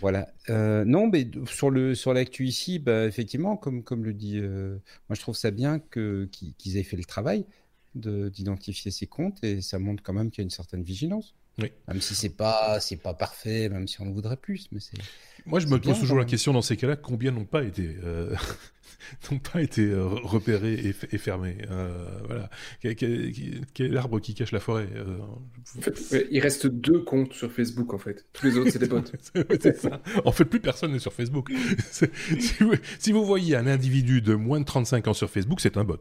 Voilà. 0.01 0.28
Euh, 0.51 0.84
non, 0.84 1.09
mais 1.09 1.28
sur 1.46 1.70
le 1.70 1.94
sur 1.94 2.12
l'actu 2.14 2.46
ici, 2.46 2.78
bah, 2.78 3.07
effectivement, 3.07 3.57
comme 3.57 3.82
comme 3.82 4.05
le 4.05 4.14
dit, 4.14 4.40
moi 4.40 5.14
je 5.14 5.20
trouve 5.20 5.36
ça 5.36 5.51
bien 5.51 5.78
que 5.78 6.28
qu'ils 6.32 6.76
aient 6.76 6.82
fait 6.82 6.96
le 6.96 7.05
travail 7.05 7.44
d'identifier 7.94 8.90
ces 8.90 9.07
comptes 9.07 9.42
et 9.42 9.61
ça 9.61 9.78
montre 9.78 10.03
quand 10.03 10.12
même 10.12 10.30
qu'il 10.30 10.42
y 10.42 10.42
a 10.42 10.44
une 10.44 10.51
certaine 10.51 10.82
vigilance. 10.82 11.34
Même 11.88 12.01
si 12.01 12.14
c'est 12.14 12.36
pas 12.36 12.78
c'est 12.80 12.96
pas 12.96 13.14
parfait, 13.14 13.68
même 13.68 13.88
si 13.88 14.01
on 14.01 14.11
voudrait 14.12 14.36
plus, 14.36 14.68
mais 14.70 14.78
c'est. 14.80 14.96
Moi, 15.44 15.59
je 15.61 15.66
me 15.66 15.80
pose 15.80 15.99
toujours 15.99 16.18
la 16.18 16.24
question 16.24 16.53
dans 16.53 16.62
ces 16.62 16.76
cas-là, 16.76 16.96
combien 16.96 17.32
n'ont 17.32 17.44
pas 17.44 17.64
été 17.64 17.96
euh, 18.05 18.34
n'ont 19.30 19.39
pas 19.39 19.62
été 19.62 19.82
euh, 19.82 20.07
repérés 20.07 20.74
et, 20.74 20.95
et 21.12 21.18
fermés. 21.18 21.59
Euh, 21.70 21.91
voilà. 22.26 22.51
Quel, 22.80 22.97
quel, 23.74 23.97
arbre 23.97 24.20
qui 24.20 24.34
cache 24.34 24.53
la 24.53 24.61
forêt 24.61 24.89
euh, 24.95 25.18
en 25.76 25.80
fait, 25.80 26.28
Il 26.30 26.41
reste 26.41 26.66
deux 26.66 27.01
comptes 27.01 27.32
sur 27.32 27.53
Facebook 27.53 27.95
en 27.95 27.99
fait. 27.99 28.26
Tous 28.32 28.47
les 28.47 28.57
autres, 28.57 28.70
c'est 28.70 28.78
des 28.78 28.89
bots. 28.89 29.03
En 30.24 30.32
fait, 30.32 30.45
plus 30.45 30.61
personne 30.61 30.93
n'est 30.93 30.99
sur 30.99 31.12
Facebook. 31.12 31.51
Si 32.39 32.64
vous, 32.64 32.74
si 32.99 33.12
vous, 33.12 33.24
voyez 33.24 33.57
un 33.57 33.66
individu 33.66 34.20
de 34.20 34.34
moins 34.34 34.61
de 34.61 34.64
35 34.64 35.09
ans 35.09 35.14
sur 35.14 35.30
Facebook, 35.30 35.61
c'est 35.61 35.76
un 35.76 35.84
bot. 35.84 35.99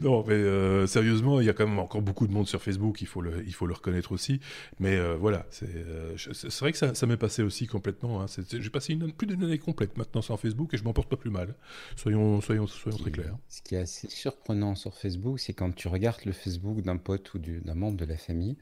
non, 0.00 0.24
mais 0.26 0.86
sérieusement, 0.86 1.40
il 1.40 1.46
y 1.46 1.50
a 1.50 1.52
quand 1.52 1.66
même 1.66 1.78
encore 1.78 2.02
beaucoup 2.02 2.26
de 2.26 2.32
monde 2.32 2.46
sur 2.46 2.62
Facebook. 2.62 3.00
Il 3.00 3.06
faut 3.06 3.20
le, 3.20 3.42
il 3.46 3.54
faut 3.54 3.66
le 3.66 3.74
reconnaître 3.74 4.12
aussi. 4.12 4.40
Mais 4.78 4.98
voilà, 5.16 5.46
c'est 5.50 6.60
vrai 6.60 6.72
que 6.72 6.78
ça, 6.78 6.94
ça 6.94 7.06
m'est 7.06 7.16
passé 7.16 7.42
aussi 7.42 7.66
complètement. 7.66 8.22
Hein. 8.22 8.26
J'ai 8.50 8.70
passé 8.70 8.92
une, 8.92 9.12
plus 9.12 9.26
d'une 9.26 9.42
année 9.44 9.58
complète 9.58 9.97
maintenant 9.98 10.22
sur 10.22 10.38
Facebook 10.40 10.72
et 10.72 10.78
je 10.78 10.84
m'en 10.84 10.92
porte 10.92 11.08
pas 11.08 11.16
plus 11.16 11.30
mal. 11.30 11.54
Soyons, 11.96 12.40
soyons, 12.40 12.66
soyons 12.66 12.98
très 12.98 13.10
clairs. 13.10 13.36
Ce 13.48 13.60
qui 13.60 13.74
est 13.74 13.78
assez 13.78 14.08
surprenant 14.08 14.74
sur 14.74 14.94
Facebook, 14.94 15.38
c'est 15.38 15.52
quand 15.52 15.74
tu 15.74 15.88
regardes 15.88 16.24
le 16.24 16.32
Facebook 16.32 16.80
d'un 16.82 16.96
pote 16.96 17.34
ou 17.34 17.38
d'un 17.38 17.74
membre 17.74 17.96
de 17.98 18.04
la 18.04 18.16
famille, 18.16 18.56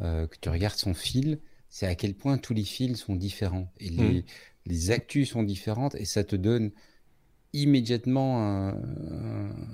euh, 0.00 0.26
que 0.26 0.36
tu 0.40 0.48
regardes 0.48 0.76
son 0.76 0.94
fil, 0.94 1.40
c'est 1.68 1.86
à 1.86 1.94
quel 1.94 2.14
point 2.14 2.38
tous 2.38 2.54
les 2.54 2.64
fils 2.64 2.98
sont 2.98 3.16
différents 3.16 3.72
et 3.80 3.88
les, 3.88 4.20
mmh. 4.20 4.24
les 4.66 4.90
actus 4.90 5.30
sont 5.30 5.42
différentes 5.42 5.96
et 5.96 6.04
ça 6.04 6.22
te 6.22 6.36
donne 6.36 6.70
immédiatement 7.52 8.74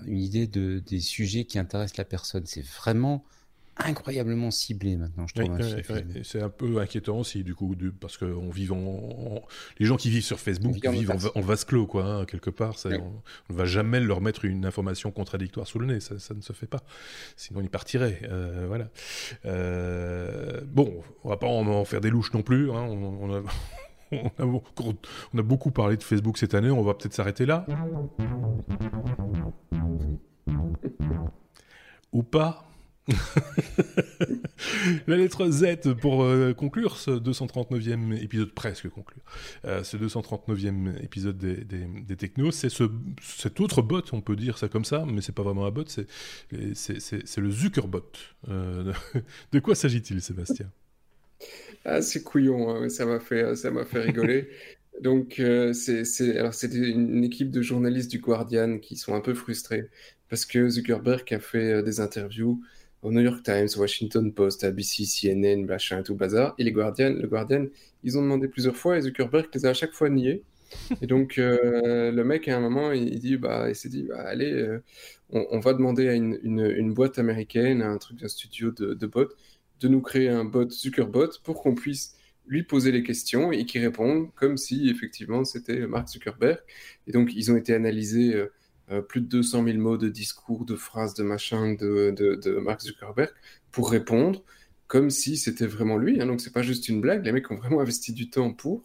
une 0.06 0.18
idée 0.18 0.46
de, 0.46 0.82
des 0.86 1.00
sujets 1.00 1.44
qui 1.44 1.58
intéressent 1.58 1.96
la 1.96 2.04
personne. 2.04 2.44
C'est 2.46 2.64
vraiment 2.64 3.24
incroyablement 3.84 4.50
ciblé 4.50 4.96
maintenant, 4.96 5.26
je 5.26 5.42
trouve. 5.42 5.58
c'est 6.22 6.42
un 6.42 6.48
peu 6.48 6.78
inquiétant 6.78 7.18
aussi, 7.18 7.44
du 7.44 7.54
coup, 7.54 7.74
parce 8.00 8.16
que 8.16 8.24
on 8.24 8.50
vit 8.50 8.70
en, 8.70 9.42
les 9.78 9.86
gens 9.86 9.96
qui 9.96 10.10
vivent 10.10 10.24
sur 10.24 10.38
Facebook 10.38 10.74
vivent 10.74 11.12
en, 11.34 11.40
vase 11.40 11.64
clos, 11.64 11.86
quoi, 11.86 12.04
hein, 12.04 12.24
quelque 12.24 12.50
part. 12.50 12.74
On 12.84 12.88
ne 12.88 13.58
va 13.58 13.64
jamais 13.64 14.00
leur 14.00 14.20
mettre 14.20 14.44
une 14.44 14.66
information 14.66 15.10
contradictoire 15.10 15.66
sous 15.66 15.78
le 15.78 15.86
nez, 15.86 16.00
ça, 16.00 16.14
ne 16.34 16.40
se 16.40 16.52
fait 16.52 16.66
pas. 16.66 16.82
Sinon, 17.36 17.60
ils 17.60 17.70
partiraient. 17.70 18.20
Euh, 18.24 18.64
voilà. 18.66 18.88
Euh, 19.46 20.60
bon, 20.66 21.02
on 21.24 21.28
va 21.28 21.36
pas 21.36 21.46
en, 21.46 21.84
faire 21.84 22.00
des 22.00 22.10
louches 22.10 22.32
non 22.32 22.42
plus. 22.42 22.70
Hein, 22.70 22.82
on, 22.82 23.34
a... 23.34 23.42
on 24.38 25.38
a 25.38 25.42
beaucoup 25.42 25.70
parlé 25.70 25.96
de 25.96 26.02
Facebook 26.02 26.38
cette 26.38 26.54
année, 26.54 26.70
on 26.70 26.82
va 26.82 26.94
peut-être 26.94 27.14
s'arrêter 27.14 27.46
là. 27.46 27.66
Ou 32.12 32.22
pas 32.22 32.69
la 35.06 35.16
lettre 35.16 35.48
Z 35.50 35.94
pour 36.00 36.22
euh, 36.22 36.52
conclure 36.52 36.96
ce 36.96 37.10
239e 37.10 38.22
épisode, 38.22 38.52
presque 38.52 38.88
conclure, 38.88 39.22
euh, 39.64 39.82
ce 39.82 39.96
239e 39.96 41.02
épisode 41.02 41.38
des, 41.38 41.64
des, 41.64 42.16
Technos, 42.16 42.52
c'est 42.52 42.68
ce, 42.68 42.84
cet 43.22 43.60
autre 43.60 43.82
bot, 43.82 44.02
on 44.12 44.20
peut 44.20 44.36
dire 44.36 44.58
ça 44.58 44.68
comme 44.68 44.84
ça, 44.84 45.04
mais 45.06 45.20
c'est 45.20 45.34
pas 45.34 45.42
vraiment 45.42 45.66
un 45.66 45.70
bot, 45.70 45.84
c'est, 45.86 46.06
c'est, 46.74 47.38
le 47.38 47.50
Zuckerbot. 47.50 48.12
Euh, 48.48 48.92
de 49.52 49.58
quoi 49.60 49.74
s'agit-il, 49.74 50.20
Sébastien? 50.20 50.70
Ah, 51.84 52.02
c'est 52.02 52.22
couillon, 52.22 52.70
hein, 52.70 52.88
ça 52.88 53.06
m'a 53.06 53.20
fait, 53.20 53.56
ça 53.56 53.70
m'a 53.70 53.84
fait 53.84 54.00
rigoler. 54.00 54.48
Donc, 55.00 55.36
c'est, 55.72 56.04
c'est, 56.04 56.36
alors 56.36 56.52
c'était 56.52 56.90
une 56.90 57.24
équipe 57.24 57.50
de 57.50 57.62
journalistes 57.62 58.10
du 58.10 58.18
Guardian 58.18 58.78
qui 58.78 58.96
sont 58.96 59.14
un 59.14 59.22
peu 59.22 59.32
frustrés 59.32 59.88
parce 60.28 60.44
que 60.44 60.68
Zuckerberg 60.68 61.24
a 61.32 61.40
fait 61.40 61.82
des 61.82 62.00
interviews 62.00 62.60
au 63.02 63.12
New 63.12 63.20
York 63.20 63.42
Times, 63.42 63.68
Washington 63.76 64.32
Post, 64.32 64.64
ABC, 64.64 65.04
CNN, 65.04 65.64
machin, 65.64 66.02
tout 66.02 66.14
bazar. 66.14 66.54
Et 66.58 66.64
les 66.64 66.72
Guardian, 66.72 67.10
le 67.10 67.26
Guardian, 67.26 67.66
ils 68.04 68.18
ont 68.18 68.22
demandé 68.22 68.48
plusieurs 68.48 68.76
fois 68.76 68.98
et 68.98 69.02
Zuckerberg 69.02 69.48
les 69.54 69.66
a 69.66 69.70
à 69.70 69.74
chaque 69.74 69.92
fois 69.92 70.10
niés. 70.10 70.42
Et 71.02 71.06
donc, 71.06 71.38
euh, 71.38 72.12
le 72.12 72.24
mec, 72.24 72.46
à 72.48 72.56
un 72.56 72.60
moment, 72.60 72.92
il, 72.92 73.18
dit, 73.18 73.36
bah, 73.36 73.68
il 73.68 73.74
s'est 73.74 73.88
dit, 73.88 74.04
bah, 74.04 74.20
allez, 74.20 74.52
euh, 74.52 74.82
on, 75.30 75.58
va 75.60 75.72
demander 75.72 76.08
à 76.08 76.14
une, 76.14 76.94
boîte 76.94 77.18
américaine, 77.18 77.82
à 77.82 77.88
un 77.88 77.98
truc, 77.98 78.18
d'un 78.18 78.28
studio 78.28 78.70
de, 78.70 78.94
de 78.94 79.06
bots, 79.06 79.28
de 79.80 79.88
nous 79.88 80.00
créer 80.00 80.28
un 80.28 80.44
bot 80.44 80.68
Zuckerbot 80.70 81.40
pour 81.42 81.62
qu'on 81.62 81.74
puisse 81.74 82.16
lui 82.46 82.62
poser 82.64 82.92
les 82.92 83.02
questions 83.02 83.52
et 83.52 83.64
qu'il 83.64 83.82
réponde 83.82 84.28
comme 84.34 84.56
si 84.56 84.90
effectivement 84.90 85.44
c'était 85.44 85.86
Mark 85.86 86.08
Zuckerberg. 86.08 86.58
Et 87.06 87.12
donc, 87.12 87.30
ils 87.34 87.50
ont 87.50 87.56
été 87.56 87.74
analysés. 87.74 88.34
Euh, 88.34 88.52
euh, 88.90 89.00
plus 89.02 89.20
de 89.20 89.26
200 89.26 89.64
000 89.64 89.78
mots 89.78 89.96
de 89.96 90.08
discours, 90.08 90.64
de 90.64 90.74
phrases, 90.74 91.14
de 91.14 91.22
machin 91.22 91.74
de, 91.74 92.10
de, 92.10 92.58
Mark 92.58 92.80
Zuckerberg 92.80 93.30
pour 93.70 93.90
répondre 93.90 94.42
comme 94.88 95.10
si 95.10 95.36
c'était 95.36 95.66
vraiment 95.66 95.96
lui. 95.96 96.20
Hein. 96.20 96.26
Donc 96.26 96.40
c'est 96.40 96.52
pas 96.52 96.62
juste 96.62 96.88
une 96.88 97.00
blague, 97.00 97.24
les 97.24 97.32
mecs 97.32 97.50
ont 97.50 97.56
vraiment 97.56 97.80
investi 97.80 98.12
du 98.12 98.30
temps 98.30 98.52
pour. 98.52 98.82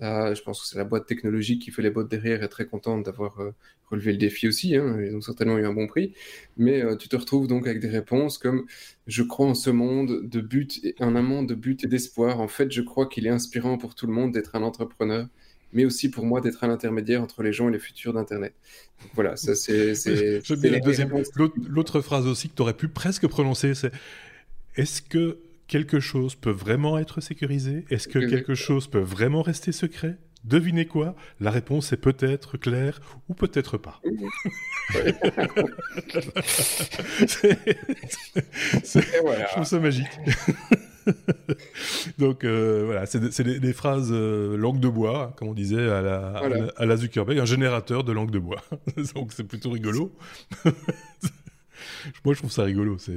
Euh, 0.00 0.34
je 0.34 0.42
pense 0.42 0.60
que 0.62 0.66
c'est 0.66 0.78
la 0.78 0.84
boîte 0.84 1.06
technologique 1.06 1.62
qui 1.62 1.70
fait 1.70 1.82
les 1.82 1.90
boîtes 1.90 2.08
derrière 2.08 2.42
est 2.42 2.48
très 2.48 2.64
contente 2.66 3.04
d'avoir 3.04 3.40
euh, 3.40 3.54
relevé 3.90 4.12
le 4.12 4.18
défi 4.18 4.48
aussi. 4.48 4.74
Hein. 4.74 4.98
Ils 5.00 5.14
ont 5.14 5.20
certainement 5.20 5.58
eu 5.58 5.66
un 5.66 5.74
bon 5.74 5.86
prix. 5.86 6.14
Mais 6.56 6.82
tu 6.96 7.08
te 7.08 7.16
retrouves 7.16 7.46
donc 7.46 7.66
avec 7.66 7.80
des 7.80 7.88
réponses 7.88 8.38
comme 8.38 8.64
Je 9.06 9.22
crois 9.22 9.46
en 9.46 9.54
ce 9.54 9.70
monde 9.70 10.28
de 10.28 10.40
but, 10.40 10.80
en 10.98 11.14
un 11.14 11.22
monde 11.22 11.48
de 11.48 11.54
but 11.54 11.84
et 11.84 11.88
d'espoir. 11.88 12.40
En 12.40 12.48
fait, 12.48 12.72
je 12.72 12.80
crois 12.80 13.06
qu'il 13.06 13.26
est 13.26 13.30
inspirant 13.30 13.76
pour 13.76 13.94
tout 13.94 14.06
le 14.06 14.12
monde 14.14 14.32
d'être 14.32 14.56
un 14.56 14.62
entrepreneur 14.62 15.28
mais 15.72 15.84
aussi 15.84 16.10
pour 16.10 16.24
moi 16.24 16.40
d'être 16.40 16.64
un 16.64 16.70
intermédiaire 16.70 17.22
entre 17.22 17.42
les 17.42 17.52
gens 17.52 17.68
et 17.68 17.72
les 17.72 17.78
futurs 17.78 18.12
d'Internet. 18.12 18.54
Voilà, 19.14 19.36
ça 19.36 19.54
c'est. 19.54 19.92
L'autre 21.68 22.00
phrase 22.00 22.26
aussi 22.26 22.48
que 22.48 22.54
tu 22.54 22.62
aurais 22.62 22.74
pu 22.74 22.88
presque 22.88 23.26
prononcer, 23.26 23.74
c'est 23.74 23.92
est-ce 24.76 25.02
que 25.02 25.38
quelque 25.66 26.00
chose 26.00 26.34
peut 26.34 26.50
vraiment 26.50 26.98
être 26.98 27.20
sécurisé? 27.20 27.84
Est-ce 27.90 28.08
que 28.08 28.18
quelque 28.18 28.54
chose 28.54 28.88
peut 28.88 29.00
vraiment 29.00 29.42
rester 29.42 29.72
secret? 29.72 30.16
Devinez 30.44 30.86
quoi? 30.86 31.14
La 31.40 31.50
réponse 31.52 31.92
est 31.92 31.96
peut-être 31.96 32.56
claire 32.56 33.00
ou 33.28 33.34
peut-être 33.34 33.78
pas. 33.78 34.00
c'est, 38.82 39.20
voilà. 39.22 39.46
Je 39.46 39.52
trouve 39.52 39.64
ça 39.64 39.78
magique. 39.78 40.10
Donc 42.18 42.44
euh, 42.44 42.82
voilà, 42.86 43.06
c'est 43.06 43.42
des, 43.42 43.72
phrases 43.72 44.10
euh, 44.12 44.56
langue 44.56 44.80
de 44.80 44.88
bois, 44.88 45.34
comme 45.36 45.48
on 45.48 45.54
disait 45.54 45.88
à 45.90 46.02
la, 46.02 46.40
à, 46.76 46.86
la, 46.86 46.96
Zuckerberg, 46.96 47.38
un 47.38 47.44
générateur 47.44 48.04
de 48.04 48.12
langue 48.12 48.30
de 48.30 48.38
bois. 48.38 48.62
Donc 49.14 49.32
c'est 49.32 49.44
plutôt 49.44 49.70
rigolo. 49.70 50.12
Moi, 52.24 52.34
je 52.34 52.38
trouve 52.38 52.52
ça 52.52 52.62
rigolo. 52.62 52.96
C'est, 52.98 53.12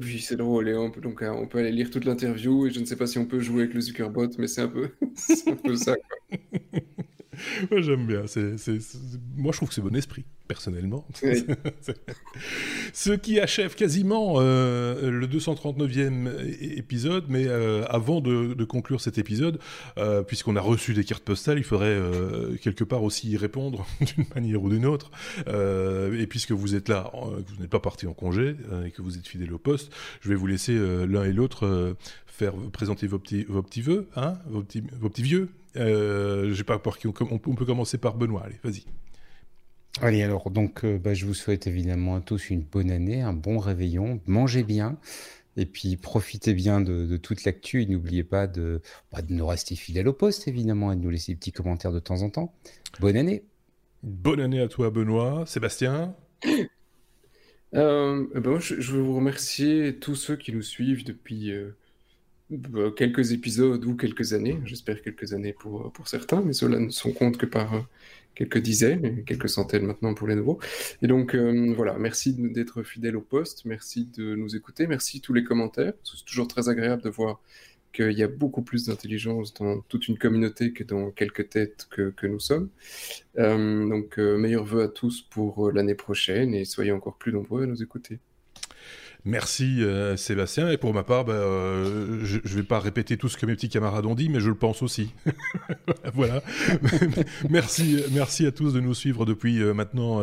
Oui, 0.00 0.20
c'est 0.20 0.36
drôle. 0.36 0.68
Et 0.68 0.74
on 0.74 0.90
peut, 0.90 1.00
donc, 1.00 1.22
on 1.22 1.46
peut 1.46 1.58
aller 1.58 1.70
lire 1.70 1.90
toute 1.90 2.04
l'interview. 2.04 2.66
Et 2.66 2.70
je 2.70 2.80
ne 2.80 2.84
sais 2.84 2.96
pas 2.96 3.06
si 3.06 3.18
on 3.18 3.26
peut 3.26 3.38
jouer 3.38 3.62
avec 3.62 3.74
le 3.74 3.80
Zuckerbot, 3.80 4.30
mais 4.38 4.48
c'est 4.48 4.62
un 4.62 4.68
peu, 4.68 4.90
un 5.46 5.54
peu 5.54 5.76
ça. 5.76 5.94
Moi, 7.70 7.80
j'aime 7.80 8.06
bien. 8.06 8.24
Moi, 9.36 9.52
je 9.52 9.56
trouve 9.56 9.68
que 9.68 9.74
c'est 9.74 9.80
bon 9.80 9.96
esprit 9.96 10.24
personnellement. 10.48 11.06
Ce 12.92 13.12
qui 13.12 13.40
achève 13.40 13.74
quasiment 13.74 14.34
euh, 14.36 15.10
le 15.10 15.26
239e 15.26 16.76
épisode, 16.76 17.24
mais 17.28 17.46
euh, 17.46 17.84
avant 17.88 18.20
de, 18.20 18.62
conclure 18.64 19.00
cet 19.00 19.16
épisode, 19.16 19.58
euh, 19.96 20.22
puisqu'on 20.22 20.56
a 20.56 20.60
reçu 20.60 20.92
des 20.92 21.04
cartes 21.04 21.24
postales, 21.24 21.56
il 21.58 21.64
faudrait 21.64 21.98
quelque 22.60 22.84
part 22.84 23.02
aussi 23.02 23.30
y 23.30 23.36
répondre 23.38 23.86
d'une 24.00 24.26
manière 24.34 24.62
ou 24.62 24.68
d'une 24.68 24.84
autre. 24.84 25.10
et 25.46 26.26
puisque 26.26 26.52
vous 26.52 26.74
êtes 26.74 26.88
là, 26.88 27.10
que 27.12 27.54
vous 27.54 27.60
n'êtes 27.60 27.70
pas 27.70 27.80
parti 27.80 28.06
en 28.06 28.12
congé 28.12 28.56
et 28.84 28.90
que 28.90 29.00
vous 29.00 29.16
êtes 29.16 29.26
fidèle 29.26 29.52
au 29.54 29.58
poste, 29.58 29.90
je 30.20 30.28
vais 30.28 30.34
vous 30.34 30.46
laisser 30.46 30.78
l'un 31.06 31.24
et 31.24 31.32
l'autre 31.32 31.96
faire 32.26 32.52
présenter 32.72 33.06
vos 33.06 33.18
petits, 33.18 33.44
vos 33.44 33.62
petits 33.62 33.82
vœux, 33.82 34.08
hein, 34.16 34.34
vos, 34.48 34.62
petits, 34.62 34.82
vos 35.00 35.08
petits 35.08 35.22
vieux. 35.22 35.48
J'ai 35.74 36.64
pas 36.64 36.78
peur 36.78 36.98
qu'on 36.98 37.12
on 37.30 37.54
peut 37.54 37.64
commencer 37.64 37.98
par 37.98 38.16
Benoît. 38.16 38.44
Allez, 38.44 38.60
vas-y. 38.62 38.84
Allez, 40.00 40.22
alors, 40.22 40.50
donc, 40.50 40.86
bah, 40.86 41.14
je 41.14 41.26
vous 41.26 41.34
souhaite 41.34 41.66
évidemment 41.66 42.16
à 42.16 42.20
tous 42.20 42.50
une 42.50 42.62
bonne 42.62 42.90
année, 42.90 43.20
un 43.20 43.34
bon 43.34 43.58
réveillon. 43.58 44.20
Mangez 44.26 44.62
bien. 44.62 44.98
Et 45.56 45.66
puis 45.66 45.96
profitez 45.96 46.54
bien 46.54 46.80
de, 46.80 47.16
toute 47.18 47.44
l'actu 47.44 47.82
et 47.82 47.86
n'oubliez 47.86 48.24
pas 48.24 48.46
de, 48.46 48.80
bah, 49.12 49.20
de 49.22 49.32
nous 49.32 49.46
rester 49.46 49.76
fidèles 49.76 50.08
au 50.08 50.12
poste, 50.12 50.48
évidemment, 50.48 50.92
et 50.92 50.96
de 50.96 51.02
nous 51.02 51.10
laisser 51.10 51.32
des 51.32 51.36
petits 51.36 51.52
commentaires 51.52 51.92
de 51.92 52.00
temps 52.00 52.22
en 52.22 52.30
temps. 52.30 52.54
Bonne 53.00 53.16
année. 53.16 53.44
Bonne 54.02 54.40
année 54.40 54.60
à 54.60 54.68
toi, 54.68 54.90
Benoît. 54.90 55.44
Sébastien 55.46 56.14
euh, 57.74 58.26
ben 58.34 58.58
je, 58.58 58.74
veux 58.74 59.00
vous 59.00 59.16
remercier 59.16 59.96
tous 59.96 60.14
ceux 60.14 60.36
qui 60.36 60.52
nous 60.52 60.62
suivent 60.62 61.04
depuis 61.04 61.52
euh, 61.52 61.74
quelques 62.96 63.32
épisodes 63.32 63.84
ou 63.84 63.96
quelques 63.96 64.32
années. 64.32 64.58
J'espère 64.64 65.02
quelques 65.02 65.32
années 65.32 65.52
pour, 65.52 65.92
pour 65.92 66.08
certains, 66.08 66.40
mais 66.40 66.52
ceux-là 66.52 66.78
ne 66.78 66.90
sont 66.90 67.12
compte 67.12 67.38
que 67.38 67.46
par 67.46 67.74
euh, 67.74 67.80
quelques 68.34 68.58
dizaines, 68.58 69.24
quelques 69.24 69.48
centaines 69.48 69.86
maintenant 69.86 70.14
pour 70.14 70.28
les 70.28 70.34
nouveaux. 70.34 70.58
Et 71.02 71.06
donc 71.06 71.34
euh, 71.34 71.72
voilà, 71.76 71.98
merci 71.98 72.34
d'être 72.34 72.82
fidèle 72.82 73.16
au 73.16 73.20
poste, 73.20 73.64
merci 73.64 74.08
de 74.16 74.34
nous 74.34 74.56
écouter, 74.56 74.86
merci 74.86 75.20
tous 75.20 75.32
les 75.32 75.44
commentaires. 75.44 75.92
C'est 76.04 76.24
toujours 76.24 76.48
très 76.48 76.68
agréable 76.68 77.02
de 77.02 77.10
voir 77.10 77.40
qu'il 77.92 78.12
y 78.12 78.22
a 78.22 78.28
beaucoup 78.28 78.62
plus 78.62 78.86
d'intelligence 78.86 79.54
dans 79.54 79.80
toute 79.82 80.08
une 80.08 80.18
communauté 80.18 80.72
que 80.72 80.82
dans 80.82 81.10
quelques 81.10 81.50
têtes 81.50 81.86
que, 81.90 82.26
nous 82.26 82.40
sommes. 82.40 82.70
Euh, 83.38 83.88
donc, 83.88 84.18
euh, 84.18 84.36
meilleurs 84.36 84.64
vœux 84.64 84.82
à 84.82 84.88
tous 84.88 85.22
pour 85.22 85.68
euh, 85.68 85.72
l'année 85.72 85.94
prochaine 85.94 86.54
et 86.54 86.64
soyez 86.64 86.92
encore 86.92 87.16
plus 87.16 87.32
nombreux 87.32 87.64
à 87.64 87.66
nous 87.66 87.82
écouter. 87.82 88.18
Merci 89.24 89.84
euh, 89.84 90.16
Sébastien. 90.16 90.68
Et 90.70 90.76
pour 90.76 90.92
ma 90.92 91.04
part, 91.04 91.24
bah, 91.24 91.34
euh, 91.34 92.20
je 92.24 92.38
ne 92.38 92.56
vais 92.56 92.62
pas 92.64 92.80
répéter 92.80 93.16
tout 93.16 93.28
ce 93.28 93.36
que 93.36 93.46
mes 93.46 93.54
petits 93.54 93.68
camarades 93.68 94.04
ont 94.04 94.16
dit, 94.16 94.28
mais 94.28 94.40
je 94.40 94.48
le 94.48 94.56
pense 94.56 94.82
aussi. 94.82 95.14
voilà. 96.14 96.42
merci, 97.50 98.02
merci 98.10 98.46
à 98.46 98.50
tous 98.50 98.74
de 98.74 98.80
nous 98.80 98.94
suivre 98.94 99.24
depuis 99.24 99.62
euh, 99.62 99.74
maintenant 99.74 100.22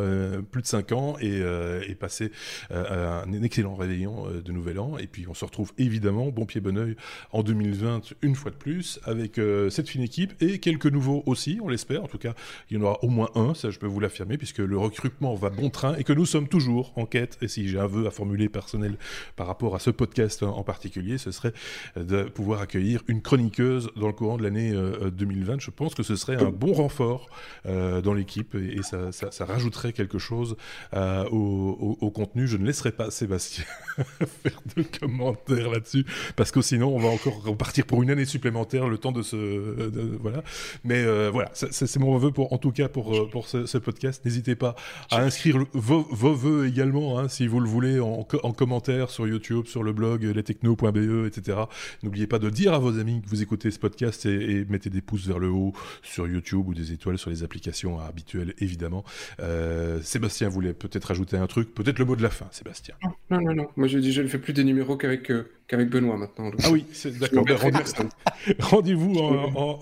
plus 0.51 0.61
de 0.61 0.67
5 0.67 0.91
ans 0.91 1.15
et, 1.21 1.41
et 1.87 1.95
passer 1.95 2.31
un 2.71 3.43
excellent 3.43 3.75
réveillon 3.75 4.27
de 4.43 4.51
Nouvel 4.51 4.79
An. 4.79 4.97
Et 4.97 5.07
puis 5.07 5.25
on 5.27 5.33
se 5.33 5.45
retrouve 5.45 5.71
évidemment, 5.77 6.27
bon 6.29 6.45
pied, 6.45 6.59
bon 6.59 6.77
oeil, 6.77 6.95
en 7.31 7.43
2020, 7.43 8.13
une 8.21 8.35
fois 8.35 8.51
de 8.51 8.55
plus, 8.55 8.99
avec 9.03 9.39
cette 9.69 9.89
fine 9.89 10.01
équipe 10.01 10.33
et 10.41 10.59
quelques 10.59 10.87
nouveaux 10.87 11.23
aussi, 11.25 11.59
on 11.61 11.69
l'espère. 11.69 12.03
En 12.03 12.07
tout 12.07 12.17
cas, 12.17 12.33
il 12.69 12.77
y 12.77 12.79
en 12.79 12.83
aura 12.83 13.03
au 13.03 13.09
moins 13.09 13.29
un, 13.35 13.53
ça 13.53 13.69
je 13.69 13.79
peux 13.79 13.87
vous 13.87 13.99
l'affirmer, 13.99 14.37
puisque 14.37 14.59
le 14.59 14.77
recrutement 14.77 15.35
va 15.35 15.49
bon 15.49 15.69
train 15.69 15.95
et 15.95 16.03
que 16.03 16.13
nous 16.13 16.25
sommes 16.25 16.47
toujours 16.47 16.93
en 16.95 17.05
quête. 17.05 17.37
Et 17.41 17.47
si 17.47 17.67
j'ai 17.67 17.79
un 17.79 17.87
vœu 17.87 18.07
à 18.07 18.11
formuler 18.11 18.49
personnel, 18.49 18.88
par 19.35 19.47
rapport 19.47 19.75
à 19.75 19.79
ce 19.79 19.89
podcast 19.89 20.43
en 20.43 20.63
particulier, 20.63 21.17
ce 21.17 21.31
serait 21.31 21.53
de 21.95 22.23
pouvoir 22.23 22.61
accueillir 22.61 23.01
une 23.07 23.21
chroniqueuse 23.21 23.89
dans 23.95 24.07
le 24.07 24.13
courant 24.13 24.37
de 24.37 24.43
l'année 24.43 24.71
2020. 24.71 25.53
Euh, 25.53 25.59
Je 25.59 25.71
pense 25.71 25.95
que 25.95 26.03
ce 26.03 26.15
serait 26.15 26.35
un 26.35 26.49
bon 26.49 26.73
renfort 26.73 27.29
euh, 27.65 28.01
dans 28.01 28.13
l'équipe 28.13 28.55
et, 28.55 28.81
ça, 28.83 29.45
rajouterait 29.45 29.93
quelque 29.93 30.19
chose 30.19 30.55
euh, 30.93 31.25
au, 31.29 32.11
contenu. 32.11 32.47
Je 32.47 32.57
ne 32.57 32.65
laisserai 32.65 32.91
pas 32.91 33.11
Sébastien 33.11 33.65
faire 33.97 34.61
de 34.75 34.83
commentaires 34.83 35.69
là-dessus 35.69 36.05
parce 36.35 36.51
que 36.51 36.61
sinon 36.61 36.95
on 36.95 36.99
va 36.99 37.09
encore 37.09 37.43
repartir 37.43 37.85
pour 37.85 38.03
une 38.03 38.09
année 38.09 38.25
supplémentaire 38.25 38.87
le 38.87 38.97
temps 38.97 39.11
de 39.11 39.21
se 39.21 40.17
voilà. 40.19 40.43
Mais 40.83 41.03
voilà, 41.29 41.51
c'est 41.53 41.97
mon 41.97 42.17
vœu 42.17 42.31
pour 42.31 42.53
en 42.53 42.57
tout 42.57 42.71
cas 42.71 42.87
pour 42.87 43.29
pour 43.29 43.47
ce, 43.47 43.77
podcast. 43.77 44.23
N'hésitez 44.25 44.55
pas 44.55 44.75
à 45.11 45.21
inscrire 45.21 45.63
vos, 45.73 46.07
vos 46.11 46.33
vœux 46.33 46.67
également 46.67 47.19
hein, 47.19 47.29
si 47.29 47.47
vous 47.47 47.59
le 47.59 47.69
voulez 47.69 47.99
en, 47.99 48.27
en 48.43 48.51
commentaire 48.51 48.78
sur 49.07 49.27
YouTube, 49.27 49.65
sur 49.65 49.83
le 49.83 49.93
blog 49.93 50.23
lestechno.be, 50.23 51.27
etc. 51.27 51.57
N'oubliez 52.03 52.27
pas 52.27 52.39
de 52.39 52.49
dire 52.49 52.73
à 52.73 52.79
vos 52.79 52.97
amis 52.99 53.21
que 53.21 53.29
vous 53.29 53.41
écoutez 53.41 53.71
ce 53.71 53.79
podcast 53.79 54.25
et, 54.25 54.65
mettez 54.69 54.89
des 54.89 55.01
pouces 55.01 55.27
vers 55.27 55.39
le 55.39 55.49
haut 55.49 55.73
sur 56.01 56.27
YouTube 56.27 56.67
ou 56.67 56.73
des 56.73 56.93
étoiles 56.93 57.17
sur 57.17 57.29
les 57.29 57.43
applications 57.43 57.99
habituelles, 57.99 58.53
évidemment. 58.59 59.03
Euh, 59.39 60.01
Sébastien 60.01 60.49
voulait 60.49 60.73
peut-être 60.73 61.11
ajouter 61.11 61.37
un 61.37 61.47
truc, 61.47 61.73
peut-être 61.73 61.99
le 61.99 62.05
mot 62.05 62.15
de 62.15 62.23
la 62.23 62.29
fin, 62.29 62.47
Sébastien. 62.51 62.95
Non, 63.29 63.41
non, 63.41 63.53
non. 63.53 63.67
Moi, 63.75 63.87
je 63.87 63.99
dis, 63.99 64.11
je 64.11 64.21
ne 64.21 64.27
fais 64.27 64.39
plus 64.39 64.53
des 64.53 64.63
numéros 64.63 64.97
qu'avec 64.97 65.29
euh, 65.31 65.49
qu'avec 65.69 65.89
Benoît 65.89 66.17
maintenant. 66.17 66.51
Ah 66.63 66.71
oui, 66.71 66.83
d'accord. 67.21 67.45
Ben, 67.45 67.57
rendez-vous 68.59 69.15
en, 69.19 69.79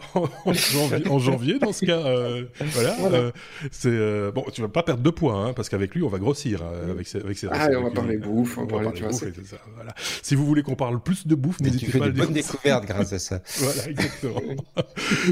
en, 1.10 1.20
janvier, 1.20 1.60
dans 1.60 1.72
ce 1.72 1.86
cas. 1.86 2.06
Euh, 2.06 2.44
voilà. 2.60 3.32
c'est 3.72 4.32
bon, 4.34 4.44
tu 4.54 4.62
vas 4.62 4.68
pas 4.68 4.84
perdre 4.84 5.02
de 5.02 5.10
poids, 5.10 5.36
hein, 5.36 5.54
parce 5.54 5.70
qu'avec 5.70 5.96
lui, 5.96 6.04
on 6.04 6.10
va 6.10 6.20
grossir 6.20 6.62
avec 6.64 7.08
ses, 7.08 7.20
avec 7.20 7.38
Ah, 7.50 7.70
on 7.78 7.84
va 7.84 7.92
parler 7.92 8.18
bouffe, 8.18 8.58
on 8.58 8.66
va 8.66 8.84
parler, 8.84 9.02
bouffe, 9.02 9.14
ça, 9.14 9.58
voilà. 9.76 9.96
Si 10.22 10.36
vous 10.36 10.46
voulez 10.46 10.62
qu'on 10.62 10.76
parle 10.76 11.00
plus 11.00 11.26
de 11.26 11.36
bouffe, 11.36 11.62
n'hésitez 11.62 11.98
pas 11.98 12.06
à 12.06 12.08
le 12.08 12.14
dire. 12.14 12.26
bonnes 12.26 12.34
découvertes 12.34 12.86
grâce 12.86 13.14
à 13.14 13.20
ça. 13.20 13.42
voilà, 13.58 13.90
exactement. 13.90 14.42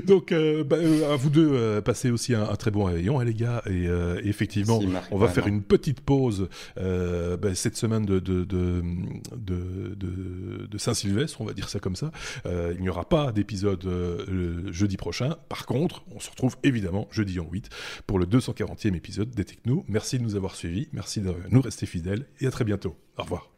Donc, 0.07 0.33
bah, 0.65 0.77
à 1.11 1.15
vous 1.17 1.29
deux, 1.29 1.81
passez 1.81 2.09
aussi 2.09 2.33
un, 2.33 2.55
très 2.55 2.71
bon 2.71 2.85
réveillon, 2.85 3.19
hein, 3.19 3.25
les 3.25 3.33
gars. 3.33 3.61
Et 3.69 3.89
effectivement, 4.23 4.79
on 5.11 5.17
va 5.17 5.27
faire 5.27 5.47
une 5.47 5.63
petite 5.63 5.99
pause 5.99 6.47
bah, 6.77 7.53
cette 7.55 7.75
semaine 7.75 8.05
de, 8.05 8.19
de, 8.19 8.45
de, 8.45 8.81
de 9.35 10.44
de, 10.45 10.77
Saint-Sylvestre, 10.77 11.41
on 11.41 11.45
va 11.45 11.53
dire 11.53 11.69
ça 11.69 11.79
comme 11.79 11.95
ça. 11.95 12.11
Euh, 12.45 12.73
il 12.75 12.81
n'y 12.81 12.89
aura 12.89 13.07
pas 13.07 13.31
d'épisode 13.31 13.85
euh, 13.85 14.71
jeudi 14.71 14.97
prochain. 14.97 15.37
Par 15.49 15.65
contre, 15.65 16.03
on 16.13 16.19
se 16.19 16.29
retrouve 16.29 16.57
évidemment 16.63 17.07
jeudi 17.11 17.39
en 17.39 17.47
8 17.49 17.69
pour 18.07 18.19
le 18.19 18.25
240e 18.25 18.95
épisode 18.95 19.31
des 19.31 19.45
Techno. 19.45 19.83
Merci 19.87 20.19
de 20.19 20.23
nous 20.23 20.35
avoir 20.35 20.55
suivis, 20.55 20.87
merci 20.91 21.21
de 21.21 21.33
nous 21.49 21.61
rester 21.61 21.85
fidèles 21.85 22.25
et 22.39 22.47
à 22.47 22.51
très 22.51 22.65
bientôt. 22.65 22.95
Au 23.17 23.23
revoir. 23.23 23.49